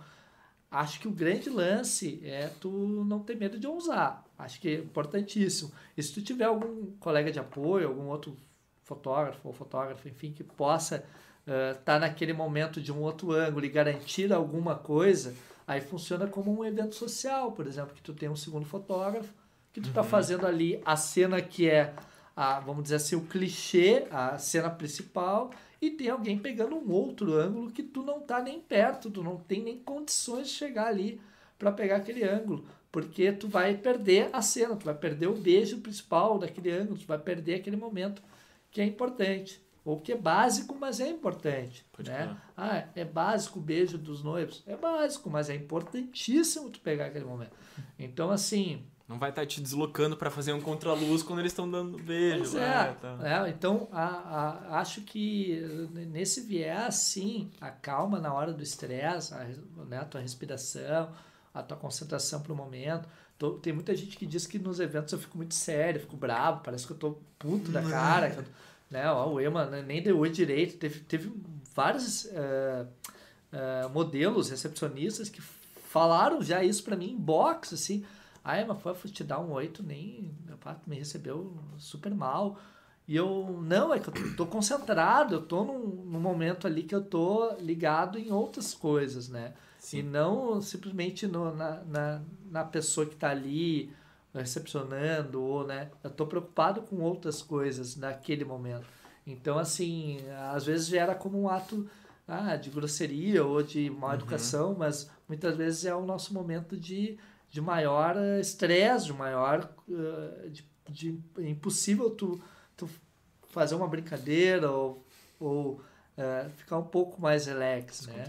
acho 0.69 0.99
que 0.99 1.07
o 1.07 1.11
grande 1.11 1.49
lance 1.49 2.21
é 2.23 2.49
tu 2.59 2.69
não 3.07 3.19
ter 3.19 3.35
medo 3.35 3.59
de 3.59 3.67
ousar. 3.67 4.23
Acho 4.37 4.59
que 4.59 4.69
é 4.69 4.75
importantíssimo. 4.75 5.71
E 5.97 6.03
se 6.03 6.13
tu 6.13 6.21
tiver 6.21 6.45
algum 6.45 6.91
colega 6.99 7.31
de 7.31 7.39
apoio, 7.39 7.87
algum 7.87 8.07
outro 8.07 8.37
fotógrafo 8.83 9.39
ou 9.43 9.53
fotógrafo, 9.53 10.07
enfim, 10.07 10.31
que 10.31 10.43
possa 10.43 11.03
estar 11.77 11.99
naquele 11.99 12.33
momento 12.33 12.81
de 12.81 12.91
um 12.91 13.01
outro 13.01 13.31
ângulo 13.31 13.65
e 13.65 13.69
garantir 13.69 14.31
alguma 14.31 14.75
coisa, 14.75 15.35
aí 15.67 15.81
funciona 15.81 16.27
como 16.27 16.57
um 16.57 16.63
evento 16.63 16.95
social, 16.95 17.51
por 17.51 17.67
exemplo, 17.67 17.93
que 17.93 18.01
tu 18.01 18.13
tem 18.13 18.29
um 18.29 18.35
segundo 18.35 18.65
fotógrafo, 18.65 19.33
que 19.73 19.81
tu 19.81 19.89
está 19.89 20.03
fazendo 20.03 20.45
ali 20.45 20.81
a 20.85 20.95
cena 20.95 21.41
que 21.41 21.69
é, 21.69 21.93
a, 22.35 22.59
vamos 22.59 22.83
dizer 22.83 22.95
assim, 22.95 23.15
o 23.15 23.21
clichê, 23.21 24.07
a 24.11 24.37
cena 24.37 24.69
principal, 24.69 25.51
e 25.83 25.91
tem 25.91 26.09
alguém 26.09 26.39
pegando 26.39 26.77
um 26.77 26.91
outro 26.91 27.33
ângulo 27.33 27.69
que 27.69 27.83
tu 27.83 28.03
não 28.03 28.21
tá 28.21 28.41
nem 28.41 28.59
perto, 28.59 29.11
tu 29.11 29.21
não 29.21 29.35
tem 29.35 29.61
nem 29.61 29.77
condições 29.77 30.47
de 30.47 30.53
chegar 30.53 30.87
ali 30.87 31.19
para 31.59 31.73
pegar 31.73 31.97
aquele 31.97 32.23
ângulo, 32.23 32.65
porque 32.89 33.33
tu 33.33 33.49
vai 33.49 33.75
perder 33.75 34.29
a 34.31 34.41
cena, 34.41 34.77
tu 34.77 34.85
vai 34.85 34.95
perder 34.95 35.27
o 35.27 35.35
beijo 35.35 35.79
principal 35.79 36.39
daquele 36.39 36.71
ângulo, 36.71 36.97
tu 36.97 37.05
vai 37.05 37.17
perder 37.17 37.55
aquele 37.55 37.75
momento 37.75 38.21
que 38.71 38.79
é 38.79 38.85
importante, 38.85 39.61
ou 39.83 39.99
que 39.99 40.13
é 40.13 40.17
básico, 40.17 40.73
mas 40.73 41.01
é 41.01 41.09
importante, 41.09 41.85
Pode 41.91 42.09
né? 42.09 42.37
Ah, 42.55 42.87
é 42.95 43.03
básico 43.03 43.59
o 43.59 43.61
beijo 43.61 43.97
dos 43.97 44.23
noivos, 44.23 44.63
é 44.65 44.77
básico, 44.77 45.29
mas 45.29 45.49
é 45.49 45.55
importantíssimo 45.55 46.69
tu 46.69 46.79
pegar 46.79 47.07
aquele 47.07 47.25
momento. 47.25 47.51
Então 47.99 48.31
assim, 48.31 48.85
Não 49.07 49.19
vai 49.19 49.29
estar 49.31 49.45
te 49.45 49.59
deslocando 49.59 50.15
pra 50.15 50.31
fazer 50.31 50.53
um 50.53 50.61
contraluz 50.61 51.21
quando 51.21 51.39
eles 51.39 51.51
estão 51.51 51.69
dando 51.69 51.97
beijo. 52.01 52.55
Lá, 52.57 52.85
é, 52.87 52.93
tá. 52.93 53.19
é, 53.21 53.49
então 53.49 53.87
a, 53.91 54.05
a- 54.05 54.79
acho 54.79 55.01
que 55.01 55.59
nesse 55.91 56.41
viés, 56.41 56.95
sim, 56.95 57.51
a 57.59 57.69
calma 57.69 58.19
na 58.19 58.33
hora 58.33 58.53
do 58.53 58.63
estresse, 58.63 59.33
a, 59.33 59.45
né, 59.87 59.99
a 59.99 60.05
tua 60.05 60.21
respiração, 60.21 61.11
a 61.53 61.61
tua 61.61 61.75
concentração 61.77 62.41
para 62.41 62.53
o 62.53 62.55
momento. 62.55 63.07
Tô- 63.37 63.51
tem 63.59 63.73
muita 63.73 63.93
gente 63.93 64.15
que 64.15 64.25
diz 64.25 64.47
que 64.47 64.57
nos 64.57 64.79
eventos 64.79 65.11
eu 65.11 65.19
fico 65.19 65.35
muito 65.37 65.53
sério, 65.53 65.99
fico 65.99 66.15
bravo, 66.15 66.61
parece 66.63 66.87
que 66.87 66.93
eu 66.93 66.97
tô 66.97 67.17
puto 67.37 67.71
da 67.71 67.81
cara. 67.83 68.29
que 68.29 68.39
eu- 68.39 68.45
né, 68.89 69.11
ó, 69.11 69.27
o 69.29 69.39
Ema 69.41 69.65
né, 69.65 69.81
nem 69.85 70.01
deu 70.01 70.17
oi 70.17 70.29
direito. 70.29 70.77
Teve, 70.77 70.99
teve 71.01 71.29
vários 71.75 72.25
eh, 72.27 72.85
eh, 73.51 73.87
modelos 73.93 74.49
recepcionistas 74.49 75.27
que 75.29 75.41
falaram 75.89 76.41
já 76.41 76.63
isso 76.63 76.83
para 76.83 76.95
mim 76.95 77.11
em 77.11 77.17
box, 77.17 77.73
assim. 77.73 78.05
Ah, 78.43 78.59
Ema, 78.59 78.75
foi, 78.75 78.93
fui 78.93 79.09
te 79.09 79.23
dar 79.23 79.39
um 79.39 79.51
oi, 79.53 79.67
tu 79.69 79.81
nem. 79.83 80.35
Pá, 80.61 80.73
tu 80.75 80.89
me 80.89 80.97
recebeu 80.97 81.53
super 81.77 82.13
mal. 82.13 82.59
E 83.07 83.15
eu, 83.15 83.59
não, 83.63 83.93
é 83.93 83.99
que 83.99 84.07
eu 84.07 84.35
tô 84.35 84.45
concentrado, 84.45 85.35
eu 85.35 85.41
tô 85.41 85.63
num, 85.65 85.79
num 86.05 86.19
momento 86.19 86.65
ali 86.67 86.83
que 86.83 86.95
eu 86.95 87.03
tô 87.03 87.53
ligado 87.59 88.17
em 88.17 88.31
outras 88.31 88.73
coisas, 88.73 89.27
né? 89.27 89.53
Sim. 89.77 89.99
E 89.99 90.03
não 90.03 90.61
simplesmente 90.61 91.27
no, 91.27 91.53
na, 91.53 91.83
na, 91.83 92.21
na 92.49 92.63
pessoa 92.63 93.05
que 93.05 93.15
tá 93.15 93.29
ali 93.29 93.93
recepcionando, 94.33 95.41
ou, 95.41 95.65
né? 95.65 95.89
Eu 96.03 96.09
tô 96.09 96.25
preocupado 96.25 96.81
com 96.81 97.01
outras 97.01 97.41
coisas 97.41 97.95
naquele 97.95 98.45
momento. 98.45 98.85
Então, 99.25 99.57
assim, 99.57 100.17
às 100.53 100.65
vezes 100.65 100.87
gera 100.87 101.15
como 101.15 101.39
um 101.41 101.49
ato 101.49 101.87
ah, 102.27 102.55
de 102.55 102.69
grosseria 102.69 103.45
ou 103.45 103.61
de 103.63 103.89
má 103.89 104.07
Uhum. 104.09 104.13
educação, 104.15 104.75
mas 104.77 105.09
muitas 105.27 105.55
vezes 105.55 105.85
é 105.85 105.93
o 105.95 106.05
nosso 106.05 106.33
momento 106.33 106.75
de, 106.77 107.17
de 107.53 107.61
maior 107.61 108.17
eh, 108.17 108.39
estresse, 108.39 109.05
de 109.05 109.13
maior. 109.13 109.69
eh, 109.87 110.49
de, 110.49 110.65
de 110.89 111.19
é 111.37 111.47
impossível 111.47 112.09
tu, 112.09 112.41
tu 112.75 112.89
fazer 113.49 113.75
uma 113.75 113.87
brincadeira 113.87 114.71
ou, 114.71 115.05
ou 115.39 115.79
eh, 116.17 116.49
ficar 116.57 116.79
um 116.79 116.83
pouco 116.83 117.21
mais 117.21 117.45
relax, 117.45 118.07
né? 118.07 118.23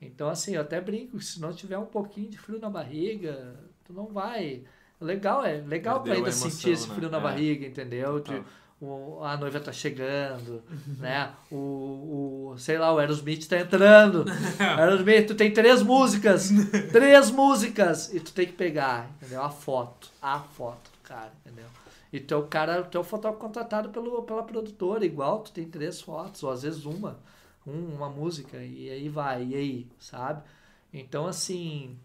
Então, 0.00 0.30
assim, 0.30 0.54
eu 0.54 0.62
até 0.62 0.80
brinco, 0.80 1.18
que 1.18 1.24
se 1.24 1.38
não 1.38 1.52
tiver 1.52 1.76
um 1.76 1.84
pouquinho 1.84 2.30
de 2.30 2.38
frio 2.38 2.58
na 2.58 2.70
barriga, 2.70 3.54
tu 3.84 3.92
não 3.92 4.06
vai. 4.06 4.64
Legal, 4.98 5.44
é 5.44 5.58
legal 5.58 5.96
Perdeu 6.02 6.14
ainda 6.24 6.30
emoção, 6.30 6.50
sentir 6.50 6.70
esse 6.70 6.88
né? 6.88 6.94
frio 6.94 7.10
na 7.10 7.18
É. 7.18 7.20
barriga, 7.20 7.66
entendeu? 7.66 8.18
De, 8.18 8.40
Tá. 8.40 8.44
O, 8.80 9.22
a 9.22 9.36
noiva 9.36 9.60
tá 9.60 9.72
chegando, 9.72 10.62
né? 10.98 11.30
O, 11.50 12.52
o, 12.52 12.58
sei 12.58 12.78
lá, 12.78 12.92
o 12.92 12.98
Aerosmith 12.98 13.46
tá 13.46 13.58
entrando. 13.58 14.24
Aerosmith, 14.58 15.26
tu 15.26 15.34
tem 15.34 15.52
três 15.52 15.82
músicas, 15.82 16.50
três 16.90 17.30
músicas, 17.30 18.12
e 18.12 18.20
tu 18.20 18.32
tem 18.32 18.46
que 18.46 18.54
pegar, 18.54 19.10
entendeu? 19.16 19.42
A 19.42 19.50
foto, 19.50 20.10
a 20.22 20.38
foto 20.38 20.90
do 20.90 20.98
cara, 21.02 21.32
entendeu? 21.44 21.66
E 22.12 22.18
tu 22.18 22.34
é 22.34 22.36
o 22.36 22.46
cara, 22.46 22.82
tu 22.82 22.96
é 22.96 23.00
o 23.00 23.04
fotógrafo 23.04 23.44
contratado 23.44 23.90
pelo, 23.90 24.22
pela 24.22 24.42
produtora, 24.42 25.04
igual, 25.04 25.40
tu 25.40 25.52
tem 25.52 25.68
três 25.68 26.00
fotos, 26.00 26.42
ou 26.42 26.50
às 26.50 26.62
vezes 26.62 26.84
uma, 26.84 27.18
um, 27.66 27.94
uma 27.94 28.08
música, 28.08 28.56
e 28.56 28.88
aí 28.90 29.08
vai, 29.08 29.44
e 29.44 29.54
aí, 29.54 29.86
sabe? 29.98 30.42
Então, 30.92 31.26
assim, 31.26 31.96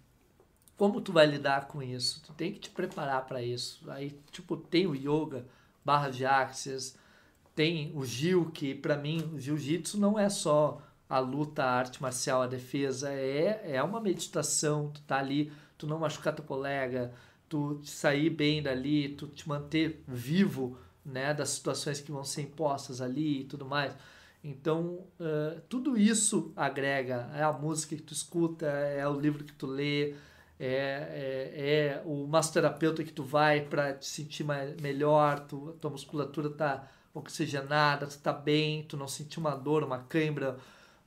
como 0.77 0.99
tu 0.99 1.13
vai 1.13 1.25
lidar 1.25 1.67
com 1.67 1.81
isso? 1.81 2.21
Tu 2.21 2.33
tem 2.33 2.51
que 2.51 2.59
te 2.59 2.69
preparar 2.69 3.25
para 3.25 3.41
isso. 3.41 3.89
Aí, 3.89 4.15
tipo, 4.31 4.57
tem 4.57 4.85
o 4.85 4.93
yoga, 4.93 5.45
barra 5.85 6.09
de 6.09 6.25
axis, 6.25 6.97
tem 7.55 7.91
o 7.95 8.03
Gil, 8.03 8.51
que 8.51 8.75
para 8.75 8.97
mim, 8.97 9.31
o 9.33 9.39
jiu-jitsu 9.39 9.97
não 9.97 10.19
é 10.19 10.27
só 10.27 10.81
a 11.07 11.19
luta, 11.19 11.63
a 11.63 11.71
arte 11.71 12.01
marcial, 12.01 12.41
a 12.41 12.47
defesa, 12.47 13.09
é, 13.11 13.75
é 13.75 13.83
uma 13.83 14.01
meditação, 14.01 14.89
tu 14.91 15.01
tá 15.03 15.19
ali, 15.19 15.53
tu 15.77 15.87
não 15.87 15.99
machucar 15.99 16.33
teu 16.35 16.43
colega, 16.43 17.13
tu 17.47 17.79
sair 17.83 18.29
bem 18.29 18.61
dali, 18.61 19.09
tu 19.09 19.27
te 19.27 19.47
manter 19.47 20.03
vivo, 20.07 20.77
né, 21.05 21.33
das 21.33 21.49
situações 21.49 22.01
que 22.01 22.11
vão 22.11 22.23
ser 22.23 22.41
impostas 22.41 22.99
ali 22.99 23.41
e 23.41 23.43
tudo 23.45 23.65
mais. 23.65 23.95
Então, 24.43 25.05
eh, 25.19 25.59
tudo 25.69 25.97
isso 25.97 26.51
agrega, 26.55 27.29
é 27.33 27.43
a 27.43 27.53
música 27.53 27.95
que 27.95 28.01
tu 28.01 28.13
escuta, 28.13 28.65
é 28.65 29.07
o 29.07 29.19
livro 29.19 29.43
que 29.43 29.53
tu 29.53 29.67
lê, 29.67 30.15
é, 30.59 31.51
é, 31.55 31.97
é 31.97 32.01
o 32.05 32.27
massoterapeuta 32.27 33.03
que 33.03 33.11
tu 33.11 33.23
vai 33.23 33.61
para 33.61 33.93
te 33.93 34.05
sentir 34.05 34.43
mais, 34.43 34.75
melhor, 34.81 35.41
tu, 35.41 35.75
tua 35.81 35.91
musculatura 35.91 36.49
tá 36.49 36.87
oxigenada, 37.13 38.07
tu 38.07 38.17
tá 38.19 38.33
bem, 38.33 38.83
tu 38.83 38.97
não 38.97 39.07
sentir 39.07 39.39
uma 39.39 39.55
dor, 39.55 39.83
uma 39.83 39.99
cãibra, 39.99 40.57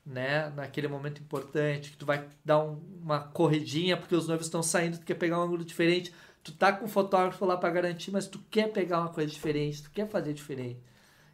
né, 0.04 0.50
naquele 0.56 0.88
momento 0.88 1.20
importante, 1.20 1.90
que 1.90 1.96
tu 1.96 2.06
vai 2.06 2.26
dar 2.44 2.60
um- 2.64 2.80
uma 3.02 3.20
corridinha 3.20 3.96
porque 3.96 4.14
os 4.14 4.26
noivos 4.26 4.46
estão 4.46 4.62
saindo, 4.62 4.98
tu 4.98 5.04
quer 5.04 5.14
pegar 5.14 5.38
um 5.38 5.42
ângulo 5.42 5.64
diferente, 5.64 6.14
tu 6.42 6.52
tá 6.52 6.72
com 6.72 6.86
o 6.86 6.88
fotógrafo 6.88 7.44
lá 7.44 7.56
para 7.56 7.70
garantir, 7.70 8.10
mas 8.10 8.26
tu 8.26 8.38
quer 8.50 8.72
pegar 8.72 9.00
uma 9.00 9.10
coisa 9.10 9.30
diferente, 9.30 9.82
tu 9.82 9.90
quer 9.90 10.08
fazer 10.08 10.32
diferente. 10.32 10.80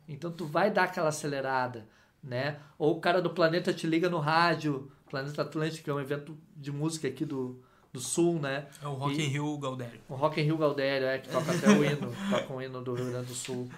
Então 0.08 0.30
tu 0.30 0.46
vai 0.46 0.70
dar 0.70 0.84
aquela 0.84 1.08
acelerada, 1.08 1.86
né? 2.22 2.58
Ou 2.78 2.96
o 2.96 3.00
cara 3.00 3.22
do 3.22 3.30
Planeta 3.30 3.72
te 3.72 3.86
liga 3.86 4.08
no 4.08 4.18
rádio, 4.18 4.90
Planeta 5.08 5.42
Atlântico, 5.42 5.84
que 5.84 5.90
é 5.90 5.94
um 5.94 6.00
evento 6.00 6.36
de 6.56 6.72
música 6.72 7.08
aqui 7.08 7.24
do, 7.24 7.62
do 7.94 8.00
Sul, 8.00 8.40
né? 8.40 8.66
É 8.82 8.88
o 8.88 8.94
Rock 8.94 9.22
in 9.22 9.28
Rio 9.28 9.56
Galdério. 9.56 10.00
O 10.08 10.14
Rock 10.16 10.40
in 10.40 10.44
Rio 10.44 10.58
Galdério, 10.58 11.06
é, 11.06 11.18
que 11.18 11.28
toca 11.28 11.52
até 11.52 11.68
o 11.68 11.84
hino, 11.84 12.12
toca 12.28 12.52
o 12.52 12.60
hino 12.60 12.82
do 12.82 12.92
Rio 12.92 13.08
Grande 13.08 13.28
do 13.28 13.34
Sul. 13.34 13.70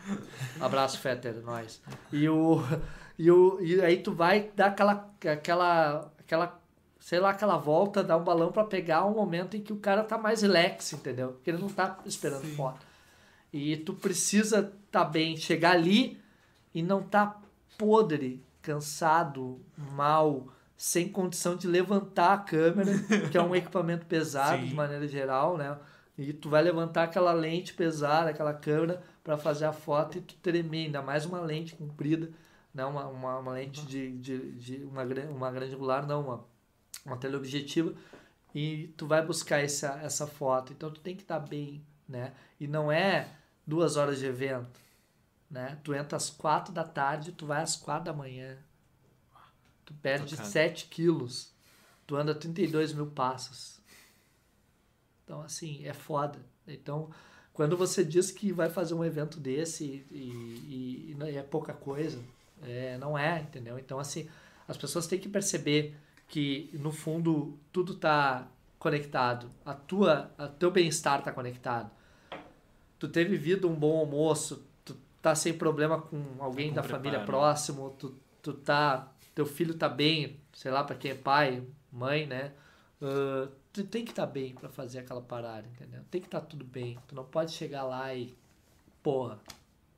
Abraço, 0.58 0.98
Fetter, 1.00 1.42
nós. 1.44 1.82
E, 2.10 2.26
o, 2.26 2.62
e, 3.18 3.30
o, 3.30 3.60
e 3.60 3.78
aí 3.82 3.98
tu 3.98 4.14
vai 4.14 4.50
dar 4.56 4.68
aquela, 4.68 5.12
aquela, 5.20 6.10
aquela, 6.18 6.58
sei 6.98 7.20
lá, 7.20 7.28
aquela 7.28 7.58
volta, 7.58 8.02
dar 8.02 8.16
um 8.16 8.24
balão 8.24 8.50
pra 8.50 8.64
pegar 8.64 9.04
um 9.04 9.12
momento 9.12 9.54
em 9.54 9.60
que 9.60 9.74
o 9.74 9.76
cara 9.76 10.02
tá 10.02 10.16
mais 10.16 10.40
relax, 10.40 10.94
entendeu? 10.94 11.32
Porque 11.32 11.50
ele 11.50 11.58
não 11.58 11.68
tá 11.68 11.98
esperando 12.06 12.46
Sim. 12.46 12.56
fora. 12.56 12.76
E 13.52 13.76
tu 13.76 13.92
precisa 13.92 14.72
tá 14.90 15.04
bem, 15.04 15.36
chegar 15.36 15.72
ali 15.72 16.18
e 16.74 16.82
não 16.82 17.02
tá 17.02 17.38
podre, 17.76 18.42
cansado, 18.62 19.60
mal, 19.76 20.48
sem 20.76 21.08
condição 21.08 21.56
de 21.56 21.66
levantar 21.66 22.34
a 22.34 22.38
câmera, 22.38 22.92
que 23.30 23.38
é 23.38 23.42
um 23.42 23.54
equipamento 23.54 24.04
pesado 24.06 24.62
Sim. 24.62 24.68
de 24.68 24.74
maneira 24.74 25.08
geral, 25.08 25.56
né? 25.56 25.78
E 26.18 26.32
tu 26.32 26.48
vai 26.48 26.62
levantar 26.62 27.04
aquela 27.04 27.32
lente 27.32 27.74
pesada, 27.74 28.30
aquela 28.30 28.54
câmera 28.54 29.02
para 29.22 29.36
fazer 29.36 29.66
a 29.66 29.72
foto 29.72 30.18
e 30.18 30.20
tu 30.20 30.34
tremer, 30.36 30.86
ainda 30.86 31.02
mais 31.02 31.26
uma 31.26 31.40
lente 31.40 31.74
comprida, 31.74 32.30
né? 32.72 32.84
Uma, 32.84 33.06
uma, 33.06 33.38
uma 33.38 33.52
lente 33.52 33.84
de, 33.86 34.16
de, 34.18 34.52
de 34.52 34.84
uma, 34.84 35.02
uma 35.02 35.50
grande 35.50 35.74
angular, 35.74 36.06
não, 36.06 36.22
uma, 36.22 36.44
uma 37.04 37.16
teleobjetiva, 37.16 37.94
e 38.54 38.88
tu 38.96 39.06
vai 39.06 39.24
buscar 39.24 39.58
essa, 39.58 39.98
essa 40.02 40.26
foto. 40.26 40.72
Então 40.72 40.90
tu 40.90 41.00
tem 41.00 41.14
que 41.14 41.22
estar 41.22 41.38
bem, 41.38 41.82
né? 42.08 42.32
E 42.58 42.66
não 42.66 42.90
é 42.90 43.28
duas 43.66 43.96
horas 43.96 44.18
de 44.18 44.26
evento, 44.26 44.80
né? 45.50 45.78
Tu 45.84 45.94
entra 45.94 46.16
às 46.16 46.30
quatro 46.30 46.72
da 46.72 46.84
tarde, 46.84 47.32
tu 47.32 47.46
vai 47.46 47.62
às 47.62 47.76
quatro 47.76 48.04
da 48.04 48.12
manhã. 48.12 48.56
Tu 49.86 49.94
perde 49.94 50.30
Tocado. 50.30 50.48
7 50.48 50.86
quilos. 50.86 51.50
Tu 52.06 52.14
anda 52.14 52.34
32 52.34 52.92
mil 52.92 53.06
passos. 53.06 53.80
Então, 55.24 55.40
assim, 55.40 55.84
é 55.86 55.94
foda. 55.94 56.38
Então, 56.68 57.10
quando 57.52 57.76
você 57.76 58.04
diz 58.04 58.30
que 58.30 58.52
vai 58.52 58.68
fazer 58.68 58.92
um 58.94 59.04
evento 59.04 59.40
desse 59.40 60.04
e, 60.10 61.14
e- 61.14 61.16
e 61.18 61.36
é 61.36 61.42
pouca 61.42 61.72
coisa, 61.72 62.22
é, 62.62 62.98
não 62.98 63.16
é, 63.16 63.40
entendeu? 63.40 63.78
Então, 63.78 63.98
assim, 63.98 64.28
as 64.68 64.76
pessoas 64.76 65.06
têm 65.06 65.18
que 65.18 65.28
perceber 65.28 65.96
que, 66.28 66.70
no 66.74 66.92
fundo, 66.92 67.58
tudo 67.72 67.94
tá 67.94 68.46
conectado. 68.78 69.50
A 69.64 69.74
tua, 69.74 70.30
a 70.36 70.46
teu 70.48 70.70
bem-estar 70.70 71.22
tá 71.22 71.32
conectado. 71.32 71.90
Tu 72.98 73.08
ter 73.08 73.24
vivido 73.28 73.68
um 73.68 73.74
bom 73.74 73.98
almoço, 73.98 74.64
tu 74.84 74.96
tá 75.22 75.34
sem 75.34 75.52
problema 75.56 76.00
com 76.00 76.22
alguém 76.38 76.68
com 76.70 76.76
da 76.76 76.82
família 76.82 77.18
preparo. 77.20 77.26
próximo, 77.26 77.90
tu, 77.98 78.14
tu 78.42 78.52
tá, 78.54 79.12
teu 79.36 79.44
filho 79.44 79.74
tá 79.74 79.86
bem, 79.86 80.40
sei 80.54 80.70
lá, 80.70 80.82
para 80.82 80.96
quem 80.96 81.10
é 81.10 81.14
pai, 81.14 81.62
mãe, 81.92 82.26
né? 82.26 82.54
Ah, 83.02 83.48
tu 83.70 83.84
tem 83.84 84.02
que 84.02 84.10
estar 84.10 84.24
bem 84.24 84.54
para 84.54 84.70
fazer 84.70 85.00
aquela 85.00 85.20
parada, 85.20 85.68
entendeu? 85.68 86.02
Tem 86.10 86.22
que 86.22 86.26
estar 86.26 86.40
tudo 86.40 86.64
bem. 86.64 86.98
Tu 87.06 87.14
não 87.14 87.22
pode 87.24 87.52
chegar 87.52 87.84
lá 87.84 88.14
e, 88.14 88.34
porra, 89.02 89.38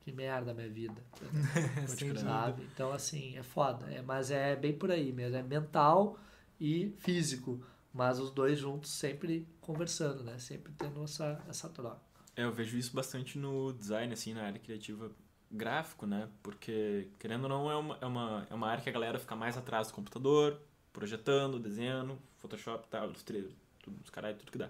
que 0.01 0.11
merda 0.11 0.51
a 0.51 0.53
minha 0.53 0.69
vida. 0.69 1.01
Sabe? 2.19 2.63
Então, 2.73 2.91
assim, 2.91 3.37
é 3.37 3.41
foda. 3.41 3.85
É, 3.89 4.01
mas 4.01 4.29
é 4.29 4.57
bem 4.57 4.73
por 4.73 4.91
aí 4.91 5.13
mesmo. 5.13 5.37
É 5.37 5.41
mental 5.41 6.19
e 6.59 6.93
físico. 6.99 7.63
Mas 7.93 8.19
os 8.19 8.31
dois 8.31 8.59
juntos 8.59 8.91
sempre 8.91 9.47
conversando, 9.61 10.21
né? 10.21 10.37
Sempre 10.37 10.73
tendo 10.77 11.01
essa, 11.01 11.41
essa 11.47 11.69
troca. 11.69 12.01
É, 12.35 12.43
eu 12.43 12.51
vejo 12.51 12.77
isso 12.77 12.93
bastante 12.93 13.39
no 13.39 13.71
design, 13.71 14.11
assim, 14.11 14.33
na 14.33 14.43
área 14.43 14.59
criativa 14.59 15.09
gráfico, 15.51 16.05
né? 16.05 16.27
Porque, 16.43 17.07
querendo 17.19 17.43
ou 17.43 17.49
não, 17.49 17.71
é 17.71 17.75
uma, 17.75 17.97
é 18.01 18.05
uma, 18.05 18.47
é 18.49 18.53
uma 18.53 18.67
área 18.67 18.83
que 18.83 18.89
a 18.89 18.93
galera 18.93 19.17
fica 19.19 19.35
mais 19.35 19.57
atrás 19.57 19.87
do 19.87 19.93
computador, 19.93 20.59
projetando, 20.93 21.59
desenhando, 21.59 22.17
Photoshop 22.37 22.87
tal, 22.87 23.05
Illustrator, 23.07 23.51
tudo, 23.81 23.99
os 24.03 24.09
caralho, 24.09 24.37
tudo 24.37 24.51
que 24.51 24.57
dá. 24.57 24.69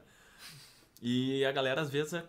E 1.02 1.44
a 1.46 1.52
galera, 1.52 1.82
às 1.82 1.90
vezes, 1.90 2.22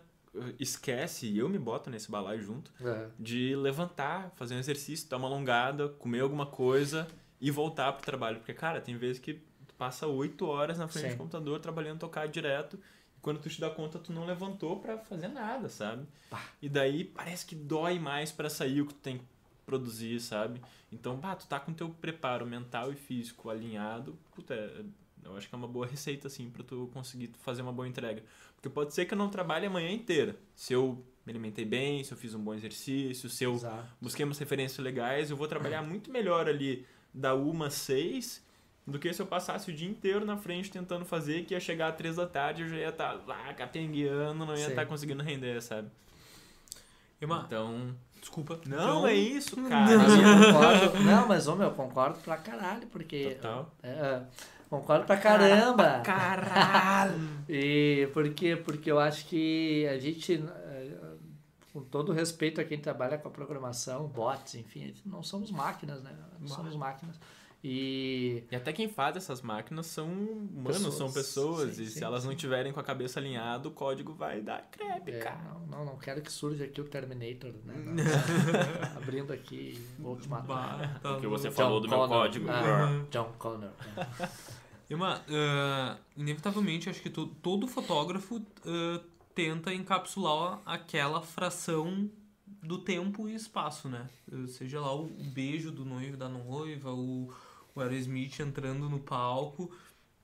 esquece, 0.59 1.27
e 1.27 1.37
eu 1.37 1.49
me 1.49 1.59
boto 1.59 1.89
nesse 1.89 2.09
balaio 2.09 2.41
junto, 2.41 2.71
de 3.19 3.55
levantar, 3.55 4.31
fazer 4.35 4.55
um 4.55 4.59
exercício, 4.59 5.09
dar 5.09 5.17
uma 5.17 5.27
alongada, 5.27 5.89
comer 5.89 6.21
alguma 6.21 6.45
coisa 6.45 7.07
e 7.39 7.51
voltar 7.51 7.91
pro 7.93 8.05
trabalho. 8.05 8.37
Porque, 8.37 8.53
cara, 8.53 8.79
tem 8.79 8.97
vezes 8.97 9.19
que 9.19 9.35
tu 9.67 9.75
passa 9.77 10.07
oito 10.07 10.45
horas 10.45 10.77
na 10.77 10.87
frente 10.87 11.11
Sim. 11.11 11.15
do 11.15 11.17
computador 11.17 11.59
trabalhando 11.59 11.99
tocar 11.99 12.27
direto 12.27 12.79
quando 13.21 13.39
tu 13.39 13.49
te 13.49 13.59
dá 13.61 13.69
conta 13.69 13.99
tu 13.99 14.11
não 14.11 14.25
levantou 14.25 14.79
pra 14.79 14.97
fazer 14.97 15.27
nada, 15.27 15.69
sabe? 15.69 16.05
E 16.61 16.67
daí 16.69 17.03
parece 17.03 17.45
que 17.45 17.55
dói 17.55 17.99
mais 17.99 18.31
pra 18.31 18.49
sair 18.49 18.81
o 18.81 18.85
que 18.87 18.93
tu 18.93 18.99
tem 18.99 19.17
que 19.19 19.23
produzir, 19.65 20.19
sabe? 20.19 20.61
Então, 20.91 21.15
bah, 21.17 21.35
tu 21.35 21.47
tá 21.47 21.59
com 21.59 21.73
teu 21.73 21.89
preparo 21.89 22.45
mental 22.45 22.91
e 22.91 22.95
físico 22.95 23.49
alinhado, 23.49 24.17
puta, 24.35 24.53
é- 24.53 24.83
eu 25.23 25.37
acho 25.37 25.47
que 25.47 25.53
é 25.53 25.57
uma 25.57 25.67
boa 25.67 25.85
receita, 25.85 26.27
assim, 26.27 26.49
pra 26.49 26.63
tu 26.63 26.89
conseguir 26.93 27.29
fazer 27.43 27.61
uma 27.61 27.71
boa 27.71 27.87
entrega. 27.87 28.23
Porque 28.55 28.67
pode 28.69 28.93
ser 28.93 29.05
que 29.05 29.13
eu 29.13 29.17
não 29.17 29.29
trabalhe 29.29 29.65
a 29.67 29.69
manhã 29.69 29.91
inteira. 29.91 30.35
Se 30.55 30.73
eu 30.73 31.03
me 31.25 31.31
alimentei 31.31 31.63
bem, 31.63 32.03
se 32.03 32.11
eu 32.11 32.17
fiz 32.17 32.33
um 32.33 32.43
bom 32.43 32.53
exercício, 32.55 33.29
se 33.29 33.43
eu 33.43 33.53
Exato. 33.53 33.87
busquei 34.01 34.25
umas 34.25 34.39
referências 34.39 34.79
legais, 34.83 35.29
eu 35.29 35.37
vou 35.37 35.47
trabalhar 35.47 35.83
muito 35.83 36.11
melhor 36.11 36.47
ali 36.49 36.85
da 37.13 37.35
uma 37.35 37.67
às 37.67 37.75
seis 37.75 38.43
do 38.91 38.99
que 38.99 39.13
se 39.13 39.21
eu 39.21 39.25
passasse 39.25 39.71
o 39.71 39.73
dia 39.73 39.89
inteiro 39.89 40.25
na 40.25 40.37
frente 40.37 40.69
tentando 40.69 41.05
fazer, 41.05 41.45
que 41.45 41.53
ia 41.53 41.59
chegar 41.59 41.87
às 41.87 41.95
três 41.95 42.17
da 42.17 42.27
tarde 42.27 42.63
eu 42.63 42.69
já 42.69 42.75
ia 42.75 42.89
estar 42.89 43.13
lá 43.25 43.53
capengueando, 43.53 44.45
não 44.45 44.55
ia 44.55 44.67
estar 44.67 44.85
conseguindo 44.85 45.23
render, 45.23 45.61
sabe? 45.61 45.87
E 47.19 47.25
uma, 47.25 47.43
Então, 47.45 47.95
Desculpa. 48.19 48.59
Não, 48.67 48.77
Então, 48.77 49.07
é 49.07 49.15
isso, 49.15 49.59
Mas 49.59 49.69
cara. 49.69 49.91
eu 49.93 50.53
concordo. 50.53 50.99
Não, 51.03 51.27
mas, 51.27 51.47
ô, 51.47 51.55
meu, 51.55 51.67
eu 51.69 51.73
concordo 51.73 52.19
pra 52.19 52.37
caralho, 52.37 52.85
porque. 52.87 53.31
Total. 53.35 53.73
É, 53.81 53.89
é, 53.89 54.21
concordo 54.69 55.05
pra 55.05 55.17
caramba. 55.17 56.01
Caralho. 56.01 57.19
E 57.49 58.07
por 58.13 58.31
quê? 58.33 58.55
Porque 58.55 58.91
eu 58.91 58.99
acho 58.99 59.25
que 59.25 59.87
a 59.87 59.97
gente, 59.97 60.35
eh, 60.35 60.97
com 61.73 61.81
todo 61.81 62.13
respeito 62.13 62.61
a 62.61 62.63
quem 62.63 62.77
trabalha 62.79 63.17
com 63.17 63.27
a 63.27 63.31
programação, 63.31 64.07
bots, 64.07 64.53
enfim, 64.55 64.93
não 65.05 65.23
somos 65.23 65.49
máquinas, 65.51 66.01
né? 66.03 66.15
Não 66.39 66.47
somos 66.47 66.75
máquinas. 66.75 67.19
E 67.63 68.43
E 68.51 68.55
até 68.55 68.73
quem 68.73 68.87
faz 68.89 69.15
essas 69.15 69.41
máquinas 69.41 69.85
são 69.85 70.07
humanos, 70.07 70.77
Pessoas. 70.77 70.93
são 70.95 71.11
pessoas. 71.11 71.75
Sim, 71.75 71.83
e 71.83 71.85
sim, 71.87 71.99
se 71.99 72.03
elas 72.03 72.23
não 72.23 72.31
sim. 72.31 72.37
tiverem 72.37 72.73
com 72.73 72.79
a 72.79 72.83
cabeça 72.83 73.19
alinhada, 73.19 73.67
o 73.67 73.71
código 73.71 74.13
vai 74.13 74.41
dar 74.41 74.67
crepe, 74.71 75.11
é, 75.11 75.19
cara. 75.19 75.37
não, 75.43 75.59
não, 75.67 75.85
não 75.85 75.97
quero 75.97 76.21
que 76.21 76.31
surja 76.31 76.65
aqui 76.65 76.81
o 76.81 76.85
Terminator, 76.85 77.53
né? 77.63 77.75
Abrindo 78.97 79.31
aqui 79.31 79.79
o 79.99 80.07
Ultimato. 80.09 80.47
Bah, 80.47 80.99
tá 81.01 81.17
O 81.17 81.21
que 81.21 81.27
você 81.27 81.47
louco. 81.47 81.61
falou 81.61 81.79
do 81.79 81.87
meu 81.87 81.97
Connor. 81.99 82.17
código. 82.17 82.49
Ah, 82.49 83.05
John 83.11 83.31
Connor. 83.37 83.71
é. 84.19 84.29
Irmã, 84.89 85.21
ah, 85.29 85.97
inevitavelmente, 86.17 86.89
acho 86.89 87.01
que 87.01 87.09
to- 87.09 87.27
todo 87.41 87.67
fotógrafo 87.67 88.41
ah, 88.65 89.01
tenta 89.35 89.73
encapsular 89.73 90.61
aquela 90.65 91.21
fração 91.21 92.09
do 92.63 92.77
tempo 92.79 93.27
e 93.29 93.33
espaço, 93.35 93.87
né? 93.87 94.07
Eh, 94.31 94.47
Seja 94.47 94.79
lá 94.81 94.93
o 94.93 95.05
o 95.05 95.23
beijo 95.33 95.71
do 95.71 95.83
noivo 95.85 96.13
e 96.13 96.17
da 96.17 96.27
noiva, 96.29 96.91
o, 96.91 97.33
o 97.75 97.81
Aerosmith 97.81 98.39
entrando 98.39 98.89
no 98.89 98.99
palco, 98.99 99.71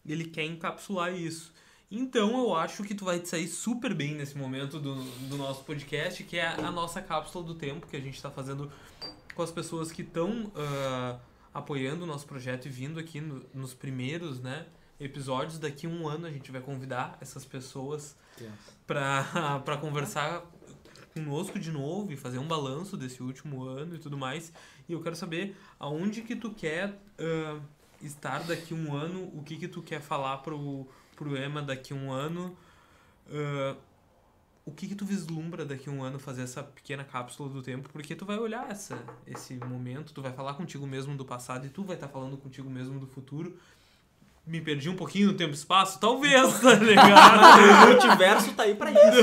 ele 0.06 0.26
quer 0.26 0.44
encapsular 0.46 1.14
isso. 1.14 1.54
Então 1.90 2.38
eu 2.38 2.54
acho 2.56 2.84
que 2.84 2.94
tu 2.94 3.06
vai 3.06 3.20
te 3.20 3.30
sair 3.30 3.48
super 3.48 3.94
bem 3.94 4.14
nesse 4.16 4.38
momento 4.38 4.80
do, 4.80 4.96
do 5.30 5.38
nosso 5.38 5.64
podcast, 5.64 6.22
que 6.24 6.38
é 6.38 6.48
a 6.48 6.70
nossa 6.72 7.02
cápsula 7.02 7.46
do 7.46 7.56
tempo 7.56 7.88
que 7.88 7.96
a 7.96 8.00
gente 8.02 8.16
está 8.16 8.30
fazendo 8.30 8.70
com 9.34 9.42
as 9.42 9.52
pessoas 9.52 9.92
que 9.92 10.02
estão 10.02 10.52
apoiando 11.54 12.04
o 12.04 12.08
nosso 12.08 12.26
projeto 12.26 12.66
e 12.66 12.70
vindo 12.70 13.00
aqui 13.00 13.22
no- 13.22 13.44
nos 13.54 13.74
primeiros 13.74 14.40
né, 14.42 14.66
episódios. 15.00 15.58
Daqui 15.60 15.86
a 15.88 15.90
um 15.90 16.08
ano 16.08 16.28
a 16.28 16.32
gente 16.32 16.52
vai 16.52 16.62
convidar 16.62 17.18
essas 17.22 17.46
pessoas 17.46 18.16
para 18.86 19.78
conversar 19.80 20.44
conosco 21.14 21.58
de 21.58 21.72
novo 21.72 22.12
e 22.12 22.18
fazer 22.18 22.38
um 22.38 22.48
balanço 22.48 22.96
desse 22.96 23.24
último 23.24 23.64
ano 23.64 23.96
e 23.96 24.00
tudo 24.00 24.18
mais. 24.18 24.52
E 24.88 24.94
eu 24.94 25.02
quero 25.02 25.16
saber 25.16 25.56
aonde 25.80 26.22
que 26.22 26.36
tu 26.36 26.52
quer 26.54 26.98
ah, 27.20 27.60
estar 28.02 28.44
daqui 28.44 28.74
um 28.74 28.94
ano, 28.96 29.30
o 29.34 29.44
que 29.44 29.58
que 29.58 29.68
tu 29.68 29.82
quer 29.82 30.02
falar 30.02 30.38
pro, 30.38 30.88
pro 31.16 31.36
Ema 31.36 31.62
daqui 31.62 31.94
um 31.94 32.12
ano, 32.12 32.56
ah, 33.30 33.76
o 34.68 34.72
que 34.72 34.86
que 34.86 34.96
tu 34.96 35.06
vislumbra 35.06 35.66
daqui 35.66 35.90
um 35.90 36.04
ano 36.04 36.20
fazer 36.20 36.42
essa 36.42 36.62
pequena 36.62 37.04
cápsula 37.06 37.50
do 37.50 37.62
tempo, 37.62 37.88
porque 37.90 38.14
tu 38.14 38.26
vai 38.26 38.38
olhar 38.38 38.70
essa, 38.70 39.02
esse 39.26 39.56
momento, 39.66 40.14
tu 40.14 40.22
vai 40.22 40.34
falar 40.34 40.56
contigo 40.56 40.86
mesmo 40.86 41.16
do 41.16 41.24
passado 41.24 41.66
e 41.66 41.70
tu 41.70 41.84
vai 41.84 41.96
estar 41.96 42.10
falando 42.10 42.36
contigo 42.38 42.70
mesmo 42.70 43.00
do 43.00 43.08
futuro. 43.08 43.58
Me 44.48 44.62
perdi 44.62 44.90
um 44.90 44.96
pouquinho 44.96 45.28
no 45.28 45.34
tempo 45.34 45.52
e 45.52 45.56
espaço? 45.56 46.00
Talvez, 46.00 46.62
tá 46.62 46.74
ligado? 46.76 47.84
o 47.84 47.92
multiverso 47.92 48.54
tá 48.54 48.64
aí 48.64 48.76
pra 48.76 48.90
isso. 48.92 49.22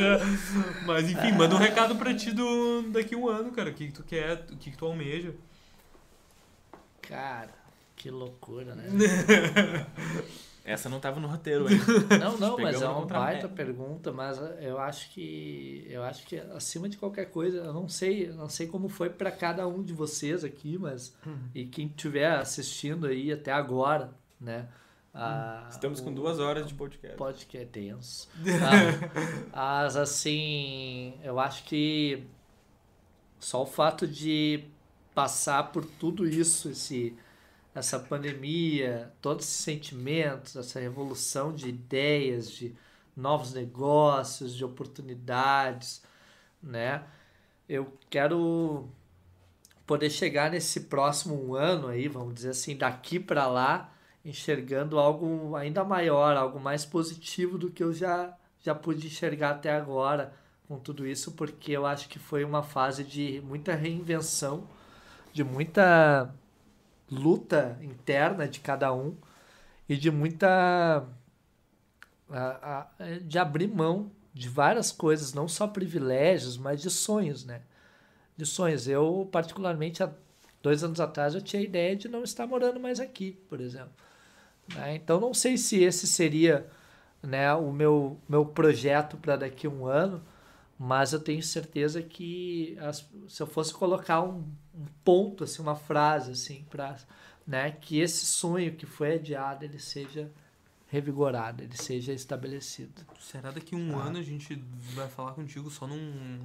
Mas 0.86 1.10
enfim, 1.10 1.32
manda 1.32 1.54
um 1.54 1.58
recado 1.58 1.94
pra 1.96 2.14
ti 2.14 2.32
do, 2.32 2.82
daqui 2.90 3.14
a 3.14 3.18
um 3.18 3.28
ano, 3.28 3.52
cara. 3.52 3.68
O 3.68 3.74
que, 3.74 3.88
que 3.88 3.92
tu 3.92 4.02
quer, 4.02 4.46
o 4.50 4.56
que, 4.56 4.70
que 4.70 4.76
tu 4.76 4.86
almeja. 4.86 5.34
Cara, 7.02 7.52
que 7.94 8.10
loucura, 8.10 8.74
né? 8.74 8.84
Essa 10.64 10.88
não 10.88 11.00
tava 11.00 11.18
no 11.18 11.28
roteiro 11.28 11.66
ainda. 11.66 12.18
Não, 12.18 12.36
não, 12.36 12.58
mas 12.58 12.80
é 12.80 12.88
uma 12.88 13.06
baita 13.06 13.48
pergunta, 13.48 14.12
mas 14.12 14.38
eu 14.60 14.78
acho 14.78 15.10
que 15.12 15.86
eu 15.88 16.02
acho 16.02 16.26
que 16.26 16.38
acima 16.54 16.90
de 16.90 16.98
qualquer 16.98 17.26
coisa, 17.26 17.56
eu 17.56 17.72
não 17.72 17.88
sei, 17.88 18.28
eu 18.28 18.34
não 18.34 18.50
sei 18.50 18.66
como 18.66 18.88
foi 18.88 19.08
para 19.08 19.30
cada 19.30 19.66
um 19.66 19.82
de 19.82 19.94
vocês 19.94 20.44
aqui, 20.44 20.76
mas 20.76 21.16
e 21.54 21.64
quem 21.64 21.86
estiver 21.86 22.30
assistindo 22.32 23.06
aí 23.06 23.32
até 23.32 23.50
agora, 23.50 24.10
né? 24.40 24.68
a- 25.14 25.66
Estamos 25.70 26.00
com 26.00 26.10
o- 26.10 26.14
duas 26.14 26.38
horas 26.38 26.66
de 26.68 26.74
podcast. 26.74 27.16
Podcast 27.16 27.56
é 27.56 27.64
tenso. 27.66 28.28
Ah, 29.52 29.82
mas 29.82 29.96
assim, 29.96 31.14
eu 31.24 31.40
acho 31.40 31.64
que 31.64 32.24
só 33.40 33.62
o 33.62 33.66
fato 33.66 34.06
de 34.06 34.64
passar 35.14 35.72
por 35.72 35.84
tudo 35.84 36.28
isso, 36.28 36.70
esse, 36.70 37.16
essa 37.74 37.98
pandemia, 37.98 39.12
todos 39.20 39.44
esses 39.46 39.56
sentimentos, 39.64 40.54
essa 40.56 40.78
revolução 40.78 41.52
de 41.52 41.68
ideias, 41.68 42.50
de 42.50 42.74
novos 43.16 43.52
negócios, 43.54 44.54
de 44.54 44.64
oportunidades, 44.64 46.02
né? 46.62 47.02
Eu 47.68 47.92
quero 48.08 48.88
poder 49.86 50.10
chegar 50.10 50.50
nesse 50.50 50.82
próximo 50.82 51.54
ano 51.54 51.88
aí, 51.88 52.06
vamos 52.08 52.34
dizer 52.34 52.50
assim, 52.50 52.76
daqui 52.76 53.18
para 53.18 53.46
lá, 53.46 53.92
enxergando 54.28 54.98
algo 54.98 55.56
ainda 55.56 55.84
maior, 55.84 56.36
algo 56.36 56.60
mais 56.60 56.84
positivo 56.84 57.58
do 57.58 57.70
que 57.70 57.82
eu 57.82 57.92
já 57.92 58.34
já 58.60 58.74
pude 58.74 59.06
enxergar 59.06 59.50
até 59.52 59.72
agora 59.72 60.34
com 60.68 60.78
tudo 60.78 61.06
isso, 61.06 61.32
porque 61.32 61.72
eu 61.72 61.86
acho 61.86 62.08
que 62.08 62.18
foi 62.18 62.44
uma 62.44 62.62
fase 62.62 63.04
de 63.04 63.40
muita 63.46 63.74
reinvenção, 63.74 64.64
de 65.32 65.44
muita 65.44 66.34
luta 67.10 67.78
interna 67.82 68.48
de 68.48 68.60
cada 68.60 68.92
um 68.94 69.16
e 69.88 69.96
de 69.96 70.10
muita 70.10 71.06
a- 72.30 72.86
a- 72.98 73.18
de 73.22 73.38
abrir 73.38 73.68
mão 73.68 74.10
de 74.34 74.48
várias 74.48 74.92
coisas, 74.92 75.32
não 75.32 75.48
só 75.48 75.66
privilégios, 75.66 76.56
mas 76.56 76.80
de 76.80 76.90
sonhos, 76.90 77.44
né? 77.44 77.62
De 78.36 78.46
sonhos. 78.46 78.88
Eu, 78.88 79.28
particularmente, 79.32 80.02
há 80.02 80.12
dois 80.62 80.84
anos 80.84 81.00
atrás, 81.00 81.34
eu 81.34 81.42
tinha 81.42 81.60
a 81.62 81.64
ideia 81.64 81.96
de 81.96 82.08
não 82.08 82.24
estar 82.24 82.46
morando 82.46 82.80
mais 82.80 83.00
aqui, 83.00 83.32
por 83.48 83.60
exemplo. 83.60 83.92
Né? 84.74 84.94
Então, 84.96 85.20
não 85.20 85.32
sei 85.34 85.56
se 85.56 85.82
esse 85.82 86.06
seria 86.06 86.66
né, 87.22 87.52
o 87.54 87.72
meu, 87.72 88.18
meu 88.28 88.44
projeto 88.46 89.16
para 89.16 89.36
daqui 89.36 89.66
a 89.66 89.70
um 89.70 89.86
ano, 89.86 90.22
mas 90.78 91.12
eu 91.12 91.18
tenho 91.20 91.42
certeza 91.42 92.00
que 92.02 92.76
as- 92.80 93.04
se 93.28 93.42
eu 93.42 93.46
fosse 93.46 93.74
colocar 93.74 94.22
um, 94.22 94.44
um 94.74 94.84
ponto, 95.04 95.42
assim, 95.44 95.60
uma 95.60 95.74
frase, 95.74 96.32
assim, 96.32 96.64
para 96.70 96.96
né, 97.46 97.70
que 97.72 97.98
esse 97.98 98.24
sonho 98.26 98.74
que 98.76 98.86
foi 98.86 99.14
adiado, 99.14 99.64
ele 99.64 99.78
seja 99.80 100.30
revigorado, 100.86 101.62
ele 101.64 101.76
seja 101.76 102.12
estabelecido. 102.12 103.02
Será 103.20 103.50
daqui 103.50 103.74
a 103.74 103.78
um 103.78 103.98
Ah. 103.98 104.04
ano 104.04 104.18
a 104.18 104.22
gente 104.22 104.54
vai 104.94 105.08
falar 105.08 105.32
contigo 105.32 105.70
só 105.70 105.86
num. 105.86 106.40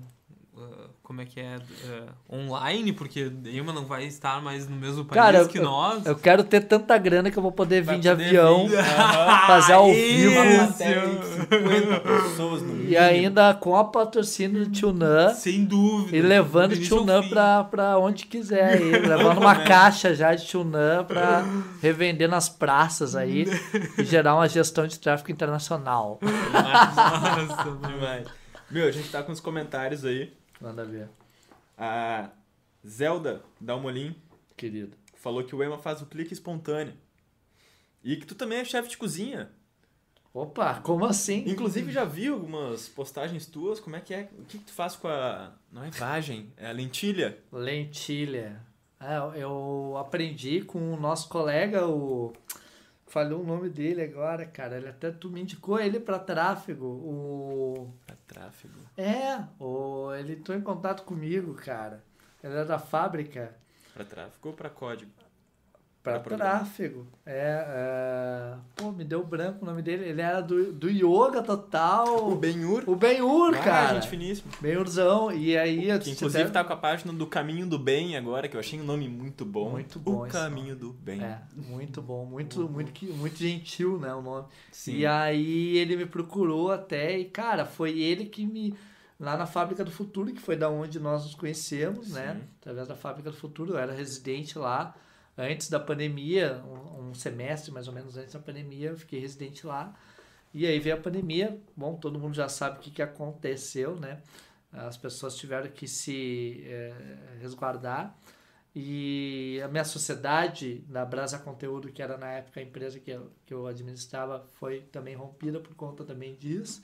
Ah, 0.56 0.88
como 1.02 1.20
é 1.22 1.26
que 1.26 1.40
é? 1.40 1.58
ah, 1.90 2.14
online, 2.32 2.94
porque 2.94 3.32
Ema 3.46 3.74
não 3.74 3.86
vai 3.86 4.06
estar 4.06 4.42
mais 4.42 4.68
no 4.68 4.76
mesmo 4.76 5.04
país 5.04 5.22
Cara, 5.22 5.38
eu- 5.40 5.48
que 5.48 5.60
nós. 5.60 6.06
Eu 6.06 6.16
quero 6.16 6.44
ter 6.44 6.62
tanta 6.62 6.98
grana 6.98 7.30
que 7.32 7.38
eu 7.38 7.42
vou 7.44 7.52
poder 7.52 7.82
vir 7.82 8.00
de 8.00 8.10
poder 8.10 8.26
avião, 8.26 8.68
vir. 8.68 8.78
Fazer 9.48 9.74
ao 9.74 9.92
vivo. 9.92 10.40
Uma 10.40 10.66
plateia 10.68 11.02
de 11.02 11.26
50 11.26 12.00
pessoas 12.00 12.62
no 12.62 12.84
E 12.86 12.96
ainda 12.98 13.54
com 13.56 13.76
a 13.76 13.84
patrocínio 13.84 14.66
do 14.66 14.72
Tio 14.72 14.94
Nan. 14.94 15.34
Sem 15.34 15.66
dúvida. 15.66 16.16
E 16.16 16.22
levando 16.22 16.76
Do 16.76 16.80
o 16.80 16.82
Tio 16.84 17.04
Nan 17.04 17.28
pra, 17.28 17.64
pra 17.64 17.98
onde 17.98 18.26
quiser 18.26 18.76
aí. 18.76 18.92
Levando 19.06 19.40
uma 19.40 19.56
caixa 19.56 20.14
já 20.16 20.34
de 20.36 20.46
Tio 20.46 20.64
Nan 20.64 21.04
pra 21.04 21.44
revender 21.82 22.30
nas 22.30 22.48
praças 22.48 23.16
aí 23.16 23.46
e 23.98 24.04
gerar 24.04 24.36
uma 24.36 24.48
gestão 24.48 24.86
de 24.88 25.00
tráfego 25.00 25.32
internacional. 25.32 26.20
Nossa. 26.22 27.88
Demais. 27.88 28.28
Meu, 28.72 28.88
a 28.88 28.92
gente 28.92 29.10
tá 29.10 29.22
com 29.22 29.32
os 29.32 29.40
comentários 29.40 30.04
aí. 30.06 30.32
Manda 30.64 30.86
ver, 30.86 31.10
A 31.78 32.30
Zelda 32.88 33.44
Dalmolin 33.60 34.16
querido. 34.56 34.96
falou 35.16 35.44
que 35.44 35.54
o 35.54 35.62
Ema 35.62 35.78
faz 35.78 36.02
o 36.02 36.06
clique 36.06 36.32
espontâneo. 36.32 36.94
E 38.02 38.16
que 38.16 38.26
tu 38.26 38.34
também 38.34 38.60
é 38.60 38.64
chefe 38.66 38.88
de 38.88 38.98
cozinha. 38.98 39.52
Opa, 40.34 40.80
como 40.80 41.04
assim? 41.04 41.44
Inclusive, 41.46 41.92
já 41.92 42.06
vi 42.06 42.30
algumas 42.30 42.88
postagens 42.88 43.46
tuas. 43.46 43.82
Como 43.82 43.98
é 43.98 44.00
que 44.00 44.14
é? 44.14 44.30
O 44.40 44.46
que, 44.46 44.58
que 44.58 44.64
tu 44.64 44.72
faz 44.72 44.96
com 44.96 45.10
a. 45.10 45.52
Não 45.70 45.84
é 45.84 45.90
vagem, 45.92 46.52
é 46.56 46.68
a 46.68 46.72
lentilha. 46.72 47.38
Lentilha. 47.52 48.62
É, 49.02 49.42
eu 49.42 49.96
aprendi 49.98 50.62
com 50.62 50.94
o 50.94 50.98
nosso 50.98 51.28
colega, 51.28 51.86
o. 51.86 52.32
Falhou 53.14 53.44
o 53.44 53.46
nome 53.46 53.70
dele 53.70 54.02
agora, 54.02 54.44
cara. 54.44 54.76
Ele 54.76 54.90
até 54.90 55.12
tu 55.12 55.30
me 55.30 55.40
indicou 55.40 55.80
ele 55.80 56.00
pra 56.00 56.18
tráfego. 56.18 56.88
O. 56.88 57.94
Pra 58.08 58.16
tráfego. 58.26 58.74
É, 58.98 59.40
o... 59.60 60.12
ele 60.16 60.34
entrou 60.34 60.58
em 60.58 60.62
contato 60.62 61.04
comigo, 61.04 61.54
cara. 61.54 62.04
Ele 62.44 62.56
é 62.56 62.66
da 62.66 62.80
fábrica 62.80 63.56
Pra 63.94 64.04
tráfego 64.04 64.50
ou 64.50 64.54
pra 64.56 64.68
código? 64.68 65.12
Pra 66.04 66.14
Pra 66.14 66.20
programa. 66.20 66.52
tráfego. 66.60 67.08
É, 67.26 67.66
é, 67.66 68.54
Pô, 68.76 68.92
me 68.92 69.06
deu 69.06 69.24
branco 69.26 69.60
o 69.64 69.66
nome 69.66 69.82
dele. 69.82 70.04
Ele 70.10 70.22
era 70.22 70.42
do, 70.42 70.74
do 70.74 70.90
yoga 70.90 71.42
total. 71.42 72.30
O 72.30 72.36
Benhur. 72.36 72.84
O 72.86 72.96
Ben-Hur, 72.96 73.56
Ah, 73.56 73.60
cara. 73.64 73.94
gente 73.96 74.10
finíssima. 74.10 74.52
Ben-Hurzão. 74.60 75.32
E 75.32 75.58
aí... 75.58 75.98
Que 76.00 76.12
inclusive 76.12 76.44
até- 76.44 76.52
tá 76.52 76.64
com 76.64 76.74
a 76.74 76.78
página 76.78 77.14
do 77.14 77.26
Caminho 77.26 77.66
do 77.66 77.80
Bem 77.80 78.18
agora, 78.18 78.48
que 78.50 78.56
eu 78.56 78.60
achei 78.60 78.80
um 78.80 78.84
nome 78.84 79.08
muito 79.08 79.46
bom. 79.46 79.70
Muito 79.72 79.98
bom 79.98 80.26
O 80.26 80.28
Caminho 80.28 80.76
do 80.76 80.92
Bem. 80.92 81.24
É, 81.24 81.40
muito 81.56 82.02
bom. 82.02 82.26
Muito, 82.26 82.68
muito, 82.68 83.06
muito 83.06 83.38
gentil, 83.38 83.98
né, 83.98 84.14
o 84.14 84.22
nome. 84.22 84.46
Sim. 84.72 84.98
E 84.98 85.06
aí 85.06 85.78
ele 85.78 85.96
me 85.96 86.06
procurou 86.06 86.72
até 86.72 87.18
e, 87.18 87.26
cara, 87.26 87.66
foi 87.66 87.98
ele 87.98 88.26
que 88.26 88.46
me 88.46 88.76
lá 89.20 89.38
na 89.38 89.46
Fábrica 89.46 89.86
do 89.86 89.92
Futuro, 89.92 90.34
que 90.34 90.42
foi 90.42 90.58
da 90.58 90.70
onde 90.70 91.00
nós 91.00 91.24
nos 91.24 91.34
conhecemos, 91.36 92.10
né? 92.12 92.34
Sim. 92.42 92.48
Através 92.60 92.88
da 92.90 92.96
Fábrica 92.96 93.32
do 93.32 93.38
Futuro, 93.38 93.72
eu 93.74 93.78
era 93.78 93.94
residente 93.94 94.60
lá 94.60 94.94
antes 95.38 95.70
da 95.70 95.80
pandemia, 95.80 96.64
um, 96.66 97.10
um 97.10 97.14
semestre 97.14 97.72
mais 97.72 97.88
ou 97.88 97.94
menos 97.94 98.18
antes 98.18 98.34
da 98.34 98.40
pandemia, 98.40 98.90
eu 98.90 98.98
fiquei 98.98 99.20
residente 99.20 99.66
lá. 99.66 99.94
E 100.54 100.68
aí 100.68 100.80
veio 100.80 100.96
a 100.96 101.00
pandemia, 101.00 101.60
bom, 101.76 101.96
todo 101.96 102.20
mundo 102.20 102.36
já 102.36 102.48
sabe 102.48 102.78
o 102.78 102.82
que, 102.82 102.92
que 102.92 103.02
aconteceu, 103.02 103.96
né? 104.00 104.22
As 104.72 104.98
pessoas 104.98 105.36
tiveram 105.36 105.70
que 105.70 105.88
se 105.88 106.64
eh, 106.66 107.38
resguardar. 107.42 108.16
E 108.76 109.62
a 109.64 109.68
minha 109.68 109.84
sociedade, 109.84 110.84
na 110.90 111.06
Brasa 111.06 111.38
Conteúdo, 111.38 111.92
que 111.92 112.02
era 112.02 112.18
na 112.18 112.32
época 112.32 112.60
a 112.60 112.64
empresa 112.64 113.00
que 113.00 113.12
eu, 113.12 113.32
que 113.46 113.54
eu 113.54 113.68
administrava, 113.68 114.48
foi 114.56 114.82
também 114.92 115.16
rompida 115.16 115.60
por 115.60 115.76
conta 115.76 116.04
também 116.04 116.36
disso, 116.36 116.84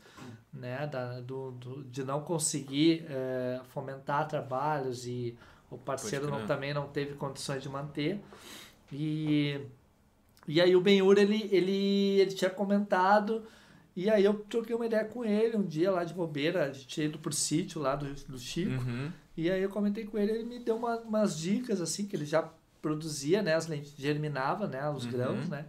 né? 0.54 0.86
Da, 0.86 1.20
do, 1.20 1.52
do, 1.52 1.84
de 1.84 2.04
não 2.04 2.22
conseguir 2.22 3.06
eh, 3.10 3.60
fomentar 3.70 4.28
trabalhos 4.28 5.08
e 5.08 5.36
o 5.70 5.78
parceiro 5.78 6.30
não, 6.30 6.46
também 6.48 6.74
não 6.74 6.88
teve 6.88 7.14
condições 7.16 7.62
de 7.62 7.70
manter. 7.70 8.20
E, 8.92 9.60
e 10.48 10.60
aí 10.60 10.76
o 10.76 10.82
Benhur, 10.82 11.18
ele, 11.18 11.48
ele, 11.52 12.20
ele 12.20 12.32
tinha 12.34 12.50
comentado, 12.50 13.44
e 13.96 14.10
aí 14.10 14.24
eu 14.24 14.34
troquei 14.50 14.76
uma 14.76 14.86
ideia 14.86 15.06
com 15.06 15.24
ele 15.24 15.56
um 15.58 15.64
dia 15.66 15.92
lá 15.92 16.04
de 16.04 16.14
bobeira, 16.14 16.66
a 16.66 16.72
gente 16.72 16.88
tinha 16.88 17.06
ido 17.06 17.20
por 17.20 17.34
sítio 17.34 17.80
lá 17.82 17.96
do, 17.96 18.14
do 18.28 18.38
Chico, 18.40 18.72
Uhum. 18.84 19.12
e 19.38 19.50
aí 19.50 19.62
eu 19.62 19.70
comentei 19.70 20.06
com 20.06 20.18
ele, 20.18 20.32
ele 20.32 20.44
me 20.44 20.60
deu 20.60 20.76
uma- 20.78 20.98
umas 21.00 21.38
dicas 21.38 21.80
assim, 21.82 22.06
que 22.08 22.16
ele 22.16 22.26
já 22.26 22.50
produzia, 22.82 23.42
né, 23.42 23.54
as 23.56 23.68
lentes, 23.68 23.94
germinava, 23.98 24.66
né, 24.68 24.90
os 24.90 25.06
Uhum. 25.06 25.12
grãos, 25.12 25.50
né, 25.50 25.66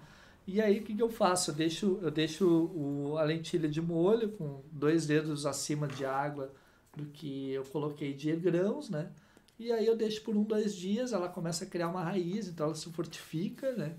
e 0.46 0.60
aí 0.60 0.78
o 0.80 0.82
que, 0.82 0.94
que 0.94 1.02
eu 1.02 1.10
faço? 1.10 1.50
Eu 1.50 1.54
deixo, 1.54 1.98
eu 2.02 2.10
deixo 2.10 2.46
o, 2.48 3.16
a 3.18 3.22
lentilha 3.22 3.68
de 3.68 3.82
molho 3.82 4.30
com 4.30 4.62
dois 4.72 5.06
dedos 5.06 5.44
acima 5.44 5.86
de 5.86 6.04
água 6.06 6.50
do 6.96 7.04
que 7.06 7.50
eu 7.52 7.64
coloquei 7.64 8.14
de 8.14 8.32
grãos, 8.36 8.88
né, 8.88 9.10
e 9.60 9.70
aí 9.70 9.86
eu 9.86 9.94
deixo 9.94 10.22
por 10.22 10.34
um, 10.34 10.42
dois 10.42 10.74
dias, 10.74 11.12
ela 11.12 11.28
começa 11.28 11.64
a 11.64 11.66
criar 11.66 11.88
uma 11.88 12.02
raiz, 12.02 12.48
então 12.48 12.66
ela 12.66 12.74
se 12.74 12.90
fortifica, 12.90 13.72
né, 13.72 13.94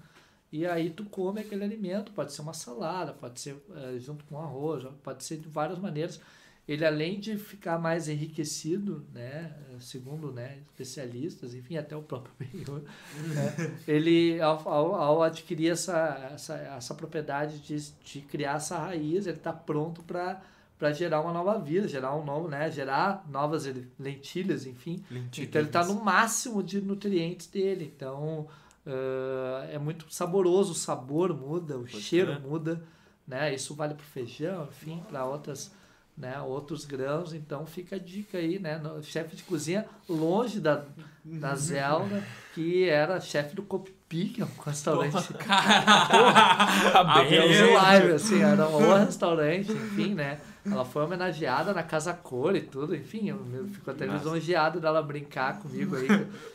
e 0.51 0.65
aí 0.65 0.89
tu 0.89 1.05
come 1.05 1.39
aquele 1.39 1.63
alimento, 1.63 2.11
pode 2.11 2.33
ser 2.33 2.41
uma 2.41 2.53
salada, 2.53 3.13
pode 3.13 3.39
ser 3.39 3.55
eh, 3.73 3.99
junto 3.99 4.25
com 4.25 4.37
arroz, 4.37 4.83
pode 5.01 5.23
ser 5.23 5.37
de 5.37 5.47
várias 5.47 5.79
maneiras. 5.79 6.19
Ele 6.67 6.85
além 6.85 7.19
de 7.19 7.37
ficar 7.37 7.79
mais 7.79 8.09
enriquecido, 8.09 9.05
né, 9.13 9.55
segundo 9.79 10.31
né, 10.31 10.59
especialistas, 10.67 11.53
enfim, 11.53 11.77
até 11.77 11.95
o 11.95 12.01
próprio 12.01 12.33
Benhur, 12.37 12.81
né, 12.81 13.77
ele 13.87 14.41
ao, 14.41 14.67
ao, 14.67 14.95
ao 14.95 15.23
adquirir 15.23 15.71
essa, 15.71 16.31
essa, 16.33 16.57
essa 16.57 16.95
propriedade 16.95 17.59
de, 17.59 17.77
de 18.03 18.21
criar 18.21 18.57
essa 18.57 18.77
raiz, 18.77 19.27
ele 19.27 19.37
está 19.37 19.53
pronto 19.53 20.03
para 20.03 20.41
para 20.81 20.91
gerar 20.93 21.21
uma 21.21 21.31
nova 21.31 21.59
vida, 21.59 21.87
gerar 21.87 22.15
um 22.15 22.25
novo, 22.25 22.47
né, 22.47 22.71
gerar 22.71 23.23
novas 23.29 23.69
lentilhas, 23.99 24.65
enfim. 24.65 25.03
Então 25.43 25.61
ele 25.61 25.69
está 25.69 25.85
no 25.85 26.03
máximo 26.03 26.63
de 26.63 26.81
nutrientes 26.81 27.45
dele. 27.45 27.93
Então 27.95 28.47
ah, 28.83 29.67
é 29.69 29.77
muito 29.77 30.11
saboroso, 30.11 30.71
o 30.71 30.75
sabor 30.75 31.37
muda, 31.37 31.77
o 31.77 31.81
Pode 31.81 32.01
cheiro 32.01 32.31
crer. 32.31 32.41
muda, 32.41 32.83
né? 33.27 33.53
Isso 33.53 33.75
vale 33.75 33.93
para 33.93 34.03
feijão, 34.03 34.67
enfim, 34.71 35.03
para 35.07 35.23
outras, 35.23 35.71
né? 36.17 36.41
Outros 36.41 36.83
grãos. 36.83 37.31
Então 37.31 37.63
fica 37.67 37.97
a 37.97 37.99
dica 37.99 38.39
aí, 38.39 38.57
né? 38.57 38.81
Chefe 39.03 39.35
de 39.35 39.43
cozinha 39.43 39.85
longe 40.09 40.59
da, 40.59 40.83
da 41.23 41.53
Zelda, 41.53 42.23
que 42.55 42.89
era 42.89 43.19
chefe 43.19 43.55
do 43.55 43.61
Copipi, 43.61 44.29
que 44.29 44.41
é 44.41 44.45
um 44.45 44.61
restaurante 44.65 45.31
Tá 45.45 47.23
Deus 47.29 47.49
bem. 47.49 47.73
live, 47.75 48.11
assim, 48.13 48.41
era 48.41 48.67
um 48.67 48.93
restaurante, 49.05 49.71
enfim, 49.71 50.15
né? 50.15 50.39
Ela 50.63 50.85
foi 50.85 51.03
homenageada 51.03 51.73
na 51.73 51.81
Casa 51.81 52.13
Cor 52.13 52.55
e 52.55 52.61
tudo, 52.61 52.95
enfim, 52.95 53.29
eu, 53.29 53.67
fico 53.69 53.89
até 53.89 54.05
Massa. 54.05 54.19
lisonjeado 54.19 54.79
dela 54.79 55.01
brincar 55.01 55.57
comigo 55.59 55.95
aí, 55.95 56.07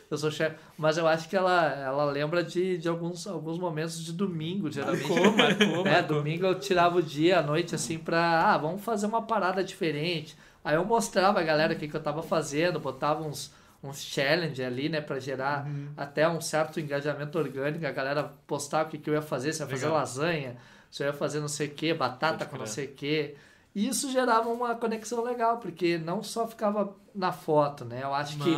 eu 0.09 0.17
sou 0.17 0.31
chefe. 0.31 0.55
Mas 0.77 0.97
eu 0.97 1.05
acho 1.05 1.27
que 1.27 1.35
ela, 1.35 1.65
ela 1.73 2.05
lembra 2.05 2.41
de, 2.41 2.77
de 2.77 2.87
alguns, 2.87 3.27
alguns 3.27 3.59
momentos 3.59 4.01
de 4.03 4.13
domingo, 4.13 4.71
geralmente. 4.71 5.09
Marcou, 5.09 5.31
marcou, 5.35 5.83
né? 5.83 5.91
marcou. 5.91 6.17
Domingo 6.17 6.45
eu 6.45 6.57
tirava 6.57 6.97
o 6.97 7.03
dia, 7.03 7.39
a 7.39 7.41
noite, 7.41 7.75
assim, 7.75 7.97
pra, 7.97 8.53
ah, 8.53 8.57
vamos 8.57 8.81
fazer 8.81 9.07
uma 9.07 9.21
parada 9.23 9.61
diferente. 9.63 10.37
Aí 10.63 10.75
eu 10.75 10.85
mostrava 10.85 11.39
a 11.41 11.43
galera 11.43 11.73
o 11.73 11.77
que, 11.77 11.87
que 11.87 11.95
eu 11.95 12.01
tava 12.01 12.23
fazendo, 12.23 12.79
botava 12.79 13.23
uns, 13.23 13.53
uns 13.83 14.01
challenge 14.01 14.63
ali, 14.63 14.87
né, 14.87 15.01
pra 15.01 15.19
gerar 15.19 15.65
Uhum. 15.65 15.89
até 15.97 16.27
um 16.29 16.39
certo 16.39 16.79
engajamento 16.79 17.37
orgânico, 17.37 17.85
a 17.85 17.91
galera 17.91 18.23
postar 18.45 18.85
o 18.85 18.89
que, 18.89 18.97
que 18.97 19.09
eu 19.09 19.13
ia 19.13 19.21
fazer, 19.21 19.51
se 19.51 19.61
eu 19.61 19.65
ia 19.67 19.71
fazer 19.71 19.85
Legal. 19.87 19.99
lasanha, 19.99 20.55
se 20.89 21.03
eu 21.03 21.07
ia 21.07 21.13
fazer 21.13 21.41
não 21.41 21.47
sei 21.49 21.67
o 21.67 21.71
que, 21.71 21.93
batata 21.93 22.45
com 22.45 22.57
não 22.57 22.65
sei 22.65 22.85
o 22.85 22.93
que. 22.93 23.35
E 23.75 23.87
isso 23.87 24.11
gerava 24.11 24.49
uma 24.49 24.75
conexão 24.75 25.23
legal, 25.23 25.57
porque 25.59 25.97
não 25.97 26.23
só 26.23 26.47
ficava 26.47 26.95
na 27.13 27.31
foto, 27.31 27.85
né? 27.85 28.03
Eu 28.03 28.13
acho 28.13 28.37
que 28.39 28.49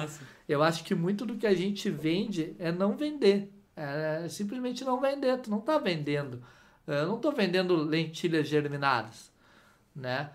eu 0.48 0.64
acho 0.64 0.84
que 0.84 0.96
muito 0.96 1.26
do 1.26 1.36
que 1.36 1.46
a 1.46 1.54
gente 1.54 1.90
vende 1.90 2.56
é 2.58 2.72
não 2.72 2.96
vender. 2.98 3.54
É 3.76 4.28
simplesmente 4.30 4.84
não 4.84 5.00
vender. 5.00 5.38
Tu 5.40 5.50
não 5.50 5.62
tá 5.62 5.78
vendendo. 5.78 6.42
Eu 6.88 7.08
não 7.08 7.20
tô 7.20 7.32
vendendo 7.32 7.76
lentilhas 7.76 8.48
germinadas, 8.48 9.32
né? 9.96 10.32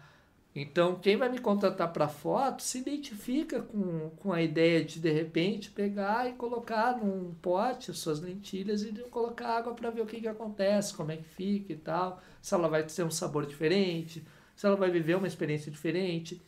Então, 0.55 0.95
quem 0.95 1.17
vai 1.17 1.29
me 1.29 1.41
contratar 1.41 1.93
para 1.93 2.07
foto 2.07 2.63
se 2.63 2.79
identifica 2.79 3.61
com, 3.61 4.11
com 4.11 4.33
a 4.33 4.41
ideia 4.41 4.85
de, 4.85 5.01
de 5.01 5.11
repente, 5.11 5.69
pegar 5.69 6.31
e 6.31 6.35
colocar 6.35 6.97
num 6.97 7.35
pote 7.43 7.91
as 7.91 7.99
suas 7.99 8.21
lentilhas 8.21 8.83
e 8.83 8.93
colocar 9.11 9.57
água 9.59 9.75
para 9.75 9.91
ver 9.91 10.03
o 10.03 10.07
que, 10.07 10.21
que 10.21 10.29
acontece, 10.29 10.95
como 10.95 11.11
é 11.11 11.17
que 11.17 11.25
fica 11.25 11.73
e 11.73 11.77
tal. 11.77 12.23
Se 12.41 12.55
ela 12.55 12.69
vai 12.69 12.85
ter 12.85 13.03
um 13.03 13.11
sabor 13.11 13.47
diferente, 13.47 14.25
se 14.55 14.67
ela 14.67 14.77
vai 14.77 14.91
viver 14.91 15.17
uma 15.17 15.27
experiência 15.27 15.71
diferente. 15.71 16.41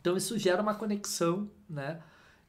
Então, 0.00 0.16
isso 0.16 0.38
gera 0.38 0.62
uma 0.62 0.74
conexão, 0.74 1.50
né? 1.68 2.00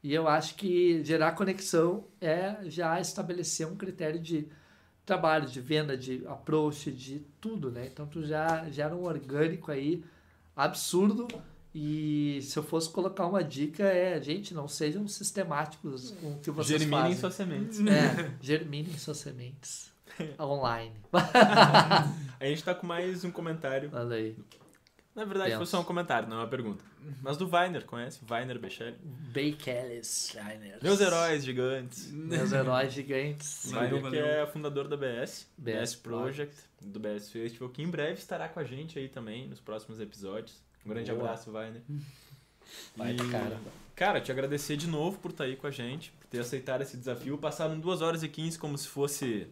E 0.02 0.14
eu 0.14 0.28
acho 0.28 0.54
que 0.54 1.02
gerar 1.04 1.32
conexão 1.32 2.04
é 2.20 2.56
já 2.66 3.00
estabelecer 3.00 3.66
um 3.66 3.74
critério 3.74 4.20
de 4.20 4.46
trabalho, 5.04 5.48
de 5.48 5.60
venda, 5.60 5.96
de 5.96 6.24
approach, 6.26 6.92
de 6.92 7.20
tudo, 7.40 7.70
né? 7.70 7.88
Então 7.90 8.06
tu 8.06 8.22
já 8.24 8.68
gera 8.70 8.94
um 8.94 9.04
orgânico 9.04 9.72
aí 9.72 10.04
absurdo. 10.54 11.26
E 11.74 12.40
se 12.42 12.58
eu 12.58 12.62
fosse 12.62 12.90
colocar 12.90 13.26
uma 13.26 13.42
dica 13.42 13.84
é, 13.84 14.20
gente, 14.20 14.54
não 14.54 14.68
sejam 14.68 15.06
sistemáticos 15.08 16.12
com 16.20 16.32
o 16.32 16.38
que 16.38 16.50
vocês 16.50 16.80
Germinem 16.80 17.02
fazem. 17.02 17.16
suas 17.18 17.34
sementes. 17.34 17.80
É, 17.80 18.30
germinem 18.40 18.98
suas 18.98 19.16
sementes 19.18 19.90
online. 20.38 20.94
A 21.12 22.44
gente 22.44 22.62
tá 22.62 22.74
com 22.74 22.86
mais 22.86 23.24
um 23.24 23.30
comentário. 23.30 23.90
Olha 23.92 24.16
aí. 24.16 24.36
Na 25.18 25.24
verdade, 25.24 25.56
foi 25.56 25.66
só 25.66 25.80
um 25.80 25.84
comentário, 25.84 26.28
não 26.28 26.36
é 26.36 26.40
uma 26.42 26.46
pergunta. 26.48 26.84
Mas 27.20 27.36
do 27.36 27.48
Weiner, 27.52 27.84
conhece? 27.84 28.20
Weiner 28.30 28.56
Bechelli. 28.56 28.96
Bakelis 29.02 30.30
Shiners. 30.30 30.80
Meus 30.80 31.00
heróis 31.00 31.44
gigantes. 31.44 32.12
Meus 32.12 32.52
heróis 32.52 32.92
gigantes. 32.92 33.70
Valeu, 33.72 33.96
Weiner, 34.02 34.10
que 34.12 34.18
é 34.18 34.46
fundador 34.46 34.86
da 34.86 34.96
BS, 34.96 35.48
BS 35.58 35.74
BS 35.80 35.96
Project, 35.96 36.56
do 36.80 37.00
BS 37.00 37.30
Festival, 37.32 37.68
que 37.70 37.82
em 37.82 37.90
breve 37.90 38.14
estará 38.14 38.48
com 38.48 38.60
a 38.60 38.64
gente 38.64 38.96
aí 38.96 39.08
também 39.08 39.48
nos 39.48 39.58
próximos 39.58 40.00
episódios. 40.00 40.62
Um 40.86 40.90
grande 40.90 41.10
Boa. 41.10 41.24
abraço, 41.24 41.50
Weiner. 41.50 41.82
Vai, 42.96 43.14
E, 43.14 43.30
cara. 43.30 43.58
Cara, 43.96 44.20
te 44.20 44.30
agradecer 44.30 44.76
de 44.76 44.86
novo 44.86 45.18
por 45.18 45.32
estar 45.32 45.44
aí 45.44 45.56
com 45.56 45.66
a 45.66 45.70
gente, 45.72 46.12
por 46.12 46.28
ter 46.28 46.38
aceitado 46.38 46.82
esse 46.82 46.96
desafio. 46.96 47.36
Passaram 47.38 47.80
2 47.80 48.02
horas 48.02 48.22
e 48.22 48.28
15 48.28 48.56
como 48.56 48.78
se 48.78 48.86
fosse. 48.86 49.48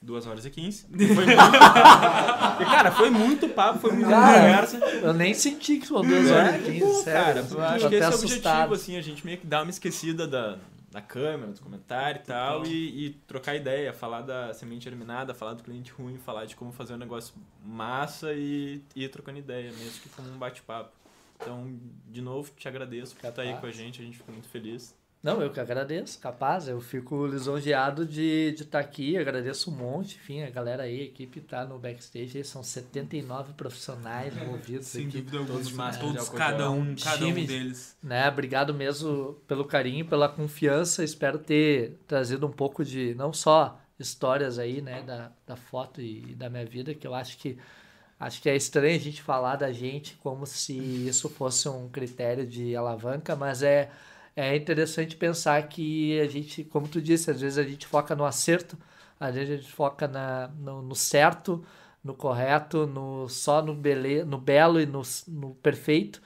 2 0.00 0.26
horas 0.26 0.44
e 0.46 0.50
15. 0.50 0.86
E 0.92 1.06
Foi 1.08 1.24
muito... 1.26 1.36
Cara, 2.70 2.90
foi 2.92 3.10
muito 3.10 3.48
papo, 3.48 3.78
foi 3.80 3.92
muita 3.92 4.10
Cara, 4.10 4.38
conversa. 4.40 4.76
Eu 4.78 5.12
nem 5.12 5.34
senti 5.34 5.78
que 5.78 5.86
foram 5.86 6.08
duas 6.08 6.30
É, 6.30 6.34
horas 6.34 6.54
e 6.54 6.58
que 6.58 6.64
quinze, 6.72 6.80
bom, 6.84 6.94
sério. 7.02 7.24
cara. 7.24 7.38
Eu 7.50 7.60
acho 7.62 7.88
que 7.88 7.94
esse 7.94 8.04
é 8.04 8.06
o 8.06 8.08
objetivo, 8.10 8.24
assustado. 8.26 8.74
assim, 8.74 8.96
a 8.96 9.00
gente 9.00 9.24
meio 9.26 9.38
que 9.38 9.46
dá 9.46 9.62
uma 9.62 9.70
esquecida 9.70 10.26
da, 10.26 10.56
da 10.90 11.00
câmera, 11.00 11.50
dos 11.50 11.60
comentários 11.60 12.22
e 12.22 12.26
tal, 12.26 12.64
e, 12.66 13.06
e 13.06 13.10
trocar 13.26 13.54
ideia, 13.56 13.92
falar 13.92 14.22
da 14.22 14.52
semente 14.54 14.84
germinada, 14.84 15.34
falar 15.34 15.54
do 15.54 15.62
cliente 15.62 15.92
ruim, 15.92 16.16
falar 16.18 16.44
de 16.46 16.54
como 16.56 16.72
fazer 16.72 16.94
um 16.94 16.98
negócio 16.98 17.34
massa 17.64 18.32
e, 18.32 18.80
e 18.94 19.04
ir 19.04 19.08
trocando 19.08 19.38
ideia, 19.38 19.70
mesmo 19.72 20.00
que 20.02 20.08
como 20.10 20.28
um 20.30 20.38
bate-papo. 20.38 20.90
Então, 21.40 21.72
de 22.08 22.20
novo, 22.20 22.50
te 22.56 22.66
agradeço 22.66 23.14
por 23.14 23.28
estar 23.28 23.42
aí 23.42 23.54
com 23.56 23.66
a 23.66 23.70
gente, 23.70 24.00
a 24.00 24.04
gente 24.04 24.16
fica 24.18 24.32
muito 24.32 24.48
feliz. 24.48 24.94
Não, 25.20 25.42
eu 25.42 25.50
que 25.50 25.58
agradeço, 25.58 26.18
capaz. 26.20 26.68
Eu 26.68 26.80
fico 26.80 27.26
lisonjeado 27.26 28.06
de 28.06 28.50
estar 28.50 28.64
de 28.64 28.70
tá 28.70 28.78
aqui, 28.78 29.16
agradeço 29.16 29.70
um 29.70 29.74
monte. 29.74 30.16
Enfim, 30.16 30.42
a 30.42 30.50
galera 30.50 30.84
aí, 30.84 31.00
a 31.00 31.04
equipe 31.04 31.40
tá 31.40 31.64
no 31.64 31.78
backstage, 31.78 32.38
aí 32.38 32.44
são 32.44 32.62
79 32.62 33.52
profissionais 33.54 34.36
envolvidos 34.36 34.86
Sem 34.86 35.08
aqui. 35.08 35.20
dúvida 35.20 35.38
alguma. 35.38 35.56
todos 35.56 35.72
massa, 35.72 35.98
Todos, 35.98 36.30
de 36.30 36.36
cada 36.36 36.70
um, 36.70 36.94
cada 36.94 37.26
um 37.26 37.34
deles. 37.34 37.96
Né? 38.02 38.28
Obrigado 38.28 38.72
mesmo 38.72 39.34
pelo 39.48 39.64
carinho, 39.64 40.06
pela 40.06 40.28
confiança. 40.28 41.02
Espero 41.02 41.38
ter 41.38 41.98
trazido 42.06 42.46
um 42.46 42.52
pouco 42.52 42.84
de, 42.84 43.14
não 43.14 43.32
só 43.32 43.80
histórias 43.98 44.58
aí, 44.58 44.80
né, 44.80 45.02
da, 45.02 45.32
da 45.44 45.56
foto 45.56 46.00
e, 46.00 46.34
da 46.34 46.48
minha 46.48 46.64
vida, 46.64 46.94
que 46.94 47.06
eu 47.06 47.14
acho 47.14 47.36
que 47.38 47.58
acho 48.20 48.42
que 48.42 48.48
é 48.48 48.56
estranho 48.56 48.96
a 48.96 49.00
gente 49.00 49.22
falar 49.22 49.56
da 49.56 49.72
gente 49.72 50.16
como 50.16 50.44
se 50.44 50.76
isso 50.76 51.28
fosse 51.28 51.68
um 51.68 51.88
critério 51.88 52.46
de 52.46 52.74
alavanca, 52.74 53.36
mas 53.36 53.62
é 53.62 53.90
é 54.40 54.54
interessante 54.56 55.16
pensar 55.16 55.60
que 55.68 56.20
a 56.20 56.28
gente, 56.28 56.62
como 56.62 56.86
tu 56.86 57.02
disse, 57.02 57.28
às 57.28 57.40
vezes 57.40 57.58
a 57.58 57.64
gente 57.64 57.88
foca 57.88 58.14
no 58.14 58.24
acerto, 58.24 58.78
às 59.18 59.34
vezes 59.34 59.50
a 59.50 59.56
gente 59.56 59.72
foca 59.72 60.06
na, 60.06 60.46
no, 60.60 60.80
no 60.80 60.94
certo, 60.94 61.64
no 62.04 62.14
correto, 62.14 62.86
no 62.86 63.28
só 63.28 63.60
no, 63.60 63.74
bele, 63.74 64.22
no 64.22 64.38
belo 64.38 64.80
e 64.80 64.86
no, 64.86 65.02
no 65.26 65.56
perfeito. 65.56 66.22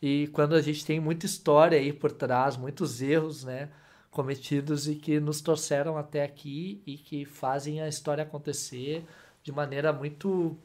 E 0.00 0.28
quando 0.28 0.54
a 0.54 0.62
gente 0.62 0.86
tem 0.86 0.98
muita 0.98 1.26
história 1.26 1.76
aí 1.78 1.92
por 1.92 2.10
trás, 2.10 2.56
muitos 2.56 3.02
erros, 3.02 3.44
né? 3.44 3.68
Cometidos 4.10 4.88
e 4.88 4.94
que 4.94 5.20
nos 5.20 5.42
trouxeram 5.42 5.98
até 5.98 6.24
aqui 6.24 6.82
e 6.86 6.96
que 6.96 7.26
fazem 7.26 7.82
a 7.82 7.88
história 7.88 8.24
acontecer 8.24 9.04
de 9.42 9.52
maneira 9.52 9.92
muito 9.92 10.56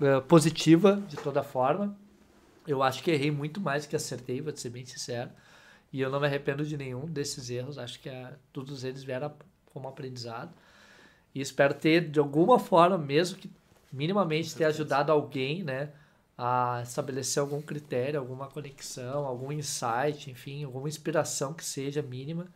uh, 0.00 0.20
positiva, 0.26 1.00
de 1.08 1.16
toda 1.16 1.44
forma. 1.44 1.96
Eu 2.66 2.82
acho 2.82 3.04
que 3.04 3.12
errei 3.12 3.30
muito 3.30 3.60
mais 3.60 3.86
que 3.86 3.94
acertei, 3.94 4.40
vou 4.40 4.54
ser 4.56 4.70
bem 4.70 4.84
sincero. 4.84 5.30
E 5.92 6.00
eu 6.00 6.10
não 6.10 6.20
me 6.20 6.26
arrependo 6.26 6.64
de 6.64 6.76
nenhum 6.76 7.06
desses 7.06 7.50
erros. 7.50 7.78
Acho 7.78 7.98
que 8.00 8.08
a, 8.08 8.34
todos 8.52 8.84
eles 8.84 9.02
vieram 9.02 9.32
como 9.72 9.88
aprendizado. 9.88 10.52
E 11.34 11.40
espero 11.40 11.74
ter, 11.74 12.08
de 12.08 12.18
alguma 12.18 12.58
forma, 12.58 12.98
mesmo 12.98 13.38
que 13.38 13.50
minimamente 13.92 14.54
ter 14.54 14.64
ajudado 14.64 15.12
alguém, 15.12 15.62
né? 15.62 15.90
A 16.36 16.80
estabelecer 16.82 17.40
algum 17.40 17.60
critério, 17.60 18.18
alguma 18.18 18.48
conexão, 18.48 19.26
algum 19.26 19.52
insight, 19.52 20.30
enfim, 20.30 20.64
alguma 20.64 20.88
inspiração 20.88 21.52
que 21.52 21.64
seja 21.64 22.00
mínima, 22.02 22.46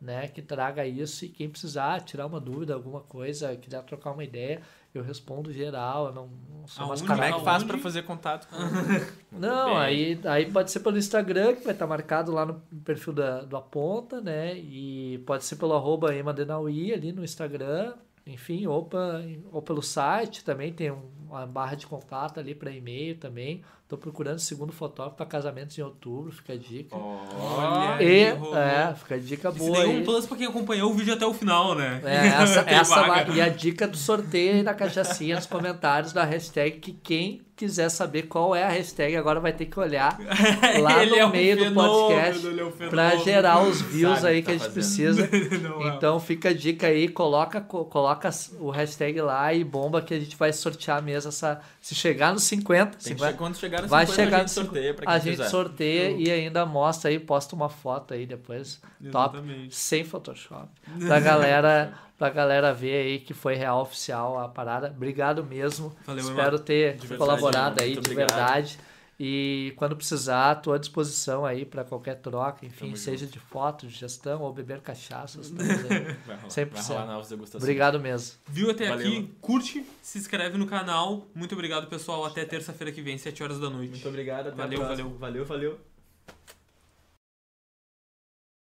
né? 0.00 0.28
Que 0.28 0.42
traga 0.42 0.86
isso. 0.86 1.24
E 1.24 1.28
quem 1.28 1.48
precisar 1.48 2.00
tirar 2.00 2.26
uma 2.26 2.40
dúvida, 2.40 2.74
alguma 2.74 3.00
coisa, 3.00 3.54
quiser 3.56 3.82
trocar 3.84 4.12
uma 4.12 4.24
ideia, 4.24 4.62
eu 4.94 5.02
respondo 5.02 5.52
geral, 5.52 6.06
eu 6.06 6.12
não, 6.12 6.28
não 6.50 6.66
sou 6.66 6.84
Aonde? 6.86 7.02
Como 7.04 7.22
é 7.22 7.32
que 7.32 7.40
faz 7.44 7.62
pra 7.64 7.78
fazer 7.78 8.02
contato 8.02 8.48
com 8.48 8.56
Não, 9.38 9.66
Bem. 9.66 9.76
aí, 9.78 10.20
aí 10.24 10.50
pode 10.50 10.70
ser 10.70 10.80
pelo 10.80 10.98
Instagram, 10.98 11.54
que 11.54 11.64
vai 11.64 11.72
estar 11.72 11.86
marcado 11.86 12.32
lá 12.32 12.44
no 12.46 12.54
perfil 12.84 13.12
da, 13.12 13.42
do 13.42 13.56
Aponta, 13.56 14.20
né? 14.20 14.56
E 14.58 15.18
pode 15.26 15.44
ser 15.44 15.56
pelo 15.56 15.74
arroba 15.74 16.14
emadenauí 16.14 16.92
ali 16.92 17.12
no 17.12 17.22
Instagram, 17.24 17.94
enfim, 18.26 18.66
ou, 18.66 18.84
pa- 18.84 19.20
ou 19.52 19.62
pelo 19.62 19.82
site 19.82 20.44
também, 20.44 20.72
tem 20.72 20.90
um- 20.90 21.10
uma 21.28 21.46
barra 21.46 21.74
de 21.74 21.86
contato 21.86 22.40
ali 22.40 22.54
para 22.54 22.70
e-mail 22.70 23.16
também. 23.18 23.62
Tô 23.88 23.96
procurando 23.96 24.38
segundo 24.38 24.70
fotógrafo 24.70 25.16
para 25.16 25.24
casamentos 25.24 25.78
em 25.78 25.80
outubro, 25.82 26.30
fica 26.30 26.52
a 26.52 26.56
dica. 26.56 26.94
Olha 26.94 28.02
e, 28.02 28.22
é, 28.24 28.94
fica 28.94 29.14
a 29.14 29.18
dica 29.18 29.48
Isso 29.48 29.58
boa 29.58 29.78
daí 29.78 29.96
é 29.96 29.98
um 30.00 30.04
plus 30.04 30.26
pra 30.26 30.36
quem 30.36 30.46
acompanhou 30.46 30.90
o 30.90 30.94
vídeo 30.94 31.14
até 31.14 31.24
o 31.26 31.32
final, 31.32 31.74
né? 31.74 32.00
É, 32.04 32.26
essa, 32.42 32.60
essa 32.68 33.00
lá- 33.06 33.22
e 33.28 33.40
a 33.40 33.48
dica 33.48 33.88
do 33.88 33.96
sorteio 33.96 34.56
aí 34.56 34.62
na 34.62 34.74
caixacinha 34.74 35.36
nos 35.36 35.46
comentários 35.46 36.12
da 36.12 36.22
hashtag 36.24 36.78
que 36.80 36.92
quem 36.92 37.40
quiser 37.56 37.88
saber 37.88 38.24
qual 38.28 38.54
é 38.54 38.62
a 38.62 38.68
hashtag 38.68 39.16
agora 39.16 39.40
vai 39.40 39.52
ter 39.52 39.66
que 39.66 39.80
olhar 39.80 40.16
lá 40.80 41.04
no 41.04 41.16
é 41.16 41.26
um 41.26 41.30
meio 41.30 41.56
do 41.56 41.64
fenômeno, 41.64 41.98
podcast 41.98 42.46
ele 42.46 42.60
é 42.60 42.64
um 42.64 42.70
para 42.70 43.16
gerar 43.16 43.62
os 43.64 43.80
views 43.82 44.20
Sabe 44.20 44.28
aí 44.34 44.40
o 44.40 44.42
que 44.44 44.50
a 44.50 44.52
que 44.52 44.58
gente 44.60 44.68
tá 44.68 44.72
precisa. 44.74 45.28
Não 45.60 45.82
é. 45.90 45.96
Então 45.96 46.20
fica 46.20 46.50
a 46.50 46.52
dica 46.54 46.86
aí, 46.86 47.08
coloca, 47.08 47.60
co- 47.60 47.84
coloca 47.86 48.30
o 48.60 48.70
hashtag 48.70 49.20
lá 49.22 49.52
e 49.52 49.64
bomba 49.64 50.00
que 50.00 50.14
a 50.14 50.20
gente 50.20 50.36
vai 50.36 50.52
sortear 50.52 51.02
mesmo 51.02 51.30
essa. 51.30 51.60
Se 51.80 51.94
chegar 51.96 52.32
nos 52.32 52.44
50, 52.44 52.90
Tem 52.90 52.96
que 52.98 53.02
50 53.04 53.24
chegar- 53.26 53.38
quando 53.38 53.56
chegar 53.56 53.77
no 53.82 53.88
vai 53.88 54.06
50, 54.06 54.24
chegar 54.24 54.36
a 54.36 54.40
gente 54.40 54.50
sorteia 54.50 54.94
pra 54.94 55.06
quem 55.06 55.14
a 55.14 55.18
gente 55.18 55.36
quiser. 55.36 55.48
sorteia 55.48 56.10
e 56.10 56.30
ainda 56.30 56.66
mostra 56.66 57.10
aí, 57.10 57.18
posta 57.18 57.54
uma 57.56 57.68
foto 57.68 58.14
aí 58.14 58.26
depois. 58.26 58.80
Top 59.10 59.36
Exatamente. 59.36 59.74
sem 59.76 60.04
Photoshop. 60.04 60.68
Pra 61.06 61.20
galera, 61.20 61.94
pra 62.18 62.30
galera 62.30 62.72
ver 62.74 62.94
aí 63.06 63.18
que 63.20 63.32
foi 63.32 63.54
real 63.54 63.80
oficial 63.82 64.38
a 64.38 64.48
parada. 64.48 64.92
Obrigado 64.94 65.44
mesmo. 65.44 65.94
Valeu, 66.06 66.24
Espero 66.24 66.58
ter 66.58 66.98
colaborado 67.16 67.82
aí 67.82 67.92
de 67.92 67.98
obrigado. 67.98 68.28
verdade. 68.28 68.78
E 69.20 69.72
quando 69.76 69.96
precisar, 69.96 70.54
tô 70.56 70.72
à 70.72 70.78
disposição 70.78 71.44
aí 71.44 71.64
para 71.64 71.82
qualquer 71.82 72.14
troca, 72.20 72.64
enfim, 72.64 72.84
Tamo 72.86 72.96
seja 72.96 73.26
de 73.26 73.40
foto, 73.40 73.86
de 73.86 73.92
gestão 73.94 74.42
ou 74.42 74.52
beber 74.52 74.80
cachaça. 74.80 75.40
aí. 75.40 75.48
Vai 76.24 76.36
rolar, 76.36 76.48
100%. 76.48 76.68
vai 76.70 76.82
rolar 76.82 77.06
novas 77.06 77.28
degustações. 77.28 77.62
Obrigado 77.64 77.98
mesmo. 77.98 78.38
Viu 78.46 78.70
até 78.70 78.88
Valeu. 78.88 79.06
aqui? 79.08 79.30
Curte, 79.40 79.84
se 80.00 80.18
inscreve 80.18 80.56
no 80.56 80.66
canal. 80.66 81.26
Muito 81.34 81.52
obrigado, 81.52 81.88
pessoal. 81.88 82.24
Até 82.24 82.44
terça-feira 82.44 82.92
que 82.92 83.02
vem, 83.02 83.18
7 83.18 83.42
horas 83.42 83.58
da 83.58 83.68
noite. 83.68 83.90
Muito 83.90 84.08
obrigado. 84.08 84.48
Até 84.48 84.56
Valeu, 84.56 84.80
valeu. 84.80 85.10
Valeu, 85.18 85.44
valeu. 85.44 85.80